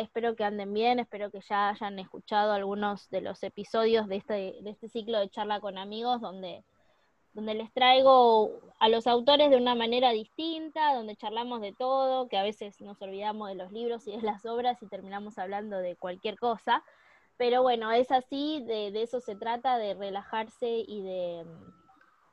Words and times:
Espero 0.00 0.34
que 0.34 0.44
anden 0.44 0.72
bien, 0.72 0.98
espero 0.98 1.30
que 1.30 1.42
ya 1.42 1.68
hayan 1.68 1.98
escuchado 1.98 2.52
algunos 2.52 3.10
de 3.10 3.20
los 3.20 3.42
episodios 3.42 4.08
de 4.08 4.16
este, 4.16 4.56
de 4.62 4.70
este 4.70 4.88
ciclo 4.88 5.18
de 5.18 5.28
charla 5.28 5.60
con 5.60 5.76
amigos 5.76 6.22
donde, 6.22 6.64
donde 7.34 7.52
les 7.52 7.70
traigo 7.74 8.50
a 8.78 8.88
los 8.88 9.06
autores 9.06 9.50
de 9.50 9.58
una 9.58 9.74
manera 9.74 10.10
distinta, 10.12 10.94
donde 10.94 11.16
charlamos 11.16 11.60
de 11.60 11.74
todo, 11.74 12.28
que 12.28 12.38
a 12.38 12.42
veces 12.42 12.80
nos 12.80 13.02
olvidamos 13.02 13.48
de 13.48 13.56
los 13.56 13.72
libros 13.72 14.06
y 14.06 14.16
de 14.16 14.22
las 14.22 14.46
obras 14.46 14.82
y 14.82 14.86
terminamos 14.86 15.36
hablando 15.36 15.76
de 15.76 15.96
cualquier 15.96 16.38
cosa. 16.38 16.82
Pero 17.36 17.60
bueno, 17.60 17.92
es 17.92 18.10
así, 18.10 18.64
de, 18.66 18.92
de 18.92 19.02
eso 19.02 19.20
se 19.20 19.36
trata, 19.36 19.76
de 19.76 19.92
relajarse 19.92 20.82
y 20.88 21.02
de, 21.02 21.44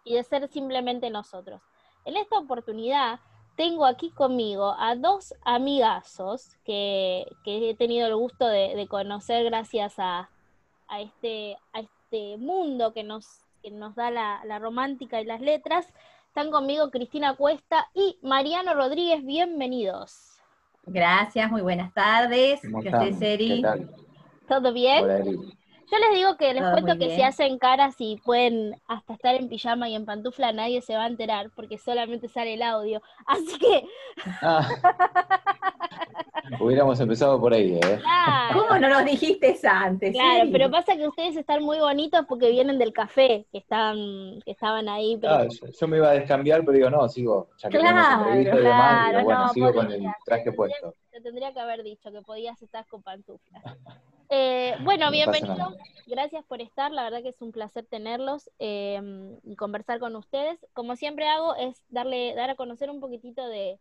y 0.05 0.15
de 0.15 0.23
ser 0.23 0.47
simplemente 0.47 1.09
nosotros. 1.09 1.61
En 2.05 2.15
esta 2.15 2.39
oportunidad 2.39 3.19
tengo 3.57 3.85
aquí 3.85 4.11
conmigo 4.11 4.75
a 4.79 4.95
dos 4.95 5.33
amigazos 5.43 6.55
que, 6.63 7.25
he 7.43 7.75
tenido 7.75 8.07
el 8.07 8.15
gusto 8.15 8.47
de, 8.47 8.87
conocer 8.87 9.43
gracias 9.43 9.95
a, 9.97 10.29
este, 10.99 11.57
a 11.73 11.81
este 11.81 12.37
mundo 12.37 12.93
que 12.93 13.03
nos, 13.03 13.41
nos 13.69 13.95
da 13.95 14.11
la, 14.11 14.59
romántica 14.59 15.19
y 15.19 15.25
las 15.25 15.41
letras. 15.41 15.91
Están 16.27 16.51
conmigo 16.51 16.91
Cristina 16.91 17.35
Cuesta 17.35 17.89
y 17.95 18.19
Mariano 18.21 18.75
Rodríguez, 18.75 19.25
bienvenidos. 19.25 20.39
Gracias, 20.85 21.49
muy 21.49 21.61
buenas 21.61 21.91
tardes. 21.93 22.61
¿Todo 24.47 24.71
bien? 24.71 25.57
Yo 25.89 25.97
les 25.99 26.17
digo 26.17 26.35
que 26.35 26.53
les 26.53 26.63
cuento 26.63 26.97
que 26.97 27.15
si 27.15 27.21
hacen 27.21 27.57
caras 27.57 27.95
y 27.99 28.17
pueden 28.17 28.75
hasta 28.87 29.13
estar 29.13 29.35
en 29.35 29.47
pijama 29.47 29.87
y 29.87 29.95
en 29.95 30.05
pantufla, 30.05 30.51
nadie 30.51 30.81
se 30.81 30.95
va 30.95 31.05
a 31.05 31.07
enterar 31.07 31.49
porque 31.55 31.77
solamente 31.77 32.27
sale 32.27 32.55
el 32.55 32.61
audio. 32.61 33.01
Así 33.25 33.57
que. 33.57 33.87
Ah. 34.41 34.67
Hubiéramos 36.59 36.99
empezado 36.99 37.39
por 37.39 37.53
ahí, 37.53 37.73
¿eh? 37.75 38.01
¿Cómo 38.53 38.79
no 38.79 38.89
nos 38.89 39.05
dijiste 39.05 39.57
antes? 39.67 40.13
Claro, 40.13 40.49
pero 40.51 40.71
pasa 40.71 40.95
que 40.95 41.07
ustedes 41.07 41.35
están 41.35 41.61
muy 41.61 41.77
bonitos 41.79 42.25
porque 42.27 42.49
vienen 42.51 42.79
del 42.79 42.93
café, 42.93 43.45
que 43.51 43.57
están, 43.57 43.97
que 44.45 44.51
estaban 44.51 44.87
ahí. 44.87 45.17
Pero... 45.19 45.33
Ah, 45.33 45.47
yo, 45.47 45.87
me 45.87 45.97
iba 45.97 46.09
a 46.09 46.13
descambiar, 46.13 46.61
pero 46.61 46.71
digo, 46.71 46.89
no, 46.89 47.07
sigo, 47.09 47.49
ya 47.57 47.69
que 47.69 47.77
claro, 47.77 48.39
y 48.39 48.45
demás, 48.45 49.23
bueno, 49.23 49.49
sigo 49.49 49.73
con 49.73 49.91
el 49.91 50.05
traje 50.25 50.51
puesto. 50.53 50.93
Te 51.11 51.21
tendría 51.21 51.51
que 51.53 51.59
haber 51.59 51.83
dicho 51.83 52.11
que 52.11 52.21
podías 52.21 52.61
estar 52.61 52.85
con 52.87 53.01
pantuflas. 53.03 53.63
Eh, 54.29 54.75
bueno, 54.81 55.09
bienvenidos. 55.09 55.75
Gracias 56.05 56.43
por 56.45 56.61
estar. 56.61 56.91
La 56.91 57.03
verdad 57.03 57.21
que 57.21 57.29
es 57.29 57.41
un 57.41 57.51
placer 57.51 57.85
tenerlos 57.85 58.49
eh, 58.59 59.01
y 59.43 59.55
conversar 59.55 59.99
con 59.99 60.15
ustedes. 60.15 60.59
Como 60.73 60.95
siempre 60.95 61.27
hago, 61.27 61.55
es 61.55 61.81
darle, 61.89 62.33
dar 62.35 62.49
a 62.49 62.55
conocer 62.55 62.89
un 62.89 62.99
poquitito 62.99 63.47
de, 63.47 63.79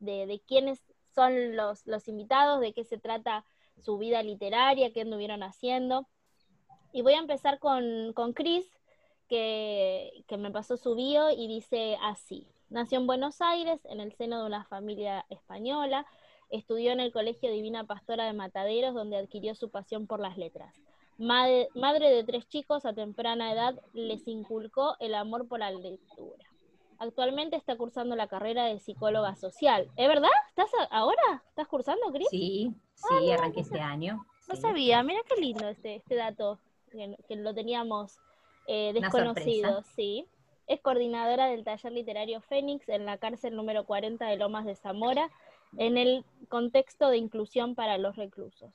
de, 0.00 0.42
quiénes 0.46 0.82
son 1.14 1.56
los, 1.56 1.86
los, 1.86 2.08
invitados, 2.08 2.60
de 2.60 2.72
qué 2.72 2.84
se 2.84 2.98
trata 2.98 3.44
su 3.82 3.98
vida 3.98 4.22
literaria, 4.22 4.92
qué 4.92 5.02
anduvieron 5.02 5.42
haciendo. 5.42 6.08
Y 6.92 7.02
voy 7.02 7.14
a 7.14 7.18
empezar 7.18 7.58
con, 7.58 8.12
con 8.14 8.32
Chris, 8.32 8.68
que, 9.28 10.24
que 10.26 10.36
me 10.36 10.50
pasó 10.50 10.76
su 10.76 10.94
bio 10.94 11.30
y 11.30 11.46
dice 11.46 11.96
así. 12.02 12.48
Nació 12.68 12.98
en 12.98 13.06
Buenos 13.06 13.40
Aires, 13.40 13.80
en 13.84 14.00
el 14.00 14.12
seno 14.12 14.40
de 14.40 14.46
una 14.46 14.64
familia 14.64 15.24
española. 15.28 16.06
Estudió 16.50 16.92
en 16.92 17.00
el 17.00 17.12
Colegio 17.12 17.50
Divina 17.50 17.84
Pastora 17.84 18.26
de 18.26 18.32
Mataderos, 18.32 18.94
donde 18.94 19.16
adquirió 19.16 19.54
su 19.54 19.70
pasión 19.70 20.06
por 20.06 20.20
las 20.20 20.36
letras. 20.36 20.74
Madre, 21.16 21.68
de 22.10 22.24
tres 22.24 22.48
chicos, 22.48 22.84
a 22.84 22.92
temprana 22.92 23.52
edad 23.52 23.80
les 23.92 24.26
inculcó 24.26 24.96
el 24.98 25.14
amor 25.14 25.46
por 25.46 25.60
la 25.60 25.70
lectura. 25.70 26.44
Actualmente 26.98 27.56
está 27.56 27.76
cursando 27.76 28.16
la 28.16 28.26
carrera 28.26 28.64
de 28.66 28.80
psicóloga 28.80 29.36
social. 29.36 29.90
¿Es 29.96 30.08
verdad? 30.08 30.30
¿Estás 30.48 30.70
ahora? 30.90 31.42
¿Estás 31.48 31.68
cursando, 31.68 32.12
Cris? 32.12 32.28
Sí, 32.30 32.74
sí, 32.94 33.30
ah, 33.30 33.34
arranqué 33.34 33.60
este 33.60 33.80
año. 33.80 34.26
No 34.48 34.56
sabía, 34.56 35.02
mira 35.02 35.20
qué 35.26 35.40
lindo 35.40 35.68
este, 35.68 35.96
este 35.96 36.14
dato, 36.16 36.58
que, 36.90 37.36
lo 37.36 37.54
teníamos 37.54 38.18
eh, 38.66 38.92
desconocido, 38.92 39.82
sí. 39.96 40.26
Es 40.66 40.80
coordinadora 40.80 41.46
del 41.46 41.64
taller 41.64 41.92
literario 41.92 42.40
Fénix 42.40 42.88
en 42.88 43.04
la 43.04 43.18
cárcel 43.18 43.54
número 43.54 43.84
40 43.84 44.24
de 44.26 44.36
Lomas 44.36 44.64
de 44.64 44.76
Zamora 44.76 45.30
en 45.76 45.96
el 45.96 46.24
contexto 46.48 47.08
de 47.08 47.18
inclusión 47.18 47.74
para 47.74 47.98
los 47.98 48.16
reclusos. 48.16 48.72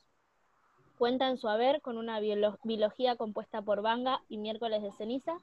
Cuenta 0.97 1.29
en 1.29 1.37
su 1.37 1.47
haber 1.47 1.81
con 1.81 1.97
una 1.97 2.19
biología 2.19 3.15
compuesta 3.15 3.61
por 3.61 3.81
Banga 3.81 4.21
y 4.27 4.37
Miércoles 4.37 4.83
de 4.83 4.91
Ceniza, 4.91 5.37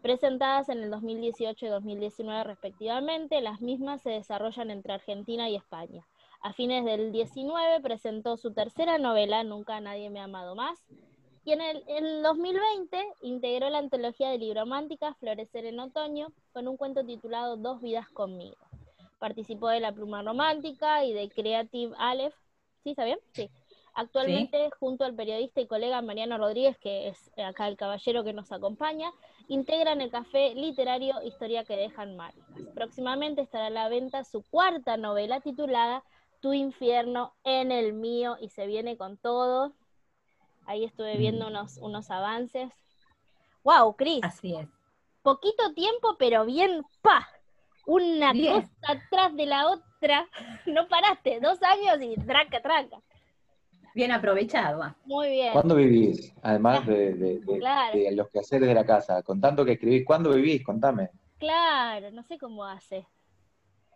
presentadas 0.00 0.68
en 0.68 0.82
el 0.82 0.90
2018 0.90 1.66
y 1.66 1.68
2019 1.68 2.44
respectivamente. 2.44 3.40
Las 3.40 3.60
mismas 3.60 4.02
se 4.02 4.10
desarrollan 4.10 4.70
entre 4.70 4.94
Argentina 4.94 5.48
y 5.50 5.56
España. 5.56 6.06
A 6.40 6.52
fines 6.52 6.84
del 6.84 7.12
19 7.12 7.80
presentó 7.80 8.36
su 8.36 8.52
tercera 8.52 8.98
novela, 8.98 9.44
Nunca 9.44 9.80
nadie 9.80 10.10
me 10.10 10.20
ha 10.20 10.24
amado 10.24 10.54
más, 10.54 10.84
y 11.44 11.52
en 11.52 11.60
el, 11.60 11.84
en 11.86 12.06
el 12.06 12.22
2020 12.22 13.06
integró 13.22 13.68
la 13.68 13.78
antología 13.78 14.30
de 14.30 14.38
libromántica 14.38 15.14
Florecer 15.14 15.66
en 15.66 15.80
Otoño 15.80 16.32
con 16.52 16.68
un 16.68 16.76
cuento 16.76 17.04
titulado 17.04 17.56
Dos 17.56 17.82
vidas 17.82 18.08
conmigo. 18.08 18.56
Participó 19.18 19.68
de 19.68 19.80
La 19.80 19.92
Pluma 19.92 20.22
Romántica 20.22 21.04
y 21.04 21.12
de 21.12 21.28
Creative 21.28 21.94
Aleph. 21.98 22.34
¿Sí, 22.82 22.90
está 22.90 23.04
bien? 23.04 23.18
Sí. 23.32 23.50
Actualmente, 23.94 24.70
junto 24.80 25.04
al 25.04 25.14
periodista 25.14 25.60
y 25.60 25.68
colega 25.68 26.02
Mariano 26.02 26.36
Rodríguez, 26.36 26.76
que 26.78 27.08
es 27.08 27.30
acá 27.38 27.68
el 27.68 27.76
caballero 27.76 28.24
que 28.24 28.32
nos 28.32 28.50
acompaña, 28.50 29.12
integran 29.46 30.00
el 30.00 30.10
café 30.10 30.52
literario 30.54 31.22
Historia 31.22 31.64
que 31.64 31.76
dejan 31.76 32.16
marcas. 32.16 32.44
Próximamente 32.74 33.42
estará 33.42 33.66
a 33.66 33.70
la 33.70 33.88
venta 33.88 34.24
su 34.24 34.42
cuarta 34.50 34.96
novela 34.96 35.40
titulada 35.40 36.02
Tu 36.40 36.52
infierno 36.54 37.34
en 37.44 37.70
el 37.70 37.92
mío 37.92 38.36
y 38.40 38.48
se 38.48 38.66
viene 38.66 38.96
con 38.96 39.16
todo. 39.16 39.72
Ahí 40.66 40.84
estuve 40.84 41.16
viendo 41.16 41.44
mm. 41.44 41.48
unos, 41.48 41.78
unos 41.78 42.10
avances. 42.10 42.72
¡Wow, 43.62 43.94
Cris! 43.94 44.24
Así 44.24 44.56
es. 44.56 44.68
Poquito 45.22 45.72
tiempo, 45.72 46.16
pero 46.18 46.44
bien 46.44 46.82
pa 47.00 47.28
una 47.86 48.32
cosa 48.32 48.70
atrás 48.82 49.36
de 49.36 49.46
la 49.46 49.68
otra, 49.68 50.28
no 50.66 50.88
paraste, 50.88 51.40
dos 51.40 51.58
años 51.62 51.98
y 52.00 52.20
traca, 52.24 52.60
traca. 52.60 53.00
Bien 53.94 54.10
aprovechado. 54.10 54.82
Ah. 54.82 54.96
Muy 55.04 55.30
bien. 55.30 55.52
¿Cuándo 55.52 55.76
vivís? 55.76 56.34
Además 56.42 56.84
de, 56.84 57.40
los 58.12 58.28
quehaceres 58.28 58.68
de 58.68 58.74
la 58.74 58.84
casa, 58.84 59.22
con 59.22 59.40
tanto 59.40 59.64
que 59.64 59.72
escribís, 59.72 60.04
¿cuándo 60.04 60.30
vivís? 60.30 60.64
Contame. 60.64 61.10
Claro, 61.38 62.10
no 62.10 62.24
sé 62.24 62.36
cómo 62.36 62.64
hace. 62.64 63.06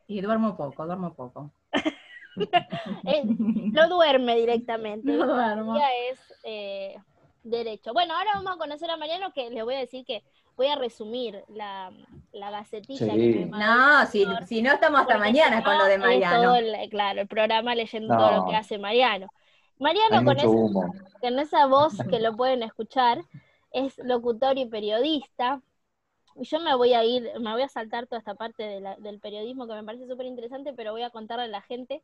Y 0.07 0.21
duermo 0.21 0.57
poco, 0.57 0.87
duermo 0.87 1.15
poco. 1.15 1.51
eh, 3.07 3.23
no 3.25 3.89
duerme 3.89 4.37
directamente. 4.37 5.11
No 5.11 5.27
duermo. 5.27 5.77
es 6.11 6.35
eh, 6.45 6.97
derecho. 7.43 7.93
Bueno, 7.93 8.15
ahora 8.15 8.31
vamos 8.35 8.55
a 8.55 8.59
conocer 8.59 8.89
a 8.91 8.97
Mariano, 8.97 9.33
que 9.33 9.51
le 9.51 9.65
voy 9.65 9.75
a 9.75 9.81
decir 9.81 10.05
que 10.05 10.23
voy 10.59 10.67
a 10.67 10.75
resumir 10.75 11.45
la, 11.49 11.93
la 12.33 12.51
gacetilla. 12.51 13.15
no, 13.47 14.07
si, 14.07 14.27
si, 14.47 14.61
no 14.61 14.73
estamos 14.73 15.01
hasta 15.01 15.17
mañana 15.17 15.63
con 15.63 15.79
lo 15.79 15.85
de 15.85 15.99
Mariano. 15.99 16.53
claro, 16.91 17.21
el 17.21 17.29
programa 17.29 17.77
leyendo 17.77 18.15
todo 18.17 18.33
lo 18.33 18.47
que 18.47 18.57
hace 18.57 18.77
Mariano. 18.77 19.29
Mariano 19.79 20.25
con, 20.25 21.39
esa 21.39 21.67
voz 21.67 21.95
que 22.11 22.19
lo 22.21 22.37
pueden 22.37 22.65
escuchar, 22.65 23.23
es 23.71 23.97
locutor 23.99 24.59
y 24.59 24.67
periodista. 24.67 25.63
Y 26.35 26.45
yo 26.45 26.59
me 26.59 26.75
voy 26.75 26.93
a 26.93 27.05
ir, 27.05 27.31
me 27.39 27.53
voy 27.53 27.63
a 27.63 27.69
saltar 27.69 28.09
toda 28.09 28.19
esta 28.19 28.35
parte 28.35 28.83
del 28.99 29.21
periodismo 29.21 29.69
que 29.69 29.75
me 29.75 29.85
parece 29.85 30.09
súper 30.09 30.27
interesante, 30.27 30.73
pero 30.73 30.91
voy 30.91 31.03
a 31.03 31.11
contarle 31.11 31.45
a 31.45 31.49
la 31.49 31.63
gente 31.63 32.03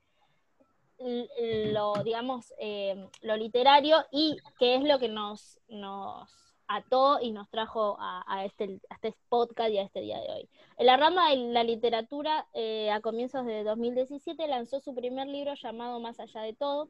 lo, 1.72 1.94
digamos, 2.04 2.54
eh, 2.58 3.08
lo 3.22 3.36
literario 3.36 4.04
y 4.12 4.36
qué 4.60 4.76
es 4.76 4.84
lo 4.84 5.00
que 5.00 5.08
nos, 5.08 5.58
nos 5.68 6.43
ató 6.68 7.20
y 7.20 7.30
nos 7.32 7.48
trajo 7.50 7.96
a, 8.00 8.44
este, 8.44 8.80
este, 8.90 9.14
podcast 9.28 9.70
y 9.70 9.78
a 9.78 9.82
este 9.82 10.00
día 10.00 10.20
de 10.20 10.28
hoy. 10.30 10.48
En 10.78 10.86
la 10.86 10.96
rama 10.96 11.30
de 11.30 11.36
la 11.36 11.64
literatura, 11.64 12.46
eh, 12.54 12.90
a 12.90 13.00
comienzos 13.00 13.46
de 13.46 13.64
2017, 13.64 14.46
lanzó 14.48 14.80
su 14.80 14.94
primer 14.94 15.28
libro 15.28 15.54
llamado 15.54 16.00
Más 16.00 16.20
allá 16.20 16.42
de 16.42 16.54
todo, 16.54 16.88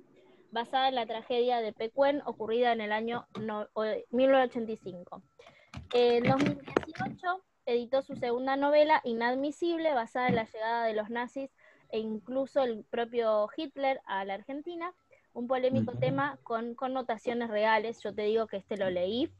basada 0.50 0.88
en 0.88 0.94
la 0.94 1.06
tragedia 1.06 1.60
de 1.60 1.72
Pecuen 1.72 2.22
ocurrida 2.24 2.72
en 2.72 2.80
el 2.80 2.92
año 2.92 3.26
1985. 4.10 5.22
En 5.92 6.24
2018 6.24 7.42
editó 7.66 8.02
su 8.02 8.14
segunda 8.14 8.56
novela, 8.56 9.00
Inadmisible, 9.04 9.92
basada 9.94 10.28
en 10.28 10.36
la 10.36 10.44
llegada 10.44 10.86
de 10.86 10.94
los 10.94 11.10
nazis 11.10 11.50
e 11.90 11.98
incluso 11.98 12.62
el 12.62 12.84
propio 12.84 13.48
Hitler 13.56 14.00
a 14.06 14.24
la 14.24 14.34
Argentina, 14.34 14.92
un 15.32 15.48
polémico 15.48 15.92
tema 15.92 16.38
con 16.42 16.74
connotaciones 16.74 17.50
reales. 17.50 18.00
Yo 18.02 18.14
te 18.14 18.22
digo 18.22 18.46
que 18.46 18.58
este 18.58 18.76
lo 18.76 18.90
leí 18.90 19.30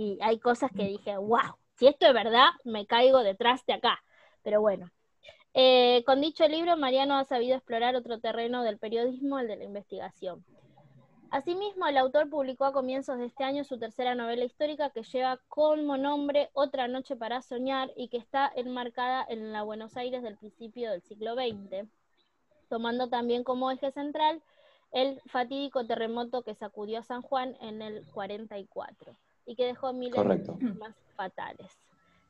y 0.00 0.16
hay 0.22 0.38
cosas 0.38 0.70
que 0.74 0.84
dije, 0.84 1.18
wow, 1.18 1.58
si 1.74 1.86
esto 1.86 2.06
es 2.06 2.14
verdad, 2.14 2.48
me 2.64 2.86
caigo 2.86 3.22
detrás 3.22 3.66
de 3.66 3.74
acá. 3.74 4.02
Pero 4.42 4.62
bueno. 4.62 4.90
Eh, 5.52 6.02
con 6.06 6.22
dicho 6.22 6.48
libro, 6.48 6.74
Mariano 6.78 7.18
ha 7.18 7.24
sabido 7.26 7.54
explorar 7.54 7.94
otro 7.96 8.18
terreno 8.18 8.62
del 8.62 8.78
periodismo, 8.78 9.38
el 9.38 9.48
de 9.48 9.56
la 9.56 9.64
investigación. 9.64 10.42
Asimismo, 11.30 11.86
el 11.86 11.98
autor 11.98 12.30
publicó 12.30 12.64
a 12.64 12.72
comienzos 12.72 13.18
de 13.18 13.26
este 13.26 13.44
año 13.44 13.62
su 13.62 13.78
tercera 13.78 14.14
novela 14.14 14.46
histórica 14.46 14.88
que 14.88 15.02
lleva 15.02 15.38
como 15.48 15.98
nombre 15.98 16.48
Otra 16.54 16.88
noche 16.88 17.14
para 17.14 17.42
soñar 17.42 17.92
y 17.94 18.08
que 18.08 18.16
está 18.16 18.50
enmarcada 18.56 19.26
en 19.28 19.52
la 19.52 19.64
Buenos 19.64 19.98
Aires 19.98 20.22
del 20.22 20.38
principio 20.38 20.90
del 20.92 21.02
siglo 21.02 21.34
XX, 21.34 21.86
tomando 22.70 23.10
también 23.10 23.44
como 23.44 23.70
eje 23.70 23.92
central 23.92 24.42
el 24.92 25.20
fatídico 25.26 25.86
terremoto 25.86 26.42
que 26.42 26.54
sacudió 26.54 27.00
a 27.00 27.02
San 27.02 27.20
Juan 27.20 27.54
en 27.60 27.82
el 27.82 28.06
44 28.12 29.14
y 29.50 29.56
que 29.56 29.66
dejó 29.66 29.92
miles 29.92 30.14
de 30.14 30.74
más 30.74 30.94
fatales. 31.16 31.76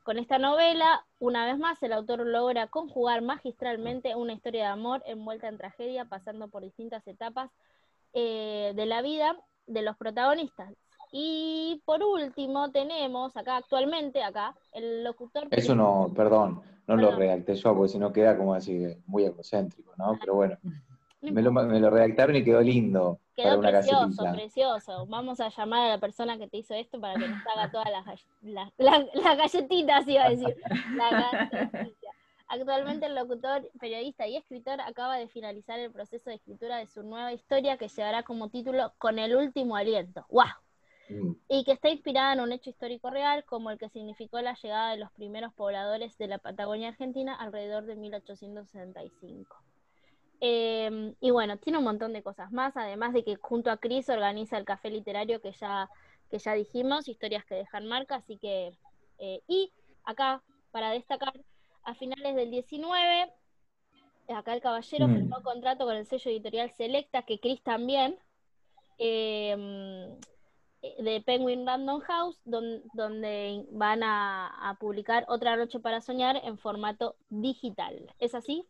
Con 0.05 0.19
esta 0.19 0.39
novela, 0.39 1.05
una 1.19 1.45
vez 1.45 1.59
más, 1.59 1.83
el 1.83 1.93
autor 1.93 2.27
logra 2.27 2.67
conjugar 2.69 3.21
magistralmente 3.21 4.15
una 4.15 4.33
historia 4.33 4.63
de 4.63 4.69
amor 4.69 5.03
envuelta 5.05 5.47
en 5.49 5.59
tragedia, 5.59 6.07
pasando 6.07 6.49
por 6.49 6.63
distintas 6.63 7.07
etapas 7.07 7.51
eh, 8.15 8.73
de 8.75 8.87
la 8.87 9.03
vida 9.03 9.37
de 9.67 9.83
los 9.83 9.99
protagonistas. 9.99 10.73
Y 11.13 11.83
por 11.85 12.03
último 12.03 12.71
tenemos 12.71 13.37
acá 13.37 13.59
actualmente, 13.59 14.23
acá, 14.23 14.55
el 14.73 15.05
locutor... 15.05 15.47
Eso 15.51 15.75
no, 15.75 16.11
perdón, 16.17 16.63
no 16.87 16.97
lo 16.97 17.15
redacté 17.15 17.55
yo, 17.55 17.77
porque 17.77 17.93
si 17.93 17.99
no 17.99 18.15
queda 18.15 18.35
como 18.35 18.55
así 18.55 18.97
muy 19.07 19.25
egocéntrico, 19.25 19.93
¿no? 19.99 20.17
Pero 20.19 20.37
bueno, 20.37 20.57
me 21.21 21.43
lo, 21.43 21.53
me 21.53 21.81
lo 21.81 21.91
redactaron 21.91 22.35
y 22.37 22.45
quedó 22.45 22.63
lindo. 22.63 23.19
Quedó 23.43 23.61
precioso, 23.61 24.23
precioso. 24.33 25.07
Vamos 25.07 25.41
a 25.41 25.49
llamar 25.49 25.87
a 25.87 25.89
la 25.89 25.99
persona 25.99 26.39
que 26.39 26.49
te 26.49 26.59
hizo 26.59 26.75
esto 26.75 27.01
para 27.01 27.19
que 27.19 27.29
nos 27.29 27.47
haga 27.47 27.71
todas 27.71 27.89
las, 27.91 28.71
las, 28.79 29.37
galletitas, 29.39 30.07
iba 30.09 30.25
a 30.25 30.31
decir. 30.31 30.57
Actualmente 32.49 33.07
el 33.07 33.15
locutor, 33.15 33.71
periodista 33.79 34.27
y 34.27 34.37
escritor 34.37 34.81
acaba 34.81 35.17
de 35.17 35.29
finalizar 35.29 35.79
el 35.79 35.93
proceso 35.93 36.31
de 36.31 36.37
escritura 36.37 36.79
de 36.79 36.89
su 36.89 37.05
nueva 37.05 37.33
historia 37.33 37.77
que 37.77 37.87
llevará 37.87 38.25
como 38.25 38.49
título 38.49 38.93
Con 38.99 39.21
el 39.21 39.37
último 39.37 39.77
aliento. 39.77 40.27
¡Wow! 40.31 40.47
Mm. 41.11 41.33
Y 41.49 41.65
que 41.65 41.73
está 41.73 41.91
inspirada 41.91 42.33
en 42.33 42.41
un 42.41 42.53
hecho 42.53 42.71
histórico 42.71 43.09
real 43.11 43.45
como 43.45 43.71
el 43.71 43.79
que 43.79 43.89
significó 43.89 44.41
la 44.41 44.55
llegada 44.55 44.91
de 44.91 44.99
los 44.99 45.13
primeros 45.13 45.53
pobladores 45.55 46.19
de 46.19 46.27
la 46.27 46.39
Patagonia 46.39 46.89
Argentina 46.89 47.35
alrededor 47.35 47.85
de 47.87 47.95
1865. 47.95 49.57
Em, 50.41 51.15
y 51.21 51.31
bueno, 51.31 51.59
tiene 51.59 51.79
un 51.79 51.85
montón 51.85 52.15
de 52.15 52.23
cosas 52.23 52.51
más, 52.51 52.75
además 52.77 53.13
de 53.13 53.23
que 53.25 53.37
junto 53.37 53.71
a 53.71 53.77
Cris 53.77 54.09
organiza 54.09 54.57
el 54.57 54.65
café 54.65 54.89
literario 54.89 55.43
que 55.43 55.53
ya, 55.53 55.91
que 56.31 56.39
ya 56.39 56.55
dijimos, 56.55 57.09
historias 57.09 57.45
que 57.45 57.55
dejan 57.55 57.87
marca, 57.87 58.17
así 58.17 58.39
que... 58.39 58.73
Eh, 59.19 59.43
y 59.47 59.71
acá, 60.05 60.43
para 60.71 60.93
destacar, 60.93 61.35
a 61.85 61.95
finales 61.95 62.35
del 62.35 62.51
19, 62.51 63.33
acá 64.29 64.55
el 64.55 64.63
caballero 64.63 65.09
mm. 65.09 65.15
firmó 65.15 65.43
contrato 65.43 65.85
con 65.85 65.97
el 65.97 66.07
sello 66.07 66.31
editorial 66.31 66.71
Selecta, 66.77 67.23
que 67.23 67.39
Cris 67.39 67.63
también, 67.63 68.19
em, 68.97 70.19
de 70.81 71.23
Penguin 71.27 71.67
Random 71.67 72.01
House, 72.01 72.41
donde, 72.45 73.67
van 73.73 74.03
a, 74.03 74.71
a 74.71 74.75
publicar 74.77 75.27
Otra 75.29 75.57
Noche 75.57 75.81
para 75.81 76.01
Soñar 76.01 76.41
en 76.43 76.57
formato 76.57 77.17
digital. 77.29 78.15
¿Es 78.19 78.35
así? 78.35 78.67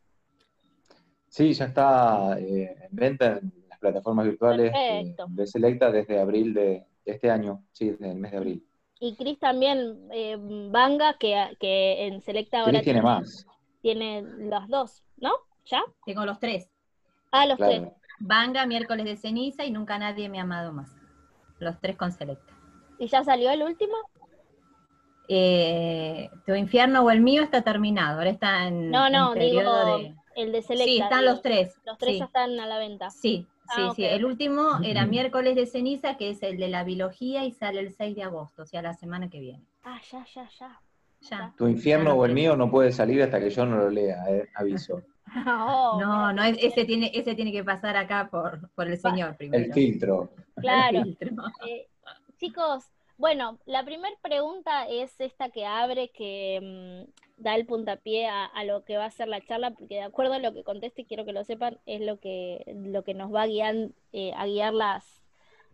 Sí, 1.30 1.52
ya 1.52 1.66
está 1.66 2.38
eh, 2.40 2.76
en 2.90 2.96
venta 2.96 3.38
en 3.38 3.52
las 3.68 3.78
plataformas 3.78 4.26
virtuales 4.26 4.72
de, 5.28 5.46
Selecta 5.46 5.90
desde 5.92 6.20
abril 6.20 6.52
de, 6.52 6.84
este 7.04 7.30
año, 7.30 7.62
sí, 7.70 7.90
desde 7.90 8.10
el 8.10 8.18
mes 8.18 8.32
de 8.32 8.36
abril. 8.36 8.66
Y 8.98 9.14
Cris 9.14 9.38
también, 9.38 10.08
eh, 10.12 10.36
Vanga, 10.70 11.16
que, 11.18 11.56
que 11.60 12.06
en 12.06 12.20
Selecta 12.20 12.60
ahora... 12.60 12.72
Cris 12.72 12.82
tiene 12.82 13.02
más. 13.02 13.46
Tiene 13.80 14.22
los 14.22 14.68
dos, 14.68 15.04
¿no? 15.18 15.30
¿Ya? 15.66 15.82
Tengo 16.04 16.26
los 16.26 16.40
tres. 16.40 16.68
Ah, 17.30 17.46
los 17.46 17.58
tres. 17.58 17.84
Vanga, 18.18 18.66
Miércoles 18.66 19.06
de 19.06 19.16
Ceniza 19.16 19.64
y 19.64 19.70
Nunca 19.70 19.98
Nadie 19.98 20.28
Me 20.28 20.40
ha 20.40 20.42
Amado 20.42 20.72
Más. 20.72 20.90
Los 21.60 21.80
tres 21.80 21.96
con 21.96 22.10
Selecta. 22.10 22.52
¿Y 22.98 23.06
ya 23.06 23.22
salió 23.22 23.50
el 23.50 23.62
último? 23.62 23.94
Eh, 25.28 26.28
tu 26.44 26.54
infierno 26.56 27.02
o 27.02 27.10
el 27.10 27.20
mío 27.20 27.44
está 27.44 27.62
terminado, 27.62 28.18
ahora 28.18 28.30
está 28.30 28.66
en, 28.66 28.90
no, 28.90 29.08
no, 29.08 29.32
digo, 29.34 29.96
de... 29.96 30.19
El 30.40 30.52
de 30.52 30.62
Selecta. 30.62 30.84
Sí, 30.90 31.00
están 31.00 31.24
los 31.24 31.42
tres. 31.42 31.74
Los 31.84 31.98
tres 31.98 32.18
ya 32.18 32.24
están 32.24 32.58
a 32.58 32.66
la 32.66 32.78
venta. 32.78 33.10
Sí, 33.10 33.46
ah, 33.68 33.74
sí, 33.76 33.82
sí. 33.96 34.04
El 34.04 34.24
último 34.24 34.78
era 34.82 35.06
miércoles 35.06 35.54
de 35.54 35.66
ceniza, 35.66 36.16
que 36.16 36.30
es 36.30 36.42
el 36.42 36.56
de 36.56 36.68
la 36.68 36.84
biología, 36.84 37.44
y 37.44 37.52
sale 37.52 37.80
el 37.80 37.92
6 37.92 38.16
de 38.16 38.22
agosto, 38.22 38.62
o 38.62 38.66
sea, 38.66 38.80
la 38.82 38.94
semana 38.94 39.28
que 39.28 39.40
viene. 39.40 39.64
Ah, 39.84 40.00
ya, 40.10 40.24
ya, 40.34 40.48
ya. 40.58 40.80
ya. 41.20 41.54
Tu 41.56 41.68
infierno 41.68 42.14
o 42.14 42.24
el 42.24 42.32
mío 42.32 42.56
no 42.56 42.70
puede 42.70 42.90
salir 42.90 43.22
hasta 43.22 43.38
que 43.38 43.50
yo 43.50 43.66
no 43.66 43.76
lo 43.76 43.90
lea, 43.90 44.24
eh, 44.28 44.48
aviso. 44.54 45.02
Oh, 45.46 45.98
no, 46.00 46.32
no, 46.32 46.42
ese 46.42 46.84
tiene, 46.84 47.10
ese 47.14 47.34
tiene 47.34 47.52
que 47.52 47.62
pasar 47.62 47.96
acá 47.96 48.28
por, 48.30 48.68
por 48.70 48.88
el 48.88 48.98
señor 48.98 49.36
primero. 49.36 49.64
El 49.64 49.72
filtro. 49.72 50.32
Claro. 50.56 51.04
Eh, 51.66 51.88
chicos, 52.36 52.84
bueno, 53.20 53.58
la 53.66 53.84
primera 53.84 54.16
pregunta 54.22 54.88
es 54.88 55.20
esta 55.20 55.50
que 55.50 55.66
abre, 55.66 56.08
que 56.08 57.06
mm, 57.06 57.42
da 57.42 57.54
el 57.54 57.66
puntapié 57.66 58.26
a, 58.28 58.64
lo 58.64 58.82
que 58.86 58.96
va 58.96 59.04
a 59.04 59.10
ser 59.10 59.28
la 59.28 59.42
charla, 59.42 59.72
porque 59.72 59.96
de 59.96 60.02
acuerdo 60.02 60.32
a 60.32 60.38
lo 60.38 60.54
que 60.54 60.64
conteste, 60.64 61.04
quiero 61.04 61.26
que 61.26 61.34
lo 61.34 61.44
sepan, 61.44 61.78
es 61.84 62.00
lo 62.00 62.18
que, 62.18 62.64
lo 62.74 63.04
que 63.04 63.12
nos 63.12 63.32
va 63.32 63.42
a 63.42 63.46
guiar, 63.46 63.74
eh, 64.14 64.32
a 64.34 64.46
guiar 64.46 64.72
las, 64.72 65.04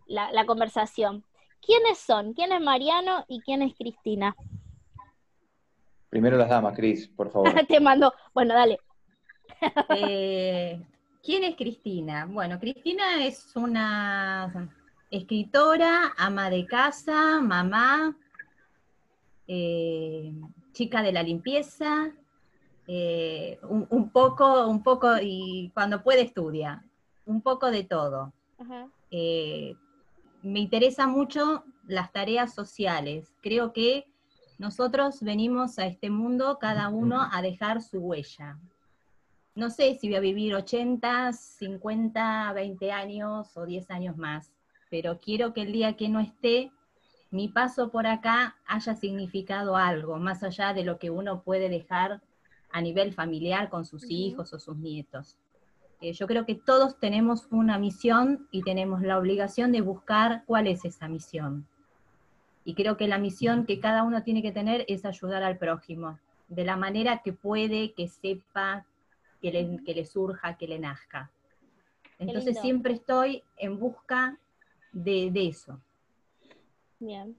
la, 0.09 0.45
conversación. 0.45 1.25
¿Quiénes 1.65 1.99
son? 1.99 2.35
¿Quién 2.35 2.51
es 2.51 2.61
Mariano 2.61 3.25
y 3.29 3.41
quién 3.43 3.63
es 3.63 3.77
Cristina? 3.77 4.35
Primero 6.09 6.37
las 6.37 6.49
damas, 6.49 6.75
Cris, 6.75 7.07
por 7.07 7.31
favor. 7.31 7.49
Te 7.69 7.79
mando. 7.79 8.13
Bueno, 8.35 8.55
dale. 8.55 8.81
Eh, 9.91 10.83
¿Quién 11.23 11.45
es 11.45 11.55
Cristina? 11.55 12.27
Bueno, 12.29 12.59
Cristina 12.59 13.25
es 13.25 13.55
una 13.55 14.69
escritora, 15.17 16.13
ama 16.17 16.51
de 16.51 16.67
casa, 16.67 17.41
mamá, 17.41 18.17
eh, 19.47 20.33
chica 20.73 21.03
de 21.03 21.13
la 21.13 21.23
limpieza, 21.23 22.13
eh, 22.87 23.59
un, 23.69 24.11
poco, 24.11 24.67
un 24.67 24.83
poco, 24.83 25.17
y 25.21 25.71
cuando 25.75 26.03
puede 26.03 26.23
estudia, 26.23 26.85
un 27.25 27.41
poco 27.43 27.71
de 27.71 27.85
todo. 27.85 28.33
Eh, 29.11 29.75
me 30.43 30.61
interesa 30.61 31.07
mucho 31.07 31.65
las 31.87 32.13
tareas 32.13 32.55
sociales. 32.55 33.35
Creo 33.43 33.73
que 33.73 34.07
nosotros 34.59 35.23
venimos 35.23 35.79
a 35.79 35.87
este 35.87 36.11
mundo, 36.11 36.59
cada 36.61 36.89
uno, 36.89 37.29
a 37.31 37.43
dejar 37.43 37.83
su 37.83 37.99
huella. 37.99 38.59
No 39.55 39.71
sé 39.71 39.95
si 39.95 40.09
voy 40.09 40.17
a 40.17 40.21
vivir 40.21 40.55
80, 40.55 41.33
50, 41.33 42.53
20 42.53 42.93
años 42.93 43.57
o 43.57 43.65
10 43.65 43.91
años 43.91 44.17
más 44.17 44.56
pero 44.91 45.19
quiero 45.19 45.53
que 45.53 45.63
el 45.63 45.73
día 45.73 45.97
que 45.97 46.09
no 46.09 46.21
esté, 46.21 46.71
mi 47.31 47.49
paso 47.49 47.91
por 47.91 48.07
acá 48.07 48.57
haya 48.67 48.95
significado 48.95 49.77
algo, 49.77 50.17
más 50.19 50.43
allá 50.43 50.73
de 50.73 50.85
lo 50.85 50.99
que 50.99 51.11
uno 51.11 51.43
puede 51.43 51.69
dejar 51.69 52.21
a 52.71 52.81
nivel 52.81 53.13
familiar 53.13 53.69
con 53.69 53.85
sus 53.85 54.05
hijos 54.11 54.53
o 54.53 54.59
sus 54.59 54.77
nietos. 54.77 55.37
Eh, 56.01 56.13
yo 56.13 56.27
creo 56.27 56.45
que 56.45 56.55
todos 56.55 56.99
tenemos 56.99 57.49
una 57.51 57.79
misión 57.79 58.47
y 58.51 58.63
tenemos 58.63 59.01
la 59.01 59.19
obligación 59.19 59.73
de 59.73 59.81
buscar 59.81 60.45
cuál 60.47 60.67
es 60.67 60.85
esa 60.85 61.09
misión. 61.09 61.67
Y 62.65 62.75
creo 62.75 62.97
que 62.97 63.09
la 63.09 63.19
misión 63.19 63.65
que 63.65 63.81
cada 63.81 64.03
uno 64.03 64.23
tiene 64.23 64.43
que 64.43 64.53
tener 64.53 64.85
es 64.89 65.05
ayudar 65.05 65.43
al 65.43 65.57
prójimo, 65.57 66.19
de 66.49 66.65
la 66.65 66.77
manera 66.77 67.23
que 67.23 67.33
puede, 67.33 67.93
que 67.93 68.09
sepa, 68.09 68.85
que 69.41 69.53
le, 69.53 69.83
que 69.85 69.95
le 69.95 70.05
surja, 70.05 70.57
que 70.57 70.69
le 70.69 70.79
nazca. 70.79 71.31
Entonces 72.19 72.61
siempre 72.61 72.95
estoy 72.95 73.43
en 73.57 73.79
busca 73.79 74.39
de, 75.05 75.49
eso. 75.49 75.79
Bien. 76.99 77.37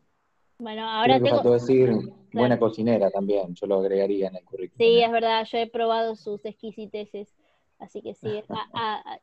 Bueno, 0.59 0.89
ahora 0.89 1.19
tengo... 1.19 1.41
que 1.41 1.49
decir 1.49 1.91
buena 2.31 2.59
cocinera 2.59 3.09
también, 3.09 3.53
yo 3.55 3.67
lo 3.67 3.79
agregaría 3.79 4.27
en 4.27 4.35
el 4.35 4.43
currículum. 4.43 4.77
Sí, 4.77 5.01
es 5.01 5.11
verdad, 5.11 5.45
yo 5.45 5.57
he 5.57 5.67
probado 5.67 6.15
sus 6.15 6.45
exquisiteces, 6.45 7.35
así 7.79 8.01
que 8.01 8.13
sí, 8.13 8.27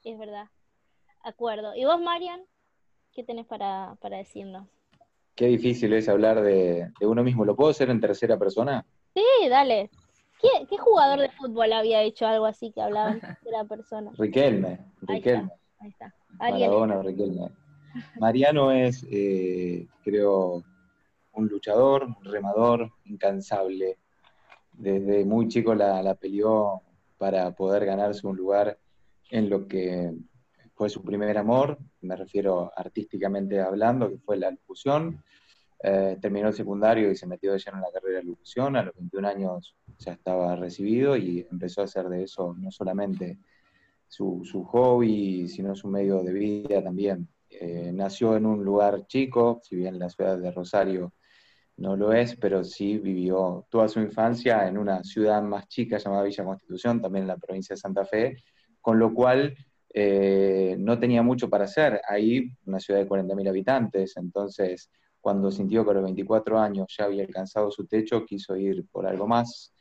es 0.05 0.19
verdad. 0.19 0.47
Acuerdo. 1.23 1.75
¿Y 1.75 1.85
vos, 1.85 2.00
Marian? 2.00 2.43
¿Qué 3.12 3.23
tenés 3.23 3.47
para, 3.47 3.97
para 4.00 4.19
decirnos? 4.19 4.67
Qué 5.35 5.47
difícil 5.47 5.93
es 5.95 6.09
hablar 6.09 6.43
de, 6.43 6.93
uno 7.00 7.25
mismo. 7.25 7.45
¿Lo 7.45 7.57
puedo 7.57 7.71
hacer 7.71 7.91
en 7.91 8.00
tercera 8.00 8.38
persona? 8.38 8.85
Sí, 9.14 9.49
dale. 9.49 9.91
¿Qué, 10.41 10.76
jugador 10.76 11.21
de 11.21 11.31
fútbol 11.31 11.73
había 11.73 12.03
hecho 12.03 12.26
algo 12.26 12.45
así 12.47 12.71
que 12.73 12.83
hablaba 12.83 13.12
en 13.12 13.21
tercera 13.21 13.64
persona? 13.64 14.12
Riquelme. 14.19 14.81
Riquelme. 15.03 15.50
Ahí 15.79 15.88
está. 15.88 16.14
Ahí 16.38 16.62
está. 16.62 17.03
Riquelme. 17.03 17.49
Mariano 18.19 18.73
es, 18.73 19.07
eh, 19.11 19.87
creo, 20.03 20.63
un 21.33 21.49
luchador, 21.49 22.05
un 22.05 22.25
remador 22.25 22.91
incansable. 23.05 23.99
Desde 24.73 25.25
muy 25.25 25.49
chico 25.49 25.75
la, 25.75 26.15
peleó 26.15 26.83
para 27.19 27.51
poder 27.55 27.85
ganarse 27.85 28.27
un 28.27 28.37
lugar 28.37 28.79
en 29.31 29.49
lo 29.49 29.67
que 29.67 30.13
fue 30.75 30.89
su 30.89 31.03
primer 31.03 31.39
amor, 31.39 31.79
me 32.01 32.17
refiero 32.17 32.73
artísticamente 32.77 33.61
hablando, 33.61 34.11
que 34.11 34.19
fue 34.19 34.37
la 34.37 34.51
locución. 34.51 35.23
Eh, 35.87 36.17
terminó 36.21 36.49
el 36.49 36.55
secundario 36.55 37.11
y 37.11 37.17
se 37.17 37.27
metió 37.27 37.53
de 37.53 37.59
lleno 37.59 37.77
en 37.77 37.83
la 37.83 37.93
carrera 37.93 38.19
de 38.19 38.25
locución. 38.25 38.75
A 38.77 38.83
los 38.83 38.95
21 38.95 39.29
años 39.29 39.77
ya 39.99 40.13
estaba 40.13 40.57
recibido 40.57 41.17
y 41.17 41.47
empezó 41.51 41.83
a 41.83 41.85
hacer 41.85 42.09
de 42.09 42.25
eso 42.25 42.55
no 42.59 42.71
solamente 42.71 43.39
su, 44.09 44.43
su 44.45 44.65
hobby, 44.65 45.47
sino 45.49 45.75
su 45.77 45.89
medio 45.89 46.23
de 46.23 46.33
vida 46.33 46.83
también. 46.83 47.29
Eh, 47.61 47.90
nació 47.92 48.37
en 48.37 48.46
un 48.46 48.64
lugar 48.64 49.06
chico, 49.06 49.61
si 49.62 49.76
bien 49.76 49.99
la 49.99 50.08
ciudad 50.08 50.38
de 50.38 50.50
Rosario 50.50 51.12
no 51.76 51.96
lo 51.96 52.12
es, 52.12 52.37
pero 52.37 52.62
sí 52.62 52.99
vivió 52.99 53.66
toda 53.68 53.88
su 53.88 54.00
infancia 54.00 54.68
en 54.68 54.78
una 54.78 55.02
ciudad 55.02 55.42
más 55.42 55.66
chica 55.68 55.99
llamada 55.99 56.23
Villa 56.23 56.44
Constitución, 56.44 57.00
también 57.00 57.25
en 57.25 57.28
la 57.28 57.37
provincia 57.37 57.75
de 57.75 57.80
Santa 57.80 58.04
Fe, 58.04 58.37
con 58.80 58.99
lo 58.99 59.12
cual 59.12 59.56
eh, 59.92 60.76
no 60.78 60.99
tenía 60.99 61.23
mucho 61.23 61.49
para 61.49 61.64
hacer. 61.64 62.00
Ahí, 62.08 62.50
una 62.66 62.80
ciudad 62.80 63.00
de 63.00 63.08
40.000 63.08 63.49
habitantes, 63.49 64.16
entonces 64.16 64.90
cuando 65.25 65.50
sintió 65.50 65.84
que 65.87 65.92
a 65.92 65.94
los 65.94 66.02
24 66.02 66.58
años 66.58 66.94
ya 66.99 67.04
había 67.04 67.25
alcanzado 67.25 67.70
su 67.70 67.87
techo, 67.87 68.26
quiso 68.26 68.56
ir 68.56 68.87
por 68.92 69.06
algo 69.06 69.26
más, 69.26 69.73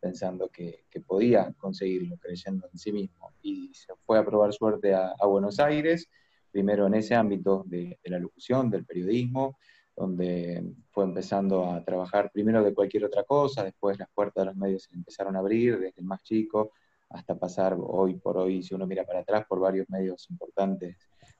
pensando 0.00 0.48
que, 0.48 0.86
podía 1.06 1.52
conseguirlo, 1.58 2.16
creyendo 2.16 2.66
en 2.72 2.78
sí 2.78 2.92
mismo. 2.92 3.30
Y 3.42 3.74
se 3.74 3.92
fue 4.06 4.18
a 4.18 4.24
probar 4.24 4.54
suerte 4.54 4.94
a, 4.94 5.14
Buenos 5.26 5.60
Aires, 5.60 6.08
primero 6.56 6.86
en 6.86 6.94
ese 6.94 7.14
ámbito 7.14 7.64
de, 7.66 7.98
la 8.04 8.18
locución, 8.18 8.70
del 8.70 8.86
periodismo, 8.86 9.58
donde 9.94 10.64
fue 10.90 11.04
empezando 11.04 11.70
a 11.70 11.84
trabajar 11.84 12.30
primero 12.32 12.64
de 12.64 12.72
cualquier 12.72 13.04
otra 13.04 13.24
cosa, 13.24 13.62
después 13.62 13.98
las 13.98 14.08
puertas 14.08 14.40
de 14.42 14.46
los 14.46 14.56
medios 14.56 14.84
se 14.84 14.94
empezaron 14.94 15.36
a 15.36 15.40
abrir 15.40 15.78
desde 15.78 16.00
el 16.00 16.06
más 16.06 16.22
chico 16.22 16.72
hasta 17.10 17.38
pasar 17.38 17.76
hoy 17.78 18.14
por 18.14 18.38
hoy, 18.38 18.62
si 18.62 18.74
uno 18.74 18.86
mira 18.86 19.04
para 19.04 19.20
atrás, 19.20 19.44
por 19.46 19.60
varios 19.60 19.86
medios 19.90 20.30
importantes 20.30 20.96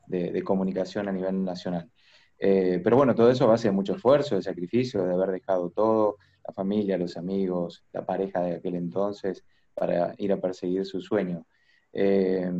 de 0.06 0.42
comunicación 0.42 1.08
a 1.08 1.12
nivel 1.12 1.42
nacional. 1.42 1.90
Eh, 2.38 2.80
pero 2.84 2.96
bueno, 2.96 3.14
todo 3.14 3.30
eso 3.30 3.44
a 3.44 3.48
base 3.48 3.70
mucho 3.70 3.94
esfuerzo, 3.94 4.36
de 4.36 4.42
sacrificio, 4.42 5.04
de 5.04 5.14
haber 5.14 5.30
dejado 5.30 5.70
todo, 5.70 6.16
la 6.46 6.52
familia, 6.52 6.98
los 6.98 7.16
amigos, 7.16 7.84
la 7.92 8.04
pareja 8.04 8.42
de 8.42 8.56
aquel 8.56 8.74
entonces, 8.74 9.42
para 9.74 10.14
ir 10.18 10.32
a 10.32 10.40
perseguir 10.40 10.84
su 10.84 11.00
sueño. 11.00 11.46
Eh, 11.92 12.50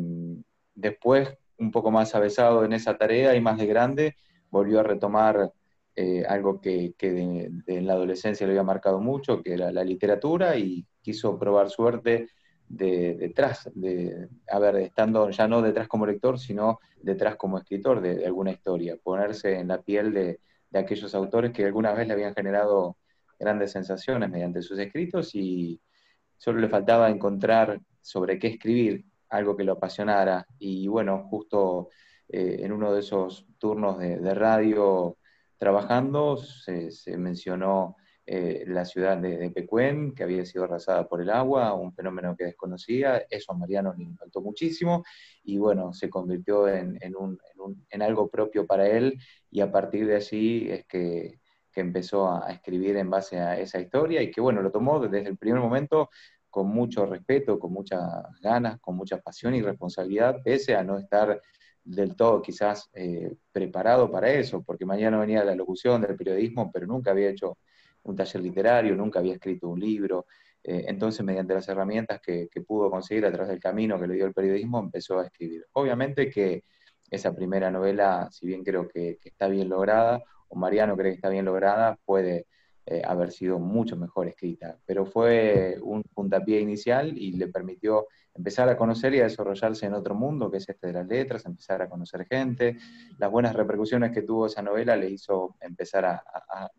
después, 0.75 1.37
un 1.59 1.71
poco 1.71 1.91
más 1.91 2.15
avesado 2.15 2.65
en 2.65 2.73
esa 2.73 2.97
tarea 2.97 3.35
y 3.35 3.41
más 3.41 3.59
de 3.59 3.67
grande, 3.67 4.17
volvió 4.51 4.81
a 4.81 4.83
retomar 4.83 5.53
eh, 5.95 6.25
algo 6.29 6.61
que, 6.61 6.95
en 6.99 7.87
la 7.87 7.95
adolescencia 7.95 8.47
le 8.47 8.53
había 8.53 8.63
marcado 8.63 9.01
mucho, 9.01 9.43
que 9.43 9.55
era 9.55 9.73
la 9.73 9.85
literatura, 9.85 10.57
y 10.59 10.87
quiso 11.03 11.39
probar 11.39 11.71
suerte 11.71 12.29
de, 12.69 13.15
detrás, 13.15 13.71
de, 13.75 14.29
a 14.51 14.59
ver, 14.59 14.77
estando 14.77 15.31
ya 15.31 15.49
no 15.49 15.63
detrás 15.63 15.89
como 15.89 16.07
lector, 16.07 16.39
sino 16.39 16.81
detrás 17.01 17.37
como 17.37 17.59
escritor 17.59 18.01
de, 18.01 18.27
alguna 18.27 18.51
historia, 18.53 18.97
ponerse 19.03 19.59
en 19.59 19.69
la 19.69 19.81
piel 19.83 20.13
de, 20.13 20.41
aquellos 20.75 21.15
autores 21.15 21.53
que 21.53 21.65
alguna 21.65 21.95
vez 21.95 22.07
le 22.07 22.13
habían 22.13 22.35
generado 22.35 22.99
grandes 23.39 23.73
sensaciones 23.73 24.29
mediante 24.29 24.61
sus 24.61 24.79
escritos 24.79 25.35
y 25.35 25.81
solo 26.37 26.61
le 26.61 26.69
faltaba 26.69 27.09
encontrar 27.09 27.81
sobre 28.03 28.39
qué 28.39 28.49
escribir, 28.49 29.07
algo 29.28 29.56
que 29.56 29.64
lo 29.64 29.73
apasionara. 29.73 30.47
Y 30.59 30.88
bueno, 30.88 31.26
justo 31.28 31.88
eh, 32.28 32.59
en 32.61 32.73
uno 32.73 32.92
de 32.92 33.00
esos 33.00 33.47
turnos 33.59 33.99
de, 33.99 34.35
radio 34.35 35.16
trabajando 35.59 36.37
se, 36.37 37.16
mencionó 37.16 37.97
eh, 38.26 38.64
la 38.66 38.85
ciudad 38.85 39.16
de, 39.18 39.50
Pecuén, 39.50 40.12
que 40.14 40.25
había 40.25 40.45
sido 40.45 40.64
arrasada 40.64 41.09
por 41.09 41.23
el 41.23 41.30
agua, 41.30 41.73
un 41.75 41.92
fenómeno 41.95 42.35
que 42.37 42.45
desconocía, 42.45 43.25
eso 43.30 43.52
a 43.52 43.56
Mariano 43.56 43.95
le 43.97 44.02
impactó 44.02 44.40
muchísimo 44.40 45.04
y 45.45 45.59
bueno, 45.59 45.92
se 45.92 46.11
convirtió 46.11 46.68
en, 46.68 46.99
algo 48.02 48.28
propio 48.28 48.66
para 48.66 48.88
él 48.88 49.18
y 49.50 49.61
a 49.61 49.71
partir 49.71 50.06
de 50.06 50.16
allí 50.16 50.68
es 50.71 50.85
que, 50.87 51.40
empezó 51.78 52.33
a, 52.33 52.50
escribir 52.50 52.97
en 52.97 53.11
base 53.11 53.38
a 53.38 53.61
esa 53.61 53.78
historia 53.78 54.23
y 54.23 54.30
que 54.30 54.40
bueno, 54.40 54.62
lo 54.62 54.73
tomó 54.73 54.99
desde 54.99 55.28
el 55.28 55.37
primer 55.37 55.61
momento 55.61 56.09
con 56.57 56.69
mucho 56.69 57.05
respeto, 57.05 57.59
con 57.59 57.71
muchas 57.71 58.01
ganas, 58.41 58.81
con 58.81 58.97
mucha 58.97 59.19
pasión 59.19 59.55
y 59.55 59.61
responsabilidad, 59.61 60.41
pese 60.43 60.75
a 60.75 60.83
no 60.83 60.97
estar 60.97 61.43
del 61.85 62.17
todo 62.17 62.41
quizás 62.41 62.89
eh, 62.95 63.31
preparado 63.53 64.11
para 64.11 64.31
eso, 64.33 64.63
porque 64.63 64.87
mañana 64.87 65.19
venía 65.19 65.45
la 65.45 65.55
locución 65.55 66.01
del 66.01 66.17
periodismo, 66.17 66.73
pero 66.73 66.87
nunca 66.87 67.11
había 67.11 67.29
hecho 67.29 67.59
un 68.05 68.17
taller 68.17 68.41
literario, 68.41 68.97
nunca 68.97 69.19
había 69.19 69.35
escrito 69.35 69.69
un 69.69 69.79
libro. 69.79 70.25
Eh, 70.65 70.87
entonces, 70.89 71.23
mediante 71.27 71.53
las 71.53 71.69
herramientas 71.69 72.23
que, 72.23 72.49
pudo 72.67 72.91
conseguir 72.91 73.27
a 73.27 73.31
través 73.33 73.51
del 73.51 73.61
camino 73.61 74.01
que 74.01 74.07
le 74.07 74.15
dio 74.15 74.25
el 74.25 74.33
periodismo, 74.33 74.79
empezó 74.79 75.19
a 75.19 75.27
escribir. 75.27 75.67
Obviamente 75.75 76.31
que 76.31 76.65
esa 77.11 77.35
primera 77.35 77.71
novela, 77.71 78.31
si 78.31 78.47
bien 78.47 78.65
creo 78.65 78.89
que, 78.89 79.19
está 79.23 79.49
bien 79.49 79.69
lograda, 79.69 80.23
o 80.49 80.57
Mariano 80.57 80.97
cree 80.97 81.11
que 81.11 81.17
está 81.17 81.29
bien 81.29 81.45
lograda, 81.45 81.99
puede 82.07 82.47
eh, 82.88 83.02
haber 83.05 83.33
sido 83.33 83.59
mucho 83.59 83.97
mejor 83.97 84.28
escrita, 84.28 84.78
pero 84.87 85.07
fue 85.07 85.76
un 85.83 86.05
puntapié 86.05 86.61
inicial 86.61 87.19
y 87.19 87.33
le 87.33 87.49
permitió 87.49 88.07
empezar 88.33 88.69
a 88.69 88.76
conocer 88.76 89.12
y 89.12 89.19
a 89.19 89.25
desarrollarse 89.25 89.87
en 89.87 89.95
otro 89.95 90.14
mundo, 90.14 90.49
que 90.52 90.59
es 90.59 90.69
este 90.69 90.87
de 90.87 90.93
las 90.93 91.07
letras, 91.09 91.45
empezar 91.47 91.83
a 91.83 91.88
conocer 91.88 92.26
gente. 92.26 92.76
Las 93.19 93.28
buenas 93.28 93.57
repercusiones 93.57 94.12
que 94.12 94.23
tuvo 94.23 94.47
esa 94.47 94.62
novela 94.62 94.95
le 94.95 95.11
hizo 95.11 95.57
empezar 95.61 96.05
a, 96.05 96.23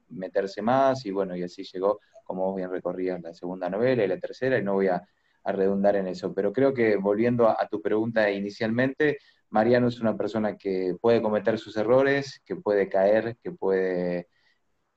meterse 0.10 0.62
más 0.62 1.06
y 1.06 1.12
bueno, 1.12 1.36
y 1.36 1.44
así 1.44 1.64
llegó, 1.64 2.00
como 2.24 2.56
bien 2.56 2.72
recorrías, 2.72 3.22
la 3.22 3.34
segunda 3.34 3.70
novela 3.70 4.06
y 4.06 4.08
la 4.08 4.18
tercera, 4.18 4.58
y 4.58 4.64
no 4.64 4.76
voy 4.76 4.88
a, 4.88 5.04
redundar 5.44 5.96
en 5.96 6.08
eso. 6.08 6.34
Pero 6.34 6.52
creo 6.52 6.74
que 6.74 6.98
volviendo 6.98 7.48
a, 7.48 7.68
tu 7.70 7.82
pregunta 7.82 8.30
inicialmente, 8.32 9.18
Mariano 9.50 9.88
es 9.88 10.00
una 10.02 10.16
persona 10.18 10.58
que 10.58 10.96
puede 11.00 11.22
cometer 11.22 11.58
sus 11.58 11.78
errores, 11.78 12.42
que 12.46 12.58
puede 12.58 12.90
caer, 12.90 13.38
que 13.42 13.52
puede 13.52 14.28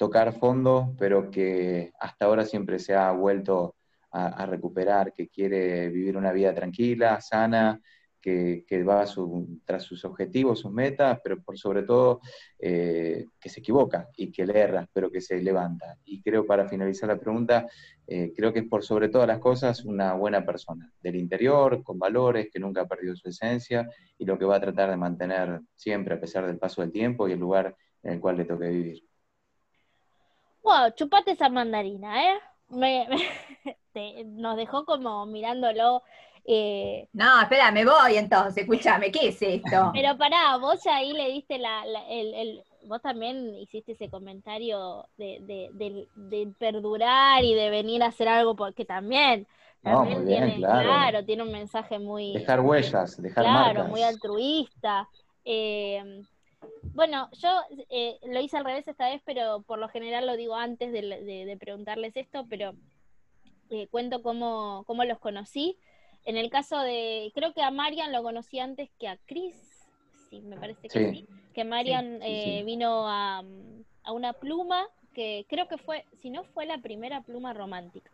tocar 0.01 0.33
fondo, 0.33 0.95
pero 0.99 1.31
que 1.31 1.93
hasta 2.01 2.25
ahora 2.25 2.47
siempre 2.47 2.79
se 2.79 2.95
ha 2.95 3.13
vuelto 3.13 3.77
a, 4.13 4.47
recuperar, 4.47 5.13
que 5.13 5.29
quiere 5.29 5.91
vivir 5.91 6.17
una 6.17 6.33
vida 6.33 6.55
tranquila, 6.55 7.21
sana, 7.21 7.79
que, 8.19 8.65
va 8.83 9.05
tras 9.67 9.83
sus 9.83 10.03
objetivos, 10.07 10.61
sus 10.61 10.73
metas, 10.73 11.21
pero 11.23 11.43
por 11.43 11.59
sobre 11.59 11.83
todo 11.83 12.23
eh, 12.59 13.27
que 13.39 13.51
se 13.51 13.61
equivoca 13.61 14.09
y 14.17 14.33
que 14.33 14.47
le 14.47 14.59
erra, 14.59 14.89
pero 14.91 15.11
que 15.11 15.21
se 15.21 15.39
levanta. 15.43 15.99
Y 16.07 16.23
creo, 16.23 16.47
para 16.47 16.67
finalizar 16.67 17.11
la 17.11 17.21
pregunta, 17.21 17.67
eh, 18.07 18.33
creo 18.35 18.55
que 18.55 18.61
es 18.61 18.69
por 18.69 18.83
sobre 18.83 19.11
todas 19.11 19.29
las 19.29 19.39
cosas 19.39 19.85
una 19.85 20.15
buena 20.15 20.47
persona, 20.47 20.91
del 21.03 21.17
interior, 21.17 21.83
con 21.83 21.99
valores, 21.99 22.49
que 22.51 22.59
nunca 22.59 22.81
ha 22.81 22.89
perdido 22.89 23.15
su 23.17 23.29
esencia 23.29 23.87
y 24.17 24.25
lo 24.25 24.39
que 24.39 24.47
va 24.47 24.57
a 24.57 24.61
tratar 24.61 24.89
de 24.89 24.97
mantener 24.97 25.61
siempre 25.75 26.15
a 26.15 26.21
pesar 26.21 26.47
del 26.47 26.57
paso 26.57 26.81
del 26.81 26.91
tiempo 26.91 27.29
y 27.29 27.33
el 27.33 27.39
lugar 27.39 27.77
en 28.03 28.15
el 28.15 28.21
cual 28.21 28.39
le 28.39 28.47
toque 28.47 28.67
vivir. 28.67 29.10
Wow, 30.63 30.91
chupate 30.95 31.33
esa 31.33 31.49
mandarina, 31.49 32.33
¿eh? 32.33 32.39
me, 32.71 33.07
nos 34.27 34.57
dejó 34.57 34.85
como 34.85 35.27
mirándolo. 35.27 36.03
Eh, 36.45 37.07
no, 37.13 37.43
espera, 37.43 37.71
me 37.71 37.85
voy 37.85 38.17
entonces, 38.17 38.63
escúchame, 38.63 39.11
¿qué 39.13 39.29
es 39.29 39.43
esto? 39.43 39.91
Pero 39.95 40.17
pará, 40.17 40.57
vos 40.57 40.85
ahí 40.87 41.13
le 41.13 41.29
diste 41.31 41.59
la, 41.59 41.85
el, 42.09 42.63
vos 42.85 43.03
también 43.03 43.55
hiciste 43.57 43.93
ese 43.93 44.09
comentario 44.09 45.07
de, 45.17 46.09
perdurar 46.59 47.45
y 47.45 47.55
de 47.55 47.71
venir 47.71 48.03
a 48.03 48.07
hacer 48.07 48.29
algo 48.29 48.57
porque 48.57 48.85
también, 48.85 49.47
tiene, 49.83 50.57
claro. 50.57 51.25
tiene 51.25 51.43
un 51.43 51.53
mensaje 51.53 51.99
muy 51.99 52.35
dejar 52.35 52.61
huellas, 52.61 53.21
dejar 53.21 53.45
claro, 53.45 53.85
muy 53.85 54.03
altruista. 54.03 55.09
Eh, 55.45 56.23
bueno, 56.95 57.29
yo 57.33 57.49
eh, 57.89 58.19
lo 58.27 58.41
hice 58.41 58.57
al 58.57 58.65
revés 58.65 58.87
esta 58.87 59.09
vez, 59.09 59.23
pero 59.25 59.63
por 59.63 59.79
lo 59.79 59.89
general 59.89 60.27
lo 60.27 60.37
digo 60.37 60.55
antes 60.55 60.93
de, 60.93 61.57
preguntarles 61.59 62.17
esto, 62.17 62.47
pero 62.49 62.75
eh, 63.71 63.87
cuento 63.89 64.23
cómo, 64.23 64.85
cómo, 64.87 65.05
los 65.05 65.19
conocí. 65.19 65.79
En 66.25 66.37
el 66.37 66.51
caso 66.51 66.79
de, 66.81 67.33
creo 67.35 67.55
que 67.55 67.63
a 67.63 67.71
Marian 67.71 68.13
lo 68.13 68.23
conocí 68.23 68.59
antes 68.59 68.91
que 68.99 69.09
a 69.09 69.17
Chris, 69.27 69.57
sí, 70.29 70.41
me 70.41 70.57
parece 70.57 70.89
que 70.89 71.11
sí, 71.13 71.27
que 71.55 71.65
Marian 71.65 72.21
eh, 72.23 72.63
vino 72.65 73.09
a, 73.09 73.43
una 74.13 74.33
pluma 74.33 74.87
que 75.15 75.47
creo 75.49 75.69
que 75.69 75.79
fue, 75.79 76.05
si 76.21 76.31
no 76.31 76.45
fue 76.45 76.67
la 76.67 76.79
primera 76.79 77.23
pluma 77.23 77.53
romántica. 77.53 78.11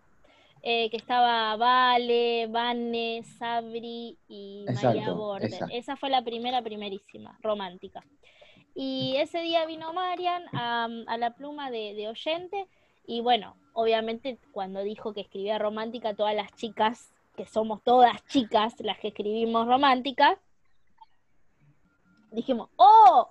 Que 0.66 0.96
estaba 0.96 1.54
Vale, 1.54 2.48
Vane, 2.48 3.22
Sabri 3.38 4.18
y 4.26 4.64
María 4.82 5.12
Borden. 5.12 5.70
Esa 5.70 5.94
fue 5.96 6.10
la 6.10 6.22
primera, 6.22 6.60
primerísima, 6.60 7.38
romántica. 7.40 8.04
Y 8.74 9.14
ese 9.18 9.42
día 9.42 9.64
vino 9.64 9.92
Marian 9.92 10.42
a, 10.52 11.16
la 11.18 11.34
pluma 11.34 11.70
de, 11.70 12.08
oyente 12.08 12.66
y 13.06 13.20
bueno, 13.20 13.56
obviamente 13.74 14.40
cuando 14.50 14.82
dijo 14.82 15.14
que 15.14 15.20
escribía 15.20 15.56
romántica, 15.56 16.14
todas 16.14 16.34
las 16.34 16.52
chicas, 16.54 17.14
que 17.36 17.46
somos 17.46 17.84
todas 17.84 18.26
chicas 18.26 18.74
las 18.80 18.98
que 18.98 19.08
escribimos 19.08 19.68
romántica, 19.68 20.36
dijimos, 22.32 22.70
¡oh! 22.74 23.30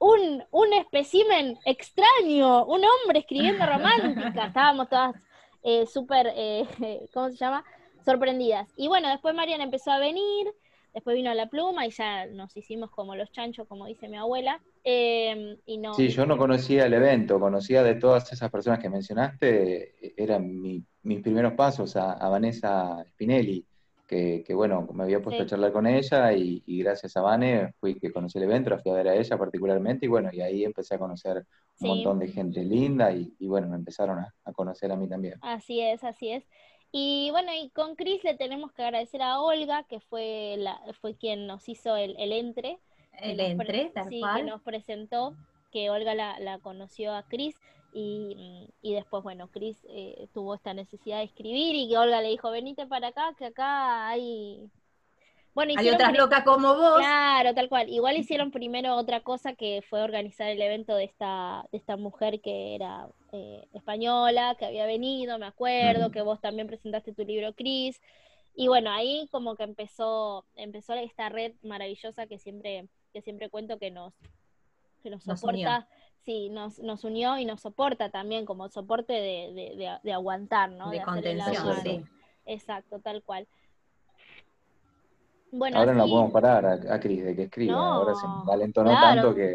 Un, 0.00 0.44
un 0.50 0.72
espécimen 0.74 1.58
extraño, 1.64 2.66
un 2.66 2.82
hombre 2.84 3.20
escribiendo 3.20 3.64
romántica. 3.66 4.46
Estábamos 4.46 4.88
todas 4.90 5.16
eh, 5.62 5.86
súper, 5.86 6.32
eh, 6.34 6.66
¿cómo 7.14 7.30
se 7.30 7.36
llama? 7.36 7.64
Sorprendidas. 8.04 8.68
Y 8.76 8.88
bueno, 8.88 9.08
después 9.08 9.34
Marian 9.34 9.60
empezó 9.60 9.90
a 9.90 9.98
venir, 9.98 10.48
Después 10.94 11.14
vino 11.14 11.32
la 11.34 11.48
pluma 11.48 11.86
y 11.86 11.90
ya 11.90 12.26
nos 12.26 12.56
hicimos 12.56 12.90
como 12.90 13.14
los 13.14 13.30
chanchos, 13.30 13.68
como 13.68 13.86
dice 13.86 14.08
mi 14.08 14.16
abuela. 14.16 14.60
Em, 14.82 15.56
y 15.66 15.78
no, 15.78 15.94
sí, 15.94 16.08
yo 16.08 16.24
no 16.24 16.36
conocía 16.38 16.86
el 16.86 16.94
evento, 16.94 17.38
conocía 17.38 17.82
de 17.82 17.94
todas 17.94 18.32
esas 18.32 18.50
personas 18.50 18.78
que 18.80 18.88
mencionaste, 18.88 20.14
eran 20.20 20.60
mis 20.60 21.20
primeros 21.20 21.52
pasos 21.52 21.94
a, 21.96 22.28
Vanessa 22.28 23.04
Spinelli, 23.10 23.64
que, 24.08 24.54
bueno, 24.54 24.88
me 24.94 25.04
había 25.04 25.20
puesto 25.20 25.42
a 25.42 25.46
charlar 25.46 25.70
con 25.70 25.86
ella 25.86 26.32
y, 26.32 26.62
gracias 26.82 27.16
a 27.16 27.20
Vane 27.20 27.74
fui 27.78 28.00
que 28.00 28.10
conocí 28.10 28.38
el 28.38 28.44
evento, 28.44 28.70
la 28.70 28.78
fui 28.78 28.90
a 28.90 28.94
ver 28.94 29.08
a 29.08 29.14
ella 29.14 29.36
particularmente 29.36 30.06
y 30.06 30.08
bueno, 30.08 30.30
y 30.32 30.40
ahí 30.40 30.64
empecé 30.64 30.94
a 30.94 30.98
conocer 30.98 31.44
un 31.80 31.88
montón 31.88 32.18
de 32.18 32.28
gente 32.28 32.64
linda 32.64 33.12
y, 33.12 33.46
bueno, 33.46 33.68
me 33.68 33.76
empezaron 33.76 34.18
a, 34.18 34.34
a 34.44 34.52
conocer 34.52 34.90
a 34.90 34.96
mí 34.96 35.08
también. 35.08 35.34
Así 35.42 35.80
es, 35.80 36.02
así 36.02 36.30
es. 36.30 36.44
Y 36.90 37.28
bueno, 37.32 37.52
y 37.52 37.68
con 37.70 37.96
Cris 37.96 38.24
le 38.24 38.34
tenemos 38.34 38.72
que 38.72 38.82
agradecer 38.82 39.20
a 39.20 39.40
Olga, 39.40 39.84
que 39.84 40.00
fue 40.00 40.56
la, 40.58 40.80
fue 41.00 41.14
quien 41.14 41.46
nos 41.46 41.68
hizo 41.68 41.96
el, 41.96 42.16
el 42.18 42.32
entre. 42.32 42.78
El 43.20 43.40
entre, 43.40 43.90
tal 43.90 44.08
sí, 44.08 44.20
cual. 44.20 44.36
que 44.36 44.50
nos 44.50 44.62
presentó, 44.62 45.36
que 45.70 45.90
Olga 45.90 46.14
la, 46.14 46.40
la 46.40 46.58
conoció 46.60 47.12
a 47.12 47.24
Cris. 47.24 47.56
Y, 48.00 48.72
y, 48.80 48.94
después, 48.94 49.24
bueno, 49.24 49.48
Cris 49.48 49.76
eh, 49.88 50.28
tuvo 50.32 50.54
esta 50.54 50.72
necesidad 50.72 51.18
de 51.18 51.24
escribir 51.24 51.74
y 51.74 51.88
que 51.88 51.98
Olga 51.98 52.22
le 52.22 52.28
dijo, 52.28 52.48
venite 52.50 52.86
para 52.86 53.08
acá, 53.08 53.34
que 53.36 53.46
acá 53.46 54.08
hay 54.08 54.70
bueno, 55.58 55.72
Hay 55.76 55.88
otras 55.90 56.16
locas 56.16 56.44
como 56.44 56.76
vos. 56.76 56.98
Claro, 56.98 57.52
tal 57.52 57.68
cual. 57.68 57.88
Igual 57.88 58.16
hicieron 58.16 58.52
primero 58.52 58.94
otra 58.94 59.24
cosa 59.24 59.54
que 59.54 59.82
fue 59.90 60.00
organizar 60.00 60.48
el 60.48 60.62
evento 60.62 60.94
de 60.94 61.02
esta, 61.02 61.66
de 61.72 61.78
esta 61.78 61.96
mujer 61.96 62.40
que 62.40 62.76
era 62.76 63.08
eh, 63.32 63.66
española, 63.72 64.54
que 64.56 64.66
había 64.66 64.86
venido, 64.86 65.36
me 65.40 65.46
acuerdo, 65.46 66.12
que 66.12 66.22
vos 66.22 66.40
también 66.40 66.68
presentaste 66.68 67.12
tu 67.12 67.24
libro, 67.24 67.52
Cris. 67.54 68.00
Y 68.54 68.68
bueno, 68.68 68.92
ahí 68.92 69.28
como 69.32 69.56
que 69.56 69.64
empezó, 69.64 70.46
empezó 70.54 70.94
esta 70.94 71.28
red 71.28 71.54
maravillosa 71.62 72.28
que 72.28 72.38
siempre, 72.38 72.88
que 73.12 73.20
siempre 73.22 73.50
cuento 73.50 73.80
que 73.80 73.90
nos, 73.90 74.14
que 75.02 75.10
nos, 75.10 75.24
soporta. 75.24 75.88
Sí, 76.28 76.50
nos, 76.50 76.78
nos 76.80 77.04
unió 77.04 77.38
y 77.38 77.46
nos 77.46 77.62
soporta 77.62 78.10
también 78.10 78.44
como 78.44 78.68
soporte 78.68 79.14
de, 79.14 79.98
de, 80.02 80.12
aguantar, 80.12 80.70
¿no? 80.70 80.90
De, 80.90 81.00
contención, 81.00 81.76
sí. 81.82 82.04
Exacto, 82.44 82.98
tal 82.98 83.22
cual 83.22 83.48
ahora 85.74 85.94
no 85.94 86.06
podemos 86.06 86.30
parar 86.30 86.66
a, 86.66 87.00
Cris 87.00 87.24
de 87.24 87.34
que 87.34 87.44
escriba, 87.44 87.78
ahora 87.78 88.14
se 88.14 88.26
valentonó 88.44 88.90
tanto 88.90 89.34
que... 89.34 89.54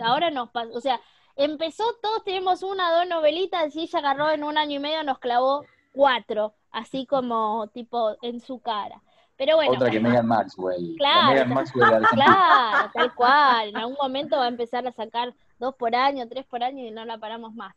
ahora 0.00 0.30
nos 0.30 0.48
pasa, 0.48 0.70
o 0.72 0.80
sea, 0.80 0.98
empezó, 1.36 1.84
todos 2.00 2.24
tenemos 2.24 2.62
una, 2.62 2.90
dos 2.90 3.06
novelitas, 3.06 3.76
y 3.76 3.82
ella 3.82 3.98
agarró 3.98 4.30
en 4.30 4.44
un 4.44 4.56
año 4.56 4.76
y 4.76 4.78
medio, 4.78 5.02
nos 5.02 5.18
clavó 5.18 5.66
cuatro, 5.92 6.54
así 6.70 7.04
como 7.04 7.68
tipo 7.74 8.16
en 8.22 8.40
su 8.40 8.60
cara. 8.60 9.02
Pero 9.38 9.54
bueno. 9.54 9.72
Otra 9.72 9.90
que 9.90 10.00
Megan 10.00 10.26
Maxwell. 10.26 10.96
Claro, 10.98 11.54
claro, 12.10 12.90
tal 12.92 13.14
cual. 13.14 13.68
En 13.68 13.76
algún 13.76 13.96
momento 14.02 14.36
va 14.36 14.46
a 14.46 14.48
empezar 14.48 14.86
a 14.86 14.92
sacar 14.92 15.32
dos 15.60 15.76
por 15.76 15.94
año, 15.94 16.28
tres 16.28 16.44
por 16.44 16.62
año 16.64 16.84
y 16.84 16.90
no 16.90 17.04
la 17.04 17.18
paramos 17.18 17.54
más. 17.54 17.74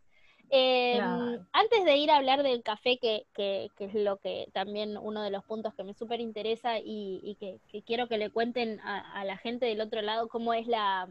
Em, 0.49 1.39
antes 1.53 1.85
de 1.85 1.95
ir 1.95 2.11
a 2.11 2.17
hablar 2.17 2.43
del 2.43 2.63
café, 2.63 2.97
que, 2.97 3.25
es 3.37 3.93
lo 3.93 4.17
que 4.17 4.49
también 4.53 4.97
uno 4.97 5.21
de 5.21 5.29
los 5.29 5.45
puntos 5.45 5.73
que 5.75 5.83
me 5.83 5.93
súper 5.93 6.19
interesa 6.19 6.79
y, 6.83 7.37
que, 7.39 7.59
quiero 7.83 8.07
que 8.07 8.17
le 8.17 8.31
cuenten 8.31 8.79
a, 8.81 9.23
la 9.23 9.37
gente 9.37 9.67
del 9.67 9.81
otro 9.81 10.01
lado 10.01 10.27
cómo 10.27 10.53
es 10.53 10.67
la, 10.67 11.07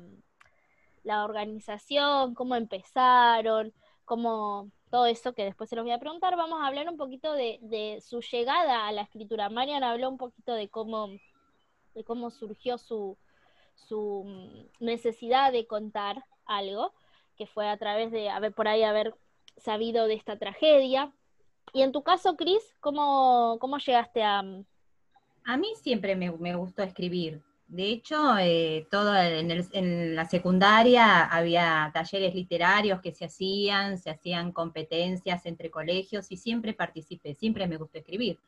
la 1.05 1.25
organización, 1.25 2.35
cómo 2.35 2.57
empezaron, 2.57 3.73
cómo 4.11 4.73
todo 4.91 5.07
eso 5.07 5.35
que 5.35 5.45
después 5.45 5.71
se 5.71 5.77
los 5.77 5.85
voy 5.85 5.93
a 5.93 6.01
preguntar, 6.01 6.35
vamos 6.35 6.61
a 6.61 6.67
hablar 6.67 6.89
un 6.89 6.97
poquito 6.97 7.33
de, 7.33 8.03
su 8.05 8.21
llegada 8.23 8.89
a 8.89 8.91
la 8.91 9.03
escritura. 9.03 9.49
Marian 9.51 9.85
habló 9.85 10.09
un 10.09 10.19
poquito 10.19 10.53
de 10.53 10.69
cómo, 10.69 11.11
de 11.95 12.03
cómo 12.03 12.33
surgió 12.33 12.77
su, 12.77 13.17
su 13.77 14.25
mm, 14.27 14.85
necesidad 14.85 15.53
de 15.53 15.69
contar 15.69 16.25
algo, 16.45 16.93
que 17.37 17.47
fue 17.47 17.69
a 17.69 17.77
través 17.77 18.11
de, 18.11 18.31
a 18.31 18.41
ver, 18.41 18.53
por 18.53 18.67
ahí 18.67 18.83
haber 18.83 19.15
sabido 19.57 20.09
de 20.09 20.15
esta 20.15 20.37
tragedia. 20.37 21.13
Y 21.73 21.83
en 21.83 21.93
tu 21.93 22.03
caso, 22.03 22.35
Cris, 22.35 22.77
¿cómo, 22.81 23.59
¿cómo, 23.61 23.79
llegaste 23.79 24.25
a...? 24.25 24.41
A 25.45 25.57
mí 25.57 25.69
siempre 25.77 26.17
me, 26.17 26.57
gustó 26.57 26.83
escribir. 26.83 27.45
De 27.71 27.85
hecho, 27.85 28.37
eh, 28.39 28.89
todo 28.91 29.17
en, 29.17 30.17
la 30.17 30.25
secundaria 30.25 31.25
había 31.25 31.89
talleres 31.95 32.35
literarios 32.35 33.01
que 33.01 33.13
se 33.13 33.27
hacían, 33.27 33.97
se 33.97 34.11
hacían 34.11 34.51
competencias 34.51 35.47
entre 35.47 35.71
colegios 35.71 36.33
y 36.33 36.37
siempre 36.37 36.75
participé, 36.75 37.37
siempre 37.37 37.69
me 37.69 37.77
gustó 37.77 37.99
escribir. 37.99 38.41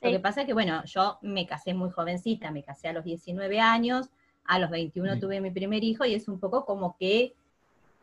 Lo 0.00 0.12
que 0.12 0.20
pasa 0.20 0.42
es 0.42 0.46
que, 0.46 0.52
bueno, 0.52 0.84
yo 0.84 1.18
me 1.22 1.44
casé 1.44 1.74
muy 1.74 1.90
jovencita, 1.90 2.52
me 2.52 2.62
casé 2.62 2.86
a 2.86 2.92
los 2.92 3.02
19 3.02 3.58
años, 3.58 4.10
a 4.44 4.60
los 4.60 4.70
21 4.70 5.18
tuve 5.18 5.40
mi 5.40 5.50
primer 5.50 5.82
hijo 5.82 6.04
y 6.04 6.14
es 6.14 6.28
un 6.28 6.38
poco 6.38 6.64
como 6.64 6.96
que 6.96 7.34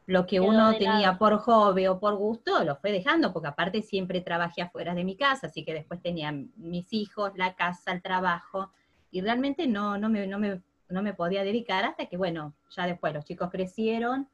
lo 0.08 0.26
que 0.28 0.42
uno 0.42 0.78
tenía 0.78 1.18
por 1.18 1.38
hobby 1.38 1.88
o 1.88 2.02
por 2.02 2.16
gusto 2.16 2.66
lo 2.66 2.76
fue 2.76 2.92
dejando, 2.92 3.32
porque 3.32 3.48
aparte 3.48 3.82
siempre 3.82 4.20
trabajé 4.20 4.62
afuera 4.62 4.94
de 4.94 5.06
mi 5.06 5.16
casa, 5.16 5.48
así 5.48 5.64
que 5.64 5.74
después 5.74 6.02
tenía 6.02 6.34
mis 6.58 6.92
hijos, 6.92 7.32
la 7.38 7.56
casa, 7.56 7.94
el 7.94 8.02
trabajo, 8.02 8.72
y 9.16 9.22
realmente 9.22 9.66
no, 9.66 9.98
no, 9.98 10.10
me, 10.10 10.28
no, 10.28 10.38
me, 10.38 10.62
no 10.90 11.02
me 11.02 11.14
podía 11.14 11.46
dedicar 11.46 11.86
hasta 11.86 12.08
que, 12.08 12.18
bueno, 12.18 12.54
ya 12.70 12.86
después 12.86 13.14
los 13.14 13.24
chicos 13.24 13.50
crecieron, 13.50 14.28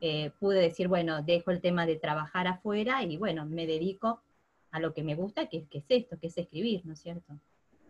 eh, 0.00 0.30
pude 0.40 0.62
decir, 0.62 0.88
bueno, 0.88 1.22
dejo 1.22 1.50
el 1.50 1.60
tema 1.60 1.84
de 1.84 1.96
trabajar 1.96 2.46
afuera 2.46 3.02
y 3.02 3.18
bueno, 3.18 3.44
me 3.44 3.66
dedico 3.66 4.22
a 4.70 4.80
lo 4.80 4.94
que 4.94 5.02
me 5.02 5.14
gusta, 5.14 5.50
que, 5.50 5.66
que 5.66 5.76
es 5.76 5.84
esto, 5.90 6.18
que 6.18 6.28
es 6.28 6.38
escribir, 6.38 6.86
¿no 6.86 6.94
es 6.94 7.00
cierto? 7.00 7.38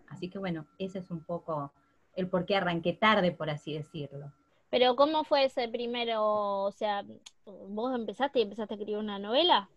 Así 0.09 0.29
que 0.29 0.41
bueno, 0.41 0.67
ese 0.77 0.99
es 0.99 1.11
un 1.13 1.23
poco 1.23 1.73
el 2.17 2.27
por 2.27 2.47
qué 2.47 2.57
arranqué 2.57 2.95
tarde, 2.95 3.31
por 3.31 3.49
así 3.49 3.75
decirlo. 3.75 4.33
Pero 4.71 4.97
¿cómo 4.97 5.23
fue 5.23 5.45
ese 5.45 5.69
primero? 5.69 6.65
O 6.65 6.73
sea, 6.73 7.05
¿vos 7.47 7.95
empezaste 7.95 8.41
y 8.41 8.43
empezaste 8.43 8.75
a 8.75 8.77
escribir 8.77 8.99
una 8.99 9.21
novela? 9.21 9.69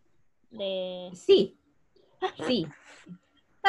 De... 0.50 1.12
Sí, 1.14 1.56
sí. 2.48 2.66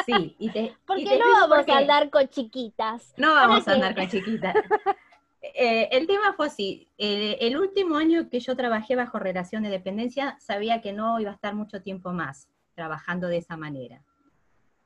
Sí, 0.05 0.35
y 0.39 0.49
¿Por 0.85 0.97
qué 0.97 1.19
no 1.19 1.47
vamos 1.47 1.67
a 1.67 1.77
andar 1.77 2.09
con 2.09 2.27
chiquitas? 2.27 3.13
No 3.17 3.33
vamos 3.33 3.67
a 3.67 3.73
andar 3.73 3.95
con 3.95 4.07
chiquitas. 4.07 4.55
Eh, 5.41 5.87
el 5.93 6.05
tema 6.05 6.33
fue 6.33 6.47
así, 6.47 6.89
el 6.97 7.57
último 7.57 7.95
año 7.95 8.29
que 8.29 8.41
yo 8.41 8.57
trabajé 8.57 8.97
bajo 8.97 9.19
relación 9.19 9.63
de 9.63 9.69
dependencia, 9.69 10.37
sabía 10.41 10.81
que 10.81 10.91
no 10.91 11.17
iba 11.21 11.31
a 11.31 11.33
estar 11.33 11.55
mucho 11.55 11.81
tiempo 11.81 12.11
más 12.11 12.49
trabajando 12.75 13.29
de 13.29 13.37
esa 13.37 13.55
manera 13.55 14.03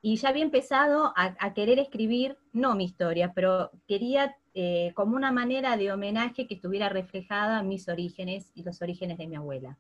y 0.06 0.18
ya 0.18 0.30
había 0.30 0.44
empezado 0.44 1.14
a, 1.16 1.54
querer 1.54 1.80
escribir, 1.80 2.38
no 2.52 2.76
mi 2.76 2.84
historia, 2.84 3.32
pero 3.34 3.72
quería 3.88 4.36
eh, 4.54 4.92
como 4.96 5.16
una 5.16 5.32
manera 5.32 5.78
de 5.78 5.94
homenaje 5.94 6.46
que 6.46 6.56
estuviera 6.56 6.90
reflejada 6.90 7.64
mis 7.64 7.88
orígenes 7.88 8.52
y 8.54 8.64
los 8.64 8.82
orígenes 8.82 9.18
de 9.18 9.28
mi 9.28 9.38
abuela. 9.38 9.78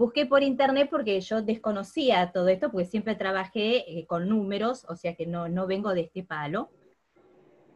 Busqué 0.00 0.24
por 0.24 0.42
internet 0.42 0.88
porque 0.90 1.20
yo 1.20 1.42
desconocía 1.42 2.32
todo 2.32 2.48
esto, 2.48 2.70
porque 2.70 2.86
siempre 2.86 3.16
trabajé 3.16 3.98
eh, 3.98 4.06
con 4.06 4.30
números, 4.30 4.86
o 4.88 4.96
sea 4.96 5.14
que 5.14 5.26
no, 5.26 5.46
no 5.50 5.66
vengo 5.66 5.92
de 5.92 6.00
este 6.00 6.22
palo. 6.22 6.70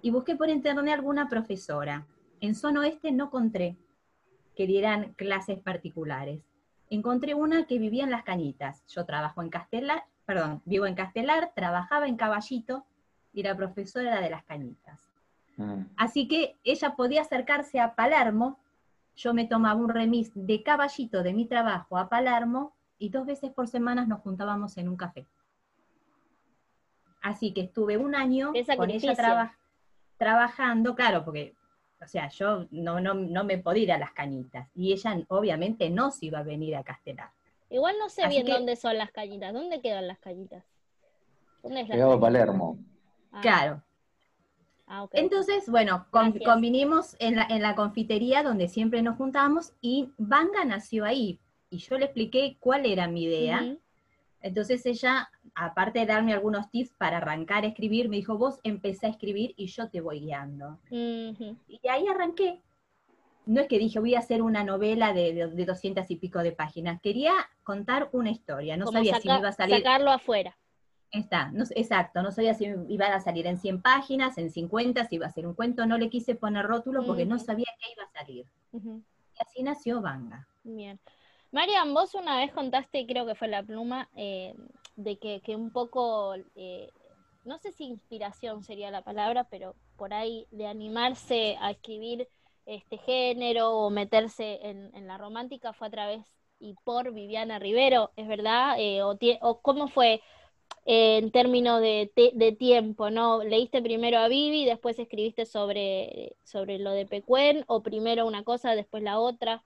Y 0.00 0.08
busqué 0.10 0.34
por 0.34 0.48
internet 0.48 0.94
alguna 0.94 1.28
profesora. 1.28 2.06
En 2.40 2.54
Zona 2.54 2.80
Oeste 2.80 3.12
no 3.12 3.26
encontré 3.26 3.76
que 4.56 4.66
dieran 4.66 5.12
clases 5.18 5.58
particulares. 5.58 6.40
Encontré 6.88 7.34
una 7.34 7.66
que 7.66 7.78
vivía 7.78 8.04
en 8.04 8.10
Las 8.10 8.24
Cañitas. 8.24 8.82
Yo 8.86 9.04
trabajo 9.04 9.42
en 9.42 9.50
Castela, 9.50 10.06
perdón, 10.24 10.62
vivo 10.64 10.86
en 10.86 10.94
Castelar, 10.94 11.52
trabajaba 11.54 12.06
en 12.08 12.16
Caballito 12.16 12.86
y 13.34 13.40
era 13.40 13.54
profesora 13.54 14.22
de 14.22 14.30
las 14.30 14.44
cañitas. 14.44 14.98
Mm. 15.58 15.82
Así 15.98 16.26
que 16.26 16.56
ella 16.64 16.96
podía 16.96 17.20
acercarse 17.20 17.80
a 17.80 17.94
Palermo, 17.94 18.58
yo 19.16 19.34
me 19.34 19.46
tomaba 19.46 19.80
un 19.80 19.88
remis 19.88 20.30
de 20.34 20.62
Caballito 20.62 21.22
de 21.22 21.32
mi 21.32 21.46
trabajo 21.46 21.98
a 21.98 22.08
Palermo 22.08 22.74
y 22.98 23.08
dos 23.10 23.26
veces 23.26 23.52
por 23.52 23.68
semana 23.68 24.06
nos 24.06 24.20
juntábamos 24.20 24.76
en 24.76 24.88
un 24.88 24.96
café. 24.96 25.26
Así 27.22 27.52
que 27.52 27.62
estuve 27.62 27.96
un 27.96 28.14
año 28.14 28.52
con 28.76 28.90
ella 28.90 29.54
trabajando, 30.18 30.94
claro, 30.94 31.24
porque, 31.24 31.54
o 32.02 32.06
sea, 32.06 32.28
yo 32.28 32.66
no, 32.70 33.00
no, 33.00 33.14
no 33.14 33.44
me 33.44 33.58
podía 33.58 33.82
ir 33.82 33.92
a 33.92 33.98
las 33.98 34.12
cañitas 34.12 34.68
y 34.74 34.92
ella 34.92 35.16
obviamente 35.28 35.90
no 35.90 36.10
se 36.10 36.26
iba 36.26 36.40
a 36.40 36.42
venir 36.42 36.76
a 36.76 36.82
Castelar. 36.82 37.30
Igual 37.70 37.96
no 37.98 38.08
sé 38.08 38.28
bien 38.28 38.46
dónde 38.46 38.76
son 38.76 38.98
las 38.98 39.10
cañitas. 39.10 39.52
¿Dónde 39.52 39.80
quedan 39.80 40.06
las 40.06 40.18
cañitas? 40.18 40.64
¿Dónde 41.62 41.80
es 41.80 41.88
la 41.88 42.20
Palermo. 42.20 42.78
Ah. 43.32 43.40
Claro. 43.40 43.82
Ah, 44.86 45.06
Entonces, 45.12 45.68
bueno, 45.68 46.06
convinimos 46.10 47.16
en 47.18 47.36
la, 47.36 47.46
en 47.48 47.62
la 47.62 47.74
confitería 47.74 48.42
donde 48.42 48.68
siempre 48.68 49.02
nos 49.02 49.16
juntábamos 49.16 49.72
y 49.80 50.10
Vanga 50.18 50.64
nació 50.64 51.04
ahí. 51.04 51.40
Y 51.70 51.78
yo 51.78 51.98
le 51.98 52.06
expliqué 52.06 52.56
cuál 52.60 52.86
era 52.86 53.08
mi 53.08 53.24
idea. 53.24 53.76
Entonces 54.40 54.84
ella, 54.84 55.30
aparte 55.54 56.00
de 56.00 56.06
darme 56.06 56.34
algunos 56.34 56.70
tips 56.70 56.92
para 56.98 57.16
arrancar 57.16 57.64
a 57.64 57.68
escribir, 57.68 58.10
me 58.10 58.16
dijo, 58.16 58.36
vos 58.36 58.60
empecé 58.62 59.06
a 59.06 59.10
escribir 59.10 59.54
y 59.56 59.66
yo 59.66 59.88
te 59.88 60.02
voy 60.02 60.20
guiando. 60.20 60.78
Y 60.90 61.88
ahí 61.88 62.06
arranqué 62.06 62.62
no 63.46 63.60
es 63.60 63.68
que 63.68 63.78
dije 63.78 63.98
voy 63.98 64.14
a 64.14 64.20
hacer 64.20 64.42
una 64.42 64.64
novela 64.64 65.12
de, 65.12 65.48
de, 65.48 65.64
200 65.64 66.10
y 66.10 66.16
pico 66.16 66.40
de 66.40 66.52
páginas, 66.52 67.00
quería 67.00 67.32
contar 67.62 68.08
una 68.12 68.30
historia, 68.30 68.76
no 68.76 68.86
sabía 68.86 69.20
si 69.20 69.28
me 69.28 69.38
iba 69.38 69.48
a 69.48 69.52
salir... 69.52 69.76
Sacarlo 69.76 70.10
afuera. 70.10 70.56
Está, 71.14 71.52
no, 71.52 71.62
exacto, 71.76 72.22
no 72.22 72.32
sabía 72.32 72.54
si 72.54 72.66
iba 72.88 73.06
a 73.06 73.20
salir 73.20 73.46
en 73.46 73.56
100 73.56 73.82
páginas, 73.82 74.36
en 74.36 74.50
50, 74.50 75.04
si 75.04 75.14
iba 75.14 75.26
a 75.26 75.30
ser 75.30 75.46
un 75.46 75.54
cuento, 75.54 75.86
no 75.86 75.96
le 75.96 76.10
quise 76.10 76.34
poner 76.34 76.66
rótulo 76.66 77.06
porque 77.06 77.24
no 77.24 77.38
sabía 77.38 77.68
qué 77.78 77.92
iba 77.92 78.02
a 78.02 78.18
salir. 78.18 78.46
Y 78.72 79.42
así 79.42 79.62
nació 79.62 80.00
Vanga. 80.00 80.48
Bien. 80.64 80.98
Marian, 81.52 81.94
vos 81.94 82.14
una 82.16 82.38
vez 82.38 82.52
contaste, 82.52 83.06
creo 83.06 83.26
que 83.26 83.36
fue 83.36 83.46
la 83.46 83.62
pluma, 83.62 84.08
eh, 84.16 84.56
de 84.96 85.16
que, 85.18 85.40
que, 85.40 85.54
un 85.54 85.70
poco, 85.70 86.34
eh, 86.56 86.90
no 87.44 87.58
sé 87.58 87.70
si 87.70 87.84
inspiración 87.84 88.64
sería 88.64 88.90
la 88.90 89.02
palabra, 89.02 89.44
pero 89.44 89.76
por 89.96 90.12
ahí 90.12 90.48
de 90.50 90.66
animarse 90.66 91.56
a 91.60 91.70
escribir 91.70 92.28
este 92.66 92.98
género 92.98 93.70
o 93.70 93.90
meterse 93.90 94.58
en, 94.62 95.06
la 95.06 95.16
romántica 95.16 95.72
fue 95.72 95.86
a 95.86 95.90
través 95.90 96.26
y 96.58 96.74
por 96.82 97.12
Viviana 97.12 97.60
Rivero, 97.60 98.10
¿es 98.16 98.26
verdad? 98.26 98.76
Eh, 98.78 99.02
o, 99.02 99.60
¿Cómo 99.60 99.86
fue? 99.86 100.22
En 100.84 101.30
términos 101.30 101.80
de, 101.80 102.10
de, 102.34 102.52
tiempo, 102.52 103.10
¿no? 103.10 103.42
¿Leíste 103.42 103.80
primero 103.82 104.18
a 104.18 104.28
Vivi, 104.28 104.64
después 104.64 104.98
escribiste 104.98 105.46
sobre, 105.46 106.36
sobre 106.44 106.78
lo 106.78 106.90
de 106.92 107.06
Pecuen, 107.06 107.64
o 107.66 107.82
primero 107.82 108.26
una 108.26 108.44
cosa, 108.44 108.74
después 108.74 109.02
la 109.02 109.18
otra? 109.18 109.62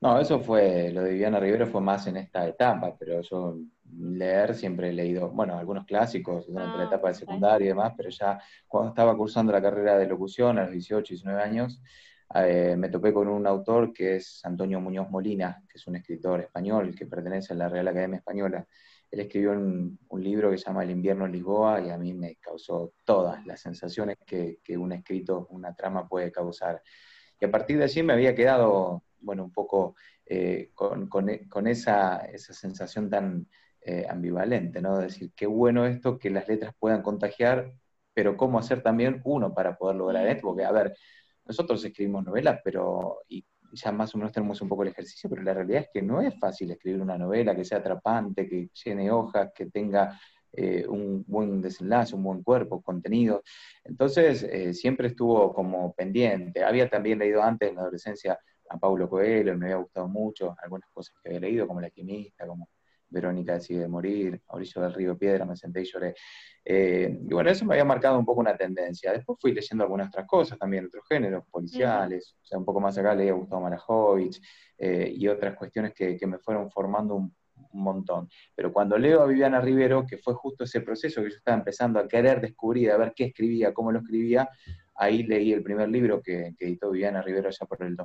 No, 0.00 0.20
eso 0.20 0.40
fue, 0.40 0.90
lo 0.92 1.02
de 1.02 1.12
Viviana 1.12 1.40
Rivero 1.40 1.66
fue 1.66 1.80
más 1.80 2.06
en 2.06 2.18
esta 2.18 2.46
etapa, 2.46 2.94
pero 2.98 3.20
yo 3.22 3.56
leer 3.98 4.54
siempre 4.54 4.90
he 4.90 4.92
leído, 4.92 5.30
bueno, 5.30 5.58
algunos 5.58 5.86
clásicos 5.86 6.46
durante 6.46 6.76
la 6.76 6.84
ah, 6.84 6.86
etapa 6.86 7.08
de 7.08 7.14
secundaria 7.14 7.64
y 7.64 7.68
demás, 7.68 7.94
pero 7.96 8.10
ya 8.10 8.38
cuando 8.66 8.90
estaba 8.90 9.16
cursando 9.16 9.52
la 9.52 9.62
carrera 9.62 9.96
de 9.96 10.06
locución 10.06 10.58
a 10.58 10.64
los 10.64 10.72
18, 10.72 11.14
19 11.14 11.42
años, 11.42 11.80
eh, 12.34 12.74
me 12.76 12.88
topé 12.88 13.12
con 13.12 13.28
un 13.28 13.46
autor 13.46 13.92
que 13.92 14.16
es 14.16 14.44
Antonio 14.44 14.80
Muñoz 14.80 15.08
Molina, 15.10 15.62
que 15.68 15.78
es 15.78 15.86
un 15.86 15.96
escritor 15.96 16.40
español 16.40 16.94
que 16.94 17.06
pertenece 17.06 17.54
a 17.54 17.56
la 17.56 17.68
Real 17.68 17.88
Academia 17.88 18.18
Española. 18.18 18.66
Él 19.16 19.20
escribió 19.22 19.52
un, 19.52 19.98
libro 20.18 20.50
que 20.50 20.58
se 20.58 20.66
llama 20.66 20.84
El 20.84 20.90
invierno 20.90 21.24
en 21.24 21.32
Lisboa 21.32 21.80
y 21.80 21.88
a 21.88 21.96
mí 21.96 22.12
me 22.12 22.36
causó 22.36 22.92
todas 23.02 23.46
las 23.46 23.60
sensaciones 23.60 24.18
que, 24.26 24.58
que 24.62 24.76
un 24.76 24.92
escrito, 24.92 25.46
una 25.50 25.74
trama 25.74 26.06
puede 26.06 26.30
causar. 26.30 26.82
Y 27.40 27.46
a 27.46 27.50
partir 27.50 27.78
de 27.78 27.84
allí 27.84 28.02
me 28.02 28.12
había 28.12 28.34
quedado 28.34 29.02
bueno, 29.20 29.44
un 29.44 29.52
poco 29.52 29.96
eh, 30.26 30.70
con, 30.74 31.66
esa, 31.66 32.26
sensación 32.36 33.08
tan 33.08 33.48
eh, 33.80 34.06
ambivalente, 34.08 34.82
¿no? 34.82 34.98
De 34.98 35.04
decir, 35.04 35.32
qué 35.34 35.46
bueno 35.46 35.86
esto 35.86 36.18
que 36.18 36.30
las 36.30 36.46
letras 36.46 36.74
puedan 36.78 37.02
contagiar, 37.02 37.72
pero 38.12 38.36
cómo 38.36 38.58
hacer 38.58 38.82
también 38.82 39.22
uno 39.24 39.54
para 39.54 39.78
poder 39.78 39.96
lograr 39.96 40.26
esto, 40.26 40.48
porque, 40.48 40.64
a 40.64 40.72
ver, 40.72 40.94
nosotros 41.46 41.82
escribimos 41.84 42.24
novelas, 42.24 42.60
pero, 42.62 43.20
y 43.28 43.44
ya 43.76 43.92
más 43.92 44.14
o 44.14 44.18
menos 44.18 44.32
tenemos 44.32 44.60
un 44.60 44.68
poco 44.68 44.82
el 44.82 44.88
ejercicio, 44.88 45.30
pero 45.30 45.42
la 45.42 45.54
realidad 45.54 45.82
es 45.82 45.88
que 45.92 46.02
no 46.02 46.20
es 46.20 46.38
fácil 46.38 46.70
escribir 46.70 47.00
una 47.00 47.16
novela 47.16 47.54
que 47.54 47.64
sea 47.64 47.78
atrapante, 47.78 48.48
que 48.48 48.70
llene 48.84 49.10
hojas, 49.10 49.50
que 49.54 49.66
tenga 49.66 50.18
eh, 50.52 50.86
un 50.88 51.24
buen 51.26 51.60
desenlace, 51.60 52.14
un 52.14 52.22
buen 52.24 52.42
cuerpo, 52.42 52.82
contenido. 52.82 53.42
Entonces, 53.84 54.46
siempre 54.78 55.08
estuvo 55.08 55.52
como 55.54 55.94
pendiente. 55.94 56.64
Había 56.64 56.88
también 56.88 57.18
leído 57.18 57.42
antes 57.42 57.68
en 57.68 57.76
la 57.76 57.82
adolescencia 57.82 58.38
a 58.68 58.78
Paulo 58.78 59.08
Coelho, 59.08 59.56
me 59.56 59.66
había 59.66 59.76
gustado 59.76 60.08
mucho, 60.08 60.54
algunas 60.62 60.88
cosas 60.90 61.14
que 61.22 61.28
había 61.28 61.40
leído, 61.40 61.66
como 61.66 61.80
La 61.80 61.90
Quimista, 61.90 62.46
como 62.46 62.68
Verónica 63.08 63.54
decide 63.54 63.88
morir, 63.88 64.40
Mauricio 64.48 64.82
del 64.82 64.94
Río 64.94 65.16
Piedra, 65.16 65.44
me 65.44 65.56
senté 65.56 65.82
y 65.82 65.84
lloré. 65.84 66.14
Eh, 66.64 67.18
y 67.22 67.32
bueno, 67.32 67.50
eso 67.50 67.64
me 67.64 67.74
había 67.74 67.84
marcado 67.84 68.18
un 68.18 68.24
poco 68.24 68.40
una 68.40 68.56
tendencia. 68.56 69.12
Después 69.12 69.38
fui 69.40 69.52
leyendo 69.52 69.84
algunas 69.84 70.08
otras 70.08 70.26
cosas 70.26 70.58
también, 70.58 70.86
otros 70.86 71.04
géneros, 71.08 71.44
policiales, 71.50 72.36
o 72.42 72.46
sea, 72.46 72.58
un 72.58 72.64
poco 72.64 72.80
más 72.80 72.98
acá 72.98 73.14
leía 73.14 73.32
Gustavo 73.32 73.62
Marajovich 73.62 74.40
eh, 74.78 75.12
y 75.14 75.28
otras 75.28 75.56
cuestiones 75.56 75.92
que, 75.94 76.18
me 76.26 76.38
fueron 76.38 76.70
formando 76.70 77.14
un, 77.14 77.34
montón. 77.72 78.28
Pero 78.54 78.72
cuando 78.72 78.96
leo 78.96 79.20
a 79.20 79.26
Viviana 79.26 79.60
Rivero, 79.60 80.06
que 80.06 80.16
fue 80.16 80.32
justo 80.32 80.64
ese 80.64 80.80
proceso 80.80 81.22
que 81.22 81.30
yo 81.30 81.36
estaba 81.36 81.58
empezando 81.58 81.98
a 81.98 82.08
querer 82.08 82.40
descubrir, 82.40 82.90
a 82.90 82.96
ver 82.96 83.12
qué 83.14 83.24
escribía, 83.24 83.74
cómo 83.74 83.92
lo 83.92 83.98
escribía, 83.98 84.48
Ahí 84.98 85.24
leí 85.24 85.52
el 85.52 85.62
primer 85.62 85.88
libro 85.88 86.22
que, 86.22 86.54
editó 86.58 86.90
Viviana 86.90 87.22
Rivero 87.22 87.50
ya 87.50 87.66
por 87.66 87.82
el 87.82 87.96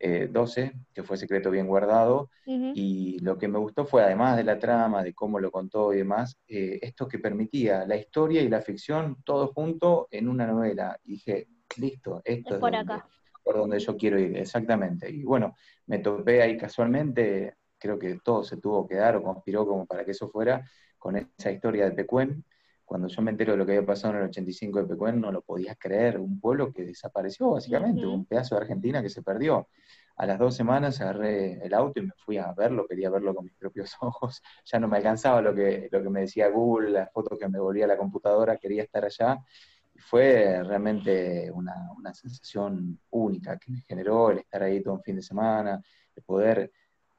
2012, 0.00 0.72
que 0.92 1.02
fue 1.02 1.16
Secreto 1.16 1.50
Bien 1.50 1.66
Guardado, 1.66 2.30
y 2.46 3.18
lo 3.20 3.38
que 3.38 3.48
me 3.48 3.58
gustó 3.58 3.86
fue, 3.86 4.02
además 4.02 4.36
de 4.36 4.44
la 4.44 4.58
trama, 4.58 5.02
de 5.02 5.14
cómo 5.14 5.38
lo 5.40 5.50
contó 5.50 5.92
y 5.92 5.98
demás, 5.98 6.38
eh, 6.46 6.78
esto 6.82 7.08
que 7.08 7.18
permitía 7.18 7.86
la 7.86 7.96
historia 7.96 8.42
y 8.42 8.48
la 8.48 8.60
ficción 8.60 9.22
todo 9.24 9.48
junto 9.48 10.08
en 10.10 10.28
una 10.28 10.46
novela. 10.46 10.98
Y 11.04 11.12
dije, 11.12 11.48
listo, 11.78 12.20
esto 12.24 12.54
es, 12.54 12.60
por, 12.60 12.74
acá. 12.74 13.08
por 13.42 13.56
donde 13.56 13.78
yo 13.78 13.96
quiero 13.96 14.18
ir, 14.18 14.36
exactamente. 14.36 15.10
Y 15.10 15.22
bueno, 15.22 15.54
me 15.86 15.98
topé 15.98 16.42
ahí 16.42 16.56
casualmente, 16.56 17.56
creo 17.78 17.98
que 17.98 18.18
todo 18.22 18.44
se 18.44 18.58
tuvo 18.58 18.86
que 18.86 18.96
dar 18.96 19.16
o 19.16 19.22
conspiró 19.22 19.66
como 19.66 19.86
para 19.86 20.04
que 20.04 20.10
eso 20.10 20.28
fuera, 20.28 20.68
con 20.98 21.16
esa 21.16 21.50
historia 21.50 21.84
de 21.84 21.92
Pecuen, 21.92 22.44
cuando 22.94 23.08
yo 23.08 23.22
me 23.22 23.32
entero 23.32 23.54
de 23.54 23.58
lo 23.58 23.66
que 23.66 23.72
había 23.72 23.84
pasado 23.84 24.14
en 24.14 24.20
el 24.20 24.28
85 24.28 24.82
de 24.82 24.86
Pecuén, 24.86 25.20
no 25.20 25.32
lo 25.32 25.42
podía 25.42 25.74
creer. 25.74 26.20
Un 26.20 26.38
pueblo 26.38 26.72
que 26.72 26.84
desapareció, 26.84 27.50
básicamente, 27.50 28.06
un 28.06 28.24
pedazo 28.24 28.54
de 28.54 28.60
Argentina 28.60 29.02
que 29.02 29.10
se 29.10 29.20
perdió. 29.20 29.66
A 30.14 30.24
las 30.26 30.38
dos 30.38 30.54
semanas 30.54 31.00
agarré 31.00 31.54
el 31.66 31.74
auto 31.74 31.98
y 31.98 32.04
me 32.04 32.12
fui 32.16 32.38
a 32.38 32.52
verlo, 32.52 32.86
quería 32.86 33.10
verlo 33.10 33.34
con 33.34 33.46
mis 33.46 33.54
propios 33.54 33.96
ojos. 34.00 34.40
Ya 34.64 34.78
no 34.78 34.86
me 34.86 34.98
alcanzaba 34.98 35.42
lo 35.42 35.52
que, 35.52 35.88
lo 35.90 36.04
que 36.04 36.08
me 36.08 36.20
decía 36.20 36.48
Google, 36.50 36.90
las 36.90 37.10
fotos 37.10 37.36
que 37.36 37.48
me 37.48 37.58
volvía 37.58 37.86
a 37.86 37.88
la 37.88 37.96
computadora, 37.96 38.58
quería 38.58 38.84
estar 38.84 39.04
allá. 39.04 39.44
Y 39.92 39.98
fue 39.98 40.62
realmente 40.62 41.50
una, 41.50 41.74
una 41.96 42.14
sensación 42.14 43.00
única 43.10 43.58
que 43.58 43.72
me 43.72 43.80
generó 43.80 44.30
el 44.30 44.38
estar 44.38 44.62
ahí 44.62 44.80
todo 44.80 44.94
un 44.94 45.02
fin 45.02 45.16
de 45.16 45.22
semana, 45.22 45.82
el 46.14 46.22
poder 46.22 46.70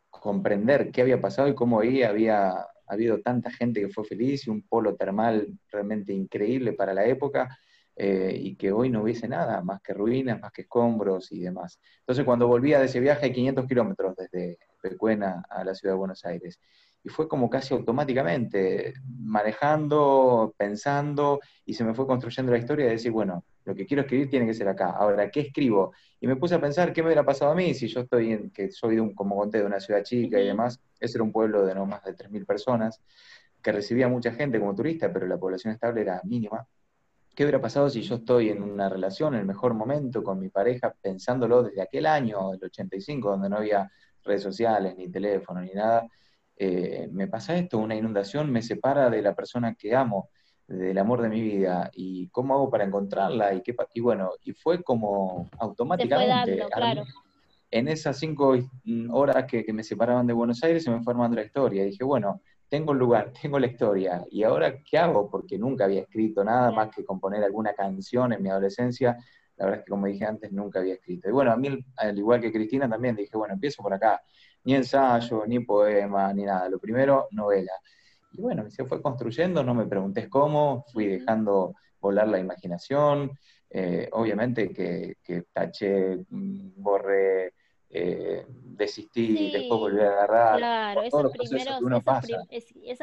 comprender 0.10 0.90
qué 0.90 1.02
había 1.02 1.20
pasado 1.20 1.50
y 1.50 1.54
cómo 1.54 1.82
ahí 1.82 2.02
había 2.02 2.66
ha 2.88 2.94
habido 2.94 3.20
tanta 3.22 3.52
gente 3.52 3.82
que 3.82 3.90
fue 3.90 4.06
feliz 4.06 4.48
y 4.48 4.50
un 4.50 4.62
polo 4.64 4.96
termal 4.96 5.48
realmente 5.72 6.14
increíble 6.14 6.74
para 6.74 6.94
la 6.94 7.06
época. 7.06 7.58
Eh, 7.98 8.38
y 8.42 8.56
que 8.58 8.74
hoy 8.74 8.90
no 8.90 9.04
hubiese 9.04 9.26
nada, 9.26 9.62
más 9.62 9.82
que 9.82 9.94
ruinas, 9.94 10.42
más 10.42 10.52
que 10.52 10.64
escombros 10.64 11.32
y 11.32 11.40
demás. 11.40 11.80
Entonces 12.00 12.26
cuando 12.26 12.46
volvía 12.46 12.78
de 12.78 12.88
ese 12.88 13.00
viaje, 13.00 13.32
500 13.32 13.66
kilómetros 13.66 14.16
desde 14.18 14.58
Pecuena 14.82 15.46
a 15.50 15.64
la 15.64 15.74
ciudad 15.74 15.94
de 15.94 16.00
Buenos 16.00 16.26
Aires, 16.26 16.60
y 17.06 17.10
fue 17.10 17.30
como 17.30 17.50
casi 17.50 17.74
automáticamente, 17.74 18.96
manejando, 19.20 20.54
pensando, 20.58 21.40
y 21.64 21.76
se 21.76 21.86
me 21.86 21.94
fue 21.94 22.06
construyendo 22.06 22.52
la 22.52 22.58
historia 22.58 22.86
de 22.86 22.92
decir, 22.94 23.12
bueno, 23.12 23.46
lo 23.66 23.76
que 23.76 23.86
quiero 23.86 24.02
escribir 24.02 24.30
tiene 24.30 24.46
que 24.46 24.54
ser 24.54 24.68
acá. 24.68 24.92
Ahora, 24.92 25.30
¿qué 25.30 25.42
escribo? 25.42 25.94
Y 26.20 26.28
me 26.28 26.36
puse 26.36 26.56
a 26.56 26.62
pensar 26.62 26.94
qué 26.94 27.02
me 27.02 27.08
hubiera 27.08 27.26
pasado 27.26 27.52
a 27.52 27.56
mí 27.56 27.74
si 27.74 27.88
yo 27.88 28.02
estoy 28.02 28.32
en, 28.32 28.52
que 28.52 28.72
soy 28.72 28.96
de 28.96 29.02
un, 29.02 29.14
como 29.14 29.36
conté, 29.36 29.58
de 29.60 29.66
una 29.66 29.80
ciudad 29.80 30.04
chica 30.04 30.40
y 30.40 30.46
demás. 30.46 30.80
Ese 31.00 31.18
era 31.18 31.24
un 31.24 31.32
pueblo 31.32 31.66
de 31.66 31.74
no 31.74 31.86
más 31.86 32.04
de 32.04 32.16
3.000 32.16 32.46
personas, 32.46 33.02
que 33.62 33.72
recibía 33.72 34.08
mucha 34.08 34.32
gente 34.32 34.60
como 34.60 34.76
turista, 34.76 35.12
pero 35.12 35.26
la 35.26 35.38
población 35.38 35.74
estable 35.74 36.02
era 36.02 36.22
mínima. 36.24 36.66
¿Qué 37.36 37.44
hubiera 37.44 37.60
pasado 37.60 37.90
si 37.90 38.02
yo 38.02 38.16
estoy 38.16 38.50
en 38.50 38.62
una 38.64 38.88
relación, 38.88 39.34
en 39.34 39.42
el 39.42 39.46
mejor 39.46 39.74
momento 39.74 40.24
con 40.24 40.40
mi 40.40 40.50
pareja, 40.50 40.94
pensándolo 41.02 41.64
desde 41.64 41.82
aquel 41.82 42.06
año, 42.06 42.54
el 42.54 42.64
85, 42.64 43.32
donde 43.32 43.50
no 43.50 43.58
había 43.58 43.92
redes 44.24 44.44
sociales, 44.44 44.96
ni 44.96 45.10
teléfono, 45.10 45.62
ni 45.62 45.74
nada? 45.74 46.08
Eh, 46.56 47.10
me 47.12 47.28
pasa 47.28 47.58
esto, 47.58 47.80
una 47.80 47.96
inundación 47.96 48.52
me 48.52 48.62
separa 48.62 49.10
de 49.10 49.22
la 49.22 49.36
persona 49.36 49.76
que 49.76 49.94
amo 49.94 50.30
del 50.68 50.98
amor 50.98 51.22
de 51.22 51.30
mi 51.30 51.42
vida 51.42 51.92
y 51.94 52.28
cómo 52.30 52.56
hago 52.56 52.70
para 52.70 52.84
encontrarla 52.84 53.54
y 53.54 53.62
qué 53.62 53.76
y 53.94 54.02
bueno 54.02 54.32
y 54.44 54.54
fue 54.54 54.82
como 54.82 55.48
automáticamente 55.60 56.66
en 57.72 57.88
esas 57.88 58.18
cinco 58.18 58.56
horas 59.12 59.46
que, 59.46 59.66
me 59.74 59.84
separaban 59.84 60.26
de 60.26 60.34
Buenos 60.34 60.64
Aires 60.64 60.84
se 60.84 60.90
me 60.90 61.04
fue 61.04 61.14
armando 61.14 61.36
la 61.36 61.44
historia. 61.44 61.84
Y 61.84 61.90
dije 61.90 62.04
bueno 62.04 62.42
tengo 62.70 62.94
el 62.94 63.00
lugar 63.00 63.32
tengo 63.42 63.60
la 63.60 63.68
historia 63.68 64.26
y 64.32 64.44
ahora 64.44 64.82
qué 64.82 64.98
hago 64.98 65.30
porque 65.30 65.58
nunca 65.58 65.86
había 65.86 66.02
escrito 66.02 66.44
nada 66.44 66.72
más 66.72 66.90
que 66.96 67.06
componer 67.06 67.44
alguna 67.44 67.74
canción 67.74 68.34
en 68.34 68.42
mi 68.42 68.50
adolescencia. 68.50 69.18
La 69.58 69.66
verdad 69.66 69.80
es 69.80 69.86
que 69.86 69.92
como 69.92 70.08
dije 70.08 70.26
antes 70.26 70.52
nunca 70.52 70.80
había 70.80 70.96
escrito. 70.96 71.30
Y 71.30 71.32
bueno 71.32 71.52
a 71.52 71.58
mí 71.58 71.86
al 71.98 72.18
igual 72.18 72.42
que 72.42 72.52
Cristina 72.52 72.90
también 72.90 73.16
dije 73.16 73.38
bueno 73.38 73.54
empiezo 73.54 73.84
por 73.84 73.94
acá. 73.94 74.22
Ni 74.64 74.74
ensayo 74.74 75.46
ni 75.46 75.60
poema 75.60 76.34
ni 76.34 76.44
nada. 76.44 76.68
Lo 76.70 76.80
primero 76.80 77.28
novela 77.32 77.72
y 78.38 78.42
bueno, 78.42 78.70
se 78.70 78.84
fue 78.86 79.02
construyendo, 79.02 79.64
no 79.64 79.74
me 79.74 79.86
preguntes 79.86 80.28
cómo, 80.28 80.84
fui 80.92 81.08
dejando 81.08 81.74
volar 82.00 82.28
la 82.28 82.40
imaginación, 82.40 83.32
eh, 83.70 84.10
obviamente 84.12 84.72
que, 84.72 85.16
taché, 85.54 86.26
mm, 86.30 86.74
borré, 86.76 87.54
eh, 87.90 88.46
desistí, 88.50 89.52
después 89.52 89.80
volví 89.80 90.02
a 90.02 90.10
agarrar. 90.10 90.58
Claro, 90.58 91.04
esas, 91.04 91.32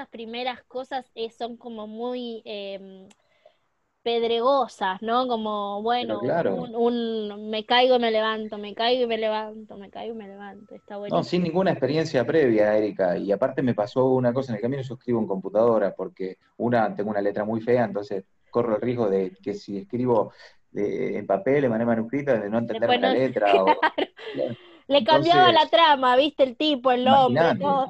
primeras 0.09 0.63
cosas 0.65 1.11
eh, 1.15 1.31
son 1.31 1.57
como 1.57 1.87
muy 1.87 2.43
em, 2.45 3.09
pedregosas, 4.03 5.01
¿no? 5.01 5.29
Como, 5.29 5.83
bueno, 5.83 6.21
un, 6.21 7.51
me 7.51 7.65
caigo 7.65 7.97
y 7.97 7.99
me 7.99 8.11
levanto, 8.11 8.59
me 8.59 8.75
caigo 8.75 9.05
y 9.05 9.07
me 9.07 9.19
levanto, 9.19 9.77
me 9.77 9.91
caigo 9.91 10.15
y 10.15 10.17
me 10.19 10.29
levanto. 10.29 10.75
Está 10.75 10.97
bueno. 10.97 11.17
No, 11.17 11.25
sin 11.25 11.43
ninguna 11.43 11.71
experiencia 11.71 12.25
previa, 12.25 12.77
Erika. 12.77 13.17
Y 13.17 13.31
aparte 13.33 13.63
me 13.63 13.75
pasó 13.75 14.07
una 14.07 14.33
cosa 14.33 14.53
en 14.53 14.57
el 14.57 14.63
camino, 14.63 14.83
yo 14.83 14.95
escribo 14.95 15.21
en 15.21 15.27
computadora, 15.27 15.95
porque 15.95 16.39
una, 16.57 16.95
tengo 16.95 17.11
una 17.11 17.21
letra 17.21 17.45
muy 17.45 17.61
fea, 17.61 17.85
entonces 17.85 18.25
corro 18.51 18.77
el 18.77 18.83
riesgo 18.83 19.09
de 19.09 19.33
que 19.43 19.55
si 19.55 19.79
escribo 19.79 20.33
en 20.75 21.27
papel, 21.27 21.63
de 21.63 21.69
manera 21.69 21.87
manuscrita, 21.87 22.39
de 22.39 22.49
no 22.49 22.59
entender 22.59 23.01
la 23.01 23.13
letra. 23.13 23.53
Le 24.89 25.05
cambiaba 25.05 25.53
la 25.53 25.67
trama, 25.69 26.17
viste, 26.17 26.43
el 26.43 26.57
tipo, 26.57 26.91
el 26.91 27.05
nombre, 27.05 27.55
todo. 27.59 27.89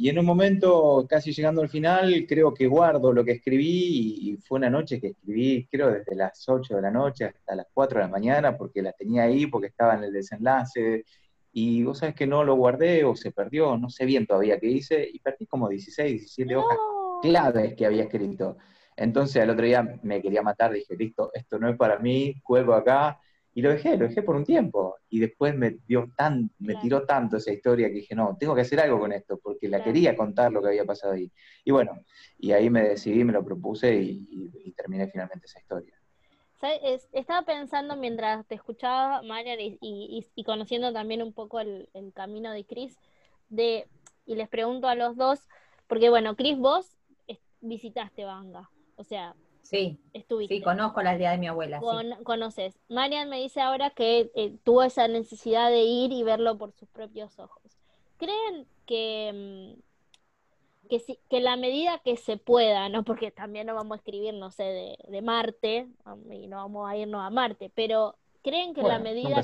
Y 0.00 0.08
en 0.08 0.18
un 0.18 0.24
momento, 0.24 1.04
casi 1.06 1.30
llegando 1.30 1.60
al 1.60 1.68
final, 1.68 2.24
creo 2.26 2.54
que 2.54 2.66
guardo 2.66 3.12
lo 3.12 3.22
que 3.22 3.32
escribí 3.32 4.30
y 4.30 4.36
fue 4.38 4.56
una 4.56 4.70
noche 4.70 4.98
que 4.98 5.08
escribí, 5.08 5.68
creo, 5.70 5.90
desde 5.90 6.16
las 6.16 6.42
8 6.48 6.76
de 6.76 6.80
la 6.80 6.90
noche 6.90 7.26
hasta 7.26 7.54
las 7.54 7.66
4 7.70 7.98
de 7.98 8.06
la 8.06 8.10
mañana, 8.10 8.56
porque 8.56 8.80
la 8.80 8.92
tenía 8.92 9.24
ahí, 9.24 9.46
porque 9.46 9.66
estaba 9.66 9.96
en 9.96 10.04
el 10.04 10.12
desenlace. 10.14 11.04
Y 11.52 11.82
vos 11.82 11.98
sabés 11.98 12.14
que 12.14 12.26
no 12.26 12.42
lo 12.44 12.54
guardé 12.54 13.04
o 13.04 13.14
se 13.14 13.30
perdió, 13.30 13.76
no 13.76 13.90
sé 13.90 14.06
bien 14.06 14.26
todavía 14.26 14.58
qué 14.58 14.68
hice, 14.68 15.06
y 15.06 15.18
perdí 15.18 15.44
como 15.44 15.68
16, 15.68 16.12
17 16.12 16.56
hojas 16.56 16.78
claves 17.20 17.74
que 17.74 17.84
había 17.84 18.04
escrito. 18.04 18.56
Entonces 18.96 19.42
al 19.42 19.50
otro 19.50 19.66
día 19.66 20.00
me 20.02 20.22
quería 20.22 20.40
matar, 20.40 20.72
dije, 20.72 20.96
listo, 20.96 21.30
esto 21.34 21.58
no 21.58 21.68
es 21.68 21.76
para 21.76 21.98
mí, 21.98 22.36
juego 22.42 22.72
acá, 22.72 23.20
Y 23.60 23.62
lo 23.62 23.72
dejé, 23.72 23.98
lo 23.98 24.08
dejé 24.08 24.22
por 24.22 24.36
un 24.36 24.44
tiempo. 24.46 24.96
Y 25.10 25.20
después 25.20 25.54
me, 25.54 25.80
dio 25.86 26.10
tan, 26.16 26.50
me 26.60 26.76
tiró 26.76 27.04
tanto 27.04 27.36
esa 27.36 27.52
historia 27.52 27.88
que 27.88 27.96
dije, 27.96 28.14
no, 28.14 28.34
tengo 28.40 28.54
que 28.54 28.62
hacer 28.62 28.80
algo 28.80 28.98
con 28.98 29.12
esto, 29.12 29.38
porque 29.38 29.68
la 29.68 29.84
quería 29.84 30.16
contar 30.16 30.50
lo 30.50 30.62
que 30.62 30.68
había 30.68 30.86
pasado 30.86 31.12
ahí. 31.12 31.30
Y 31.62 31.70
bueno, 31.70 32.02
y 32.38 32.52
ahí 32.52 32.70
me 32.70 32.82
decidí, 32.82 33.22
me 33.22 33.34
lo 33.34 33.44
propuse 33.44 33.94
y, 33.94 34.72
terminé 34.74 35.08
finalmente 35.08 35.44
esa 35.44 35.60
historia. 35.60 35.92
Estaba 37.12 37.42
pensando 37.42 37.96
mientras 37.96 38.46
te 38.46 38.54
escuchaba, 38.54 39.20
Marian, 39.20 39.58
y, 39.60 40.42
conociendo 40.46 40.90
también 40.94 41.20
un 41.20 41.34
poco 41.34 41.60
el, 41.60 41.86
camino 42.14 42.52
de 42.52 42.64
Chris, 42.64 42.96
de, 43.50 43.86
y 44.24 44.36
les 44.36 44.48
pregunto 44.48 44.88
a 44.88 44.94
los 44.94 45.18
dos, 45.18 45.38
porque 45.86 46.08
bueno, 46.08 46.34
Chris, 46.34 46.56
vos 46.56 46.96
visitaste 47.60 48.24
Banga, 48.24 48.70
o 48.96 49.04
sea, 49.04 49.34
Sí, 49.70 50.00
estuviste. 50.12 50.56
Sí, 50.56 50.62
conozco 50.62 51.00
la 51.00 51.10
aldea 51.10 51.30
de 51.30 51.38
mi 51.38 51.46
abuela. 51.46 51.80
Conoces. 52.24 52.76
Marian 52.88 53.28
me 53.28 53.40
dice 53.40 53.60
ahora 53.60 53.90
que 53.90 54.32
eh, 54.34 54.56
tuvo 54.64 54.82
esa 54.82 55.06
necesidad 55.06 55.70
de 55.70 55.82
ir 55.82 56.10
y 56.10 56.24
verlo 56.24 56.58
por 56.58 56.72
sus 56.72 56.88
propios 56.88 57.38
ojos. 57.38 57.78
¿Creen 58.16 58.66
que, 58.84 59.76
mm, 59.78 60.88
que, 60.88 60.98
si, 60.98 61.20
que 61.30 61.38
la 61.38 61.54
medida 61.54 62.00
que 62.00 62.16
se 62.16 62.36
pueda, 62.36 62.88
no 62.88 63.04
porque 63.04 63.30
también 63.30 63.68
no 63.68 63.76
vamos 63.76 63.92
a 63.92 63.98
escribir, 63.98 64.34
no 64.34 64.50
sé, 64.50 64.96
de, 65.08 65.22
Marte, 65.22 65.86
y 66.32 66.48
no 66.48 66.56
vamos 66.56 66.90
a 66.90 66.96
irnos 66.96 67.24
a 67.24 67.30
Marte, 67.30 67.70
pero 67.72 68.16
creen 68.42 68.74
que 68.74 68.82
la 68.82 68.98
medida... 68.98 69.40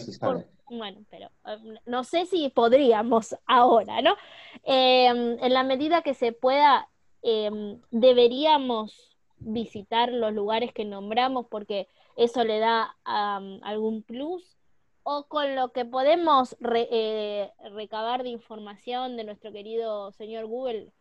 bueno, 0.69 1.05
pero 1.09 1.31
um, 1.45 1.77
no 1.87 2.03
sé 2.03 2.27
si 2.27 2.49
podríamos 2.49 3.37
ahora, 3.47 4.03
¿no? 4.03 4.17
Em, 4.65 5.39
en 5.41 5.53
la 5.53 5.63
medida 5.63 6.03
que 6.03 6.15
se 6.15 6.33
pueda, 6.33 6.89
em, 7.23 7.81
deberíamos 7.93 9.16
visitar 9.39 10.13
los 10.13 10.33
lugares 10.33 10.73
que 10.73 10.85
nombramos 10.85 11.47
porque 11.49 11.89
eso 12.17 12.45
le 12.45 12.59
da 12.59 12.97
algún 13.05 14.03
plus 14.03 14.57
o 15.03 15.27
con 15.29 15.55
lo 15.55 15.73
que 15.73 15.85
podemos 15.85 16.57
eh, 16.75 17.53
recabar 17.73 18.23
de 18.23 18.31
información 18.31 19.17
de 19.17 19.25
nuestro 19.25 19.53
querido 19.53 20.11
señor 20.13 20.47
Google 20.47 20.93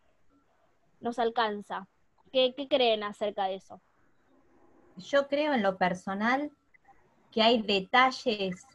nos 1.00 1.18
alcanza. 1.18 1.88
¿Qué, 2.32 2.54
¿Qué 2.56 2.68
creen 2.68 3.02
acerca 3.02 3.44
de 3.44 3.56
eso? 3.56 3.80
Yo 4.96 5.28
creo 5.28 5.52
en 5.52 5.62
lo 5.62 5.76
personal 5.76 6.50
que 7.30 7.42
hay 7.42 7.62
detalles 7.62 8.66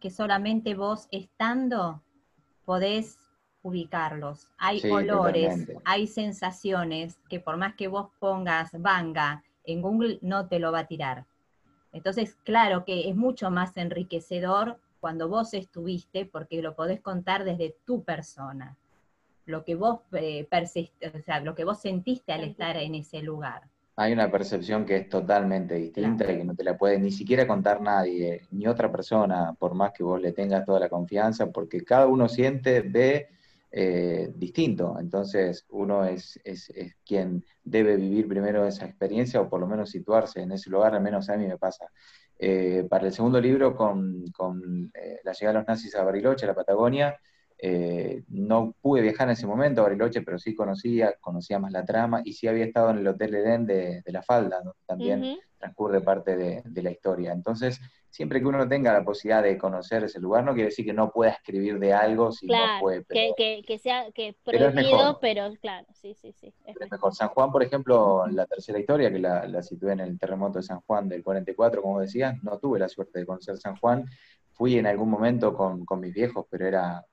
que 0.00 0.10
solamente 0.10 0.74
vos 0.74 1.08
estando 1.10 2.02
podés 2.64 3.18
ubicarlos. 3.62 4.48
Hay 4.58 4.82
olores, 4.90 5.68
hay 5.84 6.06
sensaciones 6.06 7.18
que 7.28 7.40
por 7.40 7.56
más 7.56 7.74
que 7.74 7.88
vos 7.88 8.08
pongas 8.18 8.70
Banga 8.72 9.42
en 9.64 9.82
Google 9.82 10.18
no 10.22 10.48
te 10.48 10.58
lo 10.58 10.72
va 10.72 10.80
a 10.80 10.86
tirar. 10.86 11.26
Entonces, 11.92 12.36
claro 12.44 12.84
que 12.84 13.08
es 13.08 13.16
mucho 13.16 13.50
más 13.50 13.76
enriquecedor 13.76 14.78
cuando 15.00 15.28
vos 15.28 15.54
estuviste 15.54 16.26
porque 16.26 16.62
lo 16.62 16.74
podés 16.74 17.00
contar 17.00 17.44
desde 17.44 17.74
tu 17.84 18.04
persona, 18.04 18.76
lo 19.46 19.64
que 19.64 19.74
vos 19.74 20.00
eh, 20.12 20.46
o 20.52 21.22
sea, 21.24 21.40
lo 21.40 21.54
que 21.54 21.64
vos 21.64 21.80
sentiste 21.80 22.32
al 22.32 22.44
estar 22.44 22.76
en 22.76 22.94
ese 22.94 23.22
lugar. 23.22 23.62
Hay 23.96 24.12
una 24.12 24.30
percepción 24.30 24.86
que 24.86 24.96
es 24.96 25.08
totalmente 25.08 25.74
distinta 25.74 26.32
y 26.32 26.38
que 26.38 26.44
no 26.44 26.54
te 26.54 26.64
la 26.64 26.78
puede 26.78 26.98
ni 26.98 27.10
siquiera 27.10 27.46
contar 27.46 27.82
nadie, 27.82 28.42
ni 28.50 28.66
otra 28.66 28.90
persona, 28.90 29.54
por 29.58 29.74
más 29.74 29.92
que 29.92 30.02
vos 30.02 30.20
le 30.20 30.32
tengas 30.32 30.64
toda 30.64 30.80
la 30.80 30.88
confianza, 30.88 31.50
porque 31.50 31.84
cada 31.84 32.06
uno 32.06 32.28
siente, 32.28 32.80
ve 32.80 33.28
eh, 33.72 34.32
distinto. 34.34 34.96
Entonces, 34.98 35.64
uno 35.70 36.04
es, 36.04 36.40
es, 36.44 36.72
quien 37.04 37.44
debe 37.62 37.96
vivir 37.96 38.26
primero 38.28 38.66
esa 38.66 38.86
experiencia 38.86 39.40
o 39.40 39.48
por 39.48 39.60
lo 39.60 39.66
menos 39.66 39.90
situarse 39.90 40.40
en 40.40 40.52
ese 40.52 40.70
lugar, 40.70 40.94
al 40.94 41.02
menos 41.02 41.28
a 41.30 41.36
mí 41.36 41.46
me 41.46 41.58
pasa. 41.58 41.86
Eh, 42.38 42.86
para 42.88 43.06
el 43.06 43.12
segundo 43.12 43.40
libro, 43.40 43.76
con, 43.76 44.24
con 44.32 44.90
eh, 44.94 45.20
la 45.24 45.32
llegada 45.32 45.52
de 45.52 45.58
los 45.60 45.68
nazis 45.68 45.94
a 45.94 46.04
Bariloche, 46.04 46.46
a 46.46 46.48
la 46.48 46.54
Patagonia, 46.54 47.18
no 48.28 48.74
pude 48.80 49.02
viajar 49.02 49.28
en 49.28 49.32
ese 49.32 49.46
momento 49.46 49.80
a 49.80 49.84
Bariloche, 49.84 50.22
pero 50.22 50.38
sí 50.38 50.54
conocía, 50.54 51.14
conocía 51.20 51.58
más 51.58 51.72
la 51.72 51.84
trama 51.84 52.22
y 52.24 52.32
sí 52.32 52.48
había 52.48 52.64
estado 52.64 52.90
en 52.90 52.98
el 52.98 53.08
Hotel 53.08 53.34
Edén 53.34 53.66
de, 53.66 54.02
La 54.06 54.22
Falda, 54.22 54.58
donde 54.58 54.80
también 54.86 55.38
transcurre 55.58 56.00
parte 56.00 56.36
de, 56.36 56.62
de, 56.64 56.82
la 56.82 56.90
historia. 56.90 57.32
Entonces, 57.32 57.80
siempre 58.10 58.40
que 58.40 58.46
uno 58.46 58.68
tenga 58.68 58.92
la 58.92 59.04
posibilidad 59.04 59.42
de 59.42 59.56
conocer 59.56 60.04
ese 60.04 60.20
lugar, 60.20 60.44
no 60.44 60.52
quiere 60.52 60.70
decir 60.70 60.84
que 60.84 60.92
no 60.92 61.10
pueda 61.10 61.32
escribir 61.32 61.78
de 61.78 61.92
algo 61.92 62.32
si 62.32 62.46
no 62.46 62.56
puede. 62.80 63.02
Pero, 63.02 63.34
que, 63.36 63.62
que, 63.66 63.78
sea 63.78 64.10
que 64.12 64.34
prohibido, 64.42 65.18
pero, 65.20 65.52
claro, 65.60 65.86
sí, 65.92 66.14
sí, 66.14 66.32
sí. 66.32 66.52
Es, 66.64 66.76
mejor. 66.90 67.14
San 67.14 67.28
Juan, 67.28 67.52
por 67.52 67.62
ejemplo, 67.62 68.26
la 68.26 68.46
tercera 68.46 68.78
historia, 68.78 69.12
que 69.12 69.18
la, 69.18 69.46
la, 69.46 69.62
situé 69.62 69.92
en 69.92 70.00
el 70.00 70.18
terremoto 70.18 70.58
de 70.58 70.64
San 70.64 70.80
Juan 70.80 71.08
del 71.08 71.22
44, 71.22 71.80
como 71.80 72.00
decías, 72.00 72.42
no 72.42 72.58
tuve 72.58 72.78
la 72.78 72.88
suerte 72.88 73.20
de 73.20 73.26
conocer 73.26 73.56
San 73.58 73.76
Juan. 73.76 74.06
Fui 74.50 74.76
en 74.76 74.86
algún 74.86 75.08
momento 75.08 75.54
con, 75.54 75.84
con 75.84 76.00
mis 76.00 76.12
viejos, 76.12 76.46
pero 76.50 76.66
era 76.66 77.04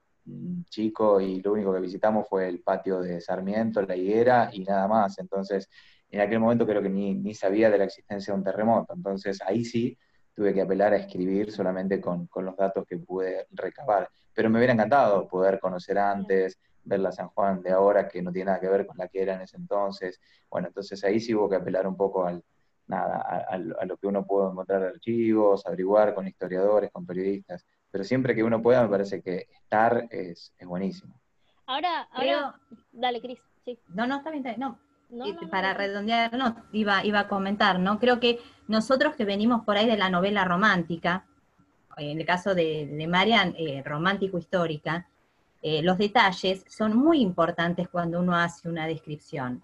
chico 0.70 1.22
y 1.22 1.42
lo 1.42 1.54
único 1.54 1.74
que 1.74 1.80
visitamos 1.80 2.28
fue 2.28 2.48
el 2.48 2.62
patio 2.62 3.02
de 3.02 3.22
Sarmiento, 3.22 3.82
la 3.82 3.96
higuera 3.96 4.50
y 4.52 4.64
nada 4.64 4.88
más. 4.88 5.20
Entonces, 5.20 5.70
en 6.10 6.22
aquel 6.22 6.40
momento 6.40 6.66
creo 6.66 6.82
que 6.82 6.90
ni, 6.90 7.14
ni 7.16 7.34
sabía 7.34 7.70
de 7.70 7.78
la 7.78 7.86
existencia 7.86 8.34
de 8.34 8.40
un 8.40 8.44
terremoto. 8.44 8.94
Entonces, 8.94 9.42
ahí 9.42 9.66
sí 9.66 9.98
tuve 10.38 10.54
que 10.54 10.62
apelar 10.62 10.94
a 10.94 10.98
escribir 10.98 11.52
solamente 11.52 12.00
con, 12.00 12.30
los 12.36 12.56
datos 12.56 12.86
que 12.88 12.98
pude 12.98 13.48
recabar. 13.52 14.08
Pero 14.34 14.52
me 14.52 14.60
hubiera 14.60 14.74
encantado 14.74 15.28
poder 15.28 15.60
conocer 15.60 15.98
antes, 15.98 16.60
ver 16.84 17.00
la 17.00 17.12
San 17.12 17.30
Juan 17.30 17.64
de 17.64 17.72
ahora, 17.72 18.08
que 18.08 18.22
no 18.22 18.32
tiene 18.32 18.46
nada 18.46 18.60
que 18.60 18.70
ver 18.70 18.86
con 18.86 18.98
la 18.98 19.08
que 19.08 19.24
era 19.24 19.34
en 19.34 19.42
ese 19.42 19.58
entonces. 19.58 20.22
Bueno, 20.48 20.68
entonces 20.68 21.04
ahí 21.04 21.20
sí 21.20 21.34
hubo 21.34 21.50
que 21.50 21.56
apelar 21.56 21.88
un 21.88 21.98
poco 21.98 22.26
al, 22.26 22.44
nada, 22.86 23.46
a, 23.50 23.58
lo 23.58 23.98
que 23.98 24.06
uno 24.06 24.28
puede 24.28 24.52
encontrar 24.52 24.84
archivos, 24.84 25.66
averiguar 25.66 26.14
con 26.14 26.28
historiadores, 26.28 26.92
con 26.92 27.06
periodistas. 27.06 27.66
Pero 27.92 28.04
siempre 28.04 28.36
que 28.36 28.44
uno 28.44 28.62
pueda, 28.62 28.84
me 28.84 28.90
parece 28.90 29.22
que 29.22 29.48
estar 29.52 30.08
es, 30.10 30.54
buenísimo. 30.62 31.14
Ahora, 31.66 32.08
ahora, 32.12 32.60
dale, 32.92 33.22
Cris. 33.22 33.40
Sí. 33.66 33.78
No, 33.90 34.08
no, 34.08 34.18
está 34.18 34.32
bien, 34.32 34.46
está 34.46 34.58
bien. 34.58 34.78
No, 35.10 35.50
para 35.50 35.74
redondear, 35.74 36.34
no, 36.34 36.56
iba, 36.74 37.06
iba 37.06 37.22
a 37.22 37.28
comentar, 37.28 37.80
¿no? 37.80 37.98
Creo 37.98 38.20
que 38.20 38.40
nosotros 38.68 39.16
que 39.16 39.24
venimos 39.24 39.64
por 39.64 39.78
ahí 39.78 39.88
de 39.88 39.96
la 39.96 40.10
novela 40.10 40.44
romántica, 40.44 41.26
en 41.96 42.20
el 42.20 42.26
caso 42.26 42.54
de, 42.54 43.06
Marian, 43.10 43.56
eh, 43.58 43.82
romántico-histórica, 43.86 45.08
eh, 45.62 45.82
los 45.82 45.98
detalles 45.98 46.66
son 46.68 46.96
muy 46.96 47.22
importantes 47.22 47.88
cuando 47.88 48.20
uno 48.20 48.36
hace 48.36 48.68
una 48.68 48.86
descripción. 48.86 49.64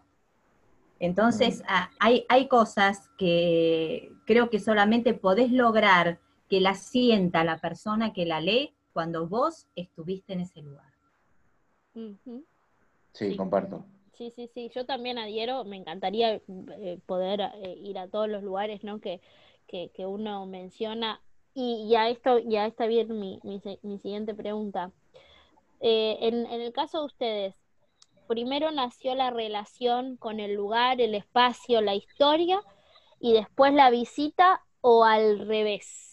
Entonces, 1.00 1.62
mm. 1.62 1.96
hay, 2.00 2.26
hay 2.30 2.48
cosas 2.48 3.10
que 3.18 4.14
creo 4.26 4.50
que 4.50 4.60
solamente 4.60 5.14
podés 5.14 5.52
lograr 5.52 6.20
que 6.54 6.62
la 6.62 6.76
sienta 6.76 7.44
la 7.44 7.58
persona 7.58 8.14
que 8.14 8.28
la 8.28 8.40
lee 8.40 8.76
cuando 8.94 9.28
vos 9.28 9.66
estuviste 9.76 10.34
en 10.34 10.42
ese 10.42 10.62
lugar. 10.62 10.94
sí, 13.12 13.36
comparto. 13.36 13.84
Sí, 14.12 14.30
sí, 14.36 14.48
sí, 14.54 14.70
yo 14.70 14.86
también 14.86 15.18
adhiero, 15.18 15.64
me 15.64 15.78
encantaría 15.78 16.36
eh, 16.36 17.00
poder 17.08 17.42
eh, 17.42 17.76
ir 17.82 17.98
a 17.98 18.08
todos 18.08 18.30
los 18.30 18.44
lugares 18.44 18.84
¿no? 18.84 19.00
que, 19.00 19.20
que, 19.68 20.06
uno 20.06 20.46
menciona. 20.46 21.22
Y, 21.56 21.90
ya 21.90 22.08
esto, 22.10 22.38
ya 22.38 22.68
está 22.68 22.86
bien 22.86 23.20
mi, 23.20 23.40
mi, 23.42 23.98
siguiente 23.98 24.36
pregunta. 24.36 24.92
Eh, 25.80 26.20
en, 26.22 26.46
en, 26.46 26.62
el 26.62 26.72
caso 26.72 27.00
de 27.00 27.06
ustedes, 27.06 27.56
primero 28.28 28.70
nació 28.70 29.16
la 29.16 29.32
relación 29.32 30.18
con 30.18 30.40
el 30.40 30.54
lugar, 30.54 31.02
el 31.02 31.16
espacio, 31.16 31.82
la 31.82 31.96
historia, 31.96 32.62
y 33.20 33.34
después 33.34 33.74
la 33.74 33.90
visita, 33.90 34.62
o 34.82 35.04
al 35.04 35.48
revés. 35.48 36.13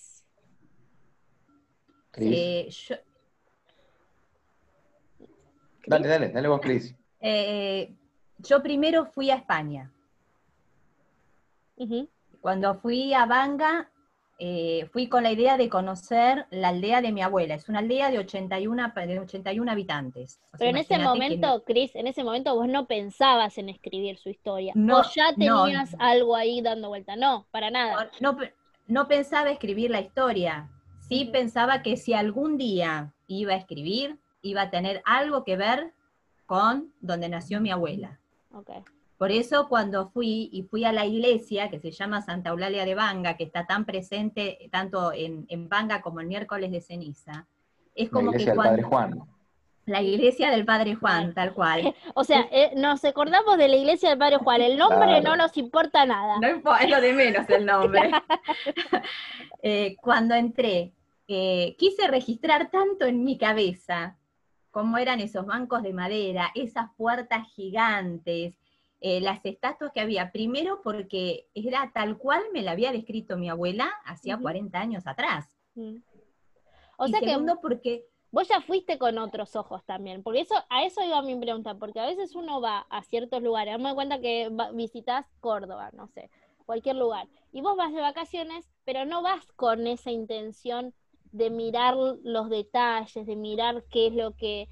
Yo... 2.17 2.97
Dale, 5.87 6.09
dale, 6.09 6.29
dale 6.29 6.49
vos, 6.49 6.61
Cris. 6.61 6.95
Eh, 7.23 7.95
yo 8.39 8.63
primero 8.63 9.05
fui 9.05 9.31
a 9.31 9.35
España. 9.35 9.93
Cuando 12.41 12.75
fui 12.77 13.13
a 13.13 13.27
Banga, 13.27 13.91
eh, 14.39 14.89
fui 14.91 15.07
con 15.07 15.23
la 15.23 15.33
idea 15.33 15.59
de 15.59 15.69
conocer 15.69 16.47
la 16.51 16.69
aldea 16.69 17.03
de 17.03 17.13
mi 17.13 17.21
abuela. 17.21 17.55
Es 17.55 17.69
una 17.69 17.81
aldea 17.81 18.11
de 18.11 18.19
81, 18.19 18.93
de 19.07 19.21
81 19.21 19.71
habitantes. 19.71 20.41
Pero 20.59 20.71
en 20.71 20.77
ese 20.79 20.99
momento, 20.99 21.63
Cris, 21.65 21.95
en 21.95 22.07
ese 22.07 22.25
momento 22.25 22.55
vos 22.55 22.67
no 22.67 22.87
pensabas 22.87 23.59
en 23.59 23.69
escribir 23.69 24.17
su 24.17 24.31
historia. 24.31 24.73
No, 24.75 25.01
o 25.01 25.03
ya 25.15 25.35
tenías 25.35 25.95
algo 25.99 26.37
ahí 26.37 26.63
dando 26.63 26.89
vuelta. 26.89 27.17
No, 27.17 27.47
para 27.51 27.71
nada. 27.71 28.11
No, 28.21 28.39
no, 28.87 29.07
pensaba 29.07 29.51
escribir 29.51 29.91
la 29.91 30.01
historia. 30.01 30.71
Sí 31.11 31.25
pensaba 31.33 31.83
que 31.83 31.97
si 31.97 32.15
algún 32.15 32.57
día 32.57 33.13
iba 33.27 33.55
a 33.55 33.57
escribir, 33.57 34.21
iba 34.43 34.63
a 34.63 34.71
tener 34.71 35.03
algo 35.05 35.43
que 35.43 35.57
ver 35.57 35.93
con 36.47 36.93
donde 37.01 37.29
nació 37.29 37.61
mi 37.61 37.73
abuela. 37.73 38.21
Por 39.19 39.33
eso 39.33 39.69
cuando 39.69 40.09
fui 40.11 40.49
y 40.53 40.63
fui 40.63 40.85
a 40.85 40.93
la 40.93 41.07
iglesia 41.07 41.69
que 41.69 41.81
se 41.81 41.91
llama 41.91 42.23
Santa 42.23 42.51
Eulalia 42.51 42.85
de 42.85 42.95
Banga, 42.95 43.37
que 43.37 43.43
está 43.43 43.67
tan 43.67 43.87
presente 43.87 44.69
tanto 44.71 45.13
en, 45.13 45.47
en 45.49 45.69
Banga 45.69 46.01
como 46.01 46.21
el 46.21 46.29
miércoles 46.29 46.71
de 46.71 46.81
ceniza, 46.81 47.49
es 47.97 48.09
como 48.09 48.31
que 48.31 48.45
cuando... 48.45 48.63
Padre 48.63 48.83
Juan. 48.85 49.21
La 49.87 50.03
iglesia 50.03 50.53
del 50.53 50.65
Padre 50.65 50.95
Juan, 50.95 51.35
tal 51.35 51.53
cual. 51.55 51.93
O 52.15 52.23
sea, 52.23 52.47
eh, 52.53 52.71
nos 52.77 53.05
acordamos 53.05 53.59
de 53.59 53.67
la 53.67 53.75
iglesia 53.75 54.11
del 54.11 54.19
Padre 54.19 54.37
Juan. 54.37 54.61
El 54.63 54.79
nombre 54.79 55.21
no 55.23 55.35
nos 55.35 55.57
importa 55.57 56.07
nada. 56.07 56.39
No 56.39 56.47
es 56.77 56.89
lo 56.89 57.01
de 57.01 57.13
menos 57.13 57.51
el 57.51 57.67
nombre. 57.67 58.13
Eh, 59.63 59.97
cuando 60.01 60.35
entré, 60.35 60.95
eh, 61.33 61.77
quise 61.79 62.09
registrar 62.09 62.71
tanto 62.71 63.07
en 63.07 63.25
mi 63.25 63.39
cabeza 63.39 64.19
cómo 64.71 64.99
eran 64.99 65.21
esos 65.21 65.47
bancos 65.47 65.83
de 65.83 65.93
madera, 65.93 66.51
esas 66.55 66.91
puertas 66.97 67.49
gigantes, 67.53 68.57
las 69.01 69.45
estatuas 69.45 69.93
que 69.93 70.01
había. 70.01 70.31
Primero 70.31 70.83
porque 70.83 71.49
era 71.55 71.91
tal 71.95 72.19
cual 72.19 72.43
me 72.53 72.63
la 72.63 72.73
había 72.73 72.93
descrito 72.93 73.39
mi 73.39 73.49
abuela 73.49 73.91
hacía 74.05 74.37
40 74.37 74.79
años 74.79 75.07
atrás. 75.07 75.49
Mm. 75.75 75.97
O 76.99 77.09
sea 77.09 77.21
segundo 77.21 77.61
porque 77.63 78.05
vos 78.31 78.49
ya 78.49 78.61
fuiste 78.61 78.99
con 78.99 79.19
otros 79.19 79.57
ojos 79.57 79.85
también, 79.85 80.23
porque 80.23 80.41
eso, 80.41 80.55
a 80.69 80.85
eso 80.85 81.03
iba 81.03 81.23
mi 81.23 81.37
pregunta, 81.37 81.75
porque 81.75 82.01
a 82.01 82.07
veces 82.07 82.35
uno 82.35 82.61
va 82.61 82.87
a 82.91 83.03
ciertos 83.03 83.43
lugares, 83.43 83.79
me 83.79 83.95
cuenta 83.95 84.21
que 84.21 84.51
visitas 84.75 85.27
Córdoba, 85.41 85.91
no 85.93 86.07
sé, 86.09 86.31
cualquier 86.67 86.97
lugar, 86.97 87.29
y 87.53 87.61
vos 87.61 87.77
vas 87.77 87.93
de 87.93 88.01
vacaciones, 88.01 88.69
pero 88.85 89.05
no 89.05 89.23
vas 89.23 89.51
con 89.53 89.87
esa 89.87 90.11
intención 90.11 90.95
de 91.33 91.51
mirar 91.51 91.97
los 91.97 92.51
detalles, 92.51 93.27
de 93.27 93.37
mirar 93.37 93.85
qué 93.91 94.09
es 94.09 94.15
lo 94.15 94.37
que... 94.37 94.69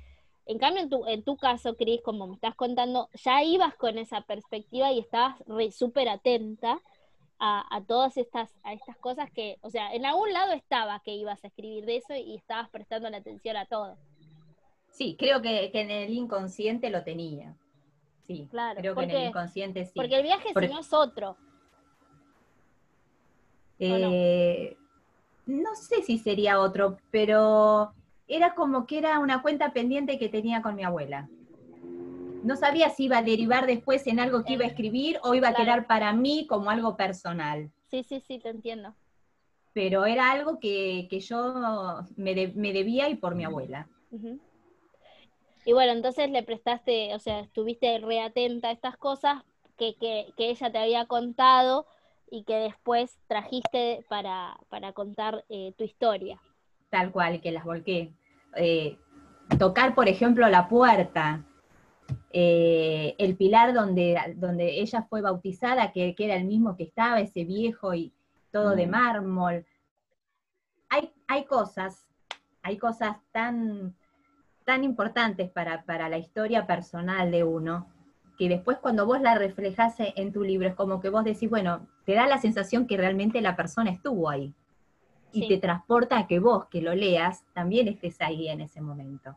En 0.46 0.58
cambio, 0.58 0.82
en 0.82 0.88
tu, 0.88 1.06
en 1.06 1.22
tu 1.22 1.36
caso, 1.36 1.76
Cris, 1.76 2.00
como 2.02 2.26
me 2.26 2.34
estás 2.34 2.54
contando, 2.54 3.10
ya 3.12 3.42
ibas 3.42 3.74
con 3.74 3.98
esa 3.98 4.22
perspectiva 4.22 4.90
y 4.92 5.00
estabas 5.00 5.36
súper 5.72 6.08
atenta 6.08 6.80
a, 7.38 7.82
todas 7.86 8.16
estas, 8.16 8.50
a 8.64 8.72
estas 8.72 8.96
cosas 8.96 9.30
que, 9.30 9.58
o 9.60 9.70
sea, 9.70 9.94
en 9.94 10.04
algún 10.06 10.32
lado 10.32 10.52
estaba 10.52 11.00
que 11.00 11.12
ibas 11.12 11.42
a 11.44 11.48
escribir 11.48 11.84
de 11.84 11.98
eso 11.98 12.14
y 12.14 12.34
estabas 12.34 12.68
prestando 12.70 13.08
la 13.10 13.18
atención 13.18 13.56
a 13.56 13.66
todo. 13.66 13.96
Sí, 14.90 15.16
creo 15.18 15.40
que, 15.40 15.70
en 15.72 15.90
el 15.90 16.10
inconsciente 16.12 16.90
lo 16.90 17.04
tenía. 17.04 17.54
Sí, 18.26 18.48
claro. 18.50 18.80
Creo 18.80 18.94
que 18.94 19.04
en 19.04 19.10
el 19.10 19.28
inconsciente 19.28 19.84
sí. 19.84 19.92
Porque 19.94 20.16
el 20.16 20.22
viaje 20.22 20.48
si 20.48 20.66
no 20.66 20.80
es 20.80 20.92
otro. 20.92 21.36
Eh, 23.78 24.76
no 24.76 24.87
sé 25.74 26.02
si 26.02 26.18
sería 26.18 26.60
otro, 26.60 26.98
pero 27.10 27.92
era 28.26 28.54
como 28.54 28.86
que 28.86 28.98
era 28.98 29.18
una 29.18 29.42
cuenta 29.42 29.72
pendiente 29.72 30.18
que 30.18 30.28
tenía 30.28 30.62
con 30.62 30.76
mi 30.76 30.84
abuela 30.84 31.28
no 32.42 32.56
sabía 32.56 32.90
si 32.90 33.04
iba 33.04 33.18
a 33.18 33.22
derivar 33.22 33.66
después 33.66 34.06
en 34.06 34.20
algo 34.20 34.44
que 34.44 34.54
iba 34.54 34.64
a 34.64 34.68
escribir 34.68 35.18
o 35.22 35.34
iba 35.34 35.48
a 35.48 35.54
quedar 35.54 35.86
para 35.86 36.12
mí 36.12 36.46
como 36.48 36.70
algo 36.70 36.96
personal. 36.96 37.70
Sí, 37.90 38.02
sí, 38.02 38.20
sí, 38.20 38.38
te 38.38 38.48
entiendo. 38.48 38.94
Pero 39.72 40.06
era 40.06 40.30
algo 40.32 40.58
que, 40.58 41.08
yo 41.20 42.04
me, 42.16 42.34
debía 42.34 43.08
y 43.08 43.16
por 43.16 43.34
mi 43.34 43.44
abuela. 43.44 43.88
Y 45.64 45.72
bueno, 45.72 45.92
entonces 45.92 46.30
le 46.30 46.42
prestaste, 46.42 47.14
o 47.14 47.18
sea, 47.18 47.40
estuviste 47.40 47.98
reatenta 47.98 48.68
a 48.68 48.72
estas 48.72 48.96
cosas 48.96 49.42
que, 49.76 49.94
ella 50.38 50.72
te 50.72 50.78
había 50.78 51.06
contado 51.06 51.86
y 52.30 52.44
que 52.44 52.56
después 52.56 53.18
trajiste 53.26 54.04
para, 54.08 54.58
contar 54.94 55.44
eh, 55.48 55.72
tu 55.76 55.84
historia. 55.84 56.40
Tal 56.90 57.10
cual, 57.10 57.40
que 57.40 57.52
las 57.52 57.64
volqué. 57.64 58.12
Eh, 58.56 58.98
tocar, 59.58 59.94
por 59.94 60.08
ejemplo, 60.08 60.48
la 60.48 60.68
puerta, 60.68 61.44
eh, 62.32 63.14
el 63.18 63.36
pilar 63.36 63.74
donde, 63.74 64.34
donde 64.36 64.80
ella 64.80 65.02
fue 65.02 65.20
bautizada, 65.20 65.92
que, 65.92 66.14
era 66.18 66.36
el 66.36 66.44
mismo 66.44 66.76
que 66.76 66.84
estaba, 66.84 67.20
ese 67.20 67.44
viejo 67.44 67.94
y 67.94 68.12
todo 68.50 68.74
de 68.74 68.86
mm. 68.86 68.90
mármol. 68.90 69.66
Hay, 70.88 71.12
hay 71.26 71.44
cosas, 71.44 72.06
hay 72.62 72.78
cosas 72.78 73.16
tan, 73.32 73.94
tan 74.68 74.84
importantes 74.84 75.50
para, 75.50 76.08
la 76.08 76.18
historia 76.18 76.66
personal 76.66 77.30
de 77.30 77.42
uno, 77.44 77.86
que 78.38 78.48
después 78.48 78.78
cuando 78.78 79.04
vos 79.04 79.20
la 79.20 79.34
reflejás 79.34 79.96
en 79.98 80.32
tu 80.32 80.44
libro, 80.44 80.68
es 80.68 80.74
como 80.74 81.00
que 81.00 81.10
vos 81.10 81.24
decís, 81.24 81.50
bueno, 81.50 81.86
te 82.06 82.14
da 82.14 82.26
la 82.26 82.38
sensación 82.38 82.86
que 82.86 82.96
realmente 82.96 83.40
la 83.40 83.56
persona 83.56 83.90
estuvo 83.90 84.30
ahí. 84.30 84.54
Y 85.30 85.46
te 85.46 85.58
transporta 85.58 86.18
a 86.18 86.26
que 86.26 86.38
vos, 86.38 86.66
que 86.66 86.80
lo 86.80 86.94
leas, 86.94 87.44
también 87.52 87.86
estés 87.86 88.18
ahí 88.22 88.48
en 88.48 88.62
ese 88.62 88.80
momento 88.80 89.36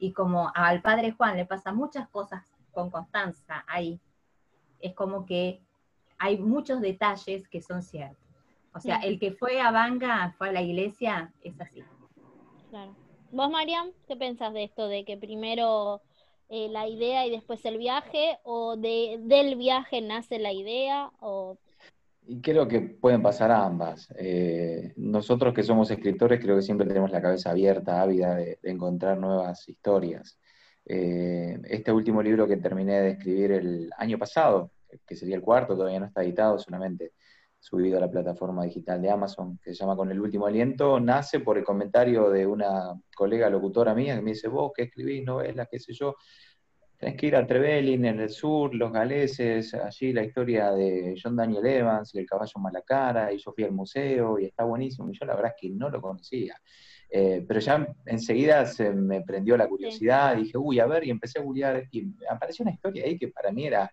y 0.00 0.12
como 0.12 0.50
al 0.54 0.80
padre 0.80 1.12
Juan 1.12 1.36
le 1.36 1.44
pasa 1.44 1.72
muchas 1.72 2.08
cosas 2.08 2.42
con 2.72 2.90
Constanza 2.90 3.64
ahí, 3.68 4.00
es 4.80 4.94
como 4.94 5.26
que 5.26 5.60
hay 6.18 6.38
muchos 6.38 6.80
detalles 6.80 7.46
que 7.48 7.60
son 7.60 7.82
ciertos. 7.82 8.18
O 8.72 8.80
sea, 8.80 8.96
el 8.96 9.18
que 9.18 9.32
fue 9.32 9.60
a 9.60 9.70
Banga, 9.70 10.34
fue 10.38 10.48
a 10.48 10.52
la 10.52 10.62
iglesia, 10.62 11.32
es 11.42 11.60
así. 11.60 11.82
Claro. 12.70 12.94
¿Vos, 13.32 13.50
Mariam, 13.50 13.90
qué 14.06 14.16
pensás 14.16 14.54
de 14.54 14.64
esto? 14.64 14.88
¿De 14.88 15.04
que 15.04 15.16
primero 15.16 16.00
eh, 16.50 16.68
la 16.68 16.88
idea 16.88 17.26
y 17.26 17.30
después 17.30 17.64
el 17.64 17.78
viaje? 17.78 18.38
¿O 18.42 18.76
de, 18.76 19.18
del 19.22 19.56
viaje 19.56 20.00
nace 20.00 20.38
la 20.38 20.52
idea? 20.52 21.10
¿O 21.20 21.56
y 22.26 22.40
creo 22.40 22.68
que 22.68 22.80
pueden 22.80 23.22
pasar 23.22 23.50
ambas. 23.50 24.08
Eh, 24.16 24.92
nosotros 24.96 25.52
que 25.52 25.64
somos 25.64 25.90
escritores 25.90 26.40
creo 26.40 26.54
que 26.54 26.62
siempre 26.62 26.86
tenemos 26.86 27.10
la 27.10 27.20
cabeza 27.20 27.50
abierta, 27.50 28.00
ávida 28.00 28.36
de, 28.36 28.58
encontrar 28.62 29.18
nuevas 29.18 29.68
historias. 29.68 30.38
Eh, 30.86 31.58
este 31.64 31.90
último 31.90 32.22
libro 32.22 32.46
que 32.46 32.56
terminé 32.56 33.00
de 33.00 33.10
escribir 33.10 33.52
el 33.52 33.90
año 33.98 34.16
pasado, 34.16 34.70
que 35.06 35.16
sería 35.16 35.34
el 35.34 35.42
cuarto, 35.42 35.74
todavía 35.74 35.98
no 35.98 36.06
está 36.06 36.22
editado, 36.22 36.58
solamente 36.58 37.14
subido 37.60 37.98
a 37.98 38.00
la 38.00 38.10
plataforma 38.10 38.64
digital 38.64 39.00
de 39.00 39.10
Amazon, 39.10 39.58
que 39.62 39.72
se 39.72 39.76
llama 39.76 39.94
Con 39.94 40.10
el 40.10 40.20
último 40.20 40.46
aliento, 40.46 40.98
nace 40.98 41.40
por 41.40 41.58
el 41.58 41.64
comentario 41.64 42.30
de 42.30 42.46
una 42.46 42.98
colega 43.14 43.48
locutora 43.50 43.94
mía 43.94 44.16
que 44.16 44.22
me 44.22 44.30
dice, 44.30 44.48
vos 44.48 44.72
que 44.74 44.84
escribís 44.84 45.24
novelas, 45.24 45.68
qué 45.70 45.78
sé 45.78 45.92
yo, 45.92 46.16
Tenés 47.00 47.16
que 47.16 47.28
ir 47.28 47.36
a 47.36 47.46
Trevelin 47.46 48.04
en 48.04 48.20
el 48.20 48.28
sur, 48.28 48.74
los 48.74 48.92
galeses, 48.92 49.72
allí 49.72 50.12
la 50.12 50.22
historia 50.22 50.70
de 50.72 51.14
John 51.20 51.34
Daniel 51.34 51.64
Evans 51.64 52.14
y 52.14 52.18
el 52.18 52.26
caballo 52.26 52.52
Malacara, 52.60 53.32
y 53.32 53.38
yo 53.38 53.52
fui 53.52 53.64
al 53.64 53.72
museo 53.72 54.38
y 54.38 54.44
está 54.44 54.64
buenísimo. 54.64 55.08
Y 55.08 55.18
yo 55.18 55.24
la 55.24 55.34
verdad 55.34 55.52
es 55.56 55.62
que 55.62 55.70
no 55.70 55.88
lo 55.88 56.02
conocía. 56.02 56.60
Eh, 57.08 57.42
pero 57.48 57.58
ya 57.58 57.88
enseguida 58.04 58.66
se 58.66 58.92
me 58.92 59.22
prendió 59.22 59.56
la 59.56 59.66
curiosidad, 59.66 60.36
dije, 60.36 60.58
uy, 60.58 60.78
a 60.78 60.84
ver, 60.84 61.04
y 61.04 61.10
empecé 61.10 61.38
a 61.38 61.42
googlear, 61.42 61.84
y 61.90 62.14
apareció 62.28 62.64
una 62.64 62.72
historia 62.72 63.06
ahí 63.06 63.18
que 63.18 63.28
para 63.28 63.50
mí 63.50 63.66
era 63.66 63.90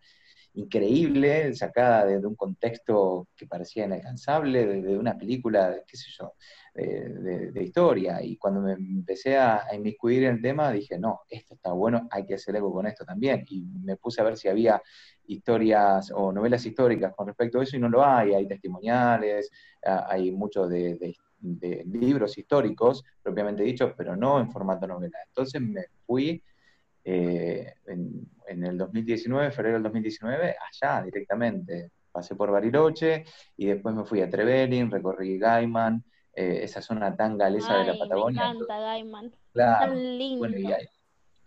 increíble, 0.58 1.54
sacada 1.54 2.06
de, 2.06 2.18
un 2.26 2.36
contexto 2.36 3.28
que 3.36 3.46
parecía 3.46 3.86
inalcanzable, 3.86 4.82
de, 4.82 4.98
una 4.98 5.16
película, 5.16 5.84
qué 5.86 5.98
sé 5.98 6.08
yo, 6.18 6.34
de, 6.74 7.64
historia. 7.64 8.24
Y 8.24 8.38
cuando 8.38 8.62
me 8.62 8.74
empecé 8.74 9.38
a, 9.38 9.68
inmiscuir 9.74 10.24
en 10.24 10.36
el 10.36 10.42
tema, 10.42 10.72
dije, 10.72 10.98
no, 10.98 11.22
esto 11.30 11.54
está 11.54 11.74
bueno, 11.74 12.08
hay 12.10 12.26
que 12.26 12.36
hacer 12.36 12.56
algo 12.56 12.74
con 12.74 12.88
esto 12.88 13.06
también. 13.06 13.46
Y 13.50 13.62
me 13.62 13.98
puse 13.98 14.22
a 14.22 14.24
ver 14.24 14.36
si 14.36 14.48
había 14.48 14.82
historias 15.28 16.12
o 16.12 16.32
novelas 16.32 16.66
históricas 16.66 17.14
con 17.16 17.28
respecto 17.28 17.60
a 17.60 17.64
eso, 17.64 17.78
y 17.78 17.80
no 17.80 17.90
lo 17.90 18.04
hay, 18.04 18.34
hay 18.34 18.48
testimoniales, 18.48 19.52
hay 19.84 20.32
muchos 20.32 20.70
de, 20.70 21.16
libros 21.40 22.36
históricos, 22.36 23.04
propiamente 23.22 23.62
dichos, 23.62 23.94
pero 23.96 24.16
no 24.16 24.40
en 24.40 24.52
formato 24.52 24.88
novela. 24.88 25.20
Entonces 25.28 25.62
me 25.62 25.86
fui 26.08 26.42
eh, 27.10 27.74
en, 27.86 28.66
el 28.66 28.78
2019, 28.78 29.52
febrero 29.52 29.76
del 29.76 29.84
2019, 29.84 30.56
allá 30.60 31.04
directamente. 31.04 31.92
Pasé 32.12 32.36
por 32.36 32.52
Bariloche 32.52 33.24
y 33.56 33.68
después 33.68 33.96
me 33.96 34.04
fui 34.04 34.20
a 34.20 34.30
Trevelin, 34.30 34.92
recorrí 34.92 35.40
Gaiman, 35.40 36.04
eh, 36.34 36.60
esa 36.64 36.82
zona 36.82 37.16
tan 37.16 37.38
galesa 37.38 37.78
de 37.78 37.94
la 37.94 37.98
Patagonia. 37.98 38.42
Me 38.42 38.50
encanta 38.50 38.80
Gaiman. 38.80 39.32
Claro. 39.54 39.94
Tan 39.94 40.18
lindo. 40.18 40.50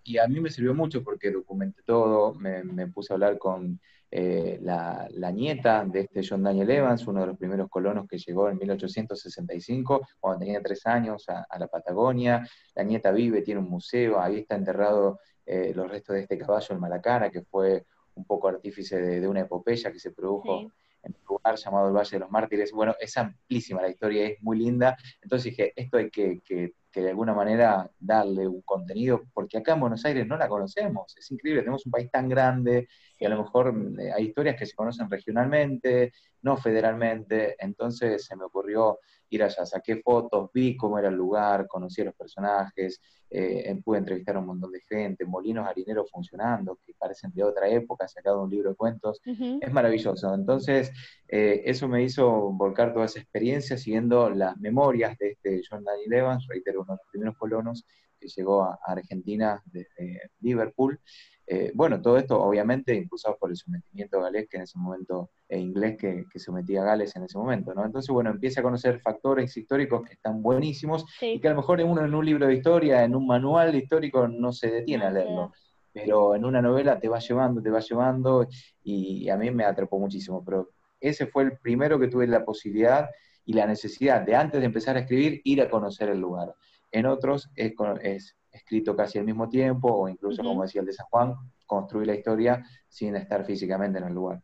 y, 0.04 0.16
a, 0.16 0.26
mí 0.28 0.40
me 0.40 0.48
sirvió 0.48 0.72
mucho 0.72 1.04
porque 1.04 1.30
documenté 1.30 1.82
todo, 1.84 2.32
me, 2.32 2.86
puse 2.86 3.12
a 3.12 3.14
hablar 3.16 3.36
con 3.36 3.78
eh, 4.10 4.58
la, 4.62 5.30
nieta 5.30 5.84
de 5.84 6.00
este 6.00 6.22
John 6.26 6.42
Daniel 6.42 6.70
Evans, 6.70 7.06
uno 7.06 7.20
de 7.20 7.26
los 7.26 7.36
primeros 7.36 7.68
colonos 7.68 8.08
que 8.08 8.16
llegó 8.16 8.48
en 8.48 8.56
1865, 8.56 10.08
cuando 10.18 10.38
tenía 10.38 10.62
tres 10.62 10.86
años 10.86 11.28
a, 11.28 11.44
a 11.50 11.58
la 11.58 11.66
Patagonia. 11.66 12.48
La 12.74 12.82
nieta 12.82 13.10
vive, 13.10 13.42
tiene 13.42 13.60
un 13.60 13.68
museo, 13.68 14.18
ahí 14.18 14.38
está 14.38 14.54
enterrado 14.54 15.18
eh, 15.52 15.72
los 15.74 15.90
restos 15.90 16.14
de 16.14 16.22
este 16.22 16.38
caballo, 16.38 16.68
el 16.70 16.78
Malacara, 16.78 17.28
que 17.28 17.42
fue 17.42 17.84
un 18.14 18.24
poco 18.24 18.46
artífice 18.46 19.00
de, 19.00 19.26
una 19.26 19.40
epopeya 19.40 19.90
que 19.90 19.98
se 19.98 20.12
produjo 20.12 20.70
en 21.02 21.12
un 21.12 21.24
lugar 21.28 21.56
llamado 21.56 21.88
el 21.88 21.92
Valle 21.92 22.10
de 22.12 22.18
los 22.20 22.30
Mártires. 22.30 22.70
Bueno, 22.70 22.94
es 23.00 23.16
amplísima 23.16 23.82
la 23.82 23.88
historia, 23.88 24.28
es 24.28 24.42
muy 24.42 24.58
linda. 24.60 24.96
Entonces 25.20 25.50
dije, 25.50 25.72
esto 25.74 25.96
hay 25.96 26.08
que, 26.08 26.40
que, 26.44 26.74
de 26.92 27.10
alguna 27.10 27.32
manera 27.34 27.88
darle 27.98 28.48
un 28.48 28.62
contenido, 28.62 29.22
porque 29.32 29.58
acá 29.58 29.74
en 29.74 29.80
Buenos 29.80 30.04
Aires 30.04 30.26
no 30.26 30.36
la 30.36 30.48
conocemos. 30.48 31.16
Es 31.16 31.30
increíble, 31.30 31.62
tenemos 31.62 31.86
un 31.86 31.92
país 31.92 32.10
tan 32.10 32.28
grande 32.28 32.88
y 33.18 33.24
a 33.24 33.28
lo 33.28 33.42
mejor 33.42 33.74
eh, 34.00 34.12
hay 34.12 34.26
historias 34.26 34.56
que 34.56 34.66
se 34.66 34.74
conocen 34.74 35.08
regionalmente, 35.08 36.12
no 36.42 36.56
federalmente. 36.56 37.54
Entonces 37.58 38.24
se 38.24 38.34
me 38.34 38.44
ocurrió 38.44 38.98
ir 39.28 39.44
allá, 39.44 39.64
saqué 39.64 40.02
fotos, 40.02 40.50
vi 40.52 40.76
cómo 40.76 40.98
era 40.98 41.08
el 41.08 41.14
lugar, 41.14 41.68
conocí 41.68 42.00
a 42.00 42.06
los 42.06 42.14
personajes, 42.14 43.00
eh, 43.32 43.80
pude 43.84 43.98
entrevistar 43.98 44.34
a 44.34 44.40
un 44.40 44.46
montón 44.46 44.72
de 44.72 44.80
gente, 44.80 45.24
molinos 45.24 45.66
harineros 45.66 46.10
funcionando, 46.10 46.80
que 46.84 46.94
parecen 46.98 47.30
de 47.32 47.44
otra 47.44 47.68
época, 47.68 48.08
sacado 48.08 48.42
un 48.42 48.50
libro 48.50 48.70
de 48.70 48.76
cuentos, 48.76 49.20
es 49.24 49.72
maravilloso. 49.72 50.34
Entonces, 50.34 50.90
eh, 51.28 51.62
eso 51.64 51.86
me 51.86 52.02
hizo 52.02 52.28
volcar 52.52 52.92
toda 52.92 53.04
esa 53.04 53.20
experiencia 53.20 53.78
siguiendo 53.78 54.30
las 54.30 54.58
memorias 54.58 55.16
de 55.18 55.30
este 55.30 55.62
John 55.68 55.84
Daniel 55.84 56.12
Evans, 56.12 56.46
reitero 56.48 56.79
uno 56.80 56.94
de 56.94 56.98
los 56.98 57.10
primeros 57.10 57.36
colonos 57.36 57.84
que 58.20 58.28
llegó 58.28 58.64
a 58.64 58.78
Argentina 58.84 59.62
desde 59.66 60.30
Liverpool. 60.40 61.00
Eh, 61.46 61.72
bueno, 61.74 62.00
todo 62.00 62.16
esto 62.16 62.40
obviamente 62.40 62.94
impulsado 62.94 63.36
por 63.36 63.50
el 63.50 63.56
sometimiento 63.56 64.20
galés 64.20 64.46
que 64.48 64.58
en 64.58 64.62
ese 64.62 64.78
momento, 64.78 65.30
e 65.48 65.58
inglés 65.58 65.96
que, 65.98 66.24
sometía 66.38 66.82
a 66.82 66.84
Gales 66.84 67.16
en 67.16 67.24
ese 67.24 67.38
momento, 67.38 67.74
¿no? 67.74 67.84
Entonces, 67.84 68.08
bueno, 68.10 68.30
empieza 68.30 68.60
a 68.60 68.62
conocer 68.62 69.00
factores 69.00 69.56
históricos 69.56 70.02
que 70.06 70.12
están 70.12 70.42
buenísimos 70.42 71.04
y 71.20 71.40
que 71.40 71.48
a 71.48 71.50
lo 71.50 71.56
mejor 71.56 71.80
uno 71.80 72.04
en 72.04 72.14
un 72.14 72.24
libro 72.24 72.46
de 72.46 72.54
historia, 72.54 73.02
en 73.02 73.16
un 73.16 73.26
manual 73.26 73.74
histórico, 73.74 74.28
no 74.28 74.52
se 74.52 74.70
detiene 74.70 75.06
a 75.06 75.10
leerlo. 75.10 75.52
Pero 75.92 76.36
en 76.36 76.44
una 76.44 76.62
novela 76.62 77.00
te 77.00 77.08
va 77.08 77.18
llevando, 77.18 77.60
te 77.60 77.70
va 77.70 77.80
llevando, 77.80 78.46
y 78.84 79.28
a 79.28 79.36
mí 79.36 79.50
me 79.50 79.64
atrapó 79.64 79.98
muchísimo. 79.98 80.44
Pero 80.44 80.70
ese 81.00 81.26
fue 81.26 81.42
el 81.42 81.58
primero 81.58 81.98
que 81.98 82.06
tuve 82.06 82.28
la 82.28 82.44
posibilidad 82.44 83.10
y 83.44 83.54
la 83.54 83.66
necesidad 83.66 84.20
de 84.20 84.36
antes 84.36 84.60
de 84.60 84.66
empezar 84.66 84.96
a 84.96 85.00
escribir, 85.00 85.40
ir 85.42 85.62
a 85.62 85.68
conocer 85.68 86.10
el 86.10 86.20
lugar. 86.20 86.54
En 86.92 87.06
otros 87.06 87.50
es, 87.54 87.72
es 88.02 88.36
escrito 88.50 88.96
casi 88.96 89.18
al 89.18 89.24
mismo 89.24 89.48
tiempo, 89.48 89.88
o 89.92 90.08
incluso, 90.08 90.42
como 90.42 90.62
decía 90.62 90.80
el 90.80 90.86
de 90.86 90.92
San 90.92 91.06
Juan, 91.06 91.34
construir 91.66 92.08
la 92.08 92.14
historia 92.14 92.64
sin 92.88 93.14
estar 93.16 93.44
físicamente 93.44 93.98
en 93.98 94.04
el 94.04 94.14
lugar. 94.14 94.42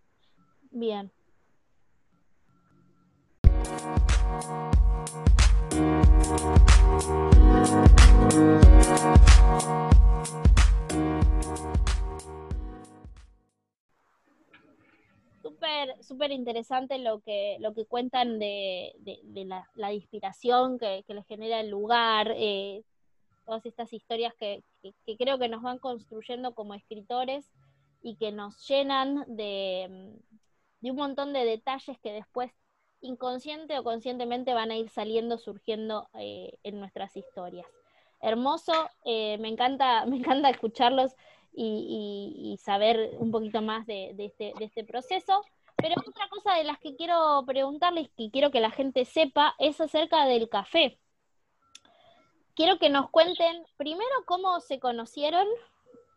Bien. 0.70 1.10
Súper, 16.00 16.32
interesante 16.32 16.98
lo 16.98 17.20
que, 17.20 17.56
lo 17.60 17.74
que 17.74 17.86
cuentan 17.86 18.38
de, 18.38 18.94
la, 19.74 19.92
inspiración 19.92 20.78
que, 20.78 21.04
que 21.06 21.14
les 21.14 21.26
genera 21.26 21.60
el 21.60 21.70
lugar, 21.70 22.32
eh, 22.36 22.82
todas 23.46 23.64
estas 23.64 23.92
historias 23.92 24.34
que, 24.34 24.62
creo 25.18 25.38
que 25.38 25.48
nos 25.48 25.62
van 25.62 25.78
construyendo 25.78 26.54
como 26.54 26.74
escritores 26.74 27.50
y 28.02 28.16
que 28.16 28.32
nos 28.32 28.66
llenan 28.68 29.24
de, 29.28 30.18
un 30.82 30.96
montón 30.96 31.32
de 31.32 31.44
detalles 31.44 31.98
que 32.00 32.12
después 32.12 32.52
inconsciente 33.00 33.78
o 33.78 33.84
conscientemente 33.84 34.52
van 34.52 34.70
a 34.70 34.76
ir 34.76 34.90
saliendo, 34.90 35.38
surgiendo 35.38 36.08
eh, 36.14 36.58
en 36.64 36.80
nuestras 36.80 37.16
historias. 37.16 37.66
Hermoso, 38.20 38.72
eh, 39.04 39.38
me, 39.38 39.48
encanta, 39.48 40.04
me 40.06 40.16
encanta 40.16 40.50
escucharlos 40.50 41.14
y, 41.58 42.58
saber 42.62 43.16
un 43.18 43.30
poquito 43.30 43.62
más 43.62 43.86
de, 43.86 44.14
este, 44.18 44.52
de 44.58 44.64
este 44.64 44.84
proceso. 44.84 45.42
Pero 45.88 46.02
otra 46.06 46.28
cosa 46.28 46.54
de 46.54 46.64
las 46.64 46.78
que 46.78 46.96
quiero 46.96 47.44
preguntarles, 47.46 48.08
y 48.16 48.30
quiero 48.30 48.50
que 48.50 48.60
la 48.60 48.70
gente 48.70 49.04
sepa, 49.04 49.54
es 49.58 49.80
acerca 49.80 50.26
del 50.26 50.48
café 50.48 50.98
quiero 52.56 52.78
que 52.78 52.90
nos 52.90 53.10
cuenten 53.10 53.62
primero 53.76 54.10
cómo 54.24 54.58
se 54.60 54.80
conocieron. 54.80 55.46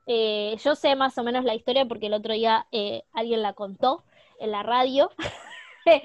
Eh, 0.07 0.55
yo 0.63 0.73
sé 0.73 0.95
más 0.95 1.15
o 1.19 1.23
menos 1.23 1.45
la 1.45 1.53
historia 1.53 1.85
porque 1.85 2.07
el 2.07 2.13
otro 2.13 2.33
día 2.33 2.65
eh, 2.71 3.03
alguien 3.13 3.43
la 3.43 3.53
contó 3.53 4.03
en 4.39 4.51
la 4.51 4.63
radio. 4.63 5.11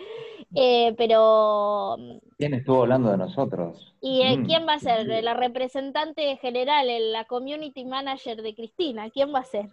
Eh, 0.56 0.94
pero. 0.96 1.96
¿Quién 2.38 2.54
estuvo 2.54 2.82
hablando 2.82 3.10
de 3.10 3.18
nosotros? 3.18 3.92
¿Y 4.00 4.22
mm. 4.22 4.46
quién 4.46 4.66
va 4.68 4.74
a 4.74 4.78
ser? 4.78 5.04
La 5.24 5.34
representante 5.34 6.36
general, 6.36 6.86
la 7.12 7.24
community 7.24 7.84
manager 7.84 8.40
de 8.40 8.54
Cristina. 8.54 9.10
¿Quién 9.10 9.34
va 9.34 9.40
a 9.40 9.44
ser? 9.44 9.68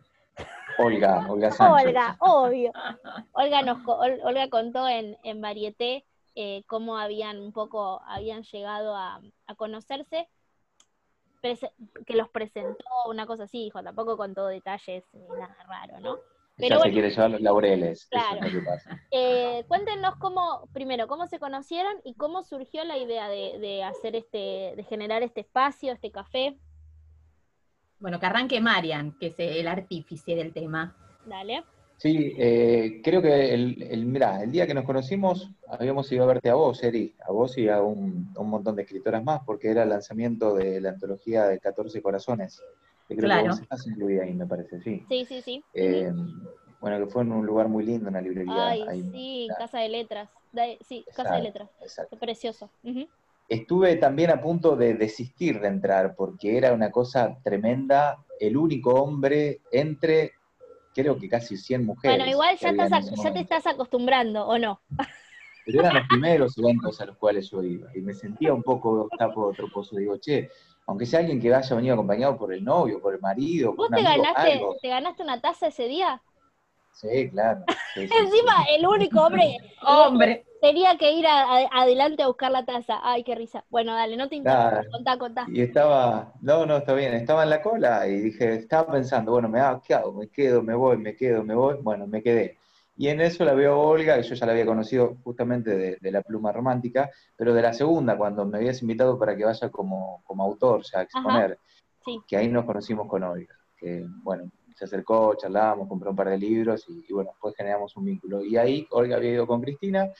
Olga, 0.77 1.27
Olga 1.29 1.51
Sánchez. 1.51 1.87
Olga, 1.87 2.15
obvio. 2.19 2.71
Olga, 3.33 3.61
nos, 3.61 3.79
Olga 3.87 4.49
contó 4.49 4.87
en, 4.87 5.17
en 5.23 5.41
Varieté 5.41 6.05
cómo 6.67 6.97
habían 6.97 7.39
un 7.39 7.51
poco, 7.51 8.01
habían 8.07 8.43
llegado 8.43 8.95
a, 8.95 9.21
a 9.47 9.55
conocerse 9.55 10.29
que 12.05 12.15
los 12.15 12.29
presentó, 12.29 12.85
una 13.09 13.25
cosa 13.25 13.43
así, 13.43 13.63
dijo, 13.63 13.81
tampoco 13.83 14.15
con 14.15 14.33
todo 14.33 14.47
detalles 14.47 15.03
ni 15.13 15.27
nada 15.27 15.55
raro, 15.67 15.99
¿no? 15.99 16.19
Pero 16.57 16.79
se 16.79 16.91
quiere 16.91 17.09
llevar 17.09 17.31
los 17.31 17.41
laureles. 17.41 18.05
Claro. 18.05 18.39
Eh, 19.09 19.65
cuéntenos 19.67 20.15
cómo, 20.17 20.67
primero, 20.73 21.07
cómo 21.07 21.25
se 21.25 21.39
conocieron 21.39 21.93
y 22.03 22.13
cómo 22.13 22.43
surgió 22.43 22.83
la 22.83 22.97
idea 22.97 23.29
de, 23.29 23.83
hacer 23.83 24.15
este, 24.15 24.73
de 24.75 24.85
generar 24.87 25.23
este 25.23 25.41
espacio, 25.41 25.91
este 25.91 26.11
café. 26.11 26.57
Bueno, 28.01 28.19
que 28.19 28.25
arranque 28.25 28.59
Marian, 28.59 29.13
que 29.13 29.27
es 29.27 29.35
el 29.37 29.67
artífice 29.67 30.35
del 30.35 30.51
tema. 30.51 30.95
Dale. 31.25 31.63
Sí, 31.97 32.33
eh, 32.35 32.99
creo 33.03 33.21
que 33.21 33.53
el, 33.53 33.83
el, 33.83 34.07
mirá, 34.07 34.41
el 34.41 34.51
día 34.51 34.65
que 34.65 34.73
nos 34.73 34.85
conocimos 34.85 35.51
habíamos 35.67 36.11
ido 36.11 36.23
a 36.23 36.27
verte 36.27 36.49
a 36.49 36.55
vos, 36.55 36.83
Eri, 36.83 37.13
a 37.23 37.31
vos 37.31 37.55
y 37.59 37.69
a 37.69 37.79
un, 37.83 38.33
montón 38.33 38.75
de 38.75 38.81
escritoras 38.81 39.23
más, 39.23 39.41
porque 39.45 39.69
era 39.69 39.83
el 39.83 39.89
lanzamiento 39.89 40.55
de 40.55 40.81
la 40.81 40.89
antología 40.89 41.45
de 41.45 41.59
14 41.59 42.01
Corazones. 42.01 42.59
Que 43.07 43.15
creo 43.15 43.29
que 43.29 43.47
vos 43.47 43.59
estás 43.61 43.85
incluida 43.85 44.23
ahí, 44.23 44.33
me 44.33 44.47
parece, 44.47 44.81
sí. 44.81 45.05
Sí, 45.07 45.25
sí, 45.25 45.41
sí. 45.43 45.63
Eh, 45.75 46.11
bueno, 46.79 47.05
que 47.05 47.11
fue 47.11 47.21
en 47.21 47.33
un 47.33 47.45
lugar 47.45 47.67
muy 47.67 47.85
lindo, 47.85 48.09
una 48.09 48.19
librería. 48.19 48.69
Ay, 48.69 49.03
sí, 49.11 49.47
Casa 49.55 49.77
de 49.77 49.89
Letras. 49.89 50.29
sí, 50.87 51.05
Casa 51.15 51.35
de 51.35 51.43
Letras. 51.43 51.69
Exacto. 51.81 52.17
precioso. 52.17 52.71
Estuve 53.51 53.97
también 53.97 54.29
a 54.29 54.39
punto 54.39 54.77
de 54.77 54.93
desistir 54.93 55.59
de 55.59 55.67
entrar, 55.67 56.15
porque 56.15 56.57
era 56.57 56.71
una 56.71 56.89
cosa 56.89 57.37
tremenda, 57.43 58.23
el 58.39 58.55
único 58.55 58.91
hombre 58.93 59.59
entre 59.73 60.31
creo 60.95 61.17
que 61.17 61.27
casi 61.27 61.57
100 61.57 61.85
mujeres. 61.85 62.17
Bueno, 62.17 62.31
igual 62.31 62.55
ya, 62.57 62.71
ya 62.71 63.33
te 63.33 63.39
estás 63.41 63.67
acostumbrando, 63.67 64.47
¿o 64.47 64.57
no? 64.57 64.79
Pero 65.65 65.81
eran 65.81 65.95
los 65.95 66.07
primeros 66.07 66.57
eventos 66.57 67.01
a 67.01 67.07
los 67.07 67.17
cuales 67.17 67.51
yo 67.51 67.61
iba, 67.61 67.89
y 67.93 67.99
me 67.99 68.13
sentía 68.13 68.53
un 68.53 68.63
poco 68.63 69.09
tapo 69.17 69.47
otro 69.47 69.67
pozo. 69.69 69.97
Digo, 69.97 70.15
che, 70.15 70.49
aunque 70.87 71.05
sea 71.05 71.19
alguien 71.19 71.41
que 71.41 71.53
haya 71.53 71.75
venido 71.75 71.95
acompañado 71.95 72.37
por 72.37 72.53
el 72.53 72.63
novio, 72.63 73.01
por 73.01 73.15
el 73.15 73.19
marido, 73.19 73.75
¿Vos 73.75 73.89
te, 73.89 74.01
ganaste, 74.01 74.61
te 74.81 74.87
ganaste 74.87 75.23
una 75.23 75.41
taza 75.41 75.67
ese 75.67 75.89
día? 75.89 76.21
Sí, 76.93 77.29
claro. 77.29 77.63
Encima, 77.95 78.65
el 78.75 78.85
único 78.85 79.21
hombre. 79.21 79.57
hombre. 79.87 80.45
Tenía 80.61 80.95
que 80.97 81.11
ir 81.11 81.25
adelante 81.27 82.21
a 82.21 82.27
buscar 82.27 82.51
la 82.51 82.63
taza. 82.63 82.99
Ay, 83.01 83.23
qué 83.23 83.33
risa. 83.33 83.65
Bueno, 83.69 83.95
dale, 83.95 84.15
no 84.15 84.29
te 84.29 84.35
importa. 84.35 84.83
Contá, 84.91 85.17
contá. 85.17 85.45
Y 85.51 85.61
estaba, 85.61 86.33
no, 86.41 86.67
no, 86.67 86.77
está 86.77 86.93
bien. 86.93 87.15
Estaba 87.15 87.43
en 87.43 87.49
la 87.49 87.63
cola 87.63 88.07
y 88.07 88.17
dije, 88.17 88.55
estaba 88.55 88.91
pensando, 88.91 89.31
bueno, 89.31 89.49
me 89.49 89.59
hago, 89.59 89.81
¿qué 89.81 89.95
hago? 89.95 90.13
Me 90.13 90.29
quedo, 90.29 90.61
me 90.61 90.75
voy, 90.75 90.97
me 90.97 91.15
quedo, 91.15 91.43
me 91.43 91.55
voy. 91.55 91.77
Bueno, 91.81 92.05
me 92.05 92.21
quedé. 92.21 92.59
Y 92.95 93.07
en 93.07 93.19
eso 93.21 93.43
la 93.43 93.55
veo 93.55 93.79
Olga, 93.79 94.17
que 94.17 94.23
yo 94.23 94.35
ya 94.35 94.45
la 94.45 94.51
había 94.51 94.67
conocido 94.67 95.17
justamente 95.23 95.97
de, 95.99 96.11
la 96.11 96.21
pluma 96.21 96.51
romántica, 96.51 97.09
pero 97.35 97.51
de 97.51 97.63
la 97.63 97.73
segunda, 97.73 98.15
cuando 98.15 98.45
me 98.45 98.59
habías 98.59 98.83
invitado 98.83 99.17
para 99.17 99.35
que 99.35 99.43
vaya 99.43 99.71
como, 99.71 100.21
como 100.23 100.43
autor, 100.43 100.83
ya 100.83 100.99
a 100.99 101.01
exponer, 101.01 101.57
que 102.27 102.37
ahí 102.37 102.47
nos 102.47 102.65
conocimos 102.65 103.07
con 103.07 103.23
Olga. 103.23 103.55
Que, 103.75 104.05
bueno, 104.21 104.51
se 104.81 104.85
acercó, 104.85 105.35
charlábamos, 105.35 105.87
compró 105.87 106.09
un 106.09 106.15
par 106.15 106.29
de 106.29 106.39
libros 106.39 106.85
y, 106.89 107.13
bueno, 107.13 107.29
después 107.29 107.53
generamos 107.55 107.95
un 107.97 108.05
vínculo. 108.05 108.43
Y 108.43 108.57
ahí 108.57 108.87
Olga 108.89 109.17
había 109.17 109.33
ido 109.33 109.45
con 109.45 109.61
Cristina, 109.61 110.11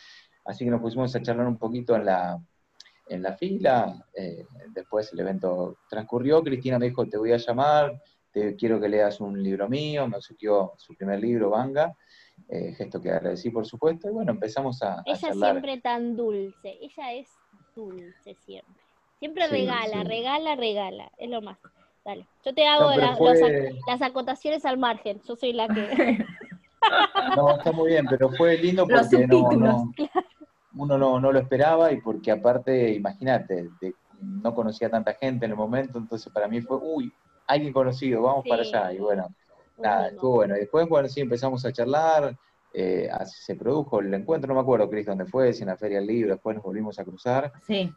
así 0.46 0.64
que 0.64 0.70
nos 0.70 0.82
pusimos 0.82 1.16
a 1.16 1.22
charlar 1.24 1.48
un 1.48 1.58
poquito 1.58 1.96
en 1.96 2.06
la, 2.06 2.40
en 3.08 3.24
la 3.24 3.34
fila. 3.34 4.06
Eh, 4.14 4.46
después 4.70 5.12
el 5.14 5.22
evento 5.22 5.80
transcurrió, 5.90 6.44
Cristina 6.44 6.78
me 6.78 6.90
dijo, 6.90 7.08
te 7.08 7.18
voy 7.18 7.32
a 7.32 7.38
llamar, 7.38 8.00
te 8.32 8.56
quiero 8.56 8.80
que 8.80 8.88
leas 8.88 9.20
un 9.20 9.42
libro 9.42 9.68
mío, 9.68 10.08
me 10.08 10.18
obsequió 10.18 10.74
su 10.78 10.94
primer 10.94 11.20
libro, 11.20 11.50
Vanga. 11.50 11.98
Eh, 12.48 12.76
gesto 12.76 13.02
que 13.02 13.10
agradecí 13.10 13.50
por 13.50 13.66
supuesto, 13.66 14.10
y 14.10 14.12
bueno, 14.12 14.32
empezamos 14.32 14.84
a... 14.84 15.02
Ella 15.08 15.34
siempre 15.34 15.82
tan 15.82 16.16
dulce, 16.16 16.78
ella 16.82 17.14
es 17.14 17.30
dulce 17.76 18.36
siempre. 18.36 18.84
Siempre 19.18 19.48
regala, 19.48 20.04
regala, 20.04 20.56
regala, 20.56 21.12
es 21.18 21.30
lo 21.32 21.42
más. 21.42 21.58
Dale. 22.04 22.28
Yo 22.44 22.54
te 22.54 22.66
hago 22.68 22.92
las 23.88 24.02
acotaciones 24.02 24.66
al 24.66 24.78
margen. 24.78 25.22
Yo 25.28 25.36
soy 25.36 25.54
la 25.54 25.68
que. 25.68 26.26
no, 27.36 27.58
está 27.58 27.72
muy 27.72 27.90
bien, 27.92 28.06
pero 28.10 28.30
fue 28.32 28.58
lindo 28.58 28.88
porque 28.88 29.28
no, 29.28 29.92
uno 30.74 30.98
no, 30.98 31.20
no, 31.20 31.32
lo 31.32 31.40
esperaba 31.40 31.92
y 31.92 32.02
porque 32.02 32.32
aparte, 32.32 32.92
imagínate, 32.94 33.70
no 34.22 34.54
conocía 34.56 34.88
a 34.88 34.92
tanta 34.92 35.14
gente 35.14 35.46
en 35.46 35.52
el 35.52 35.58
momento, 35.58 35.98
entonces 35.98 36.32
para 36.32 36.48
mí 36.48 36.62
fue, 36.62 36.78
uy, 36.82 37.12
alguien 37.48 37.74
conocido, 37.74 38.22
vamos 38.22 38.46
para 38.48 38.62
allá. 38.62 38.94
Y 38.94 39.00
bueno, 39.00 39.28
nada, 39.78 40.08
estuvo 40.08 40.36
bueno. 40.36 40.56
Y 40.56 40.62
después, 40.62 40.88
bueno, 40.88 41.08
sí, 41.10 41.22
empezamos 41.22 41.66
a 41.66 41.74
charlar, 41.74 42.36
eh, 42.74 43.10
se 43.26 43.56
produjo 43.56 44.00
el 44.00 44.14
encuentro, 44.14 44.48
no 44.48 44.56
me 44.56 44.62
acuerdo, 44.62 44.90
Cris, 44.90 45.06
dónde 45.06 45.26
fue, 45.26 45.54
si 45.54 45.64
en 45.64 45.70
la 45.70 45.78
Feria 45.78 46.00
del 46.00 46.08
Libro, 46.08 46.34
después 46.34 46.56
nos 46.56 46.64
volvimos 46.64 46.98
a 47.00 47.04
cruzar. 47.04 47.52
Sí. 47.68 47.92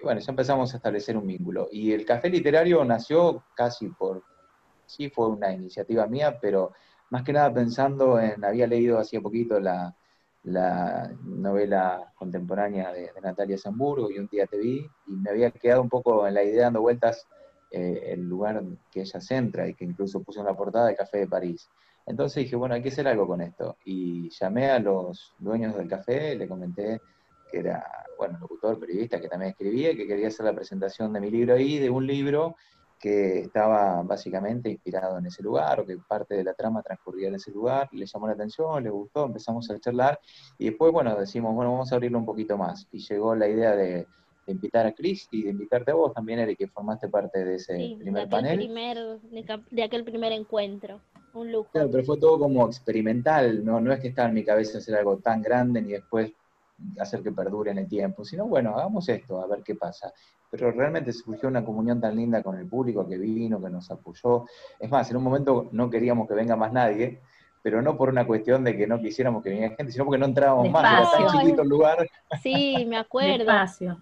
Y 0.00 0.04
bueno, 0.04 0.20
ya 0.20 0.30
empezamos 0.30 0.72
a 0.72 0.76
establecer 0.78 1.16
un 1.16 1.26
vínculo. 1.26 1.68
Y 1.70 1.92
el 1.92 2.04
café 2.04 2.30
literario 2.30 2.84
nació 2.84 3.44
casi 3.54 3.88
por, 3.88 4.22
sí, 4.86 5.10
fue 5.10 5.28
una 5.28 5.52
iniciativa 5.52 6.06
mía, 6.06 6.38
pero 6.40 6.72
más 7.10 7.22
que 7.22 7.32
nada 7.32 7.52
pensando 7.52 8.18
en, 8.18 8.42
había 8.44 8.66
leído 8.66 8.98
hacía 8.98 9.20
poquito 9.20 9.60
la, 9.60 9.94
novela 11.22 12.12
contemporánea 12.14 12.92
de, 12.92 13.10
Natalia 13.22 13.58
Zamburgo 13.58 14.10
y 14.10 14.18
un 14.18 14.26
día 14.28 14.46
te 14.46 14.56
vi, 14.56 14.86
y 15.06 15.12
me 15.12 15.30
había 15.30 15.50
quedado 15.50 15.82
un 15.82 15.90
poco 15.90 16.26
en 16.26 16.32
la 16.32 16.42
idea 16.42 16.64
dando 16.64 16.80
vueltas 16.80 17.26
eh, 17.70 18.12
el 18.12 18.22
lugar 18.22 18.62
que 18.90 19.02
ella 19.02 19.20
centra 19.20 19.68
y 19.68 19.74
que 19.74 19.84
incluso 19.84 20.22
puso 20.22 20.40
en 20.40 20.46
la 20.46 20.56
portada 20.56 20.86
de 20.86 20.96
Café 20.96 21.18
de 21.18 21.28
París. 21.28 21.68
Entonces 22.06 22.44
dije, 22.44 22.56
bueno, 22.56 22.74
hay 22.74 22.82
que 22.82 22.88
hacer 22.88 23.06
algo 23.06 23.26
con 23.26 23.42
esto. 23.42 23.76
Y 23.84 24.30
llamé 24.30 24.70
a 24.70 24.78
los 24.78 25.34
dueños 25.38 25.76
del 25.76 25.88
café, 25.88 26.34
le 26.34 26.48
comenté 26.48 27.00
que 27.50 27.58
era, 27.58 27.84
bueno, 28.18 28.38
locutor, 28.38 28.78
periodista, 28.78 29.20
que 29.20 29.28
también 29.28 29.50
escribía, 29.52 29.94
que 29.94 30.06
quería 30.06 30.28
hacer 30.28 30.46
la 30.46 30.54
presentación 30.54 31.12
de 31.12 31.20
mi 31.20 31.30
libro 31.30 31.54
ahí, 31.54 31.78
de 31.78 31.90
un 31.90 32.06
libro 32.06 32.56
que 33.00 33.40
estaba 33.40 34.02
básicamente 34.02 34.68
inspirado 34.68 35.18
en 35.18 35.26
ese 35.26 35.42
lugar, 35.42 35.80
o 35.80 35.86
que 35.86 35.96
parte 35.96 36.34
de 36.34 36.44
la 36.44 36.52
trama 36.52 36.82
transcurría 36.82 37.28
en 37.28 37.36
ese 37.36 37.50
lugar, 37.50 37.88
le 37.92 38.04
llamó 38.04 38.26
la 38.26 38.34
atención, 38.34 38.84
le 38.84 38.90
gustó, 38.90 39.24
empezamos 39.24 39.70
a 39.70 39.80
charlar, 39.80 40.20
y 40.58 40.66
después, 40.66 40.92
bueno, 40.92 41.18
decimos, 41.18 41.54
bueno, 41.54 41.72
vamos 41.72 41.90
a 41.90 41.94
abrirlo 41.94 42.18
un 42.18 42.26
poquito 42.26 42.58
más, 42.58 42.86
y 42.92 42.98
llegó 42.98 43.34
la 43.34 43.48
idea 43.48 43.74
de, 43.74 44.06
invitar 44.46 44.84
a 44.84 44.92
Chris 44.92 45.28
y 45.30 45.44
de 45.44 45.50
invitarte 45.50 45.92
a 45.92 45.94
vos 45.94 46.12
también, 46.12 46.40
Eric, 46.40 46.58
que 46.58 46.66
formaste 46.66 47.08
parte 47.08 47.44
de 47.44 47.54
ese 47.54 47.96
primer 48.00 48.28
panel. 48.28 48.58
de, 49.70 49.82
aquel 49.82 50.02
primer 50.02 50.32
encuentro, 50.32 51.00
un 51.34 51.52
lujo. 51.52 51.70
Claro, 51.70 51.88
pero 51.90 52.04
fue 52.04 52.18
todo 52.18 52.38
como 52.38 52.66
experimental, 52.66 53.64
no, 53.64 53.80
no 53.80 53.92
es 53.92 54.00
que 54.00 54.08
estaba 54.08 54.28
en 54.28 54.34
mi 54.34 54.44
cabeza 54.44 54.78
hacer 54.78 54.96
algo 54.96 55.18
tan 55.18 55.40
grande, 55.40 55.80
ni 55.80 55.92
después 55.92 56.32
hacer 56.98 57.22
que 57.22 57.32
perdure 57.32 57.70
en 57.70 57.78
el 57.78 57.88
tiempo, 57.88 58.24
sino 58.24 58.46
bueno, 58.46 58.76
hagamos 58.76 59.08
esto, 59.08 59.40
a 59.40 59.46
ver 59.46 59.62
qué 59.62 59.74
pasa. 59.74 60.12
Pero 60.50 60.72
realmente 60.72 61.12
surgió 61.12 61.48
una 61.48 61.64
comunión 61.64 62.00
tan 62.00 62.16
linda 62.16 62.42
con 62.42 62.58
el 62.58 62.66
público 62.66 63.08
que 63.08 63.16
vino, 63.18 63.62
que 63.62 63.70
nos 63.70 63.90
apoyó. 63.90 64.46
Es 64.78 64.90
más, 64.90 65.10
en 65.10 65.16
un 65.16 65.22
momento 65.22 65.68
no 65.72 65.88
queríamos 65.88 66.26
que 66.26 66.34
venga 66.34 66.56
más 66.56 66.72
nadie, 66.72 67.20
pero 67.62 67.82
no 67.82 67.96
por 67.96 68.08
una 68.08 68.26
cuestión 68.26 68.64
de 68.64 68.76
que 68.76 68.86
no 68.86 68.98
quisiéramos 68.98 69.42
que 69.42 69.50
viniera 69.50 69.76
gente, 69.76 69.92
sino 69.92 70.04
porque 70.04 70.18
no 70.18 70.26
entrábamos 70.26 70.70
más, 70.70 71.14
era 71.14 71.28
tan 71.28 71.40
chiquito 71.40 71.62
el 71.62 71.68
lugar. 71.68 72.08
Sí, 72.42 72.84
me 72.86 72.96
acuerdo. 72.98 73.52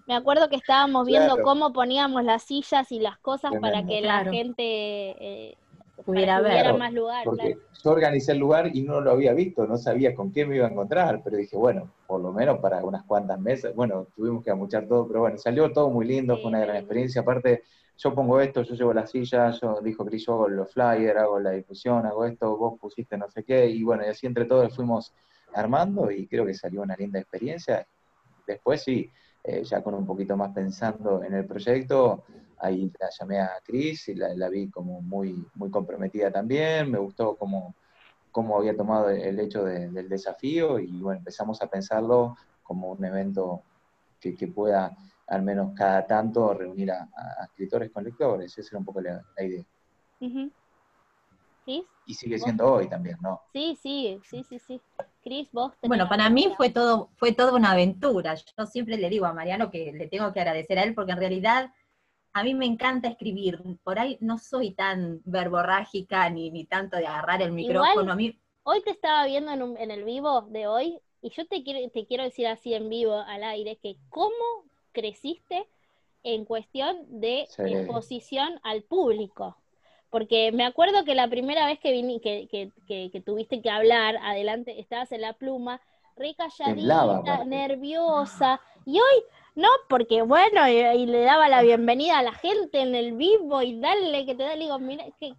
Me 0.07 0.15
acuerdo 0.15 0.49
que 0.49 0.55
estábamos 0.55 1.05
viendo 1.05 1.41
cómo 1.43 1.73
poníamos 1.73 2.23
las 2.23 2.43
sillas 2.43 2.91
y 2.91 2.99
las 2.99 3.17
cosas 3.19 3.51
para 3.59 3.85
que 3.85 4.01
la 4.01 4.23
gente 4.25 4.63
eh, 4.63 5.57
pudiera 6.05 6.41
ver. 6.41 6.77
más 6.77 6.93
lugar. 6.93 7.23
Porque 7.25 7.57
yo 7.83 7.91
organicé 7.91 8.33
el 8.33 8.39
lugar 8.39 8.75
y 8.75 8.81
no 8.81 9.01
lo 9.01 9.11
había 9.11 9.33
visto, 9.33 9.65
no 9.67 9.77
sabía 9.77 10.13
con 10.15 10.31
qué 10.31 10.45
me 10.45 10.55
iba 10.55 10.67
a 10.67 10.69
encontrar, 10.69 11.21
pero 11.23 11.37
dije, 11.37 11.55
bueno, 11.55 11.91
por 12.07 12.21
lo 12.21 12.31
menos 12.31 12.59
para 12.59 12.83
unas 12.83 13.03
cuantas 13.03 13.39
mesas, 13.39 13.73
bueno, 13.75 14.07
tuvimos 14.15 14.43
que 14.43 14.51
amuchar 14.51 14.87
todo, 14.87 15.07
pero 15.07 15.21
bueno, 15.21 15.37
salió 15.37 15.71
todo 15.71 15.89
muy 15.89 16.05
lindo, 16.05 16.37
fue 16.37 16.49
una 16.49 16.59
gran 16.59 16.77
experiencia. 16.77 17.21
Aparte, 17.21 17.63
yo 17.97 18.15
pongo 18.15 18.39
esto, 18.39 18.61
yo 18.63 18.75
llevo 18.75 18.93
la 18.93 19.05
silla, 19.05 19.51
yo 19.51 19.81
dijo 19.81 20.05
que 20.05 20.17
yo 20.17 20.33
hago 20.33 20.47
los 20.47 20.71
flyers, 20.71 21.19
hago 21.19 21.39
la 21.39 21.51
difusión, 21.51 22.05
hago 22.05 22.25
esto, 22.25 22.55
vos 22.55 22.79
pusiste 22.79 23.17
no 23.17 23.29
sé 23.29 23.43
qué, 23.43 23.67
y 23.67 23.83
bueno, 23.83 24.03
y 24.05 24.09
así 24.09 24.25
entre 24.25 24.45
todos 24.45 24.73
fuimos 24.73 25.13
armando 25.53 26.09
y 26.11 26.27
creo 26.27 26.45
que 26.45 26.53
salió 26.53 26.81
una 26.81 26.95
linda 26.95 27.19
experiencia. 27.19 27.85
Después 28.47 28.83
sí, 28.83 29.11
eh, 29.43 29.63
ya 29.63 29.81
con 29.81 29.93
un 29.95 30.05
poquito 30.05 30.37
más 30.37 30.53
pensando 30.53 31.23
en 31.23 31.33
el 31.33 31.45
proyecto, 31.45 32.23
ahí 32.59 32.91
la 32.99 33.09
llamé 33.17 33.39
a 33.39 33.51
Cris 33.63 34.09
y 34.09 34.15
la, 34.15 34.49
vi 34.49 34.69
como 34.69 35.01
muy, 35.01 35.45
muy 35.55 35.69
comprometida 35.69 36.31
también, 36.31 36.91
me 36.91 36.99
gustó 36.99 37.35
cómo, 37.35 37.75
cómo 38.31 38.57
había 38.57 38.75
tomado 38.75 39.09
el 39.09 39.39
hecho 39.39 39.63
del 39.63 40.09
desafío 40.09 40.79
y 40.79 41.01
bueno, 41.01 41.19
empezamos 41.19 41.61
a 41.61 41.67
pensarlo 41.67 42.35
como 42.63 42.91
un 42.91 43.03
evento 43.03 43.63
que, 44.19 44.35
pueda 44.47 44.95
al 45.27 45.41
menos 45.43 45.73
cada 45.75 46.05
tanto 46.05 46.53
reunir 46.53 46.91
a, 46.91 47.07
escritores 47.45 47.91
con 47.91 48.03
lectores, 48.03 48.57
esa 48.57 48.69
era 48.69 48.79
un 48.79 48.85
poco 48.85 49.01
la, 49.01 49.23
idea. 49.39 49.63
Y 52.05 52.13
sigue 52.15 52.39
siendo 52.39 52.73
hoy 52.73 52.89
también, 52.89 53.17
¿no? 53.21 53.41
Sí, 53.53 53.77
sí, 53.81 54.19
sí, 54.23 54.43
sí, 54.43 54.57
sí. 54.57 54.81
Cris, 55.23 55.51
vos. 55.51 55.73
Bueno, 55.83 56.09
para 56.09 56.29
mí 56.29 56.51
fue 56.57 56.71
todo, 56.71 57.09
fue 57.17 57.33
toda 57.33 57.53
una 57.53 57.71
aventura. 57.71 58.33
Yo 58.33 58.65
siempre 58.65 58.97
le 58.97 59.09
digo 59.09 59.27
a 59.27 59.33
Mariano 59.33 59.69
que 59.69 59.91
le 59.93 60.07
tengo 60.07 60.33
que 60.33 60.39
agradecer 60.39 60.79
a 60.79 60.83
él 60.83 60.95
porque 60.95 61.11
en 61.11 61.19
realidad 61.19 61.71
a 62.33 62.43
mí 62.43 62.53
me 62.53 62.65
encanta 62.65 63.07
escribir. 63.07 63.59
Por 63.83 63.99
ahí 63.99 64.17
no 64.21 64.37
soy 64.37 64.71
tan 64.71 65.21
verborrágica 65.25 66.29
ni, 66.29 66.51
ni 66.51 66.65
tanto 66.65 66.97
de 66.97 67.07
agarrar 67.07 67.41
el 67.41 67.51
micrófono. 67.51 68.11
a 68.11 68.15
mí... 68.15 68.39
Hoy 68.63 68.81
te 68.83 68.91
estaba 68.91 69.25
viendo 69.25 69.51
en, 69.51 69.91
el 69.91 70.03
vivo 70.03 70.41
de 70.49 70.67
hoy 70.67 70.99
y 71.21 71.31
yo 71.31 71.47
te 71.47 71.63
quiero, 71.63 71.89
te 71.89 72.05
quiero 72.05 72.23
decir 72.23 72.47
así 72.47 72.73
en 72.73 72.89
vivo 72.89 73.15
al 73.15 73.43
aire 73.43 73.77
que 73.77 73.97
cómo 74.09 74.63
creciste 74.91 75.65
en 76.23 76.45
cuestión 76.45 76.97
de 77.19 77.47
exposición 77.57 78.59
al 78.63 78.83
público. 78.83 79.57
Porque 80.09 80.51
me 80.51 80.65
acuerdo 80.65 81.03
que 81.03 81.15
la 81.15 81.27
primera 81.27 81.65
vez 81.65 81.79
que, 81.79 81.91
vine, 81.91 82.19
que, 82.19 82.47
que, 82.47 82.71
que, 83.11 83.21
tuviste 83.21 83.61
que 83.61 83.69
hablar, 83.69 84.17
adelante, 84.17 84.79
estabas 84.79 85.11
en 85.11 85.21
la 85.21 85.33
pluma, 85.33 85.81
re 86.15 86.35
calladita, 86.35 87.45
nerviosa, 87.45 88.59
y 88.85 88.99
hoy 88.99 89.23
no, 89.55 89.67
porque 89.87 90.21
bueno, 90.21 90.67
y, 90.67 91.05
le 91.05 91.21
daba 91.21 91.49
la 91.49 91.61
bienvenida 91.61 92.19
a 92.19 92.23
la 92.23 92.33
gente 92.33 92.81
en 92.81 92.95
el 92.95 93.13
vivo 93.13 93.61
y 93.61 93.79
darle 93.79 94.25
que 94.25 94.35
te 94.35 94.43
da, 94.43 94.55
digo, 94.55 94.79
mira, 94.79 95.05
que, 95.19 95.33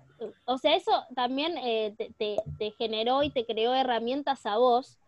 o 0.44 0.58
sea, 0.58 0.74
eso 0.76 0.92
también 1.14 1.56
eh, 1.58 1.94
te, 1.96 2.36
te, 2.58 2.70
generó 2.72 3.22
y 3.22 3.30
te 3.30 3.46
creó 3.46 3.74
herramientas 3.74 4.44
a 4.46 4.58
vos, 4.58 4.98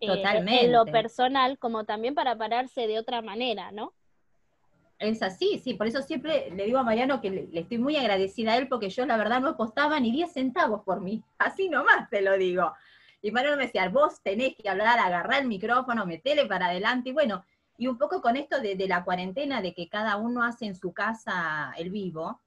eh, 0.00 0.22
en 0.24 0.72
lo 0.72 0.84
personal, 0.84 1.58
como 1.58 1.84
también 1.84 2.14
para 2.14 2.36
pararse 2.36 2.88
de 2.88 2.98
otra 2.98 3.22
manera, 3.22 3.70
¿no? 3.70 3.92
Es 4.98 5.22
así, 5.22 5.60
sí, 5.62 5.74
por 5.74 5.86
eso 5.86 6.02
siempre 6.02 6.50
le 6.54 6.64
digo 6.64 6.78
a 6.78 6.82
Mariano 6.84 7.20
que 7.20 7.30
le, 7.30 7.60
estoy 7.60 7.78
muy 7.78 7.96
agradecida 7.96 8.52
a 8.52 8.56
él 8.56 8.68
porque 8.68 8.88
yo 8.88 9.06
la 9.06 9.16
verdad 9.16 9.40
no 9.40 9.50
apostaba 9.50 9.98
ni 9.98 10.12
10 10.12 10.32
centavos 10.32 10.82
por 10.84 11.00
mí, 11.00 11.22
así 11.38 11.68
nomás 11.68 12.10
te 12.10 12.20
lo 12.20 12.36
digo. 12.36 12.72
Y 13.20 13.30
Mariano 13.30 13.56
me 13.56 13.66
decía, 13.66 13.88
vos 13.88 14.20
tenés 14.22 14.56
que 14.56 14.68
hablar, 14.68 14.98
agarrar 14.98 15.42
el 15.42 15.48
micrófono, 15.48 16.04
metele 16.04 16.46
para 16.46 16.66
adelante, 16.66 17.10
y 17.10 17.12
bueno, 17.12 17.44
y 17.82 17.88
un 17.88 17.98
poco 17.98 18.22
con 18.22 18.36
esto 18.36 18.60
de, 18.60 18.76
la 18.86 19.02
cuarentena, 19.02 19.60
de 19.60 19.74
que 19.74 19.88
cada 19.88 20.16
uno 20.16 20.44
hace 20.44 20.66
en 20.66 20.76
su 20.76 20.92
casa 20.92 21.72
el 21.76 21.90
vivo, 21.90 22.40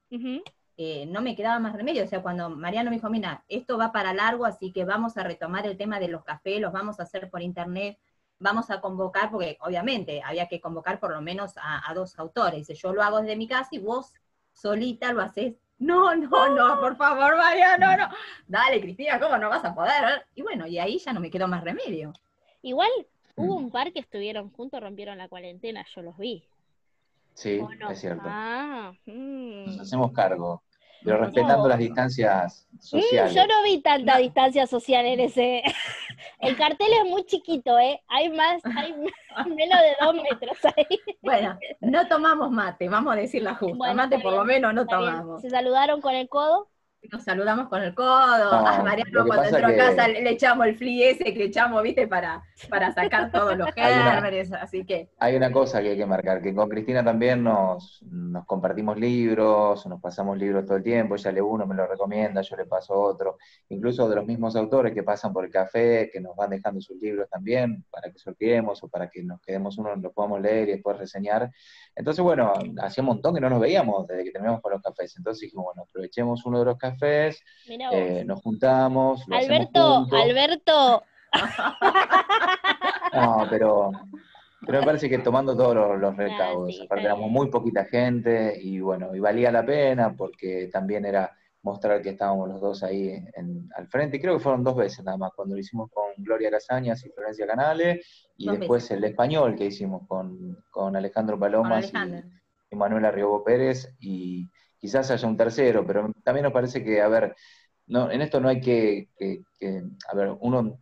eh, 0.78 1.04
no 1.08 1.20
me 1.20 1.36
quedaba 1.36 1.58
más 1.58 1.74
remedio. 1.74 2.04
O 2.04 2.06
sea, 2.06 2.22
cuando 2.22 2.48
Mariano 2.48 2.88
me 2.88 2.96
dijo, 2.96 3.10
mira, 3.10 3.44
esto 3.46 3.76
va 3.76 3.92
para 3.92 4.14
largo, 4.14 4.46
así 4.46 4.72
que 4.72 4.86
vamos 4.86 5.18
a 5.18 5.24
retomar 5.24 5.66
el 5.66 5.76
tema 5.76 6.00
de 6.00 6.08
los 6.08 6.24
cafés, 6.24 6.58
los 6.58 6.72
vamos 6.72 7.00
a 7.00 7.02
hacer 7.02 7.28
por 7.28 7.42
internet, 7.42 7.98
vamos 8.38 8.70
a 8.70 8.80
convocar, 8.80 9.30
porque 9.30 9.58
obviamente 9.60 10.22
había 10.24 10.48
que 10.48 10.58
convocar 10.58 11.00
por 11.00 11.10
lo 11.10 11.20
menos 11.20 11.52
a, 11.56 11.92
dos 11.92 12.18
autores. 12.18 12.66
Yo 12.68 12.94
lo 12.94 13.02
hago 13.02 13.20
desde 13.20 13.36
mi 13.36 13.46
casa 13.46 13.68
y 13.72 13.78
vos 13.78 14.14
solita 14.54 15.12
lo 15.12 15.20
haces. 15.20 15.52
No, 15.78 16.16
no, 16.16 16.48
no, 16.48 16.80
por 16.80 16.96
favor, 16.96 17.36
María, 17.36 17.76
no, 17.76 17.94
no. 17.94 18.08
Dale, 18.48 18.80
Cristina, 18.80 19.20
¿cómo 19.20 19.36
no 19.36 19.50
vas 19.50 19.66
a 19.66 19.74
poder? 19.74 20.26
Y 20.34 20.40
bueno, 20.40 20.66
y 20.66 20.78
ahí 20.78 20.96
ya 20.96 21.12
no 21.12 21.20
me 21.20 21.30
quedó 21.30 21.46
más 21.46 21.62
remedio. 21.62 22.14
Igual 22.62 22.88
hubo 23.36 23.54
un 23.54 23.70
par 23.70 23.92
que 23.92 24.00
estuvieron 24.00 24.50
juntos, 24.50 24.80
rompieron 24.80 25.18
la 25.18 25.28
cuarentena, 25.28 25.84
yo 25.94 26.02
los 26.02 26.16
vi. 26.18 26.44
Sí, 27.34 27.60
es 27.90 28.00
cierto. 28.00 28.24
Ah, 28.24 28.92
mm. 29.04 29.66
Nos 29.66 29.80
hacemos 29.80 30.12
cargo. 30.12 30.62
Pero 31.04 31.18
respetando 31.18 31.68
las 31.68 31.78
distancias 31.78 32.66
sociales. 32.80 33.32
yo 33.32 33.46
no 33.46 33.62
vi 33.62 33.80
tanta 33.80 34.16
distancia 34.16 34.66
social 34.66 35.04
en 35.06 35.20
ese. 35.20 35.62
El 36.40 36.56
cartel 36.56 36.88
es 36.92 37.08
muy 37.08 37.24
chiquito, 37.24 37.78
¿eh? 37.78 38.02
Hay 38.08 38.30
más, 38.30 38.60
hay 38.64 38.92
menos 39.46 39.80
de 39.80 39.96
dos 40.00 40.14
metros 40.14 40.58
ahí. 40.76 40.98
Bueno, 41.22 41.58
no 41.80 42.08
tomamos 42.08 42.50
mate, 42.50 42.88
vamos 42.88 43.12
a 43.12 43.16
decir 43.16 43.42
la 43.42 43.54
justa. 43.54 43.94
mate 43.94 44.18
por 44.18 44.32
lo 44.32 44.44
menos 44.44 44.74
no 44.74 44.86
tomamos. 44.86 45.42
Se 45.42 45.50
saludaron 45.50 46.00
con 46.00 46.14
el 46.14 46.28
codo 46.28 46.68
nos 47.12 47.24
saludamos 47.24 47.68
con 47.68 47.82
el 47.82 47.94
codo, 47.94 48.52
a 48.52 48.82
Mariano 48.82 49.24
cuando 49.26 49.44
entró 49.44 49.66
a 49.66 49.76
casa 49.76 50.08
le, 50.08 50.30
echamos 50.30 50.66
el 50.66 50.76
fli 50.76 51.02
ese 51.02 51.24
que 51.34 51.44
echamos, 51.44 51.82
viste, 51.82 52.06
para, 52.06 52.42
para 52.68 52.92
sacar 52.92 53.30
todos 53.30 53.56
los 53.56 53.70
gérmenes, 53.72 54.52
así 54.52 54.84
que... 54.84 55.10
Hay 55.18 55.36
una 55.36 55.50
cosa 55.52 55.82
que 55.82 55.90
hay 55.90 55.96
que 55.96 56.06
marcar, 56.06 56.42
que 56.42 56.54
con 56.54 56.68
Cristina 56.68 57.04
también 57.04 57.42
nos, 57.42 58.02
nos 58.02 58.44
compartimos 58.46 58.98
libros, 58.98 59.86
nos 59.86 60.00
pasamos 60.00 60.38
libros 60.38 60.64
todo 60.66 60.76
el 60.76 60.82
tiempo, 60.82 61.14
ella 61.14 61.32
lee 61.32 61.40
uno, 61.40 61.66
me 61.66 61.74
lo 61.74 61.86
recomienda, 61.86 62.40
yo 62.42 62.56
le 62.56 62.66
paso 62.66 63.00
otro, 63.00 63.38
incluso 63.68 64.08
de 64.08 64.16
los 64.16 64.26
mismos 64.26 64.56
autores 64.56 64.92
que 64.92 65.02
pasan 65.02 65.32
por 65.32 65.44
el 65.44 65.50
café, 65.50 66.10
que 66.12 66.20
nos 66.20 66.34
van 66.36 66.50
dejando 66.50 66.80
sus 66.80 66.96
libros 67.00 67.28
también, 67.28 67.84
para 67.90 68.10
que 68.10 68.18
sorteemos 68.18 68.82
o 68.82 68.88
para 68.88 69.08
que 69.08 69.22
nos 69.22 69.40
quedemos 69.40 69.78
uno, 69.78 69.94
lo 69.96 70.12
podamos 70.12 70.40
leer 70.40 70.68
y 70.68 70.72
después 70.72 70.98
reseñar. 70.98 71.50
Entonces, 71.94 72.22
bueno, 72.22 72.52
hacía 72.82 73.02
un 73.02 73.06
montón 73.06 73.34
que 73.34 73.40
no 73.40 73.50
nos 73.50 73.60
veíamos 73.60 74.06
desde 74.06 74.24
que 74.24 74.30
terminamos 74.30 74.60
con 74.60 74.72
los 74.72 74.82
cafés, 74.82 75.16
entonces 75.16 75.42
dijimos, 75.42 75.66
bueno, 75.66 75.82
aprovechemos 75.82 76.44
uno 76.46 76.58
de 76.60 76.64
los 76.64 76.78
cafés 76.78 76.95
eh, 77.02 78.24
nos 78.26 78.40
juntamos. 78.42 79.24
Alberto, 79.30 80.06
Alberto. 80.12 81.02
no, 83.12 83.46
pero, 83.50 83.90
pero 84.64 84.80
me 84.80 84.86
parece 84.86 85.08
que 85.08 85.18
tomando 85.18 85.56
todos 85.56 85.98
los, 86.00 86.12
ah, 86.12 86.16
recaudos, 86.16 86.80
aparte 86.84 87.04
éramos 87.04 87.30
muy 87.30 87.50
poquita 87.50 87.84
gente 87.84 88.58
y 88.60 88.80
bueno, 88.80 89.14
y 89.14 89.20
valía 89.20 89.50
la 89.50 89.66
pena 89.66 90.14
porque 90.16 90.68
también 90.72 91.04
era 91.04 91.36
mostrar 91.66 92.00
que 92.00 92.10
estábamos 92.10 92.48
los 92.48 92.60
dos 92.60 92.82
ahí 92.84 93.22
al 93.74 93.88
frente. 93.88 94.16
Y 94.16 94.20
creo 94.20 94.34
que 94.34 94.42
fueron 94.42 94.62
dos 94.62 94.76
veces 94.76 95.04
nada 95.04 95.18
más, 95.18 95.32
cuando 95.34 95.56
lo 95.56 95.60
hicimos 95.60 95.90
con 95.90 96.04
Gloria 96.18 96.50
Casañas 96.50 97.04
y 97.04 97.10
Florencia 97.10 97.46
Canales, 97.46 98.30
y 98.36 98.48
después 98.48 98.88
el 98.92 99.02
español 99.02 99.56
que 99.56 99.66
hicimos 99.66 100.02
con, 100.06 100.96
Alejandro 100.96 101.38
Palomas 101.38 101.92
y, 102.70 102.76
Manuela 102.76 103.10
Riobo 103.10 103.42
Pérez, 103.42 103.92
y, 103.98 104.48
quizás 104.86 105.10
haya 105.10 105.26
un 105.26 105.36
tercero, 105.36 105.84
pero 105.84 106.12
también 106.22 106.44
nos 106.44 106.52
parece 106.52 106.84
que, 106.84 107.00
a 107.00 107.08
ver, 107.08 107.34
no, 107.88 108.08
en 108.08 108.22
esto 108.22 108.38
no 108.38 108.48
hay 108.48 108.60
que, 108.60 109.08
a 110.08 110.14
ver, 110.14 110.36
uno 110.40 110.78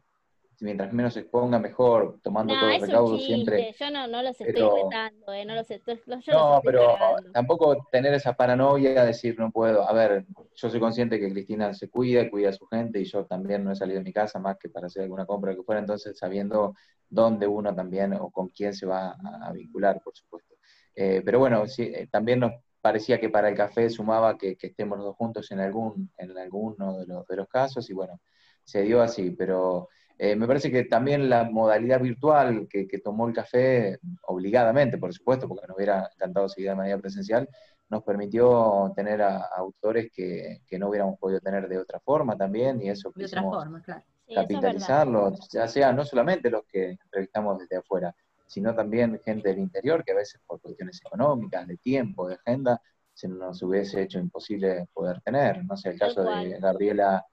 mientras 0.60 0.92
menos 0.92 1.14
se 1.14 1.20
exponga 1.20 1.58
mejor, 1.58 2.20
tomando 2.22 2.54
todo 2.54 2.70
el 2.70 2.80
recaudo 2.82 3.18
siempre. 3.18 3.74
Yo 3.78 3.90
no, 3.90 4.06
no 4.06 4.22
los 4.22 4.38
estoy 4.38 4.82
retando, 4.82 5.32
eh, 5.32 5.44
no 5.46 5.54
los 5.54 5.70
estoy, 5.70 6.00
No, 6.28 6.60
pero 6.62 6.96
tampoco 7.32 7.88
tener 7.90 8.12
esa 8.12 8.34
paranoia 8.34 9.00
de 9.00 9.06
decir 9.06 9.38
no 9.38 9.50
puedo. 9.50 9.88
A 9.88 9.92
ver, 9.94 10.26
yo 10.54 10.70
soy 10.70 10.80
consciente 10.80 11.18
que 11.18 11.30
Cristina 11.30 11.72
se 11.72 11.88
cuida, 11.88 12.30
cuida 12.30 12.50
a 12.50 12.52
su 12.52 12.66
gente 12.66 13.00
y 13.00 13.04
yo 13.04 13.24
también 13.24 13.64
no 13.64 13.72
he 13.72 13.76
salido 13.76 13.98
de 13.98 14.04
mi 14.04 14.12
casa 14.12 14.38
más 14.38 14.58
que 14.58 14.68
para 14.68 14.86
hacer 14.86 15.02
alguna 15.02 15.24
compra 15.24 15.54
que 15.54 15.62
fuera, 15.62 15.80
entonces 15.80 16.18
sabiendo 16.18 16.74
dónde 17.08 17.46
uno 17.46 17.74
también 17.74 18.12
o 18.14 18.30
con 18.30 18.48
quién 18.48 18.74
se 18.74 18.86
va 18.86 19.16
a, 19.42 19.52
vincular, 19.52 20.00
por 20.02 20.14
supuesto. 20.14 20.54
Eh, 20.94 21.22
pero 21.24 21.38
bueno, 21.38 21.66
sí, 21.66 21.82
eh, 21.82 22.08
también 22.10 22.40
nos 22.40 22.52
parecía 22.84 23.18
que 23.18 23.30
para 23.30 23.48
el 23.48 23.54
café 23.54 23.88
sumaba 23.88 24.36
que, 24.36 24.58
estemos 24.60 24.98
los 24.98 25.06
dos 25.06 25.16
juntos 25.16 25.50
en, 25.52 25.60
algún, 25.60 26.12
en 26.18 26.36
alguno 26.36 26.98
de 26.98 27.06
los, 27.06 27.26
de 27.26 27.36
los 27.36 27.48
casos 27.48 27.88
y 27.88 27.94
bueno, 27.94 28.20
se 28.62 28.82
dio 28.82 29.00
así, 29.00 29.30
pero 29.30 29.88
eh, 30.18 30.36
me 30.36 30.46
parece 30.46 30.70
que 30.70 30.84
también 30.84 31.30
la 31.30 31.44
modalidad 31.44 31.98
virtual 31.98 32.68
que, 32.68 32.86
tomó 33.02 33.26
el 33.26 33.32
café, 33.32 33.98
obligadamente, 34.28 34.98
por 34.98 35.14
supuesto, 35.14 35.48
porque 35.48 35.66
nos 35.66 35.78
hubiera 35.78 36.10
encantado 36.14 36.46
seguir 36.46 36.68
de 36.68 36.76
manera 36.76 36.98
presencial, 36.98 37.48
nos 37.88 38.02
permitió 38.02 38.92
tener 38.94 39.22
a, 39.22 39.38
autores 39.56 40.10
que, 40.14 40.60
no 40.78 40.90
hubiéramos 40.90 41.18
podido 41.18 41.40
tener 41.40 41.66
de 41.66 41.78
otra 41.78 42.00
forma 42.00 42.36
también, 42.36 42.82
y 42.82 42.90
eso 42.90 43.10
de 43.16 43.24
otra 43.24 43.42
forma, 43.44 43.80
claro. 43.80 44.02
capitalizarlos, 44.34 45.48
ya 45.50 45.66
sea 45.68 45.90
no 45.90 46.04
solamente 46.04 46.50
los 46.50 46.64
que 46.66 46.98
entrevistamos 47.02 47.60
desde 47.60 47.78
afuera, 47.78 48.14
sino 48.54 48.72
también 48.72 49.20
gente 49.24 49.48
del 49.48 49.58
interior, 49.58 50.04
que 50.04 50.12
a 50.12 50.14
veces 50.14 50.40
por 50.46 50.60
cuestiones 50.60 51.00
económicas, 51.04 51.66
de 51.66 51.76
tiempo, 51.76 52.28
de 52.28 52.34
agenda, 52.36 52.80
se 53.12 53.26
nos 53.26 53.60
hubiese 53.62 54.02
hecho 54.02 54.20
imposible 54.20 54.86
poder 54.92 55.20
tener. 55.22 55.64
No 55.64 55.76
sé, 55.76 55.90
el 55.90 55.98
caso 55.98 56.22
de 56.22 56.60
Gabriela 56.60 57.24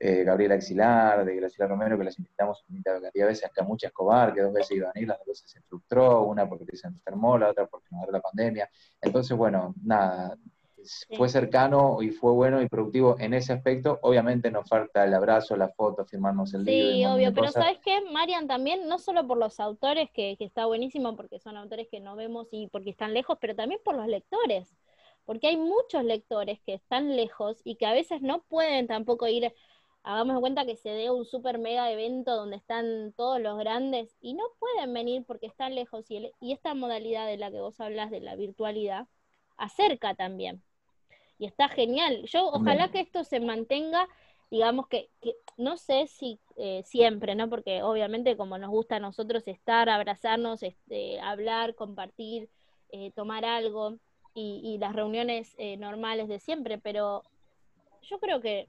eh, 0.00 0.24
Gabriela 0.24 0.56
Axilar, 0.56 1.24
de 1.24 1.36
Graciela 1.36 1.68
Romero, 1.68 1.96
que 1.96 2.04
las 2.04 2.18
invitamos 2.18 2.64
una 2.68 2.82
cantidad 2.82 3.12
de 3.12 3.24
veces, 3.24 3.44
acá 3.46 3.62
Mucha 3.62 3.86
Escobar, 3.86 4.34
que 4.34 4.42
dos 4.42 4.52
veces 4.52 4.76
iban 4.76 4.90
a 4.92 4.98
ir, 4.98 5.06
las 5.06 5.18
dos 5.18 5.28
veces 5.28 5.50
se 5.50 5.62
frustró, 5.62 6.24
una 6.24 6.48
porque 6.48 6.76
se 6.76 6.88
enfermó, 6.88 7.38
la 7.38 7.50
otra 7.50 7.66
porque 7.66 7.86
nos 7.92 8.02
dio 8.02 8.12
la 8.12 8.20
pandemia. 8.20 8.68
Entonces, 9.00 9.36
bueno, 9.36 9.72
nada, 9.84 10.36
fue 11.16 11.28
cercano 11.28 12.02
y 12.02 12.10
fue 12.10 12.32
bueno 12.32 12.60
y 12.62 12.68
productivo 12.68 13.16
en 13.18 13.34
ese 13.34 13.52
aspecto. 13.52 13.98
Obviamente 14.02 14.50
nos 14.50 14.68
falta 14.68 15.04
el 15.04 15.14
abrazo, 15.14 15.56
la 15.56 15.68
foto, 15.68 16.04
firmarnos 16.04 16.52
el 16.54 16.64
libro. 16.64 16.90
Sí, 16.90 17.04
obvio, 17.06 17.32
pero 17.34 17.50
¿sabes 17.52 17.78
qué, 17.84 18.00
Marian? 18.12 18.48
También, 18.48 18.88
no 18.88 18.98
solo 18.98 19.26
por 19.26 19.38
los 19.38 19.60
autores, 19.60 20.10
que, 20.12 20.36
que 20.36 20.44
está 20.44 20.66
buenísimo 20.66 21.16
porque 21.16 21.38
son 21.38 21.56
autores 21.56 21.88
que 21.90 22.00
no 22.00 22.16
vemos 22.16 22.48
y 22.50 22.68
porque 22.68 22.90
están 22.90 23.14
lejos, 23.14 23.38
pero 23.40 23.54
también 23.54 23.80
por 23.84 23.94
los 23.96 24.06
lectores. 24.06 24.74
Porque 25.24 25.48
hay 25.48 25.56
muchos 25.56 26.04
lectores 26.04 26.60
que 26.60 26.74
están 26.74 27.16
lejos 27.16 27.60
y 27.64 27.76
que 27.76 27.86
a 27.86 27.92
veces 27.92 28.22
no 28.22 28.42
pueden 28.42 28.86
tampoco 28.86 29.26
ir 29.28 29.52
hagamos 30.06 30.36
en 30.36 30.40
cuenta 30.40 30.64
que 30.64 30.76
se 30.76 30.90
dé 30.90 31.10
un 31.10 31.24
super 31.24 31.58
mega 31.58 31.90
evento 31.90 32.36
donde 32.36 32.56
están 32.56 33.12
todos 33.16 33.40
los 33.40 33.58
grandes 33.58 34.16
y 34.20 34.34
no 34.34 34.44
pueden 34.60 34.94
venir 34.94 35.24
porque 35.26 35.46
están 35.46 35.74
lejos 35.74 36.08
y, 36.10 36.32
y 36.40 36.52
esta 36.52 36.74
modalidad 36.74 37.26
de 37.26 37.36
la 37.38 37.50
que 37.50 37.60
vos 37.60 37.80
hablas 37.80 38.10
de 38.12 38.20
la 38.20 38.36
virtualidad 38.36 39.08
acerca 39.56 40.14
también. 40.14 40.62
Y 41.38 41.46
está 41.46 41.68
genial. 41.68 42.24
Yo 42.26 42.46
ojalá 42.48 42.90
que 42.90 43.00
esto 43.00 43.24
se 43.24 43.40
mantenga, 43.40 44.08
digamos 44.50 44.88
que, 44.88 45.10
no 45.56 45.76
sé 45.76 46.06
si 46.06 46.38
eh, 46.56 46.82
siempre, 46.84 47.34
¿no? 47.34 47.48
Porque 47.50 47.82
obviamente 47.82 48.36
como 48.36 48.58
nos 48.58 48.70
gusta 48.70 48.96
a 48.96 49.00
nosotros 49.00 49.46
estar, 49.46 49.88
abrazarnos, 49.88 50.62
este, 50.62 51.20
hablar, 51.20 51.74
compartir, 51.74 52.48
eh, 52.90 53.10
tomar 53.12 53.44
algo 53.44 53.98
y, 54.34 54.76
las 54.78 54.94
reuniones 54.94 55.54
eh, 55.56 55.76
normales 55.78 56.28
de 56.28 56.38
siempre, 56.40 56.76
pero 56.76 57.22
yo 58.02 58.18
creo 58.18 58.40
que 58.40 58.68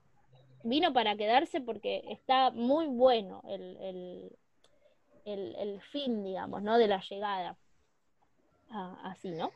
vino 0.63 0.93
para 0.93 1.18
quedarse 1.18 1.61
porque 1.61 2.03
está 2.09 2.51
muy 2.51 2.88
bueno 2.88 3.41
el, 3.47 4.32
el, 5.26 5.82
fin, 5.91 6.24
digamos, 6.24 6.63
¿no? 6.63 6.78
De 6.78 6.88
la 6.88 7.01
llegada. 7.01 7.57
Ah, 8.70 8.97
así, 9.03 9.30
¿no? 9.32 9.51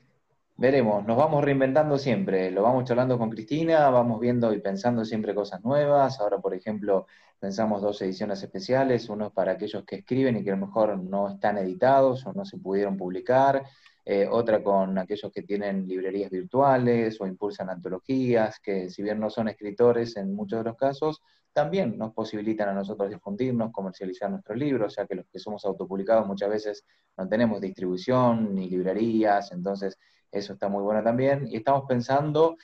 Veremos, 0.62 1.04
nos 1.08 1.18
vamos 1.18 1.44
reinventando 1.44 1.98
siempre, 1.98 2.52
lo 2.52 2.62
vamos 2.62 2.84
charlando 2.84 3.18
con 3.18 3.32
Cristina, 3.32 3.90
vamos 3.90 4.20
viendo 4.20 4.54
y 4.54 4.62
pensando 4.62 5.04
siempre 5.04 5.34
cosas 5.34 5.64
nuevas. 5.64 6.20
Ahora, 6.20 6.38
por 6.38 6.54
ejemplo, 6.54 7.08
pensamos 7.40 7.82
dos 7.82 8.00
ediciones 8.04 8.44
especiales, 8.44 9.10
uno 9.10 9.32
para 9.32 9.54
aquellos 9.54 9.84
que 9.86 9.96
escriben 9.96 10.38
y 10.38 10.44
que 10.44 10.52
a 10.52 10.56
lo 10.56 10.68
mejor 10.68 11.00
no 11.00 11.30
están 11.30 11.58
editados 11.58 12.28
o 12.28 12.34
no 12.34 12.46
se 12.46 12.60
pudieron 12.60 12.96
publicar, 12.96 13.64
eh, 14.06 14.28
otra 14.30 14.62
con 14.62 15.00
aquellos 15.00 15.32
que 15.32 15.42
tienen 15.42 15.88
librerías 15.88 16.30
virtuales 16.30 17.20
o 17.20 17.26
impulsan 17.26 17.72
antologías, 17.72 18.60
que 18.60 18.92
si 18.92 19.02
bien 19.02 19.20
no 19.20 19.32
son 19.32 19.48
escritores 19.48 20.16
en 20.16 20.36
muchos 20.36 20.60
de 20.60 20.66
los 20.66 20.78
casos, 20.78 21.24
también 21.54 21.98
nos 21.98 22.14
posibilitan 22.14 22.70
a 22.70 22.74
nosotros 22.74 23.10
difundirnos, 23.10 23.72
comercializar 23.72 24.30
nuestros 24.30 24.60
libros, 24.60 24.96
ya 24.96 25.08
que 25.08 25.16
los 25.16 25.26
que 25.26 25.40
somos 25.40 25.66
autopublicados 25.66 26.28
muchas 26.28 26.52
veces 26.52 26.86
no 27.18 27.28
tenemos 27.28 27.60
distribución 27.60 28.54
ni 28.54 28.70
librerías, 28.70 29.52
entonces 29.52 29.98
eso 30.32 30.54
está 30.54 30.70
muy 30.70 30.84
bueno 30.84 31.04
también. 31.04 31.48
Y 31.48 31.58
estamos 31.58 31.84
pensando, 31.88 32.58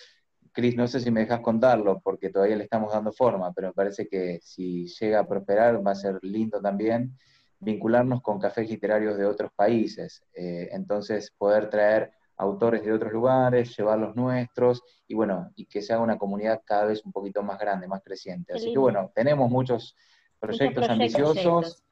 Cris, 0.51 0.75
no 0.75 0.87
sé 0.87 0.99
si 0.99 1.11
me 1.11 1.21
dejas 1.21 1.41
contarlo, 1.41 1.99
porque 2.03 2.29
todavía 2.29 2.55
le 2.55 2.63
estamos 2.63 2.91
dando 2.93 3.11
forma, 3.11 3.53
pero 3.53 3.67
me 3.69 3.73
parece 3.73 4.07
que 4.07 4.39
si 4.41 4.87
llega 4.87 5.19
a 5.19 5.27
prosperar 5.27 5.85
va 5.85 5.91
a 5.91 5.95
ser 5.95 6.19
lindo 6.21 6.61
también 6.61 7.17
vincularnos 7.59 8.21
con 8.21 8.39
cafés 8.39 8.69
literarios 8.69 9.17
de 9.17 9.25
otros 9.25 9.51
países. 9.55 10.23
Eh, 10.33 10.69
entonces, 10.71 11.31
poder 11.37 11.69
traer 11.69 12.11
autores 12.37 12.83
de 12.83 12.93
otros 12.93 13.11
lugares, 13.11 13.75
llevar 13.75 13.97
los 13.97 14.15
nuestros, 14.15 14.83
y 15.07 15.15
bueno, 15.15 15.51
y 15.55 15.65
que 15.65 15.81
sea 15.81 15.99
una 15.99 16.17
comunidad 16.17 16.61
cada 16.63 16.85
vez 16.85 17.03
un 17.03 17.11
poquito 17.11 17.41
más 17.41 17.59
grande, 17.59 17.87
más 17.87 18.03
creciente. 18.03 18.53
Así 18.53 18.71
que 18.71 18.77
bueno, 18.77 19.11
tenemos 19.15 19.49
muchos 19.49 19.95
proyectos, 20.39 20.87
ambiciosos. 20.87 21.83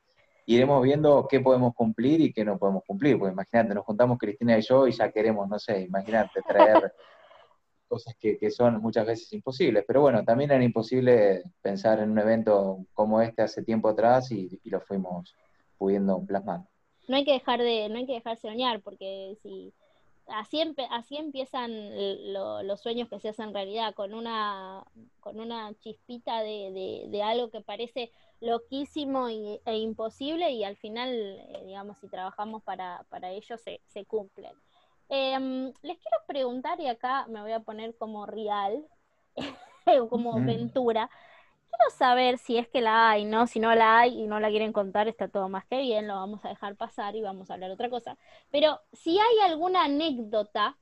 Iremos 0.46 0.84
viendo 0.84 1.28
qué 1.30 1.40
podemos 1.40 1.74
cumplir 1.74 2.22
y 2.22 2.34
qué 2.34 2.46
no 2.46 2.58
podemos 2.58 2.84
cumplir, 2.86 3.18
porque 3.18 3.34
imagínate, 3.34 3.74
nos 3.74 3.86
juntamos 3.86 4.18
Cristina 4.18 4.58
y 4.58 4.62
yo 4.62 4.88
y 4.88 4.92
ya 4.92 5.12
queremos, 5.12 5.50
no 5.50 5.58
sé, 5.58 5.82
imagínate, 5.82 6.42
traer 6.42 6.94
cosas 7.88 8.16
que, 8.20 8.52
son 8.52 8.82
muchas 8.82 9.08
veces 9.08 9.32
imposibles. 9.34 9.84
Pero 9.88 10.02
bueno, 10.02 10.24
también 10.24 10.52
era 10.52 10.64
imposible 10.64 11.44
pensar 11.62 12.00
en 12.00 12.12
un 12.12 12.20
evento 12.20 12.86
como 12.94 13.22
este 13.22 13.42
hace 13.42 13.64
tiempo 13.64 13.90
atrás 13.90 14.32
y 14.32 14.60
lo 14.66 14.82
fuimos 14.82 15.36
pudiendo 15.78 16.24
plasmar. 16.26 16.62
No 17.08 17.16
hay 17.18 17.26
que 17.26 17.34
dejar 17.34 17.62
de, 17.62 17.88
no 17.90 17.98
hay 17.98 18.06
que 18.06 18.14
dejar 18.14 18.36
de 18.36 18.42
soñar, 18.42 18.82
porque 18.82 19.38
si 19.44 19.74
así, 20.28 20.62
así 20.90 21.18
empiezan 21.18 21.72
los 22.34 22.82
sueños 22.82 23.10
que 23.10 23.20
se 23.20 23.30
hacen 23.30 23.54
realidad, 23.54 23.94
con 23.94 24.14
una, 24.14 24.84
con 25.20 25.40
una 25.40 25.74
chispita 25.80 26.42
de, 26.42 27.22
algo 27.24 27.50
que 27.50 27.62
parece 27.62 28.12
loquísimo 28.42 29.28
e 29.30 29.78
imposible 29.78 30.52
y 30.52 30.64
al 30.64 30.76
final, 30.76 31.10
eh, 31.10 31.64
digamos, 31.66 31.98
si 32.00 32.08
trabajamos 32.08 32.64
para, 32.64 33.06
para 33.10 33.32
ello, 33.32 33.58
se, 33.58 33.82
se 33.88 34.06
cumplen. 34.06 34.54
Em, 35.10 35.72
les 35.82 35.98
quiero 36.00 36.18
preguntar, 36.28 36.80
y 36.80 36.88
acá 36.88 37.28
me 37.28 37.42
voy 37.42 37.52
a 37.52 37.60
poner 37.60 37.96
como 37.96 38.26
real, 38.26 38.86
como 40.10 40.34
aventura, 40.34 41.10
quiero 41.76 41.96
saber 41.98 42.38
si 42.38 42.58
es 42.58 42.68
que 42.68 42.82
la 42.82 43.10
hay, 43.10 43.26
¿no? 43.26 43.48
Si 43.48 43.60
no 43.60 43.74
la 43.76 44.00
hay 44.00 44.22
y 44.22 44.28
no 44.28 44.40
la 44.40 44.50
quieren 44.50 44.74
contar, 44.74 45.08
está 45.08 45.28
todo 45.28 45.50
más 45.50 45.66
que 45.66 45.80
bien, 45.80 46.08
lo 46.08 46.16
vamos 46.16 46.44
a 46.44 46.50
dejar 46.50 46.76
pasar 46.76 47.16
y 47.16 47.22
vamos 47.22 47.50
a 47.50 47.56
hablar 47.56 47.72
otra 47.72 47.90
cosa. 47.90 48.18
Pero 48.52 48.80
si 48.94 49.18
hay 49.20 49.50
alguna 49.50 49.86
anécdota, 49.86 50.78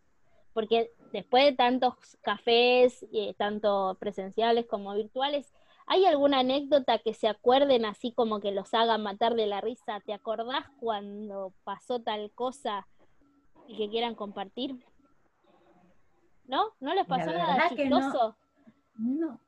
porque 0.53 0.91
después 1.11 1.45
de 1.45 1.53
tantos 1.53 1.95
cafés, 2.21 3.05
eh, 3.11 3.33
tanto 3.37 3.97
presenciales 3.99 4.65
como 4.65 4.93
virtuales, 4.93 5.51
¿hay 5.85 6.05
alguna 6.05 6.39
anécdota 6.39 6.99
que 6.99 7.13
se 7.13 7.27
acuerden 7.27 7.85
así 7.85 8.11
como 8.11 8.39
que 8.39 8.51
los 8.51 8.73
haga 8.73 8.97
matar 8.97 9.35
de 9.35 9.47
la 9.47 9.61
risa? 9.61 9.99
¿Te 10.01 10.13
acordás 10.13 10.65
cuando 10.79 11.53
pasó 11.63 12.01
tal 12.01 12.31
cosa 12.31 12.87
y 13.67 13.77
que 13.77 13.89
quieran 13.89 14.15
compartir? 14.15 14.85
¿No? 16.45 16.73
¿No 16.79 16.93
les 16.93 17.07
pasó 17.07 17.31
nada 17.31 17.69
chistoso? 17.69 18.35
no. 18.95 19.39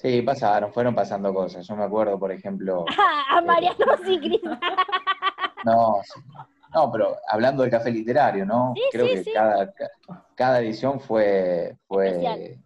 Sí, 0.00 0.22
pasaron, 0.22 0.72
fueron 0.72 0.94
pasando 0.94 1.34
cosas. 1.34 1.66
Yo 1.66 1.76
me 1.76 1.84
acuerdo, 1.84 2.18
por 2.18 2.32
ejemplo. 2.32 2.86
a 3.30 3.42
Mariano 3.42 3.76
sí, 4.06 4.40
No, 5.64 6.00
no, 6.74 6.90
pero 6.90 7.16
hablando 7.28 7.62
del 7.62 7.70
café 7.70 7.90
literario, 7.90 8.46
¿no? 8.46 8.72
Creo 8.90 9.04
que 9.04 9.30
Cada, 9.30 9.74
cada 10.34 10.60
edición 10.60 11.00
fue, 11.00 11.76
fue 11.86 12.58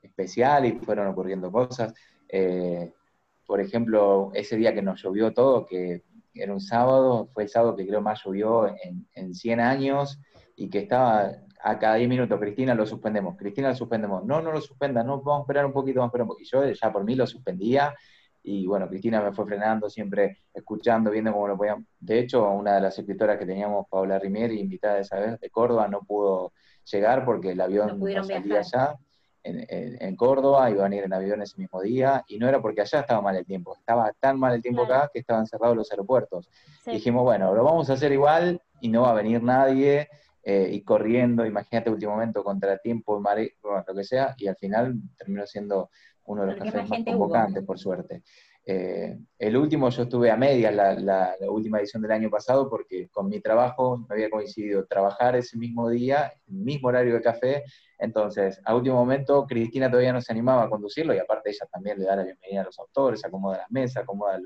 especial. 0.00 0.64
y 0.64 0.72
fueron 0.72 1.08
ocurriendo 1.08 1.52
cosas. 1.52 1.92
Eh, 2.30 2.90
por 3.44 3.60
ejemplo, 3.60 4.30
ese 4.32 4.56
día 4.56 4.72
que 4.72 4.80
nos 4.80 5.02
llovió 5.02 5.34
todo, 5.34 5.66
que 5.66 6.04
era 6.32 6.54
un 6.54 6.62
sábado, 6.62 7.28
fue 7.34 7.42
el 7.42 7.50
sábado 7.50 7.76
que 7.76 7.86
creo 7.86 8.00
más 8.00 8.22
llovió 8.24 8.68
en, 8.68 9.06
en 9.12 9.34
100 9.34 9.60
años 9.60 10.18
y 10.56 10.70
que 10.70 10.78
estaba 10.78 11.30
a 11.62 11.78
cada 11.78 11.96
10 11.96 12.08
minutos, 12.08 12.38
Cristina, 12.40 12.74
lo 12.74 12.86
suspendemos, 12.86 13.36
Cristina, 13.36 13.68
lo 13.68 13.74
suspendemos, 13.74 14.24
no, 14.24 14.40
no 14.40 14.52
lo 14.52 14.60
suspenda, 14.60 15.02
no, 15.02 15.20
vamos 15.20 15.40
a 15.40 15.42
esperar 15.42 15.66
un 15.66 15.72
poquito, 15.72 16.00
vamos 16.00 16.08
a 16.08 16.10
esperar 16.10 16.24
un 16.24 16.28
poquito. 16.28 16.64
Y 16.64 16.68
yo 16.68 16.72
ya 16.72 16.92
por 16.92 17.04
mí 17.04 17.14
lo 17.14 17.26
suspendía, 17.26 17.94
y 18.42 18.66
bueno, 18.66 18.88
Cristina 18.88 19.20
me 19.20 19.32
fue 19.32 19.44
frenando, 19.46 19.90
siempre 19.90 20.38
escuchando, 20.54 21.10
viendo 21.10 21.32
cómo 21.32 21.48
lo 21.48 21.56
podían. 21.56 21.86
De 21.98 22.18
hecho, 22.18 22.48
una 22.50 22.74
de 22.74 22.80
las 22.80 22.98
escritoras 22.98 23.38
que 23.38 23.44
teníamos, 23.44 23.86
Paula 23.90 24.18
Rimieri, 24.18 24.58
invitada 24.58 24.98
esa 24.98 25.18
vez 25.18 25.38
de 25.40 25.50
Córdoba, 25.50 25.88
no 25.88 26.00
pudo 26.00 26.52
llegar 26.90 27.24
porque 27.24 27.52
el 27.52 27.60
avión 27.60 28.00
no, 28.00 28.24
salía 28.24 28.60
allá. 28.60 28.96
En, 29.42 30.16
Córdoba, 30.16 30.70
iban 30.70 30.92
a 30.92 30.96
ir 30.96 31.04
en 31.04 31.14
avión 31.14 31.40
ese 31.40 31.58
mismo 31.58 31.80
día, 31.80 32.24
y 32.28 32.38
no 32.38 32.46
era 32.46 32.60
porque 32.60 32.82
allá 32.82 33.00
estaba 33.00 33.22
mal 33.22 33.36
el 33.36 33.46
tiempo, 33.46 33.74
estaba 33.74 34.12
tan 34.20 34.38
mal 34.38 34.54
el 34.54 34.62
tiempo 34.62 34.82
acá 34.82 35.10
que 35.12 35.20
estaban 35.20 35.46
cerrados 35.46 35.76
los 35.76 35.90
aeropuertos. 35.90 36.48
Dijimos, 36.84 37.22
bueno, 37.22 37.54
lo 37.54 37.64
vamos 37.64 37.88
a 37.88 37.94
hacer 37.94 38.12
igual 38.12 38.60
y 38.80 38.88
no 38.88 39.02
va 39.02 39.10
a 39.10 39.14
venir 39.14 39.42
nadie, 39.42 40.08
eh, 40.42 40.68
y 40.72 40.82
corriendo, 40.82 41.44
imagínate 41.44 41.90
último 41.90 42.12
momento, 42.12 42.42
contra 42.42 42.78
tiempo, 42.78 43.20
mare, 43.20 43.56
lo 43.62 43.94
que 43.94 44.04
sea, 44.04 44.34
y 44.38 44.46
al 44.46 44.56
final 44.56 44.94
terminó 45.16 45.46
siendo 45.46 45.90
uno 46.24 46.42
de 46.42 46.48
los 46.48 46.56
cafés 46.56 46.88
más 46.88 47.04
convocantes, 47.04 47.64
por 47.64 47.78
suerte. 47.78 48.22
Eh, 48.64 49.18
el 49.38 49.56
último 49.56 49.88
yo 49.90 50.02
estuve 50.02 50.30
a 50.30 50.36
medias, 50.36 50.74
la, 50.74 51.34
última 51.48 51.78
edición 51.78 52.02
del 52.02 52.12
año 52.12 52.30
pasado, 52.30 52.68
porque 52.68 53.08
con 53.08 53.28
mi 53.28 53.40
trabajo 53.40 53.98
me 53.98 54.14
había 54.14 54.30
coincidido 54.30 54.86
trabajar 54.86 55.36
ese 55.36 55.56
mismo 55.58 55.88
día, 55.88 56.32
mismo 56.46 56.88
horario 56.88 57.14
de 57.14 57.22
café, 57.22 57.64
entonces 58.00 58.60
a 58.64 58.74
último 58.74 58.96
momento 58.96 59.46
Cristina 59.46 59.88
todavía 59.88 60.12
no 60.12 60.20
se 60.20 60.32
animaba 60.32 60.64
a 60.64 60.68
conducirlo 60.68 61.14
y 61.14 61.18
aparte 61.18 61.50
ella 61.50 61.66
también 61.70 61.98
le 61.98 62.06
da 62.06 62.16
la 62.16 62.24
bienvenida 62.24 62.62
a 62.62 62.64
los 62.64 62.78
autores, 62.78 63.24
acomoda 63.24 63.58
las 63.58 63.70
mesas, 63.70 64.02
acomoda 64.02 64.38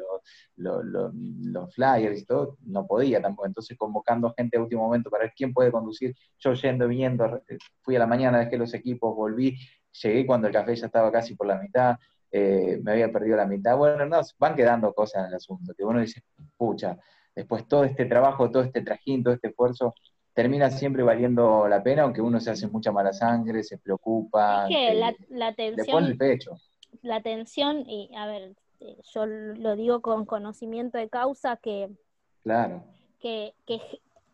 los, 0.57 1.75
flyers 1.75 2.21
y 2.21 2.27
todo, 2.27 2.59
no 2.67 2.87
podía 2.87 3.23
tampoco, 3.23 3.47
entonces 3.47 3.77
convocando 3.77 4.33
gente 4.37 4.59
a 4.59 4.61
último 4.61 4.83
momento 4.85 5.11
para 5.11 5.25
ver 5.25 5.33
quién 5.37 5.53
puede 5.53 5.73
conducir, 5.73 6.15
yo 6.39 6.53
yendo, 6.55 6.89
viniendo, 6.89 7.43
fui 7.83 7.97
a 7.97 8.01
la 8.01 8.07
mañana, 8.07 8.39
dejé 8.39 8.59
los 8.59 8.75
equipos, 8.75 9.15
volví, 9.15 9.57
llegué 10.03 10.27
cuando 10.27 10.49
el 10.49 10.53
café 10.53 10.75
ya 10.77 10.87
estaba 10.87 11.11
casi 11.11 11.35
por 11.35 11.47
la 11.47 11.57
mitad, 11.57 11.97
eh, 12.37 12.81
me 12.83 12.91
había 12.91 13.13
perdido 13.13 13.37
la 13.37 13.47
mitad. 13.47 13.77
Bueno, 13.77 14.07
no, 14.07 14.21
van 14.41 14.57
quedando 14.57 14.93
cosas 14.93 15.23
en 15.23 15.29
el 15.29 15.35
asunto, 15.35 15.73
que 15.73 15.85
uno 15.85 16.01
dice, 16.01 16.23
pucha, 16.57 16.99
después 17.35 17.69
todo 17.69 17.85
este 17.85 18.07
trabajo, 18.07 18.51
todo 18.51 18.65
este 18.65 18.83
trajín, 18.83 19.23
todo 19.23 19.35
este 19.35 19.49
esfuerzo, 19.49 19.95
termina 20.35 20.71
siempre 20.71 21.03
valiendo 21.03 21.67
la 21.69 21.83
pena, 21.83 22.03
aunque 22.03 22.21
uno 22.21 22.41
se 22.41 22.51
hace 22.51 22.67
mucha 22.67 22.93
mala 22.93 23.13
sangre, 23.13 23.63
se 23.63 23.79
preocupa. 23.79 24.65
Es 24.65 24.77
que 24.77 24.95
la, 24.95 25.15
la 25.31 25.55
tensión. 25.55 26.05
el 26.05 26.19
pecho. 26.19 26.59
La 27.03 27.23
tensión, 27.23 27.89
y 27.89 28.11
a 28.17 28.27
ver, 28.27 28.55
eh, 28.81 28.97
yo 29.15 29.27
lo 29.27 29.77
digo 29.77 30.03
con 30.03 30.27
conocimiento 30.27 30.99
de 30.99 31.09
causa, 31.09 31.57
que. 31.57 31.89
Claro. 32.43 32.85
Que, 33.21 33.55
que, 33.65 33.81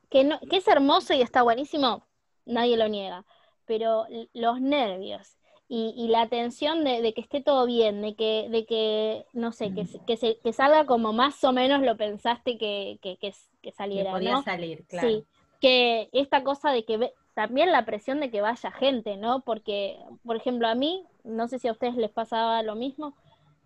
que, 0.09 0.25
no, 0.25 0.41
que 0.41 0.57
es 0.57 0.67
hermoso 0.67 1.15
y 1.15 1.21
está 1.21 1.43
buenísimo, 1.43 2.05
nadie 2.45 2.77
lo 2.77 2.89
niega. 2.89 3.25
Pero 3.67 4.07
los 4.33 4.61
nervios, 4.61 5.37
y, 5.69 6.09
la 6.09 6.23
atención 6.23 6.83
de, 6.83 7.13
que 7.15 7.21
esté 7.21 7.41
todo 7.41 7.65
bien, 7.65 8.03
de 8.03 8.17
que, 8.17 8.49
de 8.51 8.67
que 8.67 9.27
no 9.33 9.53
sé, 9.53 9.73
que, 9.73 9.85
mm. 9.85 10.05
que, 10.05 10.17
se, 10.17 10.39
que 10.39 10.53
salga 10.53 10.85
como 10.85 11.13
más 11.13 11.45
o 11.45 11.53
menos 11.53 11.83
lo 11.83 11.97
pensaste 11.97 12.59
que, 12.59 12.99
que, 13.01 13.17
que 13.63 13.71
saliera. 13.71 14.11
Que 14.11 14.17
podía 14.17 14.43
salir, 14.43 14.85
claro. 14.89 15.09
Sí, 15.09 15.25
que 15.61 16.09
esta 16.13 16.43
cosa 16.43 16.71
de 16.73 16.85
que 16.85 17.13
también 17.35 17.73
la 17.73 17.85
presión 17.85 18.21
de 18.21 18.31
que 18.31 18.41
vaya 18.41 18.71
gente, 18.73 19.17
¿no? 19.17 19.41
Porque, 19.41 19.99
por 20.25 20.37
ejemplo, 20.37 20.69
a 20.69 20.75
mí, 20.75 21.05
no 21.25 21.49
sé 21.49 21.59
si 21.59 21.69
a 21.69 21.73
ustedes 21.73 21.97
les 21.97 22.11
pasaba 22.11 22.63
lo 22.63 22.75
mismo, 22.75 23.15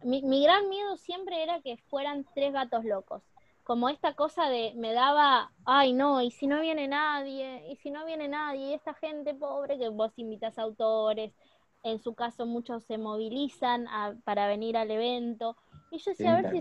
mi, 0.02 0.22
mi 0.22 0.42
gran 0.42 0.68
miedo 0.68 0.96
siempre 0.96 1.42
era 1.42 1.60
que 1.62 1.76
fueran 1.88 2.26
tres 2.34 2.52
gatos 2.52 2.84
locos 2.84 3.22
como 3.64 3.88
esta 3.88 4.14
cosa 4.14 4.48
de 4.50 4.74
me 4.76 4.92
daba, 4.92 5.50
ay 5.64 5.94
no, 5.94 6.20
y 6.20 6.30
si 6.30 6.46
no 6.46 6.60
viene 6.60 6.86
nadie, 6.86 7.66
y 7.70 7.76
si 7.76 7.90
no 7.90 8.04
viene 8.04 8.28
nadie, 8.28 8.68
y 8.68 8.74
esta 8.74 8.92
gente 8.92 9.34
pobre 9.34 9.78
que 9.78 9.88
vos 9.88 10.12
invitas 10.16 10.58
autores, 10.58 11.32
en 11.82 11.98
su 11.98 12.14
caso 12.14 12.46
muchos 12.46 12.84
se 12.84 12.98
movilizan 12.98 13.86
para 14.24 14.46
venir 14.46 14.76
al 14.76 14.90
evento. 14.90 15.56
Y 15.90 15.98
yo 15.98 16.10
decía, 16.10 16.36
a 16.36 16.42
ver 16.42 16.50
si, 16.50 16.60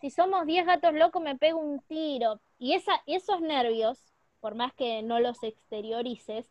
si 0.00 0.10
somos 0.10 0.46
10 0.46 0.66
gatos 0.66 0.94
locos 0.94 1.22
me 1.22 1.36
pego 1.36 1.58
un 1.58 1.80
tiro. 1.82 2.40
Y 2.58 2.74
esa, 2.74 2.92
esos 3.06 3.40
nervios, 3.40 4.07
por 4.40 4.54
más 4.54 4.72
que 4.74 5.02
no 5.02 5.20
los 5.20 5.42
exteriorices, 5.42 6.50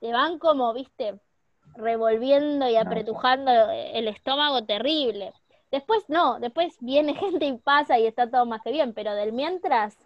te 0.00 0.12
van 0.12 0.38
como, 0.38 0.72
viste, 0.74 1.18
revolviendo 1.76 2.68
y 2.68 2.76
apretujando 2.76 3.50
el 3.70 4.08
estómago 4.08 4.64
terrible. 4.64 5.32
Después 5.70 6.04
no, 6.08 6.38
después 6.40 6.76
viene 6.80 7.14
gente 7.14 7.46
y 7.46 7.56
pasa 7.58 7.98
y 7.98 8.06
está 8.06 8.30
todo 8.30 8.46
más 8.46 8.62
que 8.62 8.72
bien, 8.72 8.92
pero 8.94 9.14
del 9.14 9.32
mientras 9.32 9.98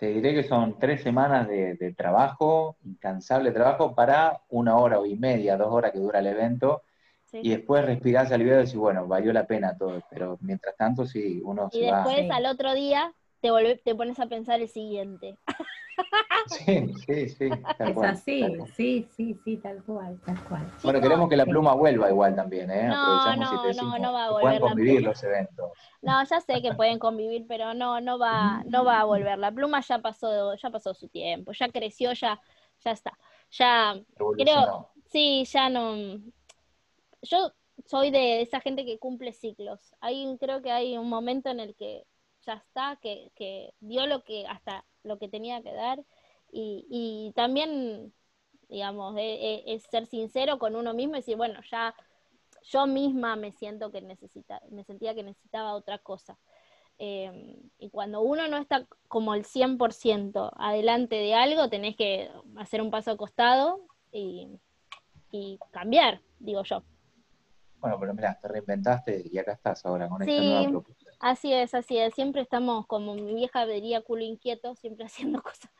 te 0.00 0.06
diré 0.06 0.32
que 0.32 0.44
son 0.44 0.78
tres 0.78 1.02
semanas 1.02 1.46
de, 1.46 1.94
trabajo, 1.94 2.76
incansable 2.86 3.52
trabajo, 3.52 3.94
para 3.94 4.40
una 4.48 4.76
hora 4.78 4.98
y 5.06 5.14
media, 5.14 5.58
dos 5.58 5.68
horas 5.70 5.92
que 5.92 5.98
dura 5.98 6.20
el 6.20 6.26
evento. 6.26 6.82
Y 7.34 7.50
después 7.50 7.84
respirás 7.84 8.32
aliviado 8.32 8.62
y 8.62 8.64
decís, 8.64 8.78
bueno, 8.78 9.06
valió 9.06 9.30
la 9.30 9.46
pena 9.46 9.76
todo. 9.76 10.02
Pero 10.08 10.38
mientras 10.40 10.74
tanto, 10.76 11.04
sí, 11.04 11.42
uno 11.44 11.68
y 11.70 11.82
después, 11.82 12.30
al 12.30 12.46
otro 12.46 12.72
día, 12.72 13.12
te, 13.42 13.50
te 13.84 13.94
pones 13.94 14.18
a 14.18 14.26
pensar 14.26 14.62
el 14.62 14.70
siguiente. 14.70 15.36
Sí, 16.46 16.94
sí, 17.06 17.28
sí. 17.28 17.50
es 17.78 17.96
así, 17.98 18.44
sí, 18.74 19.08
sí, 19.10 19.40
sí, 19.44 19.56
tal 19.58 19.82
cual, 19.84 20.20
tal 20.24 20.42
cual. 20.44 20.70
Bueno, 20.82 21.00
queremos 21.00 21.28
que 21.28 21.36
la 21.36 21.46
pluma 21.46 21.74
vuelva 21.74 22.08
igual 22.10 22.34
también, 22.34 22.70
¿eh? 22.70 22.88
No, 22.88 23.36
no, 23.36 23.72
no, 23.72 23.98
no 23.98 24.12
va 24.12 24.24
a 24.26 24.30
volver. 24.30 24.42
Pueden 24.42 24.60
convivir 24.60 25.02
los 25.02 25.22
eventos. 25.22 25.70
No, 26.02 26.24
ya 26.24 26.40
sé 26.40 26.62
que 26.62 26.74
pueden 26.74 26.98
convivir, 26.98 27.46
pero 27.46 27.74
no, 27.74 28.00
no 28.00 28.18
va, 28.18 28.62
no 28.66 28.84
va 28.84 29.00
a 29.00 29.04
volver. 29.04 29.38
La 29.38 29.52
pluma 29.52 29.80
ya 29.80 29.98
pasó, 29.98 30.54
ya 30.54 30.70
pasó 30.70 30.94
su 30.94 31.08
tiempo, 31.08 31.52
ya 31.52 31.68
creció, 31.68 32.12
ya, 32.12 32.40
ya 32.84 32.90
está. 32.92 33.16
Ya 33.52 34.00
creo, 34.36 34.90
sí, 35.10 35.44
ya 35.44 35.68
no. 35.68 36.20
Yo 37.22 37.52
soy 37.86 38.10
de 38.10 38.42
esa 38.42 38.60
gente 38.60 38.84
que 38.84 38.98
cumple 38.98 39.32
ciclos. 39.32 39.94
Hay, 40.00 40.36
creo 40.38 40.62
que 40.62 40.70
hay 40.70 40.96
un 40.96 41.08
momento 41.08 41.50
en 41.50 41.60
el 41.60 41.74
que 41.74 42.06
ya 42.46 42.54
está, 42.54 42.98
que, 43.02 43.30
que 43.34 43.74
dio 43.80 44.06
lo 44.06 44.24
que 44.24 44.46
hasta 44.46 44.84
lo 45.02 45.18
que 45.18 45.28
tenía 45.28 45.62
que 45.62 45.72
dar 45.72 46.04
y, 46.52 46.86
y 46.90 47.32
también, 47.34 48.12
digamos, 48.68 49.14
es, 49.18 49.82
ser 49.84 50.06
sincero 50.06 50.58
con 50.58 50.76
uno 50.76 50.94
mismo 50.94 51.14
y 51.14 51.18
decir, 51.18 51.36
bueno, 51.36 51.60
ya 51.70 51.94
yo 52.62 52.86
misma 52.86 53.36
me 53.36 53.52
siento 53.52 53.90
que 53.90 54.02
necesita, 54.02 54.60
me 54.70 54.84
sentía 54.84 55.14
que 55.14 55.22
necesitaba 55.22 55.74
otra 55.74 55.98
cosa. 55.98 56.38
Em, 56.98 57.56
y 57.78 57.88
cuando 57.90 58.20
uno 58.20 58.46
no 58.48 58.58
está 58.58 58.86
como 59.08 59.34
el 59.34 59.44
100% 59.44 60.52
adelante 60.56 61.16
de 61.16 61.34
algo, 61.34 61.70
tenés 61.70 61.96
que 61.96 62.30
hacer 62.56 62.82
un 62.82 62.90
paso 62.90 63.12
acostado 63.12 63.80
y, 64.12 64.48
y 65.30 65.58
cambiar, 65.70 66.20
digo 66.38 66.62
yo. 66.64 66.82
Bueno, 67.80 67.98
pero 67.98 68.12
mira, 68.12 68.38
te 68.38 68.48
reinventaste 68.48 69.22
y 69.24 69.38
acá 69.38 69.52
estás 69.52 69.86
ahora 69.86 70.08
con 70.08 70.22
esta 70.22 70.42
nueva 70.42 70.68
propuesta. 70.68 70.99
Así 71.20 71.52
es, 71.52 71.74
así 71.74 71.98
es. 71.98 72.14
Siempre 72.14 72.40
estamos, 72.42 72.86
como 72.86 73.14
mi 73.14 73.34
vieja 73.34 73.66
diría, 73.66 74.00
culo 74.02 74.24
inquieto, 74.24 74.74
siempre 74.74 75.04
haciendo 75.06 75.42
cosas, 75.42 75.70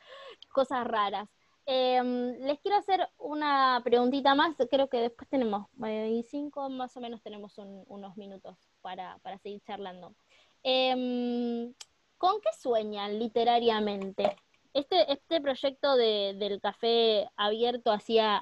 cosas 0.53 0.87
raras. 0.87 1.29
Em, 1.65 2.37
les 2.41 2.59
quiero 2.59 2.77
hacer 2.77 3.07
una 3.17 3.81
preguntita 3.83 4.35
más. 4.35 4.55
Creo 4.69 4.87
que 4.89 4.97
después 4.97 5.27
tenemos, 5.29 5.67
eh, 5.85 6.23
cinco 6.29 6.69
más 6.69 6.95
o 6.97 7.01
menos 7.01 7.21
tenemos 7.23 7.57
unos 7.57 8.17
minutos 8.17 8.57
para, 8.81 9.19
seguir 9.41 9.61
charlando. 9.61 10.15
Em, 10.63 11.73
¿Con 12.17 12.39
qué 12.41 12.49
sueñan 12.59 13.17
literariamente? 13.19 14.35
Este, 14.73 15.11
este 15.11 15.41
proyecto 15.41 15.95
del 15.95 16.61
café 16.61 17.29
abierto 17.35 17.91
hacia 17.91 18.39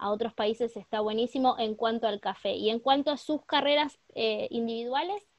a 0.00 0.10
otros 0.10 0.32
países 0.34 0.76
está 0.76 1.00
buenísimo 1.00 1.56
en 1.58 1.74
cuanto 1.74 2.08
al 2.08 2.20
café. 2.20 2.52
Y 2.54 2.70
en 2.70 2.80
cuanto 2.80 3.10
a 3.12 3.16
sus 3.18 3.44
carreras 3.44 3.98
eh, 4.14 4.48
individuales, 4.50 5.29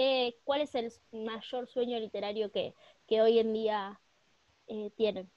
¿qué, 0.00 0.38
¿cuál 0.44 0.62
es 0.62 0.74
el 0.74 0.90
mayor 1.12 1.68
sueño 1.68 1.98
literario 1.98 2.50
que, 2.50 2.74
hoy 3.20 3.38
en 3.38 3.52
día 3.52 4.00
eh, 4.66 4.90
tienen? 4.96 5.30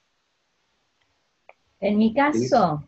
En 1.80 1.98
mi 1.98 2.14
caso, 2.14 2.82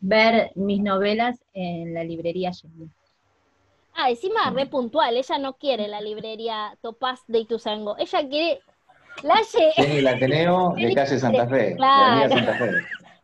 ver 0.00 0.50
mis 0.54 0.80
novelas 0.80 1.44
en 1.52 1.92
la 1.92 2.04
librería 2.04 2.52
Ah, 3.92 4.08
encima 4.08 4.48
re 4.48 4.64
puntual, 4.64 5.14
ella 5.14 5.36
no 5.36 5.58
quiere 5.58 5.88
la 5.88 6.00
librería 6.00 6.78
Topaz 6.80 7.20
de 7.26 7.40
Ituzango, 7.40 7.98
ella 7.98 8.26
quiere 8.26 8.62
la 9.22 9.42
Tiene 9.76 9.98
el 9.98 10.06
Ateneo 10.06 10.72
de 10.74 10.94
calle 10.94 11.18
Santa 11.18 11.46
Fe, 11.46 11.76
claro. 11.76 12.30
Santa 12.30 12.54
Fe. 12.54 12.70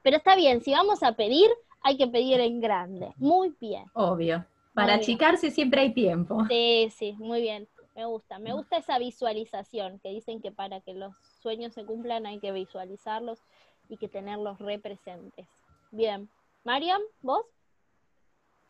Pero 0.02 0.18
está 0.18 0.36
bien, 0.36 0.60
si 0.60 0.72
vamos 0.72 1.02
a 1.02 1.12
pedir, 1.12 1.48
hay 1.80 1.96
que 1.96 2.08
pedir 2.08 2.40
en 2.40 2.60
grande. 2.60 3.14
Muy 3.16 3.54
bien. 3.58 3.84
Obvio. 3.94 4.44
Para 4.78 4.94
achicarse 4.94 5.50
siempre 5.50 5.80
hay 5.80 5.92
tiempo. 5.92 6.44
Sí, 6.48 6.88
sí, 6.96 7.14
muy 7.18 7.40
bien. 7.40 7.68
Me 7.96 8.04
gusta. 8.04 8.38
Me 8.38 8.52
gusta 8.52 8.76
esa 8.76 8.98
visualización, 8.98 9.98
que 9.98 10.10
dicen 10.10 10.40
que 10.40 10.52
para 10.52 10.80
que 10.80 10.94
los 10.94 11.14
sueños 11.40 11.74
se 11.74 11.84
cumplan 11.84 12.26
hay 12.26 12.38
que 12.38 12.52
visualizarlos 12.52 13.40
y 13.88 13.96
que 13.96 14.08
tenerlos 14.08 14.58
representes. 14.58 15.48
Bien. 15.90 16.28
Mariam, 16.64 17.00
¿vos? 17.22 17.44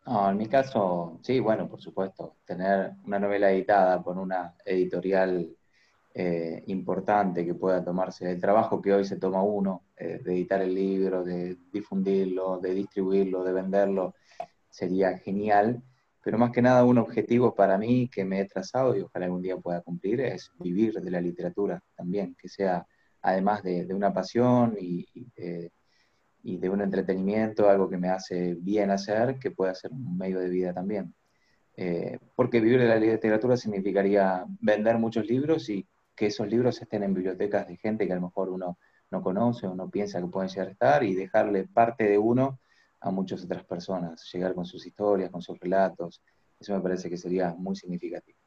No, 0.05 0.29
en 0.31 0.37
mi 0.37 0.47
caso, 0.47 1.19
sí, 1.21 1.39
bueno, 1.39 1.69
por 1.69 1.81
supuesto, 1.81 2.37
tener 2.45 2.93
una 3.05 3.19
novela 3.19 3.51
editada 3.51 4.01
por 4.01 4.17
una 4.17 4.55
editorial 4.65 5.55
eh, 6.13 6.63
importante 6.67 7.45
que 7.45 7.53
pueda 7.53 7.83
tomarse 7.83 8.31
el 8.31 8.39
trabajo 8.39 8.81
que 8.81 8.93
hoy 8.93 9.05
se 9.05 9.17
toma 9.17 9.43
uno, 9.43 9.83
eh, 9.95 10.19
de 10.23 10.33
editar 10.33 10.61
el 10.61 10.73
libro, 10.73 11.23
de 11.23 11.57
difundirlo, 11.71 12.59
de 12.59 12.73
distribuirlo, 12.73 13.43
de 13.43 13.53
venderlo, 13.53 14.15
sería 14.69 15.17
genial. 15.19 15.83
Pero 16.29 16.37
más 16.37 16.51
que 16.51 16.61
nada 16.61 16.85
un 16.85 16.99
objetivo 16.99 17.55
para 17.55 17.75
mí 17.79 18.07
que 18.07 18.23
me 18.23 18.39
he 18.39 18.45
trazado 18.45 18.95
y 18.95 19.01
ojalá 19.01 19.25
algún 19.25 19.41
día 19.41 19.57
pueda 19.57 19.81
cumplir 19.81 20.21
es 20.21 20.51
vivir 20.59 20.93
de 20.93 21.09
la 21.09 21.19
literatura 21.19 21.81
también, 21.95 22.35
que 22.39 22.47
sea 22.47 22.85
además 23.23 23.63
de, 23.63 23.91
una 23.95 24.13
pasión 24.13 24.77
y, 24.79 25.07
de 26.43 26.69
un 26.69 26.81
entretenimiento, 26.81 27.67
algo 27.67 27.89
que 27.89 27.97
me 27.97 28.09
hace 28.09 28.53
bien 28.53 28.91
hacer, 28.91 29.39
que 29.39 29.49
pueda 29.49 29.73
ser 29.73 29.91
un 29.91 30.19
medio 30.19 30.37
de 30.39 30.49
vida 30.49 30.71
también. 30.71 31.15
Eh, 31.75 32.19
porque 32.35 32.61
vivir 32.61 32.79
de 32.79 32.89
la 32.89 32.97
literatura 32.97 33.57
significaría 33.57 34.45
vender 34.61 34.99
muchos 34.99 35.25
libros 35.25 35.67
y 35.67 35.87
que 36.15 36.27
esos 36.27 36.47
libros 36.47 36.79
estén 36.79 37.01
en 37.01 37.15
bibliotecas 37.15 37.67
de 37.67 37.75
gente 37.77 38.05
que 38.05 38.13
a 38.13 38.17
lo 38.17 38.27
mejor 38.27 38.49
uno 38.49 38.77
no 39.09 39.23
conoce 39.23 39.65
o 39.65 39.73
no 39.73 39.89
piensa 39.89 40.21
que 40.21 40.27
pueden 40.27 40.49
llegar 40.49 40.67
a 40.67 40.71
estar 40.73 41.03
y 41.03 41.15
dejarle 41.15 41.63
parte 41.63 42.03
de 42.03 42.19
uno 42.19 42.59
a 43.01 43.11
muchas 43.11 43.43
otras 43.43 43.63
personas, 43.63 44.29
llegar 44.31 44.53
con 44.53 44.65
sus 44.65 44.85
historias, 44.85 45.31
con 45.31 45.41
sus 45.41 45.59
relatos, 45.59 46.21
Eso 46.59 46.73
me 46.73 46.81
parece 46.81 47.09
que 47.09 47.15
sería 47.15 47.55
muy 47.57 47.75
significativo. 47.75 48.37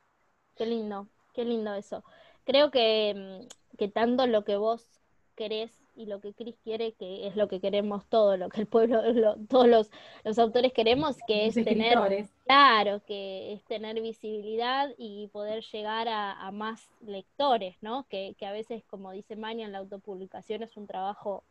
Qué 0.54 0.66
lindo, 0.66 1.08
qué 1.32 1.46
lindo 1.46 1.72
eso. 1.72 2.04
Creo 2.44 2.70
que, 2.70 3.14
mm, 3.42 3.76
que 3.78 3.88
tanto 3.88 4.26
lo 4.26 4.44
que 4.44 4.56
vos 4.56 4.86
querés 5.34 5.82
y 5.94 6.06
lo 6.06 6.20
que 6.20 6.34
Cris 6.34 6.56
quiere, 6.62 6.92
que 6.92 7.26
es 7.26 7.36
lo 7.36 7.48
que 7.48 7.60
queremos 7.60 8.06
todo, 8.06 8.36
lo 8.36 8.50
que 8.50 8.60
el 8.60 8.66
pueblo, 8.66 9.02
todos 9.48 9.66
los, 9.66 9.90
los, 10.24 10.38
autores 10.38 10.72
queremos, 10.72 11.16
que 11.26 11.46
es 11.46 11.54
tener, 11.54 11.98
claro, 12.44 13.02
que 13.06 13.54
es 13.54 13.64
tener 13.64 14.00
visibilidad 14.00 14.90
y 14.98 15.28
poder 15.28 15.64
llegar 15.72 16.08
a, 16.08 16.50
más 16.52 16.90
lectores, 17.00 17.76
¿no? 17.80 18.06
Que, 18.08 18.34
que, 18.38 18.46
a 18.46 18.52
veces, 18.52 18.84
como 18.84 19.12
dice 19.12 19.36
Maña, 19.36 19.64
en 19.64 19.72
la 19.72 19.78
autopublicación 19.78 20.62
es 20.62 20.76
un 20.76 20.86
trabajo 20.86 21.44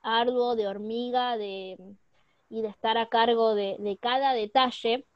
arduo, 0.00 0.56
de 0.56 0.68
hormiga, 0.68 1.36
de, 1.36 1.76
y 2.50 2.62
de 2.62 2.68
estar 2.68 2.98
a 2.98 3.08
cargo 3.08 3.54
de, 3.54 3.76
de 3.78 3.96
cada 3.98 4.32
detalle 4.32 5.06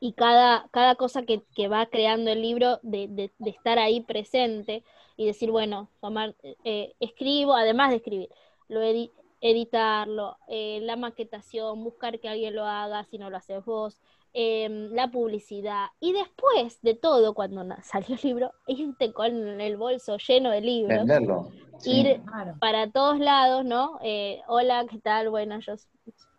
y 0.00 0.12
cada, 0.12 0.68
cada 0.70 0.94
cosa 0.94 1.22
que, 1.22 1.42
que, 1.54 1.68
va 1.68 1.86
creando 1.86 2.30
el 2.30 2.42
libro, 2.42 2.78
de, 2.82 3.08
de, 3.08 3.50
estar 3.50 3.78
ahí 3.78 4.00
presente 4.00 4.84
y 5.16 5.26
decir, 5.26 5.50
bueno, 5.50 5.90
tomar, 6.00 6.36
eh, 6.64 6.94
escribo, 7.00 7.54
además 7.54 7.90
de 7.90 7.96
escribir, 7.96 8.28
lo 8.68 8.80
editarlo, 9.40 10.36
eh, 10.48 10.80
la 10.82 10.96
maquetación, 10.96 11.82
buscar 11.82 12.20
que 12.20 12.28
alguien 12.28 12.54
lo 12.54 12.64
haga 12.64 13.04
si 13.04 13.18
no 13.18 13.30
lo 13.30 13.36
haces 13.36 13.64
vos, 13.64 14.00
em, 14.32 14.90
la 14.92 15.10
publicidad. 15.10 15.86
Y 16.00 16.12
después 16.12 16.80
de 16.82 16.94
todo, 16.94 17.34
cuando 17.34 17.64
salió 17.82 18.14
el 18.16 18.20
libro, 18.22 18.52
irte 18.66 19.12
con 19.12 19.60
el 19.60 19.76
bolso 19.76 20.16
lleno 20.18 20.50
de 20.50 20.60
libros. 20.60 20.98
Venderlo. 20.98 21.50
ir 21.84 22.20
para 22.60 22.90
todos 22.90 23.18
lados, 23.18 23.64
¿no? 23.64 23.98
Eh, 24.02 24.40
hola, 24.48 24.86
¿qué 24.88 24.98
tal? 24.98 25.30
Bueno, 25.30 25.58
yo 25.60 25.74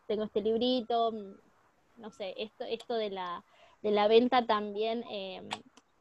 tengo 0.07 0.23
este 0.23 0.41
librito, 0.41 1.11
mm, 1.11 2.01
no 2.01 2.11
sé, 2.11 2.33
esto, 2.37 2.63
esto 2.63 2.95
de 2.95 3.09
la, 3.09 3.43
de 3.81 3.91
la 3.91 4.07
venta 4.07 4.45
también 4.45 5.03
em, 5.09 5.47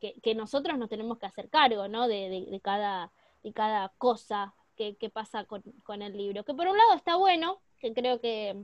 que, 0.01 0.35
nosotros 0.35 0.79
nos 0.79 0.89
tenemos 0.89 1.19
que 1.19 1.27
hacer 1.27 1.49
cargo, 1.49 1.89
¿no? 1.89 2.09
De, 2.09 2.61
cada, 2.63 3.11
de 3.43 3.53
cada 3.53 3.91
cosa 3.99 4.55
que, 4.77 5.11
pasa 5.13 5.45
con, 5.45 6.03
el 6.03 6.17
libro. 6.17 6.45
Que 6.45 6.55
por 6.55 6.69
un 6.69 6.77
lado 6.77 6.95
está 6.95 7.17
bueno, 7.17 7.61
que 7.79 7.93
creo 7.93 8.21
que 8.21 8.57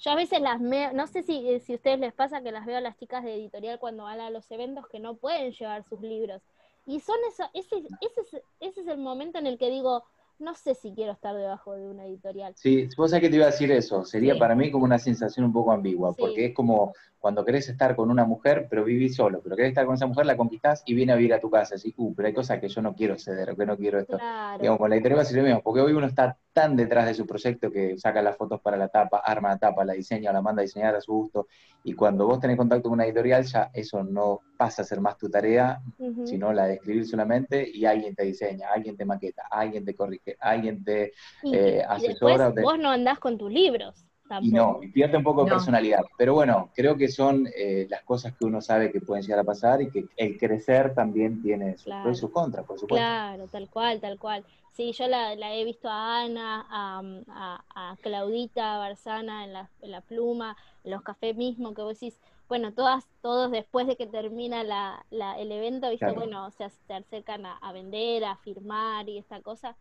yo 0.00 0.10
a 0.10 0.14
veces 0.14 0.40
las 0.40 0.60
no 0.60 1.06
sé 1.06 1.22
si, 1.22 1.60
si 1.60 1.72
a 1.72 1.76
ustedes 1.76 2.00
les 2.00 2.12
pasa 2.12 2.42
que 2.42 2.52
las 2.52 2.66
veo 2.66 2.78
a 2.78 2.80
las 2.80 2.96
chicas 2.96 3.22
de 3.22 3.34
editorial 3.34 3.78
cuando 3.78 4.04
van 4.04 4.20
a 4.20 4.30
los 4.30 4.50
eventos 4.50 4.86
que 4.88 4.98
no 4.98 5.14
pueden 5.14 5.52
llevar 5.52 5.84
sus 5.84 6.00
libros. 6.00 6.42
Y 6.86 7.00
son 7.00 7.16
eso, 7.28 7.44
ese, 7.52 7.76
ese, 8.00 8.20
es, 8.20 8.42
ese 8.60 8.80
es 8.80 8.86
el 8.88 8.98
momento 8.98 9.38
en 9.38 9.46
el 9.46 9.58
que 9.58 9.70
digo, 9.70 10.02
no 10.38 10.54
sé 10.54 10.74
si 10.74 10.92
quiero 10.92 11.12
estar 11.12 11.36
debajo 11.36 11.74
de 11.74 11.86
una 11.86 12.06
editorial. 12.06 12.54
Sí, 12.56 12.88
vos 12.96 13.10
sabés 13.10 13.24
que 13.24 13.28
te 13.28 13.36
iba 13.36 13.44
a 13.44 13.50
decir 13.50 13.70
eso, 13.70 14.04
sería 14.04 14.38
para 14.38 14.54
mí 14.54 14.70
como 14.70 14.84
una 14.84 14.98
sensación 14.98 15.44
un 15.44 15.52
poco 15.52 15.70
ambigua, 15.70 16.14
porque 16.14 16.46
es 16.46 16.54
como 16.54 16.94
cuando 17.20 17.44
querés 17.44 17.68
estar 17.68 17.94
con 17.94 18.10
una 18.10 18.24
mujer, 18.24 18.66
pero 18.70 18.82
vivís 18.82 19.14
solo, 19.14 19.42
pero 19.42 19.54
querés 19.54 19.72
estar 19.72 19.84
con 19.84 19.94
esa 19.94 20.06
mujer, 20.06 20.24
la 20.24 20.38
conquistás 20.38 20.82
y 20.86 20.94
viene 20.94 21.12
a 21.12 21.16
vivir 21.16 21.34
a 21.34 21.38
tu 21.38 21.50
casa, 21.50 21.74
así, 21.74 21.94
uh, 21.98 22.14
pero 22.14 22.28
hay 22.28 22.34
cosas 22.34 22.58
que 22.58 22.68
yo 22.68 22.80
no 22.80 22.94
quiero 22.94 23.18
ceder, 23.18 23.54
que 23.54 23.66
no 23.66 23.76
quiero 23.76 24.00
esto. 24.00 24.18
Digamos, 24.58 24.78
con 24.78 24.88
la 24.88 24.96
editorial 24.96 25.26
ser 25.26 25.36
lo 25.36 25.42
mismo, 25.44 25.62
porque 25.62 25.82
hoy 25.82 25.92
uno 25.92 26.06
está 26.06 26.38
tan 26.54 26.76
detrás 26.76 27.04
de 27.04 27.14
su 27.14 27.26
proyecto 27.26 27.70
que 27.70 27.98
saca 27.98 28.22
las 28.22 28.36
fotos 28.38 28.60
para 28.62 28.78
la 28.78 28.88
tapa, 28.88 29.18
arma 29.18 29.50
la 29.50 29.58
tapa, 29.58 29.84
la 29.84 29.92
diseña, 29.92 30.32
la 30.32 30.40
manda 30.40 30.62
a 30.62 30.64
diseñar 30.64 30.96
a 30.96 31.00
su 31.02 31.12
gusto, 31.12 31.46
y 31.84 31.92
cuando 31.92 32.26
vos 32.26 32.40
tenés 32.40 32.56
contacto 32.56 32.84
con 32.84 32.94
una 32.94 33.04
editorial, 33.04 33.44
ya 33.44 33.70
eso 33.74 34.02
no 34.02 34.40
pasa 34.56 34.80
a 34.80 34.84
ser 34.86 35.02
más 35.02 35.18
tu 35.18 35.28
tarea, 35.28 35.82
sino 36.24 36.54
la 36.54 36.66
de 36.66 36.74
escribir 36.74 37.06
solamente, 37.06 37.68
y 37.70 37.84
alguien 37.84 38.14
te 38.14 38.24
diseña, 38.24 38.68
alguien 38.74 38.96
te 38.96 39.04
maqueta, 39.04 39.42
alguien 39.50 39.84
te 39.84 39.94
corrige, 39.94 40.38
alguien 40.40 40.82
te 40.82 41.12
eh, 41.44 41.82
asesora. 41.86 42.48
Vos 42.48 42.78
no 42.78 42.90
andás 42.90 43.18
con 43.18 43.36
tus 43.36 43.52
libros. 43.52 44.06
Y 44.40 44.50
no, 44.50 44.78
y 44.82 44.88
pierde 44.88 45.16
un 45.16 45.24
poco 45.24 45.44
de 45.44 45.50
personalidad. 45.50 46.00
Pero 46.16 46.34
bueno, 46.34 46.70
creo 46.74 46.96
que 46.96 47.08
son 47.08 47.48
eh, 47.54 47.86
las 47.90 48.02
cosas 48.02 48.34
que 48.36 48.44
uno 48.44 48.60
sabe 48.60 48.92
que 48.92 49.00
pueden 49.00 49.22
llegar 49.22 49.40
a 49.40 49.44
pasar 49.44 49.82
y 49.82 49.90
que 49.90 50.06
el 50.16 50.38
crecer 50.38 50.94
también 50.94 51.42
tiene 51.42 51.76
sus 51.76 51.92
pros 52.02 52.18
y 52.18 52.20
sus 52.20 52.30
contras, 52.30 52.64
por 52.64 52.78
supuesto. 52.78 52.96
Claro, 52.96 53.46
tal 53.48 53.68
cual, 53.68 54.00
tal 54.00 54.18
cual. 54.18 54.44
Sí, 54.72 54.92
yo 54.92 55.08
la, 55.08 55.34
he 55.34 55.64
visto 55.64 55.88
a 55.88 56.22
Ana, 56.22 56.66
a, 56.70 57.96
Claudita 58.02 58.78
Barzana 58.78 59.44
en 59.44 59.52
la, 59.52 59.70
en 59.82 59.90
la, 59.90 60.00
pluma, 60.00 60.56
en 60.84 60.92
los 60.92 61.02
cafés 61.02 61.36
mismo, 61.36 61.74
que 61.74 61.82
vos 61.82 61.98
decís, 61.98 62.18
bueno, 62.48 62.72
todas, 62.72 63.06
todos 63.20 63.50
después 63.50 63.86
de 63.86 63.96
que 63.96 64.06
termina 64.06 64.64
la, 64.64 65.04
el 65.10 65.52
evento, 65.52 65.90
¿viste? 65.90 66.10
bueno, 66.12 66.50
se, 66.52 66.68
se 66.70 66.94
acercan 66.94 67.46
a, 67.46 67.72
vender, 67.72 68.24
a 68.24 68.36
firmar 68.36 69.08
y 69.08 69.18
esta 69.18 69.40
cosa. 69.40 69.76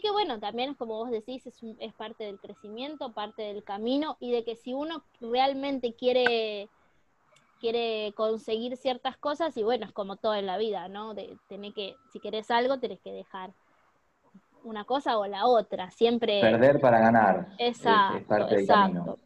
Que 0.00 0.10
bueno, 0.10 0.38
también 0.38 0.74
como 0.74 0.96
vos 0.96 1.10
decís, 1.10 1.46
es, 1.46 1.60
es 1.78 1.92
parte 1.94 2.24
del 2.24 2.38
crecimiento, 2.38 3.12
parte 3.12 3.42
del 3.42 3.64
camino, 3.64 4.16
y 4.20 4.30
de 4.30 4.44
que 4.44 4.56
si 4.56 4.72
uno 4.72 5.02
realmente 5.20 5.94
quiere, 5.94 6.68
quiere 7.60 8.12
conseguir 8.14 8.76
ciertas 8.76 9.16
cosas, 9.16 9.56
y 9.56 9.62
bueno, 9.62 9.86
es 9.86 9.92
como 9.92 10.16
todo 10.16 10.34
en 10.34 10.46
la 10.46 10.58
vida, 10.58 10.88
¿no? 10.88 11.14
De 11.14 11.36
tener 11.48 11.72
que, 11.72 11.96
si 12.12 12.20
querés 12.20 12.50
algo, 12.50 12.78
tenés 12.78 13.00
que 13.00 13.12
dejar 13.12 13.52
una 14.64 14.84
cosa 14.84 15.18
o 15.18 15.26
la 15.26 15.46
otra, 15.46 15.90
siempre. 15.90 16.40
Perder 16.40 16.80
para 16.80 16.98
ganar. 16.98 17.48
Exacto, 17.58 18.18
es, 18.18 18.24
parte 18.24 18.56
del 18.56 18.66
Camino. 18.66 19.16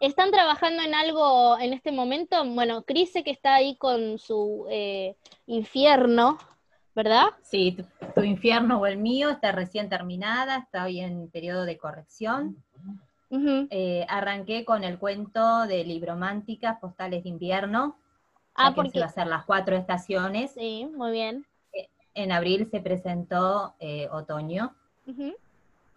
¿Están 0.00 0.32
trabajando 0.32 0.82
en 0.82 0.94
algo 0.94 1.56
en 1.60 1.72
este 1.72 1.92
momento? 1.92 2.44
Bueno, 2.44 2.82
Cris 2.82 3.12
que 3.12 3.30
está 3.30 3.54
ahí 3.54 3.76
con 3.76 4.18
su 4.18 4.66
eh, 4.68 5.14
infierno, 5.46 6.38
¿verdad? 6.94 7.26
Sí, 7.42 7.76
tu, 8.14 8.22
infierno 8.22 8.80
o 8.80 8.86
el 8.86 8.98
mío 8.98 9.30
está 9.30 9.52
recién 9.52 9.88
terminada, 9.88 10.58
está 10.58 10.84
hoy 10.84 11.00
en 11.00 11.28
periodo 11.28 11.64
de 11.64 11.78
corrección. 11.78 12.62
Eh, 13.70 14.04
arranqué 14.10 14.66
con 14.66 14.84
el 14.84 14.98
cuento 14.98 15.66
de 15.66 15.84
Libromántica, 15.84 16.78
Postales 16.80 17.22
de 17.22 17.30
Invierno. 17.30 17.96
Ah, 18.54 18.74
porque 18.74 19.00
va 19.00 19.06
a 19.06 19.08
ser 19.08 19.26
las 19.26 19.46
cuatro 19.46 19.74
estaciones. 19.74 20.52
Sí, 20.52 20.86
muy 20.94 21.12
bien. 21.12 21.46
Eh, 21.72 21.88
en 22.12 22.30
abril 22.30 22.68
se 22.70 22.80
presentó 22.80 23.74
eh, 23.80 24.08
Otoño. 24.10 24.74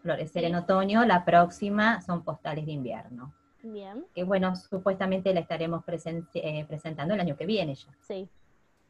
Florecer 0.02 0.46
en 0.46 0.56
otoño, 0.56 1.04
la 1.04 1.26
próxima 1.26 2.00
son 2.02 2.24
Postales 2.24 2.66
de 2.66 2.72
Invierno. 2.72 3.34
Bien. 3.64 4.06
Que 4.14 4.24
bueno, 4.24 4.56
supuestamente 4.56 5.34
la 5.34 5.42
estaremos 5.42 5.84
presentando 5.84 7.16
el 7.16 7.20
año 7.20 7.36
que 7.36 7.46
viene 7.46 7.76
ya. 7.76 7.90
Sí 8.02 8.30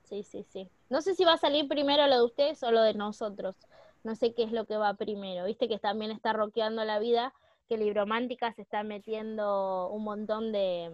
sí, 0.07 0.23
sí, 0.23 0.45
sí. 0.49 0.69
No 0.89 1.01
sé 1.01 1.15
si 1.15 1.25
va 1.25 1.33
a 1.33 1.37
salir 1.37 1.67
primero 1.67 2.07
lo 2.07 2.15
de 2.15 2.23
ustedes 2.23 2.63
o 2.63 2.71
lo 2.71 2.81
de 2.81 2.93
nosotros. 2.93 3.55
No 4.03 4.15
sé 4.15 4.33
qué 4.33 4.43
es 4.43 4.51
lo 4.51 4.65
que 4.65 4.77
va 4.77 4.93
primero. 4.93 5.45
Viste 5.45 5.67
que 5.67 5.79
también 5.79 6.11
está 6.11 6.33
roqueando 6.33 6.83
la 6.85 6.99
vida, 6.99 7.33
que 7.67 7.77
Libromántica 7.77 8.53
se 8.53 8.61
está 8.61 8.83
metiendo 8.83 9.89
un 9.89 10.03
montón 10.03 10.51
de, 10.51 10.91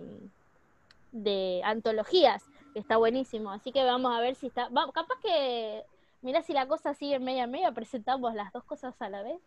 de 1.11 1.61
antologías, 1.63 2.43
que 2.73 2.79
está 2.79 2.97
buenísimo. 2.97 3.51
Así 3.51 3.71
que 3.71 3.83
vamos 3.83 4.15
a 4.15 4.21
ver 4.21 4.35
si 4.35 4.47
está. 4.47 4.69
capaz 4.93 5.19
que, 5.21 5.83
mira 6.21 6.41
si 6.41 6.53
la 6.53 6.67
cosa 6.67 6.93
sigue 6.93 7.19
media 7.19 7.47
media, 7.47 7.71
presentamos 7.71 8.33
las 8.33 8.51
dos 8.53 8.63
cosas 8.63 8.99
a 9.01 9.09
la 9.09 9.23
vez. 9.23 9.41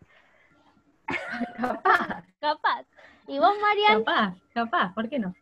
capaz. 1.57 2.23
Capaz. 2.39 2.85
¿Y 3.27 3.39
vos, 3.39 3.53
Marian? 3.61 4.03
Capaz, 4.03 4.35
capaz, 4.53 4.93
¿por 4.93 5.09
qué 5.09 5.17
no? 5.17 5.33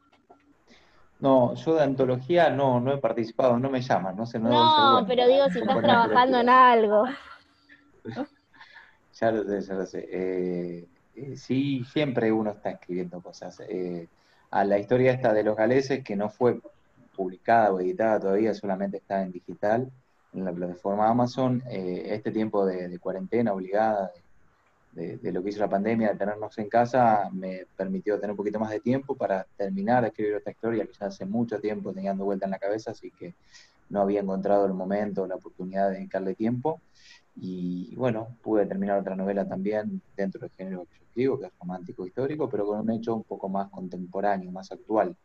No, 1.23 1.55
yo 1.55 1.75
de 1.75 1.83
antología 1.83 2.49
no, 2.49 2.81
no 2.81 2.91
he 2.91 2.97
participado, 2.97 3.57
no 3.57 3.69
me 3.69 3.79
llaman, 3.79 4.13
no 4.17 4.25
sé. 4.25 4.39
No, 4.39 4.99
no 4.99 5.07
pero 5.07 5.25
digo 5.25 5.45
si 5.51 5.59
estás 5.59 5.81
trabajando 5.81 6.41
en 6.41 6.49
algo. 6.49 7.05
ya 9.13 9.31
lo 9.31 9.43
sé, 9.45 9.61
ya 9.61 9.73
lo 9.73 9.85
sé. 9.85 10.05
Eh, 10.11 10.85
eh, 11.15 11.37
sí, 11.37 11.85
siempre 11.85 12.29
uno 12.29 12.51
está 12.51 12.71
escribiendo 12.71 13.21
cosas. 13.21 13.61
Eh, 13.69 14.09
a 14.51 14.65
la 14.65 14.77
historia 14.77 15.13
esta 15.13 15.31
de 15.31 15.45
los 15.45 15.55
galeses, 15.55 16.03
que 16.03 16.17
no 16.17 16.27
fue 16.27 16.59
publicada 17.15 17.71
o 17.71 17.79
editada 17.79 18.19
todavía, 18.19 18.53
solamente 18.53 18.97
está 18.97 19.21
en 19.21 19.31
digital, 19.31 19.89
en 20.33 20.43
la 20.43 20.51
plataforma 20.51 21.07
Amazon, 21.07 21.63
este 21.69 22.31
tiempo 22.31 22.65
de, 22.65 22.89
de 22.89 22.99
cuarentena 22.99 23.53
obligada, 23.53 24.11
de, 24.13 24.22
lo 24.95 25.43
que 25.43 25.49
hizo 25.49 25.59
la 25.59 25.69
pandemia, 25.69 26.09
de 26.09 26.17
tenernos 26.17 26.57
en 26.57 26.69
casa, 26.69 27.29
me 27.31 27.65
permitió 27.75 28.15
tener 28.15 28.31
un 28.31 28.37
poquito 28.37 28.59
más 28.59 28.69
de 28.69 28.79
tiempo 28.79 29.15
para 29.15 29.45
terminar 29.57 30.03
de 30.03 30.09
escribir 30.09 30.35
esta 30.35 30.51
historia 30.51 30.85
que 30.85 30.93
ya 30.93 31.07
hace 31.07 31.25
mucho 31.25 31.59
tiempo 31.59 31.93
tenía 31.93 32.11
dando 32.11 32.25
vuelta 32.25 32.45
en 32.45 32.51
la 32.51 32.59
cabeza, 32.59 32.91
así 32.91 33.11
que 33.11 33.33
no 33.89 34.01
había 34.01 34.21
encontrado 34.21 34.65
el 34.65 34.73
momento, 34.73 35.25
la 35.25 35.35
oportunidad 35.35 35.89
de 35.89 35.95
dedicarle 35.95 36.35
tiempo. 36.35 36.81
Y 37.35 37.95
bueno, 37.95 38.37
pude 38.43 38.65
terminar 38.67 38.99
otra 38.99 39.15
novela 39.15 39.47
también 39.47 40.01
dentro 40.15 40.41
del 40.41 40.51
género 40.51 40.85
que 40.85 40.97
yo 40.99 41.05
escribo, 41.05 41.39
que 41.39 41.47
es 41.47 41.51
romántico 41.59 42.05
histórico, 42.05 42.47
pero 42.47 42.65
con 42.65 42.79
un 42.79 42.91
hecho 42.91 43.15
un 43.15 43.23
poco 43.23 43.49
más 43.49 43.69
contemporáneo, 43.69 44.51
más 44.51 44.71
actual, 44.71 45.15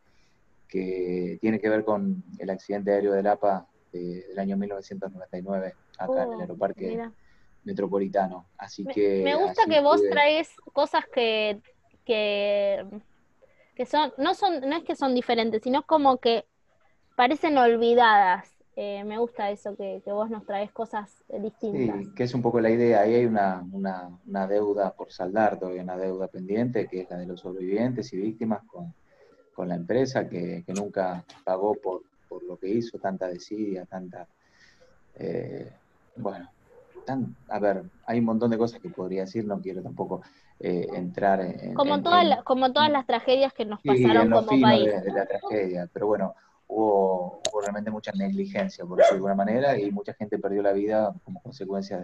que 0.67 1.39
tiene 1.41 1.61
que 1.61 1.69
ver 1.69 1.85
con 1.85 2.25
el 2.39 2.51
accidente 2.51 2.93
aéreo 2.93 3.13
del 3.13 3.27
APA 3.27 3.67
del 3.93 4.39
año 4.39 4.57
1999, 4.57 5.75
acá 5.99 6.23
en 6.23 6.33
el 6.33 6.37
oh, 6.37 6.41
aeroparque 6.41 7.11
metropolitano. 7.69 8.47
Así 8.57 8.85
que. 8.87 9.23
Me 9.23 9.37
gusta 9.37 9.67
que 9.67 9.81
vos 9.81 10.01
traes 10.11 10.57
cosas 10.73 11.05
que, 11.13 11.61
que, 12.07 12.83
son, 13.87 14.13
no 14.17 14.35
son, 14.35 14.61
no 14.61 14.77
es 14.77 14.85
que 14.85 14.97
son 14.97 15.15
diferentes, 15.15 15.63
sino 15.63 15.83
como 15.83 16.17
que 16.17 16.47
parecen 17.15 17.59
olvidadas. 17.59 18.51
Eh, 18.75 19.05
me 19.05 19.19
gusta 19.19 19.51
eso, 19.51 19.77
que, 19.77 20.01
vos 20.07 20.31
nos 20.31 20.47
traes 20.47 20.73
cosas 20.73 21.23
distintas. 21.29 21.99
Sí, 21.99 22.15
que 22.15 22.23
es 22.23 22.33
un 22.33 22.41
poco 22.41 22.59
la 22.61 22.71
idea. 22.71 23.01
Ahí 23.01 23.17
hay 23.17 23.27
una, 23.27 24.49
deuda 24.49 24.95
por 24.95 25.13
saldar, 25.13 25.59
todavía 25.59 25.83
una 25.83 25.97
deuda 25.97 26.29
pendiente, 26.29 26.87
que 26.87 27.03
es 27.03 27.11
la 27.11 27.19
de 27.19 27.27
los 27.27 27.41
sobrevivientes 27.41 28.13
y 28.15 28.17
víctimas 28.17 28.63
con, 28.65 28.95
la 29.69 29.75
empresa, 29.75 30.29
que, 30.29 30.65
nunca 30.69 31.25
pagó 31.45 31.75
por, 31.75 32.03
lo 32.45 32.57
que 32.57 32.69
hizo, 32.69 32.99
tanta 32.99 33.27
desidia, 33.27 33.85
tanta... 33.85 34.27
Eh, 35.17 35.71
bueno, 36.17 36.49
tan, 37.09 37.35
a 37.49 37.59
ver, 37.59 37.85
hay 38.05 38.19
un 38.19 38.27
montón 38.27 38.51
de 38.51 38.59
cosas 38.59 38.81
que 38.81 38.91
podría 38.91 39.23
decir, 39.23 39.47
no 39.47 39.63
quiero 39.63 39.83
tampoco 39.83 40.21
eh, 40.61 40.87
entrar 40.93 41.41
en... 41.41 41.73
Como, 41.73 42.03
todas 42.03 42.45
como 42.45 42.71
todas 42.71 42.91
las 42.91 43.07
tragedias 43.07 43.55
que 43.55 43.65
nos 43.65 43.81
pasaron 43.81 44.31
como 44.31 44.61
país. 44.61 44.85
De, 44.85 45.11
la 45.11 45.25
tragedia, 45.25 45.89
pero 45.91 46.07
bueno, 46.07 46.35
hubo, 46.67 47.41
realmente 47.63 47.91
mucha 47.91 48.13
negligencia, 48.13 48.85
por 48.85 48.99
decirlo 48.99 49.15
de 49.15 49.17
alguna 49.17 49.35
manera, 49.35 49.79
y 49.79 49.91
mucha 49.91 50.13
gente 50.13 50.39
perdió 50.39 50.61
la 50.61 50.73
vida 50.73 51.15
como 51.25 51.41
consecuencia 51.43 51.99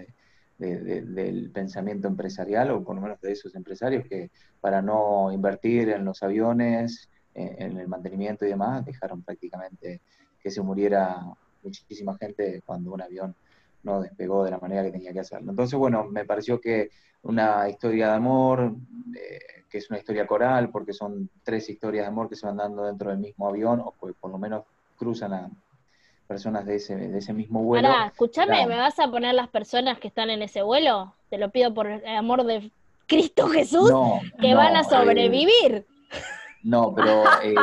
del 0.56 1.50
pensamiento 1.52 2.08
empresarial, 2.08 2.70
o 2.70 2.82
por 2.82 2.96
lo 2.96 3.02
menos 3.02 3.20
de 3.20 3.32
esos 3.32 3.54
empresarios 3.54 4.06
que 4.06 4.30
para 4.62 4.80
no 4.80 5.32
invertir 5.32 5.90
en 5.90 6.06
los 6.06 6.22
aviones, 6.22 7.10
en, 7.34 7.76
el 7.76 7.88
mantenimiento 7.88 8.46
y 8.46 8.48
demás, 8.48 8.86
dejaron 8.86 9.22
prácticamente 9.22 10.00
que 10.40 10.50
se 10.50 10.62
muriera 10.62 11.20
muchísima 11.62 12.16
gente 12.16 12.62
cuando 12.64 12.94
un 12.94 13.02
avión 13.02 13.36
no 13.84 14.00
despegó 14.00 14.44
de 14.44 14.50
la 14.50 14.58
manera 14.58 14.82
que 14.82 14.90
tenía 14.90 15.12
que 15.12 15.20
hacerlo. 15.20 15.50
Entonces, 15.50 15.78
bueno, 15.78 16.04
me 16.04 16.24
pareció 16.24 16.60
que 16.60 16.90
una 17.22 17.68
historia 17.68 18.08
de 18.08 18.14
amor, 18.14 18.74
eh, 19.14 19.38
que 19.70 19.78
es 19.78 19.90
una 19.90 19.98
historia 19.98 20.26
coral, 20.26 20.70
porque 20.70 20.92
son 20.92 21.30
tres 21.42 21.68
historias 21.68 22.04
de 22.04 22.08
amor 22.08 22.28
que 22.28 22.36
se 22.36 22.46
van 22.46 22.56
dando 22.56 22.84
dentro 22.84 23.10
del 23.10 23.18
mismo 23.18 23.48
avión, 23.48 23.80
o 23.80 23.92
que 23.92 24.12
por 24.14 24.30
lo 24.30 24.38
menos 24.38 24.64
cruzan 24.96 25.32
a 25.32 25.50
personas 26.26 26.64
de 26.64 26.76
ese, 26.76 26.96
de 26.96 27.18
ese 27.18 27.32
mismo 27.32 27.62
vuelo. 27.62 27.88
Ahora, 27.88 28.06
escúchame, 28.06 28.66
¿me 28.66 28.76
vas 28.76 28.98
a 28.98 29.08
poner 29.10 29.34
las 29.34 29.48
personas 29.48 29.98
que 29.98 30.08
están 30.08 30.30
en 30.30 30.42
ese 30.42 30.62
vuelo? 30.62 31.14
Te 31.28 31.38
lo 31.38 31.50
pido 31.50 31.72
por 31.74 31.86
el 31.86 32.06
amor 32.06 32.44
de 32.44 32.70
Cristo 33.06 33.48
Jesús, 33.48 33.92
que 34.40 34.54
van 34.54 34.76
a 34.76 34.80
eh, 34.80 34.84
sobrevivir. 34.84 35.86
no, 36.62 36.94
pero 36.94 37.24
eh, 37.42 37.54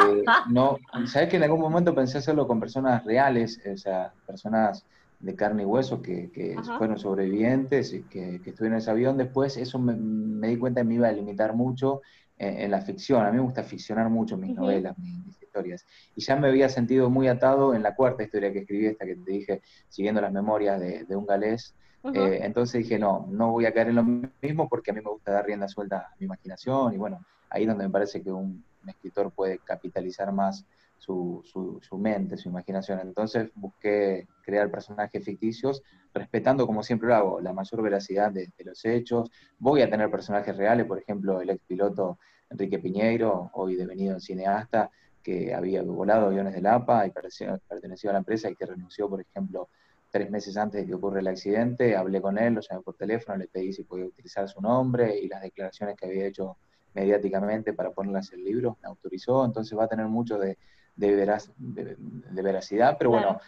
no, 0.49 0.77
sabes 1.07 1.29
que 1.29 1.37
en 1.37 1.43
algún 1.43 1.61
momento 1.61 1.95
pensé 1.95 2.19
hacerlo 2.19 2.47
con 2.47 2.59
personas 2.59 3.03
reales, 3.03 3.59
o 3.71 3.77
sea, 3.77 4.13
personas 4.27 4.85
de 5.21 5.35
carne 5.35 5.63
y 5.63 5.65
hueso 5.65 6.01
que, 6.01 6.31
que 6.31 6.55
fueron 6.77 6.97
sobrevivientes 6.97 7.93
y 7.93 8.03
que, 8.03 8.41
que, 8.41 8.49
estuvieron 8.49 8.73
en 8.73 8.79
ese 8.79 8.91
avión. 8.91 9.17
Después 9.17 9.57
eso 9.57 9.79
me, 9.79 10.47
di 10.47 10.57
cuenta 10.57 10.81
que 10.81 10.85
me 10.85 10.95
iba 10.95 11.07
a 11.07 11.11
limitar 11.11 11.53
mucho 11.53 12.01
en, 12.37 12.71
la 12.71 12.81
ficción. 12.81 13.25
A 13.25 13.31
mí 13.31 13.37
me 13.37 13.43
gusta 13.43 13.63
ficcionar 13.63 14.09
mucho 14.09 14.37
mis 14.37 14.55
novelas, 14.55 14.97
mis, 14.97 15.41
historias. 15.41 15.85
Y 16.15 16.21
ya 16.21 16.35
me 16.37 16.47
había 16.47 16.69
sentido 16.69 17.09
muy 17.09 17.27
atado 17.27 17.75
en 17.75 17.83
la 17.83 17.93
cuarta 17.93 18.23
historia 18.23 18.51
que 18.53 18.59
escribí, 18.59 18.87
esta 18.87 19.05
que 19.05 19.15
te 19.15 19.31
dije, 19.31 19.61
siguiendo 19.89 20.21
las 20.21 20.31
memorias 20.31 20.79
de, 20.79 21.03
de 21.03 21.15
un 21.15 21.25
galés. 21.25 21.75
Eh, 22.13 22.39
entonces 22.41 22.81
dije, 22.81 22.97
no, 22.97 23.27
no 23.29 23.51
voy 23.51 23.65
a 23.65 23.73
caer 23.73 23.89
en 23.89 23.95
lo 23.95 24.03
mismo 24.03 24.67
porque 24.67 24.89
a 24.89 24.93
mí 24.93 25.01
me 25.01 25.11
gusta 25.11 25.33
dar 25.33 25.45
rienda 25.45 25.67
suelta 25.67 25.97
a 25.97 26.15
mi 26.19 26.25
imaginación 26.25 26.95
y 26.95 26.97
bueno, 26.97 27.23
ahí 27.49 27.67
donde 27.67 27.83
me 27.83 27.91
parece 27.91 28.23
que 28.23 28.31
un, 28.31 28.63
un 28.81 28.89
escritor 28.89 29.31
puede 29.31 29.59
capitalizar 29.59 30.31
más 30.31 30.65
su, 31.01 31.79
su, 31.81 31.97
mente, 31.97 32.37
su 32.37 32.49
imaginación. 32.49 32.99
Entonces 32.99 33.49
busqué 33.55 34.27
crear 34.43 34.69
personajes 34.69 35.25
ficticios, 35.25 35.81
respetando, 36.13 36.67
como 36.67 36.83
siempre 36.83 37.09
lo 37.09 37.15
hago, 37.15 37.41
la 37.41 37.53
mayor 37.53 37.81
veracidad 37.81 38.31
de, 38.31 38.51
los 38.63 38.85
hechos. 38.85 39.31
Voy 39.57 39.81
a 39.81 39.89
tener 39.89 40.11
personajes 40.11 40.55
reales, 40.55 40.85
por 40.85 40.99
ejemplo, 40.99 41.41
el 41.41 41.49
ex 41.49 41.63
piloto 41.65 42.19
Enrique 42.51 42.77
Piñeiro, 42.77 43.49
hoy 43.53 43.75
devenido 43.75 44.19
cineasta, 44.19 44.91
que 45.23 45.55
había 45.55 45.81
volado 45.81 46.27
aviones 46.27 46.61
de 46.61 46.69
APA 46.69 47.07
y 47.07 47.11
perteneció 47.11 48.09
a 48.11 48.13
la 48.13 48.19
empresa 48.19 48.49
y 48.49 48.55
que 48.55 48.67
renunció, 48.67 49.09
por 49.09 49.21
ejemplo, 49.21 49.69
tres 50.11 50.29
meses 50.29 50.55
antes 50.55 50.81
de 50.81 50.87
que 50.87 50.93
ocurra 50.93 51.19
el 51.19 51.27
accidente. 51.27 51.95
Hablé 51.95 52.21
con 52.21 52.37
él, 52.37 52.53
lo 52.53 52.61
llamé 52.61 52.83
por 52.83 52.95
teléfono, 52.95 53.39
le 53.39 53.47
pedí 53.47 53.73
si 53.73 53.83
podía 53.83 54.05
utilizar 54.05 54.47
su 54.47 54.61
nombre 54.61 55.17
y 55.17 55.27
las 55.27 55.41
declaraciones 55.41 55.95
que 55.95 56.05
había 56.05 56.27
hecho 56.27 56.57
mediáticamente 56.93 57.73
para 57.73 57.89
ponerlas 57.89 58.31
en 58.33 58.39
el 58.39 58.45
libro, 58.45 58.77
me 58.83 58.89
autorizó, 58.89 59.45
entonces 59.45 59.77
va 59.77 59.85
a 59.85 59.87
tener 59.87 60.07
mucho 60.07 60.37
de, 60.37 60.57
de, 60.95 61.15
de, 61.15 62.41
veracidad, 62.41 62.95
pero 62.97 63.11
bueno, 63.11 63.39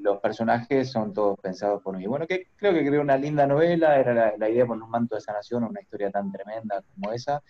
los 0.00 0.20
personajes 0.20 0.90
son 0.90 1.12
todos 1.12 1.38
pensados 1.40 1.82
por 1.82 1.96
mí. 1.96 2.06
Bueno, 2.06 2.26
que 2.26 2.48
creo 2.56 2.72
que 2.72 2.86
creó 2.86 3.00
una 3.00 3.16
linda 3.16 3.46
novela, 3.46 3.98
era 3.98 4.36
la, 4.36 4.48
idea 4.48 4.66
poner 4.66 4.84
un 4.84 4.90
manto 4.90 5.14
de 5.14 5.20
sanación, 5.20 5.64
una 5.64 5.80
historia 5.80 6.10
tan 6.10 6.30
tremenda 6.30 6.82
como 6.94 7.12
esa, 7.12 7.42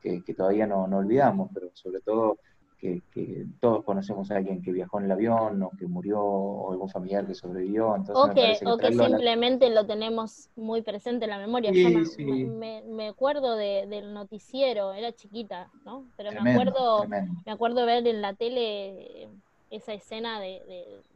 que, 0.00 0.22
todavía 0.36 0.66
no, 0.66 0.86
no, 0.86 0.98
olvidamos, 0.98 1.50
pero 1.54 1.70
sobre 1.74 2.00
todo 2.00 2.38
que, 2.82 3.46
todos 3.60 3.84
conocemos 3.84 4.30
a 4.30 4.36
alguien 4.36 4.60
que 4.60 4.72
viajó 4.72 4.98
en 4.98 5.04
el 5.04 5.12
avión 5.12 5.62
o 5.62 5.70
que 5.78 5.86
murió 5.86 6.20
o 6.20 6.72
algún 6.72 6.88
familiar 6.88 7.26
que 7.26 7.34
sobrevivió. 7.34 7.94
Entonces 7.94 8.16
o 8.16 8.34
que, 8.34 8.58
o 8.66 8.76
que 8.76 8.92
simplemente 8.92 9.70
lo 9.70 9.86
tenemos 9.86 10.48
muy 10.56 10.82
presente 10.82 11.26
en 11.26 11.30
la 11.30 11.38
memoria. 11.38 11.70
me, 11.72 13.08
acuerdo 13.08 13.56
del 13.56 14.12
noticiero, 14.12 14.92
era 14.92 15.12
chiquita, 15.12 15.70
¿no? 15.84 16.06
Pero 16.16 16.32
me 16.42 16.52
acuerdo 16.52 17.06
me 17.06 17.52
acuerdo 17.52 17.86
ver 17.86 18.06
en 18.06 18.20
la 18.20 18.34
tele 18.34 19.28
esa 19.70 19.94
escena 19.94 20.40
de, 20.40 20.60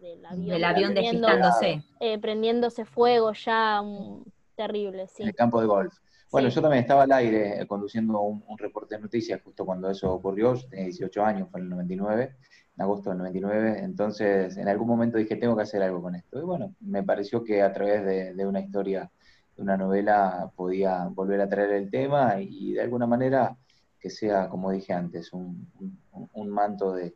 del 0.01 0.25
avión, 0.25 0.49
del 0.49 0.65
avión 0.65 0.95
despistándose. 0.95 1.83
Eh, 2.01 2.19
prendiéndose 2.19 2.85
fuego 2.85 3.33
ya, 3.33 3.83
terrible, 4.55 5.09
sí. 5.09 5.23
En 5.23 5.29
el 5.29 5.35
campo 5.35 5.61
de 5.61 5.67
golf. 5.67 5.95
Bueno, 6.31 6.49
yo 6.49 6.61
también 6.61 6.83
estaba 6.83 7.05
al 7.05 7.13
aire 7.13 7.61
eh, 7.61 7.67
conduciendo 7.67 8.21
un, 8.21 8.59
reporte 8.59 8.97
de 8.97 9.01
noticias 9.01 9.41
justo 9.43 9.65
cuando 9.65 9.89
eso 9.91 10.13
ocurrió, 10.13 10.55
yo 10.55 10.69
tenía 10.69 10.87
18 10.87 11.25
años, 11.25 11.49
fue 11.51 11.61
en 11.61 11.67
el 11.67 11.71
99, 11.71 12.37
en 12.77 12.83
agosto 12.83 13.11
del 13.11 13.19
99, 13.19 13.79
entonces 13.83 14.57
en 14.57 14.69
algún 14.69 14.89
momento 14.89 15.19
dije, 15.19 15.37
tengo 15.37 15.57
que 15.57 15.63
hacer 15.63 15.83
algo 15.83 16.03
con 16.03 16.17
esto. 16.17 16.41
Y 16.41 16.43
bueno, 16.43 16.75
me 16.81 17.03
pareció 17.05 17.45
que 17.45 17.63
a 17.63 17.73
través 17.73 18.35
de, 18.37 18.47
una 18.47 18.61
historia, 18.61 19.11
de 19.57 19.63
una 19.63 19.77
novela, 19.77 20.51
podía 20.57 21.07
volver 21.07 21.41
a 21.41 21.49
traer 21.49 21.71
el 21.73 21.91
tema 21.91 22.41
y 22.41 22.73
de 22.73 22.83
alguna 22.83 23.07
manera 23.07 23.57
que 24.01 24.11
sea, 24.11 24.49
como 24.49 24.73
dije 24.73 24.93
antes, 24.93 25.33
un, 25.33 25.69
manto 26.49 26.93
de, 26.93 27.15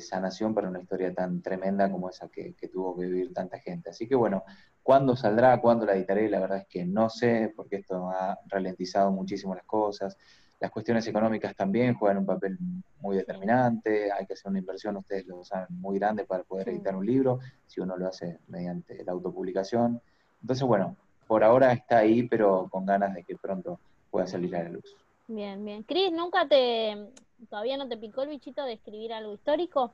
sanación 0.00 0.52
para 0.52 0.68
una 0.68 0.80
historia 0.80 1.14
tan 1.14 1.40
tremenda 1.42 1.90
como 1.90 2.10
esa 2.10 2.28
que, 2.28 2.54
que, 2.54 2.68
tuvo 2.68 2.96
que 2.96 3.06
vivir 3.06 3.32
tanta 3.32 3.58
gente. 3.58 3.90
Así 3.90 4.08
que 4.08 4.16
bueno, 4.16 4.44
¿Cuándo 4.90 5.14
saldrá? 5.14 5.60
¿Cuándo 5.60 5.86
la 5.86 5.94
editaré? 5.94 6.28
La 6.28 6.40
verdad 6.40 6.58
es 6.58 6.66
que 6.66 6.84
no 6.84 7.08
sé, 7.08 7.52
porque 7.54 7.76
esto 7.76 8.10
ha 8.10 8.36
ralentizado 8.48 9.12
muchísimo 9.12 9.54
las 9.54 9.62
cosas. 9.62 10.18
Las 10.58 10.72
cuestiones 10.72 11.06
económicas 11.06 11.54
también 11.54 11.94
juegan 11.94 12.18
un 12.18 12.26
papel 12.26 12.58
muy 13.00 13.16
determinante. 13.16 14.10
Hay 14.10 14.26
que 14.26 14.32
hacer 14.32 14.50
una 14.50 14.58
inversión, 14.58 14.96
ustedes 14.96 15.28
lo 15.28 15.44
saben, 15.44 15.68
muy 15.78 15.96
grande 16.00 16.24
para 16.24 16.42
poder 16.42 16.70
editar 16.70 16.96
un 16.96 17.06
libro, 17.06 17.38
si 17.68 17.80
uno 17.80 17.96
lo 17.96 18.08
hace 18.08 18.40
mediante 18.48 19.04
la 19.04 19.12
autopublicación. 19.12 20.02
Entonces, 20.40 20.66
bueno, 20.66 20.96
por 21.28 21.44
ahora 21.44 21.72
está 21.72 21.98
ahí, 21.98 22.24
pero 22.24 22.66
con 22.68 22.84
ganas 22.84 23.14
de 23.14 23.22
que 23.22 23.36
pronto 23.36 23.78
pueda 24.10 24.26
salir 24.26 24.56
a 24.56 24.64
la 24.64 24.70
luz. 24.70 24.96
Bien, 25.28 25.64
bien. 25.64 25.84
Cris, 25.84 26.10
¿nunca 26.10 26.48
te, 26.48 27.12
todavía 27.48 27.76
no 27.76 27.86
te 27.86 27.96
picó 27.96 28.22
el 28.22 28.30
bichito 28.30 28.64
de 28.64 28.72
escribir 28.72 29.12
algo 29.12 29.34
histórico? 29.34 29.92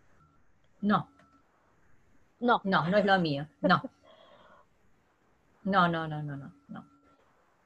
No. 0.81 1.07
No. 2.41 2.63
No, 2.65 2.89
no 2.89 2.97
es 2.97 3.05
lo 3.05 3.19
mío. 3.19 3.47
No. 3.61 3.83
No, 5.67 5.89
no, 5.89 6.07
no, 6.07 6.23
no, 6.23 6.37
no, 6.37 6.53
no. 6.69 6.85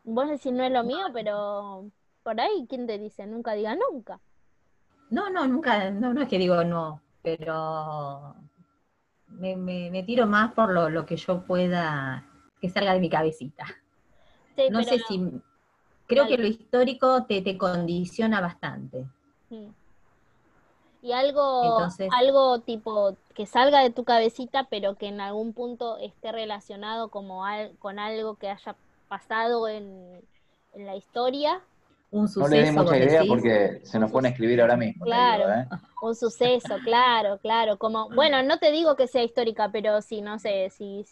Vos 0.05 0.29
decís 0.31 0.53
no 0.53 0.65
es 0.65 0.73
lo 0.73 0.83
mío, 0.83 1.07
pero 1.13 1.91
por 2.23 2.41
ahí, 2.41 2.67
¿quién 2.67 2.87
te 2.87 2.99
dice? 2.99 3.27
Nunca 3.27 3.53
diga 3.53 3.77
nunca. 3.77 4.19
No, 5.11 5.29
no, 5.29 5.47
nunca, 5.47 5.91
no, 5.91 6.15
no 6.15 6.23
es 6.23 6.29
que 6.29 6.39
digo 6.39 6.65
no, 6.65 7.03
pero 7.21 8.35
me, 9.29 9.55
me, 9.55 10.03
tiro 10.03 10.27
más 10.27 10.55
por 10.55 10.71
lo, 10.71 10.89
lo, 10.89 11.05
que 11.05 11.17
yo 11.17 11.45
pueda, 11.45 12.25
que 12.59 12.71
salga 12.71 12.95
de 12.95 13.01
mi 13.01 13.11
cabecita. 13.11 13.67
no 14.71 14.83
sé 14.83 14.99
si, 15.07 15.43
creo 16.07 16.27
que 16.27 16.39
lo 16.39 16.47
histórico 16.47 17.27
te, 17.27 17.43
te 17.43 17.59
condiciona 17.59 18.41
bastante. 18.41 19.07
Y 21.03 21.13
algo, 21.13 21.79
algo 22.11 22.61
tipo 22.61 23.17
que 23.41 23.47
salga 23.47 23.81
de 23.81 23.89
tu 23.89 24.05
cabecita, 24.05 24.67
pero 24.69 24.97
que 24.97 25.07
en 25.07 25.19
algún 25.19 25.55
punto 25.55 25.97
esté 25.97 26.31
relacionado 26.31 27.09
como 27.09 27.43
con 27.79 27.99
algo 27.99 28.35
que 28.35 28.51
haya 28.51 28.77
pasado 29.09 29.67
en, 29.67 30.21
la 30.75 30.95
historia. 30.95 31.63
Un 32.11 32.29
suceso, 32.29 32.51
no 32.51 32.55
le 32.55 32.63
dé 32.63 32.73
mucha 32.73 32.99
idea 32.99 33.23
porque 33.27 33.81
se 33.83 33.99
nos 33.99 34.13
pone 34.13 34.29
a 34.29 34.33
escribir 34.33 34.61
ahora 34.61 34.77
mismo. 34.77 35.07
Claro, 35.07 35.51
¿eh? 35.55 35.67
un 36.03 36.15
suceso, 36.15 36.77
claro, 36.85 37.39
claro. 37.39 37.79
Como, 37.79 38.11
bueno, 38.15 38.43
no 38.43 38.59
te 38.59 38.71
digo 38.71 38.95
que 38.95 39.07
sea 39.07 39.23
histórica, 39.23 39.71
pero 39.73 40.03
sí, 40.03 40.21
no 40.21 40.39
sé, 40.39 40.69
si, 40.69 41.07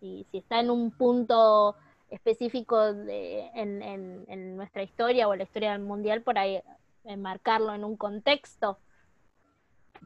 si, 0.00 0.24
si 0.30 0.38
está 0.38 0.60
en 0.60 0.70
un 0.70 0.90
punto 0.90 1.76
específico 2.08 2.94
de, 2.94 3.50
en, 3.54 3.82
en, 3.82 4.24
en, 4.28 4.56
nuestra 4.56 4.82
historia 4.82 5.28
o 5.28 5.36
la 5.36 5.42
historia 5.42 5.76
mundial, 5.78 6.22
por 6.22 6.38
ahí 6.38 6.62
enmarcarlo 7.04 7.74
en 7.74 7.84
un 7.84 7.98
contexto. 7.98 8.78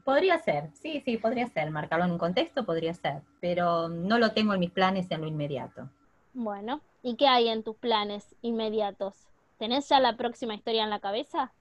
Podría 0.05 0.39
ser, 0.39 0.71
sí, 0.75 1.01
sí, 1.05 1.17
podría 1.17 1.47
ser. 1.49 1.71
Marcarlo 1.71 2.05
en 2.05 2.13
un 2.13 2.19
contexto 2.19 2.65
podría 2.65 2.95
ser, 2.95 3.23
pero 3.41 3.89
no 3.89 4.19
lo 4.19 4.33
tengo 4.33 4.55
en 4.55 4.61
mis 4.61 4.71
planes 4.71 5.11
en 5.11 5.21
lo 5.21 5.27
inmediato. 5.27 5.89
Bueno, 6.35 6.81
¿y 7.03 7.17
qué 7.17 7.27
hay 7.27 7.49
en 7.49 7.63
tus 7.63 7.77
planes 7.77 8.35
inmediatos? 8.43 9.29
¿Tenés 9.59 9.89
ya 9.89 10.01
la 10.01 10.17
próxima 10.17 10.55
historia 10.55 10.85
en 10.85 10.91
la 10.91 11.01
cabeza? 11.01 11.53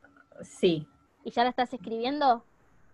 Sí. 0.42 0.88
¿Y 1.24 1.32
ya 1.32 1.44
la 1.44 1.50
estás 1.50 1.74
escribiendo? 1.74 2.44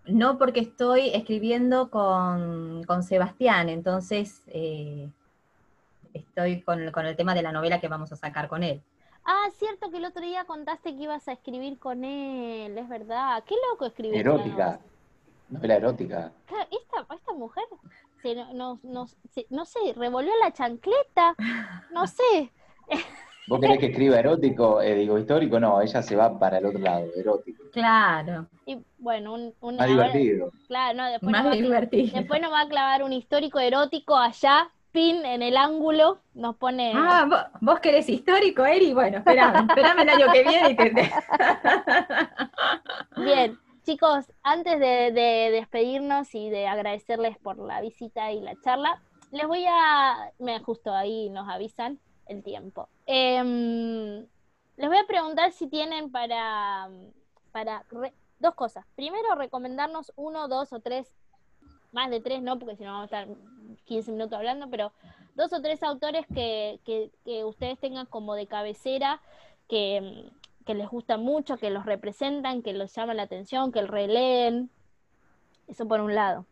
No, 0.05 0.37
porque 0.37 0.59
estoy 0.59 1.09
escribiendo 1.09 1.89
con, 1.89 2.83
Sebastián, 3.03 3.69
entonces 3.69 4.43
eh, 4.47 5.09
estoy 6.13 6.61
con, 6.61 6.91
con, 6.91 7.05
el 7.05 7.15
tema 7.15 7.33
de 7.33 7.41
la 7.41 7.51
novela 7.51 7.79
que 7.79 7.87
vamos 7.87 8.11
a 8.11 8.15
sacar 8.15 8.47
con 8.47 8.63
él. 8.63 8.81
Ah, 9.25 9.47
cierto 9.57 9.89
que 9.89 9.97
el 9.97 10.05
otro 10.05 10.21
día 10.21 10.43
contaste 10.45 10.95
que 10.95 11.03
ibas 11.03 11.27
a 11.27 11.33
escribir 11.33 11.79
con 11.79 12.03
él, 12.03 12.77
es 12.77 12.89
verdad. 12.89 13.43
Qué 13.45 13.55
loco 13.71 13.85
escribir. 13.85 14.19
Erótica. 14.19 14.79
Novela 15.53 15.75
erótica. 15.75 16.31
Esta, 16.71 17.05
esta 17.13 17.33
mujer 17.33 17.63
se, 18.23 18.33
no, 18.35 18.79
no, 18.81 19.07
no 19.51 19.65
sé, 19.65 19.79
revolvió 19.95 20.31
la 20.41 20.51
chancleta, 20.51 21.35
no 21.91 22.07
sé. 22.17 22.51
¿Vos 23.47 23.59
querés 23.59 23.77
que 23.77 23.87
escriba 23.87 24.17
erótico, 24.17 24.81
eh, 24.81 24.95
digo 24.95 25.19
histórico? 25.19 25.59
No, 25.59 25.79
ella 25.79 26.01
se 26.01 26.15
va 26.15 26.39
para 26.39 26.57
el 26.57 26.65
otro 26.65 26.79
lado, 26.79 27.05
erótico. 27.15 27.65
Claro. 27.71 28.47
Y 28.65 28.79
bueno, 28.97 29.33
un, 29.33 29.75
más 29.75 29.87
divertido. 29.87 30.49
Claro, 30.67 30.97
no, 30.97 31.11
después, 31.11 31.31
más 31.31 31.51
divertido. 31.51 32.17
después 32.17 32.41
nos 32.41 32.51
va 32.51 32.61
a 32.61 32.67
clavar 32.67 33.03
un 33.03 33.13
histórico 33.13 33.59
erótico 33.59 34.15
allá, 34.15 34.71
pin 34.91 35.23
en 35.23 35.43
el 35.43 35.57
ángulo, 35.57 36.19
nos 36.33 36.55
pone... 36.55 36.93
Ah, 36.95 37.49
vos, 37.61 37.79
querés 37.79 38.09
histórico, 38.09 38.65
Eri, 38.65 38.93
bueno, 38.93 39.17
esperame, 39.17 39.59
esperame 39.67 40.01
el 40.03 40.09
año 40.09 40.31
que 40.31 40.43
viene 40.43 40.69
y 40.71 40.75
te... 40.75 41.11
Bien, 43.17 43.59
chicos, 43.83 44.25
antes 44.43 44.79
de, 44.79 45.11
de 45.11 45.49
despedirnos 45.51 46.33
y 46.35 46.49
de 46.49 46.67
agradecerles 46.67 47.37
por 47.37 47.57
la 47.57 47.81
visita 47.81 48.31
y 48.31 48.39
la 48.39 48.59
charla, 48.61 49.01
les 49.31 49.47
voy 49.47 49.65
a... 49.67 50.31
Me 50.39 50.59
justo 50.59 50.93
ahí 50.93 51.29
nos 51.29 51.49
avisan 51.49 51.99
el 52.27 52.43
tiempo. 52.43 52.87
Em, 53.05 54.25
les 54.77 54.87
voy 54.87 54.97
a 54.97 55.07
preguntar 55.07 55.51
si 55.51 55.67
tienen 55.67 56.11
para, 56.11 56.89
para 57.51 57.85
dos 58.39 58.55
cosas. 58.55 58.85
Primero, 58.95 59.35
recomendarnos 59.35 60.13
uno, 60.15 60.47
dos 60.47 60.71
o 60.73 60.79
tres, 60.79 61.11
más 61.91 62.09
de 62.09 62.21
tres, 62.21 62.41
no, 62.41 62.59
porque 62.59 62.75
si 62.75 62.83
no 62.83 62.91
vamos 62.91 63.11
a 63.11 63.21
estar 63.21 63.35
15 63.85 64.11
minutos 64.11 64.37
hablando, 64.37 64.69
pero 64.69 64.91
dos 65.35 65.51
o 65.53 65.61
tres 65.61 65.81
autores 65.83 66.25
que, 66.33 66.79
que, 66.85 67.43
ustedes 67.43 67.79
tengan 67.79 68.05
como 68.05 68.35
de 68.35 68.47
cabecera, 68.47 69.21
que, 69.67 70.29
que, 70.63 70.73
les 70.73 70.89
gusta 70.89 71.17
mucho, 71.17 71.57
que 71.57 71.69
los 71.69 71.85
representan, 71.85 72.61
que 72.61 72.73
los 72.73 72.93
llama 72.93 73.13
la 73.13 73.23
atención, 73.23 73.71
que 73.71 73.79
el 73.79 73.87
releen. 73.87 74.69
Eso 75.67 75.87
por 75.87 76.01
un 76.01 76.15
lado. 76.15 76.45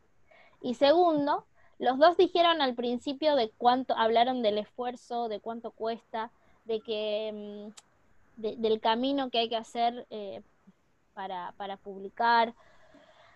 Y 0.62 0.76
segundo, 0.76 1.46
los 1.80 1.98
dos 1.98 2.18
dijeron 2.18 2.62
al 2.62 2.76
principio 2.76 3.36
de 3.36 3.52
cuánto, 3.58 3.96
hablaron 3.98 4.42
del 4.42 4.58
esfuerzo, 4.60 5.28
de 5.28 5.40
cuánto 5.40 5.72
cuesta, 5.72 6.32
de 6.66 6.80
que 6.82 7.72
mm, 7.72 7.92
del 8.38 8.80
camino 8.80 9.30
que 9.30 9.40
hay 9.40 9.50
que 9.50 9.58
hacer 9.58 10.06
eh, 10.10 10.42
para, 11.14 11.78
publicar, 11.78 12.54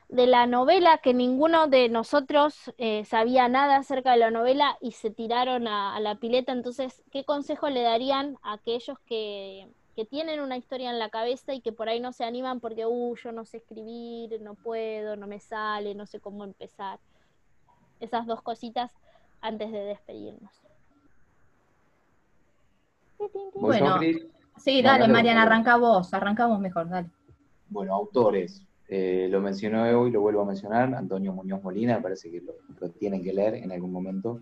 de 0.10 0.28
la 0.28 0.48
novela 0.48 1.00
que 1.00 1.14
ninguno 1.14 1.68
de 1.68 1.90
nosotros 1.90 2.72
eh, 2.78 3.06
sabía 3.06 3.48
nada 3.50 3.78
acerca 3.78 4.12
de 4.12 4.18
la 4.18 4.32
novela 4.32 4.78
y 4.82 4.92
se 4.92 5.10
tiraron 5.10 5.68
a, 5.68 6.00
la 6.00 6.16
pileta. 6.16 6.52
Entonces, 6.52 7.04
¿qué 7.12 7.24
consejo 7.24 7.70
le 7.70 7.82
darían 7.82 8.38
a 8.44 8.54
aquellos 8.54 9.00
que, 9.00 9.68
que, 9.96 10.06
tienen 10.06 10.42
una 10.42 10.58
historia 10.58 10.90
en 10.90 11.00
la 11.00 11.10
cabeza 11.10 11.54
y 11.54 11.62
que 11.62 11.72
por 11.72 11.90
ahí 11.90 12.00
no 12.00 12.12
se 12.12 12.24
animan 12.24 12.60
porque, 12.60 12.86
uh, 12.86 13.16
yo 13.16 13.32
no 13.32 13.46
sé 13.46 13.58
escribir, 13.58 14.42
no 14.42 14.56
puedo, 14.56 15.16
no 15.16 15.28
me 15.28 15.40
sale, 15.40 15.96
no 15.96 16.06
sé 16.06 16.20
cómo 16.20 16.44
empezar? 16.44 17.00
esas 18.00 18.26
dos 18.26 18.42
cositas 18.42 18.92
antes 19.42 19.72
de 19.72 19.80
despedirnos. 19.80 20.52
Bueno, 23.54 24.00
sí, 24.58 24.82
dale, 24.82 25.08
Mariana, 25.08 25.44
arranca 25.44 25.78
vos, 25.78 26.14
arrancamos 26.14 26.60
mejor, 26.60 26.90
dale. 26.90 27.10
Bueno, 27.70 27.94
autores, 27.94 28.64
eh, 28.88 29.28
lo 29.30 29.42
mencionó 29.42 29.84
hoy, 30.00 30.12
lo 30.12 30.22
vuelvo 30.22 30.42
a 30.42 30.46
mencionar, 30.46 30.94
Antonio 30.94 31.34
Muñoz 31.34 31.64
Molina, 31.64 31.96
me 31.96 32.02
parece 32.02 32.30
que 32.30 32.42
lo, 32.42 32.90
tienen 32.90 33.24
que 33.24 33.34
leer 33.34 33.56
en 33.56 33.72
algún 33.72 33.92
momento, 33.92 34.42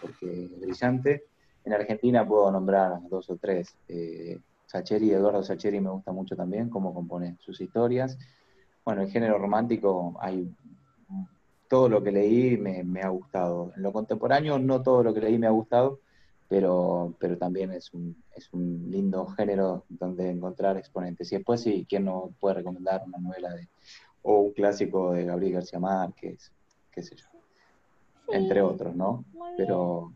porque 0.00 0.44
es 0.44 0.60
brillante. 0.60 1.24
En 1.64 1.72
Argentina 1.72 2.26
puedo 2.26 2.50
nombrar 2.50 2.98
dos 3.08 3.28
o 3.30 3.36
tres. 3.36 3.74
Eh, 3.88 4.38
Sacheri, 4.70 5.10
Eduardo 5.10 5.42
Sacheri 5.42 5.80
me 5.80 5.90
gusta 5.90 6.12
mucho 6.12 6.36
también, 6.36 6.70
cómo 6.70 6.94
compone 6.94 7.36
sus 7.40 7.60
historias. 7.60 8.16
Bueno, 8.84 9.02
el 9.02 9.10
género 9.10 9.36
romántico 9.36 10.16
hay 10.20 10.48
todo 11.68 11.88
lo 11.88 12.00
que 12.04 12.12
leí 12.12 12.56
me, 12.56 13.02
ha 13.02 13.08
gustado. 13.08 13.72
En 13.74 13.82
lo 13.82 13.92
contemporáneo 13.92 14.60
no 14.60 14.80
todo 14.80 15.02
lo 15.02 15.12
que 15.12 15.22
leí 15.22 15.38
me 15.38 15.48
ha 15.48 15.50
gustado, 15.50 15.98
pero, 16.48 17.16
pero 17.18 17.36
también 17.36 17.72
es 17.72 17.92
un, 17.92 18.22
es 18.36 18.48
un 18.52 18.88
lindo 18.88 19.26
género 19.26 19.86
donde 19.88 20.30
encontrar 20.30 20.76
exponentes. 20.76 21.32
Y 21.32 21.36
después 21.36 21.62
sí, 21.62 21.84
¿quién 21.88 22.04
no 22.04 22.30
puede 22.38 22.54
recomendar 22.54 23.02
una 23.04 23.18
novela 23.18 23.52
de, 23.52 23.68
o 24.22 24.38
un 24.38 24.52
clásico 24.52 25.12
de 25.12 25.24
Gabriel 25.24 25.54
García 25.54 25.80
Márquez, 25.80 26.52
qué 26.92 27.02
sé 27.02 27.16
yo, 27.16 27.26
entre 28.28 28.62
otros, 28.62 28.94
¿no? 28.94 29.24
Pero 29.56 30.12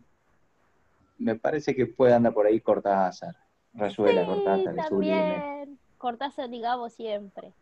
me 1.18 1.34
parece 1.34 1.74
que 1.74 1.86
puede 1.86 2.14
andar 2.14 2.32
por 2.32 2.46
ahí 2.46 2.60
Cortázar, 2.60 3.34
Rayuela, 3.74 4.20
sí, 4.22 4.26
Cortázar, 4.26 4.74
también. 4.76 5.78
Cortázar, 5.98 6.50
digamos, 6.50 6.92
siempre. 6.92 7.52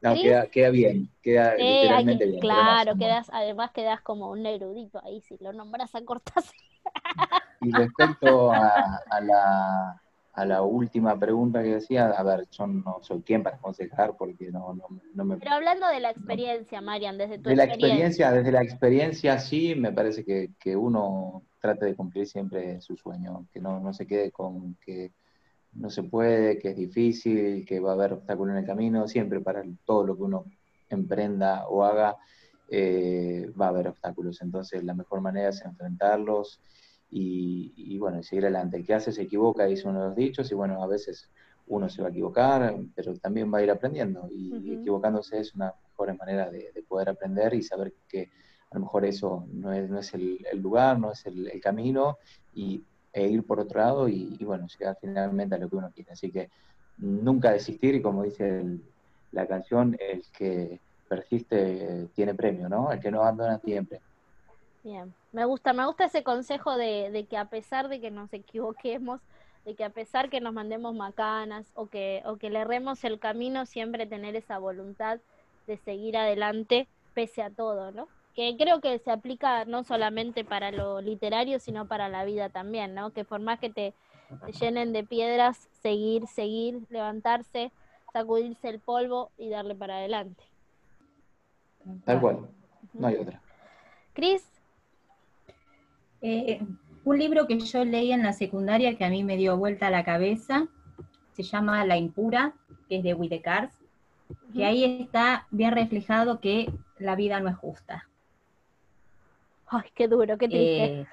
No, 0.00 0.14
queda, 0.14 0.70
bien, 0.70 1.08
queda 1.22 1.54
literalmente 1.54 2.26
bien. 2.26 2.40
Claro, 2.40 2.96
quedas, 2.96 3.30
además 3.32 3.70
quedas 3.70 4.00
como 4.00 4.30
un 4.30 4.44
erudito 4.44 5.00
ahí 5.04 5.20
si 5.20 5.36
lo 5.38 5.52
nombras 5.52 5.94
a 5.94 6.04
Cortázar. 6.04 6.56
Y 7.60 7.70
respecto 7.70 8.50
a, 8.50 9.20
la, 9.22 10.02
a 10.32 10.44
la 10.44 10.62
última 10.62 11.16
pregunta 11.16 11.62
que 11.62 11.74
decía, 11.74 12.06
a 12.06 12.22
ver, 12.24 12.48
yo 12.50 12.66
no 12.66 12.98
soy 13.02 13.22
quien 13.22 13.44
para 13.44 13.56
aconsejar 13.56 14.16
porque 14.16 14.50
no, 14.50 14.74
no, 15.14 15.24
me... 15.24 15.36
Pero 15.36 15.52
hablando 15.52 15.86
de 15.86 16.00
la 16.00 16.10
experiencia, 16.10 16.80
Marian, 16.80 17.16
desde 17.16 17.38
tu 17.38 17.50
de 17.50 17.56
la 17.56 17.64
experiencia. 17.64 18.32
Desde 18.32 18.50
la 18.50 18.62
experiencia 18.62 19.38
sí, 19.38 19.76
me 19.76 19.92
parece 19.92 20.24
que, 20.24 20.50
que 20.58 20.74
uno 20.74 21.42
trate 21.62 21.86
de 21.86 21.94
cumplir 21.94 22.26
siempre 22.26 22.80
su 22.80 22.96
sueño, 22.96 23.46
que 23.52 23.60
no, 23.60 23.80
no 23.80 23.94
se 23.94 24.06
quede 24.06 24.32
con 24.32 24.74
que 24.84 25.12
no 25.74 25.88
se 25.88 26.02
puede, 26.02 26.58
que 26.58 26.70
es 26.70 26.76
difícil, 26.76 27.64
que 27.64 27.80
va 27.80 27.90
a 27.90 27.94
haber 27.94 28.12
obstáculos 28.12 28.52
en 28.52 28.58
el 28.58 28.66
camino, 28.66 29.08
siempre 29.08 29.40
para 29.40 29.64
todo 29.86 30.04
lo 30.04 30.16
que 30.16 30.22
uno 30.22 30.44
emprenda 30.90 31.66
o 31.68 31.84
haga 31.84 32.18
eh, 32.68 33.50
va 33.58 33.66
a 33.66 33.68
haber 33.68 33.88
obstáculos. 33.88 34.42
Entonces 34.42 34.84
la 34.84 34.92
mejor 34.92 35.20
manera 35.20 35.48
es 35.48 35.62
enfrentarlos 35.62 36.60
y, 37.10 37.98
bueno, 37.98 38.22
seguir 38.22 38.44
adelante. 38.44 38.78
El 38.78 38.86
que 38.86 38.94
hace 38.94 39.12
se 39.12 39.22
equivoca, 39.22 39.66
dice 39.66 39.88
uno 39.88 40.00
de 40.00 40.06
los 40.08 40.16
dichos, 40.16 40.50
y 40.50 40.54
bueno, 40.54 40.82
a 40.82 40.86
veces 40.86 41.28
uno 41.66 41.88
se 41.88 42.02
va 42.02 42.08
a 42.08 42.10
equivocar, 42.10 42.74
pero 42.94 43.14
también 43.18 43.52
va 43.52 43.58
a 43.58 43.62
ir 43.62 43.70
aprendiendo 43.70 44.28
y 44.30 44.74
equivocándose 44.74 45.38
es 45.38 45.54
una 45.54 45.74
mejor 45.88 46.16
manera 46.16 46.50
de, 46.50 46.84
poder 46.88 47.10
aprender 47.10 47.54
y 47.54 47.62
saber 47.62 47.94
que 48.08 48.30
a 48.72 48.78
lo 48.78 48.80
mejor 48.80 49.04
eso 49.04 49.44
no 49.52 49.72
es, 49.72 49.88
no 49.90 49.98
es 49.98 50.14
el, 50.14 50.38
lugar, 50.54 50.98
no 50.98 51.12
es 51.12 51.26
el, 51.26 51.60
camino 51.60 52.16
y 52.54 52.82
e 53.12 53.28
ir 53.28 53.44
por 53.44 53.60
otro 53.60 53.80
lado 53.80 54.08
y, 54.08 54.38
bueno, 54.42 54.66
llegar 54.66 54.96
finalmente 54.98 55.54
a 55.54 55.58
lo 55.58 55.68
que 55.68 55.76
uno 55.76 55.90
quiere. 55.94 56.12
Así 56.12 56.30
que 56.30 56.48
nunca 56.96 57.52
desistir 57.52 57.94
y 57.94 58.00
como 58.00 58.22
dice 58.22 58.64
la 59.32 59.46
canción, 59.46 59.96
el 60.00 60.24
que 60.36 60.80
persiste 61.06 62.08
tiene 62.14 62.34
premio, 62.34 62.70
¿no? 62.70 62.90
El 62.90 63.00
que 63.00 63.10
no 63.10 63.20
abandona 63.20 63.58
premio. 63.58 64.00
Bien, 64.82 65.12
me 65.32 65.44
gusta, 65.44 65.74
me 65.74 65.84
gusta 65.84 66.06
ese 66.06 66.22
consejo 66.22 66.76
de, 66.76 67.10
de, 67.10 67.26
que 67.26 67.36
a 67.36 67.44
pesar 67.44 67.88
de 67.90 68.00
que 68.00 68.10
nos 68.10 68.32
equivoquemos, 68.32 69.20
de 69.66 69.74
que 69.74 69.84
a 69.84 69.90
pesar 69.90 70.30
que 70.30 70.40
nos 70.40 70.54
mandemos 70.54 70.94
macanas 70.94 71.70
o 71.74 71.86
que, 71.86 72.22
o 72.24 72.36
que 72.36 72.48
le 72.48 72.60
erremos 72.60 73.04
el 73.04 73.18
camino, 73.18 73.66
siempre 73.66 74.06
tener 74.06 74.34
esa 74.34 74.58
voluntad 74.58 75.20
de 75.66 75.76
seguir 75.76 76.16
adelante 76.16 76.88
pese 77.12 77.42
a 77.42 77.50
todo, 77.50 77.92
¿no? 77.92 78.08
Que 78.34 78.56
creo 78.56 78.80
que 78.80 78.98
se 78.98 79.10
aplica 79.10 79.64
no 79.64 79.84
solamente 79.84 80.44
para 80.44 80.70
lo 80.70 81.00
literario, 81.00 81.58
sino 81.58 81.86
para 81.86 82.08
la 82.08 82.24
vida 82.24 82.48
también, 82.48 82.94
¿no? 82.94 83.10
Que 83.10 83.24
por 83.24 83.40
más 83.40 83.58
que 83.58 83.70
te, 83.70 83.94
llenen 84.60 84.92
de 84.92 85.04
piedras, 85.04 85.68
seguir, 85.82 86.26
seguir, 86.26 86.80
levantarse, 86.88 87.70
sacudirse 88.12 88.68
el 88.68 88.80
polvo 88.80 89.30
y 89.36 89.50
darle 89.50 89.74
para 89.74 89.96
adelante. 89.96 90.42
Tal 92.04 92.20
cual, 92.20 92.48
no 92.94 93.06
hay 93.06 93.16
otra. 93.16 93.40
Cris. 94.14 94.48
Eh, 96.22 96.60
un 97.04 97.18
libro 97.18 97.46
que 97.46 97.58
yo 97.58 97.84
leí 97.84 98.12
en 98.12 98.22
la 98.22 98.32
secundaria 98.32 98.96
que 98.96 99.04
a 99.04 99.10
mí 99.10 99.24
me 99.24 99.36
dio 99.36 99.56
vuelta 99.56 99.88
a 99.88 99.90
la 99.90 100.04
cabeza, 100.04 100.68
se 101.32 101.42
llama 101.42 101.84
La 101.84 101.96
Impura, 101.96 102.54
que 102.88 102.98
es 102.98 103.02
de 103.02 103.14
Widecars, 103.14 103.74
que 104.54 104.64
ahí 104.64 105.02
está 105.02 105.46
bien 105.50 105.72
reflejado 105.72 106.40
que 106.40 106.72
la 106.98 107.16
vida 107.16 107.40
no 107.40 107.48
es 107.48 107.56
justa. 107.56 108.08
Ay, 109.72 109.88
qué 109.94 110.06
duro, 110.06 110.36
qué 110.36 110.48
triste. 110.48 110.84
Eh, 110.84 111.06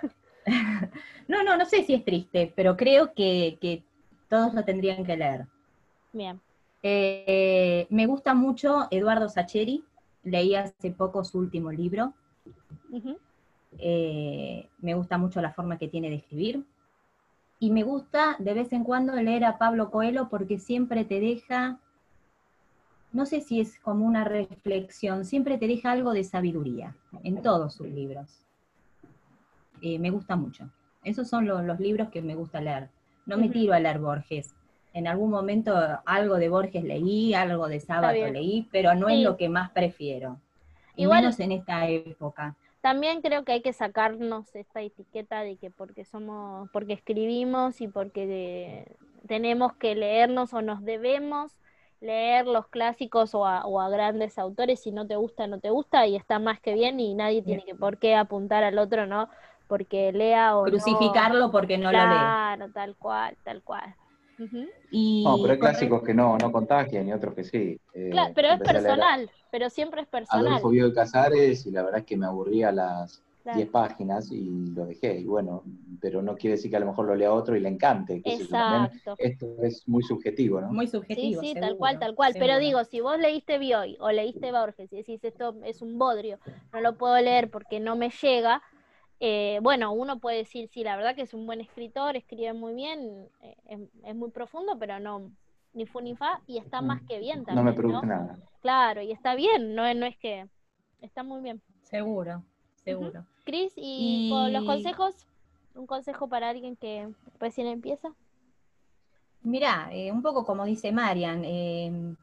no, 1.29 1.43
no, 1.43 1.55
no 1.55 1.65
sé 1.65 1.83
si 1.83 1.93
es 1.93 2.03
triste, 2.03 2.51
pero 2.55 2.75
creo 2.75 3.13
que, 3.13 3.83
todos 4.27 4.53
lo 4.53 4.63
tendrían 4.63 5.05
que 5.05 5.17
leer. 5.17 5.47
Bien. 6.11 6.39
Eh, 6.83 7.87
me 7.89 8.05
gusta 8.05 8.33
mucho 8.33 8.87
Eduardo 8.91 9.27
Sacheri, 9.29 9.83
leí 10.23 10.55
hace 10.55 10.91
poco 10.91 11.23
su 11.23 11.39
último 11.39 11.71
libro. 11.71 12.13
Eh, 13.79 14.67
me 14.79 14.93
gusta 14.93 15.17
mucho 15.17 15.41
la 15.41 15.53
forma 15.53 15.77
que 15.77 15.87
tiene 15.87 16.09
de 16.09 16.17
escribir. 16.17 16.63
Y 17.59 17.71
me 17.71 17.83
gusta 17.83 18.35
de 18.39 18.53
vez 18.53 18.71
en 18.71 18.83
cuando 18.83 19.13
leer 19.13 19.45
a 19.45 19.57
Pablo 19.57 19.89
Coelho 19.89 20.29
porque 20.29 20.59
siempre 20.59 21.05
te 21.05 21.19
deja, 21.19 21.79
no 23.11 23.25
sé 23.25 23.41
si 23.41 23.61
es 23.61 23.79
como 23.79 24.05
una 24.05 24.25
reflexión, 24.25 25.25
siempre 25.25 25.57
te 25.57 25.67
deja 25.67 25.91
algo 25.91 26.11
de 26.11 26.23
sabiduría 26.23 26.95
en 27.23 27.41
todos 27.41 27.73
sus 27.73 27.87
libros. 27.87 28.45
Eh, 29.81 29.99
me 29.99 30.09
gusta 30.09 30.35
mucho. 30.35 30.69
Esos 31.03 31.27
son 31.29 31.45
los 31.45 31.79
libros 31.79 32.09
que 32.09 32.21
me 32.21 32.35
gusta 32.35 32.61
leer. 32.61 32.89
no 33.25 33.37
me 33.37 33.49
tiro 33.49 33.73
a 33.73 33.79
leer 33.79 33.99
Borges. 33.99 34.55
En 34.93 35.07
algún 35.07 35.29
momento 35.29 35.75
algo 36.05 36.35
de 36.35 36.49
Borges 36.49 36.83
leí, 36.83 37.33
algo 37.33 37.67
de 37.67 37.79
Sábado 37.79 38.27
leí, 38.31 38.67
pero 38.71 38.95
no 38.95 39.07
es 39.07 39.19
lo 39.23 39.37
que 39.37 39.47
más 39.47 39.69
prefiero. 39.71 40.39
Y 40.95 41.07
menos 41.07 41.39
en 41.39 41.51
esta 41.51 41.87
época. 41.87 42.55
También 42.81 43.21
creo 43.21 43.43
que 43.43 43.51
hay 43.53 43.61
que 43.61 43.73
sacarnos 43.73 44.55
esta 44.55 44.81
etiqueta 44.81 45.41
de 45.41 45.57
que 45.57 45.69
porque 45.69 46.05
somos, 46.05 46.69
porque 46.71 46.93
escribimos 46.93 47.81
y 47.81 47.87
porque 47.87 48.85
tenemos 49.27 49.73
que 49.73 49.95
leernos 49.95 50.53
o 50.53 50.61
nos 50.61 50.83
debemos 50.83 51.51
leer 52.01 52.47
los 52.47 52.67
clásicos 52.67 53.35
o 53.35 53.45
a, 53.45 53.89
grandes 53.89 54.39
autores, 54.39 54.79
si 54.81 54.91
no 54.91 55.05
te 55.05 55.15
gusta, 55.15 55.47
no 55.47 55.59
te 55.59 55.69
gusta, 55.69 56.07
y 56.07 56.15
está 56.15 56.39
más 56.39 56.59
que 56.61 56.73
bien, 56.73 56.99
y 56.99 57.13
nadie 57.13 57.41
tiene 57.41 57.63
que 57.65 57.75
por 57.75 57.97
qué 57.97 58.15
apuntar 58.15 58.63
al 58.63 58.79
otro, 58.79 59.05
¿no? 59.05 59.29
Porque 59.69 60.11
lea 60.11 60.57
o 60.57 60.65
Crucificarlo 60.65 61.51
porque 61.51 61.77
no 61.77 61.91
lo 61.91 61.97
lee. 61.99 62.05
Claro, 62.05 62.71
tal 62.73 62.95
cual, 62.97 63.37
tal 63.43 63.61
cual. 63.63 63.95
y 64.91 65.23
no, 65.23 65.37
pero 65.41 65.53
hay 65.53 65.59
clásicos 65.59 66.03
que 66.03 66.13
no, 66.13 66.37
no 66.37 66.51
contagian 66.51 67.07
y 67.07 67.13
otros 67.13 67.35
que 67.35 67.43
sí. 67.45 67.79
Eh, 67.93 68.09
claro, 68.11 68.33
pero 68.35 68.49
es 68.49 68.59
personal, 68.59 69.29
pero 69.51 69.69
siempre 69.69 70.01
es 70.01 70.07
personal. 70.07 70.47
Adolfo 70.47 70.71
de 70.71 70.93
Casares 70.93 71.65
y 71.65 71.71
la 71.71 71.83
verdad 71.83 71.99
es 71.99 72.05
que 72.05 72.17
me 72.17 72.25
aburría 72.25 72.71
las 72.73 73.23
10 73.55 73.69
páginas 73.69 74.31
y 74.31 74.71
lo 74.73 74.85
dejé. 74.85 75.19
Y 75.19 75.25
bueno, 75.25 75.63
pero 76.01 76.21
no 76.21 76.35
quiere 76.35 76.55
decir 76.55 76.69
que 76.69 76.77
a 76.77 76.79
lo 76.79 76.87
mejor 76.87 77.05
lo 77.05 77.15
lea 77.15 77.31
otro 77.31 77.55
y 77.55 77.59
le 77.59 77.69
encante. 77.69 78.21
Exacto. 78.23 79.15
esto 79.17 79.47
es 79.61 79.87
muy 79.87 80.03
subjetivo, 80.03 80.61
¿no? 80.61 80.71
Muy 80.71 80.87
subjetivo. 80.87 81.41
Sí, 81.41 81.53
sí, 81.53 81.59
tal 81.59 81.77
cual, 81.77 81.99
tal 81.99 82.15
cual. 82.15 82.33
Pero 82.37 82.59
digo, 82.59 82.83
si 82.83 83.01
vos 83.01 83.17
leíste 83.19 83.57
Bioy 83.57 83.97
o 83.99 84.11
leíste 84.11 84.51
Borges 84.51 84.91
y 84.93 84.97
decís 84.97 85.23
esto 85.23 85.55
es 85.63 85.81
un 85.81 85.97
bodrio, 85.97 86.39
no 86.73 86.81
lo 86.81 86.97
puedo 86.97 87.19
leer 87.19 87.49
porque 87.49 87.79
no 87.79 87.95
me 87.95 88.09
llega, 88.09 88.61
eh, 89.19 89.59
bueno, 89.61 89.91
uno 89.91 90.19
puede 90.19 90.37
decir, 90.37 90.69
sí, 90.69 90.83
la 90.83 90.95
verdad 90.95 91.15
que 91.15 91.23
es 91.23 91.33
un 91.33 91.45
buen 91.45 91.59
escritor, 91.59 92.15
escribe 92.15 92.53
muy 92.53 92.73
bien, 92.73 93.27
eh, 93.41 93.87
es, 94.05 94.15
muy 94.15 94.31
profundo, 94.31 94.77
pero 94.79 94.99
no, 94.99 95.31
ni 95.73 95.85
fu 95.85 95.99
ni 95.99 96.15
fa, 96.15 96.41
y 96.47 96.57
está 96.57 96.81
más 96.81 97.01
que 97.01 97.19
bien 97.19 97.43
también. 97.43 97.65
No 97.65 97.71
me 97.71 97.73
produce 97.73 98.05
nada. 98.05 98.39
Claro, 98.61 99.01
y 99.01 99.11
está 99.11 99.35
bien, 99.35 99.75
no, 99.75 99.93
no 99.93 100.05
es 100.05 100.17
que, 100.17 100.47
está 101.01 101.23
muy 101.23 101.41
bien. 101.41 101.61
Seguro, 101.83 102.43
seguro. 102.75 103.25
Cris, 103.43 103.73
y, 103.75 104.29
con 104.31 104.53
los 104.53 104.63
consejos, 104.63 105.27
un 105.75 105.85
consejo 105.85 106.29
para 106.29 106.49
alguien 106.49 106.77
que 106.77 107.09
recién 107.39 107.67
empieza. 107.67 108.13
Mira, 109.41 109.89
eh, 109.91 110.11
un 110.11 110.21
poco 110.21 110.45
como 110.45 110.65
dice 110.65 110.91
Marian, 110.91 111.43
em, 111.43 112.15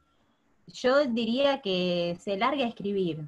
yo 0.67 1.05
diría 1.05 1.61
que 1.61 2.15
se 2.19 2.37
larga 2.37 2.65
a 2.65 2.67
escribir 2.67 3.27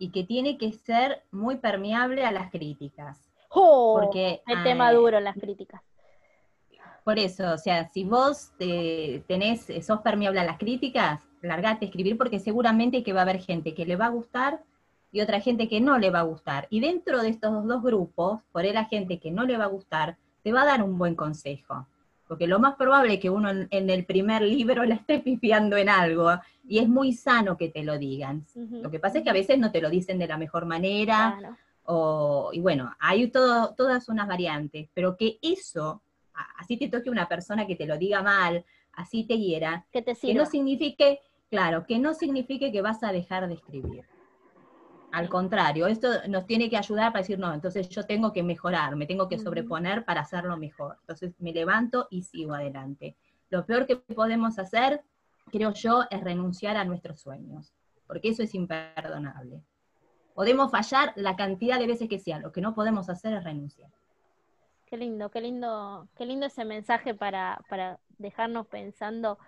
y 0.00 0.10
que 0.10 0.24
tiene 0.24 0.56
que 0.56 0.72
ser 0.72 1.22
muy 1.30 1.58
permeable 1.58 2.24
a 2.24 2.32
las 2.32 2.50
críticas. 2.50 3.30
¡Oh! 3.50 3.98
porque 4.00 4.42
el 4.46 4.62
tema 4.62 4.92
duro, 4.92 5.20
las 5.20 5.36
críticas. 5.36 5.82
Por 7.04 7.18
eso, 7.18 7.52
o 7.52 7.58
sea, 7.58 7.88
si 7.90 8.04
vos 8.04 8.52
tenés, 8.58 9.66
sos 9.84 10.00
permeable 10.00 10.40
a 10.40 10.44
las 10.44 10.58
críticas, 10.58 11.20
largate 11.42 11.84
a 11.84 11.88
escribir 11.88 12.16
porque 12.16 12.38
seguramente 12.38 13.02
que 13.02 13.12
va 13.12 13.20
a 13.20 13.22
haber 13.22 13.40
gente 13.40 13.74
que 13.74 13.84
le 13.84 13.96
va 13.96 14.06
a 14.06 14.10
gustar 14.10 14.62
y 15.12 15.20
otra 15.20 15.40
gente 15.40 15.68
que 15.68 15.80
no 15.80 15.98
le 15.98 16.10
va 16.10 16.20
a 16.20 16.24
gustar. 16.24 16.66
Y 16.70 16.80
dentro 16.80 17.20
de 17.20 17.28
estos 17.28 17.66
dos 17.66 17.82
grupos, 17.82 18.40
por 18.52 18.62
ahí 18.62 18.72
la 18.72 18.84
gente 18.86 19.18
que 19.18 19.30
no 19.30 19.44
le 19.44 19.58
va 19.58 19.64
a 19.64 19.68
gustar, 19.68 20.16
te 20.42 20.52
va 20.52 20.62
a 20.62 20.66
dar 20.66 20.82
un 20.82 20.96
buen 20.96 21.14
consejo. 21.14 21.86
Porque 22.30 22.46
lo 22.46 22.60
más 22.60 22.76
probable 22.76 23.14
es 23.14 23.20
que 23.20 23.28
uno 23.28 23.50
en, 23.50 23.90
el 23.90 24.04
primer 24.04 24.42
libro 24.42 24.84
la 24.86 24.94
esté 24.94 25.18
pifiando 25.18 25.76
en 25.76 25.88
algo 25.88 26.30
y 26.64 26.78
es 26.78 26.88
muy 26.88 27.12
sano 27.12 27.56
que 27.56 27.70
te 27.70 27.82
lo 27.82 27.98
digan. 27.98 28.46
Lo 28.54 28.88
que 28.88 29.00
pasa 29.00 29.18
es 29.18 29.24
que 29.24 29.30
a 29.30 29.32
veces 29.32 29.58
no 29.58 29.72
te 29.72 29.80
lo 29.80 29.90
dicen 29.90 30.16
de 30.16 30.28
la 30.28 30.38
mejor 30.38 30.64
manera. 30.64 31.56
O, 31.82 32.50
y 32.52 32.60
bueno, 32.60 32.94
hay 33.00 33.26
todo, 33.32 33.74
todas 33.74 34.08
unas 34.08 34.28
variantes, 34.28 34.88
pero 34.94 35.16
que 35.16 35.40
eso, 35.42 36.02
así 36.56 36.76
te 36.76 36.86
toque 36.86 37.10
una 37.10 37.26
persona 37.26 37.66
que 37.66 37.74
te 37.74 37.86
lo 37.86 37.98
diga 37.98 38.22
mal, 38.22 38.64
así 38.92 39.24
te 39.24 39.36
hiera, 39.36 39.84
que, 39.90 40.00
te 40.00 40.14
que 40.14 40.32
no 40.32 40.46
signifique, 40.46 41.18
claro, 41.50 41.84
que 41.84 41.98
no 41.98 42.14
signifique 42.14 42.70
que 42.70 42.80
vas 42.80 43.02
a 43.02 43.10
dejar 43.10 43.48
de 43.48 43.54
escribir. 43.54 44.04
Al 45.12 45.28
contrario, 45.28 45.86
esto 45.86 46.08
nos 46.28 46.46
tiene 46.46 46.70
que 46.70 46.76
ayudar 46.76 47.12
para 47.12 47.22
decir, 47.22 47.38
no, 47.38 47.52
entonces 47.52 47.88
yo 47.88 48.04
tengo 48.04 48.32
que 48.32 48.42
mejorar, 48.42 48.94
me 48.94 49.06
tengo 49.06 49.28
que 49.28 49.38
sobreponer 49.38 50.04
para 50.04 50.20
hacerlo 50.20 50.56
mejor. 50.56 50.98
Entonces 51.00 51.34
me 51.40 51.52
levanto 51.52 52.06
y 52.10 52.22
sigo 52.22 52.54
adelante. 52.54 53.16
Lo 53.48 53.66
peor 53.66 53.86
que 53.86 53.96
podemos 53.96 54.58
hacer, 54.58 55.02
creo 55.50 55.72
yo, 55.72 56.04
es 56.10 56.20
renunciar 56.20 56.76
a 56.76 56.84
nuestros 56.84 57.20
sueños, 57.20 57.74
porque 58.06 58.28
eso 58.28 58.44
es 58.44 58.54
imperdonable. 58.54 59.62
Podemos 60.34 60.70
fallar 60.70 61.12
la 61.16 61.34
cantidad 61.34 61.78
de 61.78 61.88
veces 61.88 62.08
que 62.08 62.20
sea, 62.20 62.38
lo 62.38 62.52
que 62.52 62.60
no 62.60 62.74
podemos 62.74 63.10
hacer 63.10 63.34
es 63.34 63.42
renunciar. 63.42 63.90
Qué 64.86 64.96
lindo, 64.96 65.30
qué 65.30 65.40
lindo, 65.40 66.08
qué 66.16 66.24
lindo 66.24 66.46
ese 66.46 66.64
mensaje 66.64 67.14
para, 67.14 67.60
para 67.68 67.98
dejarnos 68.18 68.66
pensando 68.68 69.38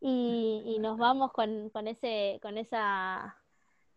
y, 0.00 0.78
nos 0.80 0.98
vamos 0.98 1.32
con, 1.32 1.70
ese, 1.86 2.38
con 2.42 2.58
esa 2.58 3.36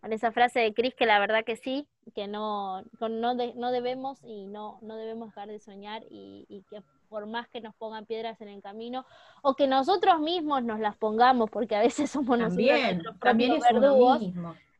con 0.01 0.13
esa 0.13 0.31
frase 0.31 0.59
de 0.59 0.73
Cris 0.73 0.95
que 0.95 1.05
la 1.05 1.19
verdad 1.19 1.45
que 1.45 1.55
sí, 1.55 1.87
que 2.15 2.27
no, 2.27 2.81
no, 2.99 3.35
no 3.35 3.71
debemos 3.71 4.19
y 4.23 4.47
no, 4.47 4.79
no 4.81 4.95
debemos 4.95 5.29
dejar 5.29 5.47
de 5.47 5.59
soñar 5.59 6.03
y, 6.09 6.63
que 6.71 6.81
por 7.07 7.27
más 7.27 7.47
que 7.49 7.61
nos 7.61 7.75
pongan 7.75 8.07
piedras 8.07 8.41
en 8.41 8.47
el 8.47 8.63
camino 8.63 9.05
o 9.43 9.53
que 9.55 9.67
nosotros 9.67 10.19
mismos 10.19 10.63
nos 10.63 10.79
las 10.79 10.97
pongamos, 10.97 11.51
porque 11.51 11.75
a 11.75 11.81
veces 11.81 12.09
somos 12.11 12.39
también, 12.39 12.97
nosotros 12.97 13.19
también 13.19 13.59
verdugos, 13.59 14.21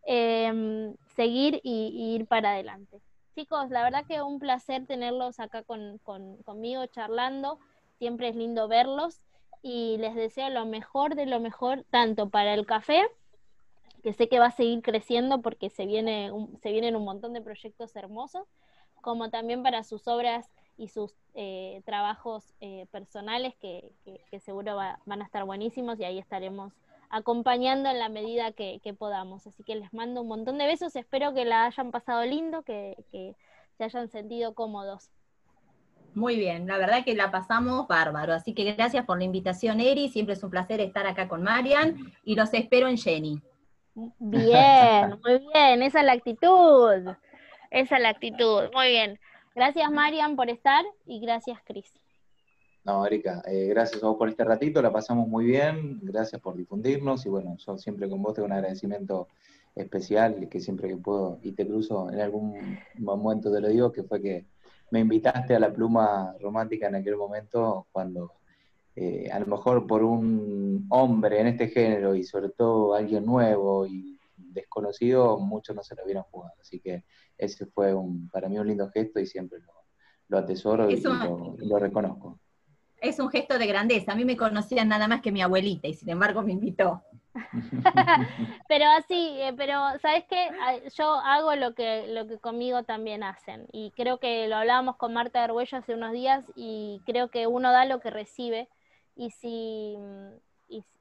em, 0.06 0.96
seguir 1.16 1.62
y, 1.64 2.16
ir 2.16 2.26
para 2.26 2.54
adelante. 2.54 3.00
Chicos, 3.36 3.70
la 3.70 3.84
verdad 3.84 4.06
que 4.08 4.24
un 4.24 4.40
placer 4.40 4.88
tenerlos 4.88 5.40
acá 5.40 5.62
con, 5.62 6.00
conmigo 6.00 6.86
charlando, 6.88 7.60
siempre 8.00 8.30
es 8.30 8.36
lindo 8.36 8.68
verlos 8.68 9.22
y 9.62 9.98
les 9.98 10.16
deseo 10.16 10.50
lo 10.50 10.66
mejor 10.66 11.16
de 11.16 11.26
lo 11.26 11.40
mejor, 11.40 11.86
tanto 11.90 12.30
para 12.30 12.54
el 12.54 12.66
café, 12.66 13.08
que 14.04 14.14
sé 14.14 14.28
que 14.28 14.40
va 14.40 14.48
a 14.48 14.52
seguir 14.52 14.82
creciendo 14.82 15.42
porque 15.42 15.70
se, 15.70 15.86
viene 15.86 16.32
se 16.62 16.72
vienen 16.72 16.96
un 16.96 17.04
montón 17.04 17.34
de 17.34 17.42
proyectos 17.42 17.96
hermosos, 17.96 18.48
como 19.02 19.30
también 19.30 19.64
para 19.64 19.84
sus 19.84 20.08
obras 20.08 20.50
y 20.78 20.88
sus 20.88 21.14
eh, 21.36 21.82
trabajos 21.86 22.54
eh, 22.62 22.88
personales 22.92 23.56
que, 23.58 23.92
seguro 24.40 24.76
van 24.76 25.22
a 25.22 25.26
estar 25.26 25.44
buenísimos 25.46 26.00
y 26.00 26.04
ahí 26.04 26.18
estaremos 26.18 26.74
acompañando 27.10 27.90
en 27.90 28.00
la 28.00 28.10
medida 28.10 28.52
que, 28.54 28.80
podamos. 28.98 29.46
Así 29.46 29.64
que 29.64 29.76
les 29.76 29.94
mando 29.94 30.22
un 30.22 30.28
montón 30.28 30.58
de 30.58 30.66
besos, 30.66 30.96
espero 30.96 31.34
que 31.34 31.46
la 31.46 31.66
hayan 31.66 31.92
pasado 31.92 32.24
lindo, 32.26 32.64
que 32.64 32.96
se 33.78 33.84
hayan 33.84 34.10
sentido 34.10 34.56
cómodos. 34.56 35.12
Muy 36.14 36.36
bien, 36.36 36.68
la 36.68 36.78
verdad 36.78 37.06
que 37.06 37.16
la 37.16 37.32
pasamos 37.32 37.88
bárbaro. 37.88 38.34
Así 38.34 38.54
que 38.54 38.74
gracias 38.74 39.06
por 39.06 39.18
la 39.18 39.24
invitación, 39.24 39.80
Eri. 39.80 40.10
Siempre 40.10 40.34
es 40.34 40.44
un 40.44 40.50
placer 40.50 40.82
estar 40.82 41.08
acá 41.08 41.28
con 41.28 41.44
Marian 41.44 41.96
y 42.26 42.36
los 42.36 42.54
espero 42.54 42.88
en 42.88 42.98
Jenny. 42.98 43.42
Bien, 44.20 45.20
muy 45.24 45.40
bien, 45.54 45.82
esa 45.82 46.00
es 46.00 46.06
la 46.06 46.14
actitud. 46.14 47.16
Esa 47.70 47.96
es 47.96 48.02
la 48.02 48.10
actitud. 48.10 48.64
Muy 48.74 48.90
bien. 48.90 49.20
Gracias, 49.56 49.90
Marian, 49.92 50.36
por 50.36 50.50
estar 50.50 50.84
y 51.06 51.20
gracias, 51.20 51.60
Cris. 51.66 51.92
No, 52.84 53.06
Erika, 53.06 53.44
eh, 53.46 53.68
gracias 53.68 54.04
a 54.04 54.08
vos 54.08 54.18
por 54.18 54.28
este 54.28 54.44
ratito, 54.44 54.82
la 54.82 54.92
pasamos 54.92 55.28
muy 55.28 55.46
bien, 55.46 56.00
gracias 56.02 56.42
por 56.42 56.56
difundirnos 56.56 57.24
y 57.28 57.30
bueno, 57.30 57.56
yo 57.58 57.78
siempre 57.78 58.10
con 58.10 58.24
vos 58.24 58.34
tengo 58.34 58.48
un 58.48 58.54
agradecimiento 58.54 59.28
especial 59.76 60.50
que 60.50 60.60
siempre 60.60 60.90
que 60.90 60.98
puedo 60.98 61.38
y 61.44 61.52
te 61.52 61.68
cruzo 61.68 62.10
en 62.12 62.20
algún 62.20 62.80
momento 62.98 63.52
te 63.52 63.62
lo 63.62 63.68
digo, 63.68 63.92
que 63.92 64.02
fue 64.02 64.20
que 64.20 64.46
me 64.92 65.00
invitaste 65.00 65.56
a 65.56 65.60
la 65.60 65.74
pluma 65.74 66.36
romántica 66.40 66.88
en 66.88 66.96
aquel 66.96 67.18
momento 67.18 67.88
cuando 67.92 68.34
eh, 68.96 69.30
a 69.32 69.40
lo 69.40 69.46
mejor 69.46 69.88
por 69.88 70.04
un 70.04 70.86
hombre 70.90 71.40
en 71.40 71.48
este 71.48 71.70
género 71.70 72.14
y 72.14 72.24
sobre 72.24 72.50
todo 72.50 72.94
alguien 72.94 73.26
nuevo 73.26 73.88
y 73.88 74.20
desconocido, 74.36 75.40
muchos 75.40 75.76
no 75.76 75.82
se 75.82 75.96
lo 75.96 76.04
hubieran 76.04 76.24
jugado. 76.24 76.54
Así 76.60 76.80
que 76.80 77.06
ese 77.38 77.66
fue 77.66 77.94
un, 77.94 78.30
para 78.30 78.50
mí 78.50 78.60
un 78.60 78.68
lindo 78.68 78.90
gesto 78.90 79.20
y 79.20 79.26
siempre 79.26 79.60
lo, 80.28 80.38
atesoro 80.38 80.90
y, 80.90 81.02
lo, 81.02 81.80
reconozco. 81.80 82.40
Es 83.00 83.20
un 83.20 83.30
gesto 83.30 83.58
de 83.58 83.68
grandeza. 83.68 84.12
A 84.12 84.16
mí 84.16 84.26
me 84.26 84.36
conocían 84.36 84.90
nada 84.90 85.08
más 85.08 85.22
que 85.22 85.32
mi 85.32 85.42
abuelita 85.42 85.88
y 85.88 85.94
sin 85.94 86.10
embargo 86.10 86.42
me 86.42 86.52
invitó. 86.52 87.02
pero 88.68 88.86
así, 88.98 89.38
eh, 89.42 89.54
pero 89.56 89.76
¿sabes 90.02 90.26
qué? 90.30 90.50
Yo 90.96 91.14
hago 91.14 91.56
lo 91.56 91.74
que, 91.74 92.08
lo 92.08 92.28
que 92.28 92.38
conmigo 92.40 92.84
también 92.84 93.24
hacen. 93.24 93.68
Y 93.72 93.92
creo 93.92 94.20
que 94.20 94.48
lo 94.48 94.58
hablábamos 94.58 94.98
con 94.98 95.14
Marta 95.14 95.44
Arguello 95.44 95.78
hace 95.78 95.94
unos 95.94 96.12
días 96.12 96.44
y 96.56 97.02
creo 97.06 97.30
que 97.30 97.48
uno 97.48 97.72
da 97.72 97.86
lo 97.86 98.00
que 98.00 98.10
recibe. 98.10 98.70
Y 99.16 99.32
si 99.32 99.98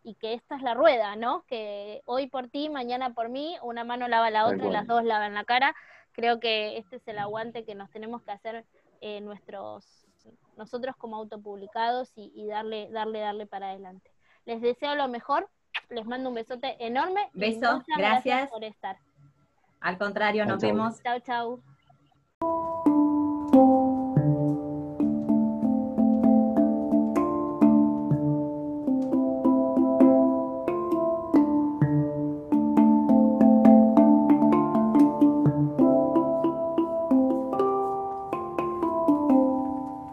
y, 0.02 0.14
que 0.14 0.34
esta 0.34 0.56
es 0.56 0.62
la 0.62 0.74
rueda, 0.74 1.14
¿no? 1.16 1.44
Que 1.46 2.02
hoy 2.06 2.26
por 2.26 2.48
ti, 2.48 2.68
mañana 2.68 3.14
por 3.14 3.28
mí, 3.28 3.56
una 3.62 3.84
mano 3.84 4.08
lava 4.08 4.30
la 4.30 4.46
otra 4.46 4.66
y 4.66 4.70
las 4.70 4.86
dos 4.86 5.04
lavan 5.04 5.34
la 5.34 5.44
cara. 5.44 5.74
Creo 6.12 6.40
que 6.40 6.78
este 6.78 6.96
es 6.96 7.06
el 7.06 7.18
aguante 7.18 7.64
que 7.64 7.74
nos 7.74 7.90
tenemos 7.90 8.22
que 8.22 8.32
hacer 8.32 8.64
eh, 9.00 9.20
nuestros 9.20 10.06
nosotros 10.56 10.94
como 10.96 11.16
autopublicados 11.16 12.12
y, 12.16 12.30
y 12.34 12.46
darle, 12.46 12.90
darle, 12.90 13.20
darle 13.20 13.46
para 13.46 13.70
adelante. 13.70 14.10
Les 14.44 14.60
deseo 14.60 14.94
lo 14.94 15.08
mejor 15.08 15.48
les 15.90 16.06
mando 16.06 16.28
un 16.28 16.34
besote 16.34 16.76
enorme. 16.84 17.28
Beso, 17.32 17.82
gracias. 17.96 18.50
por 18.50 18.64
estar. 18.64 18.98
Al 19.80 19.98
contrario, 19.98 20.44
nos 20.44 20.60
vemos. 20.60 21.02
Chau, 21.02 21.20
chau. 21.20 21.62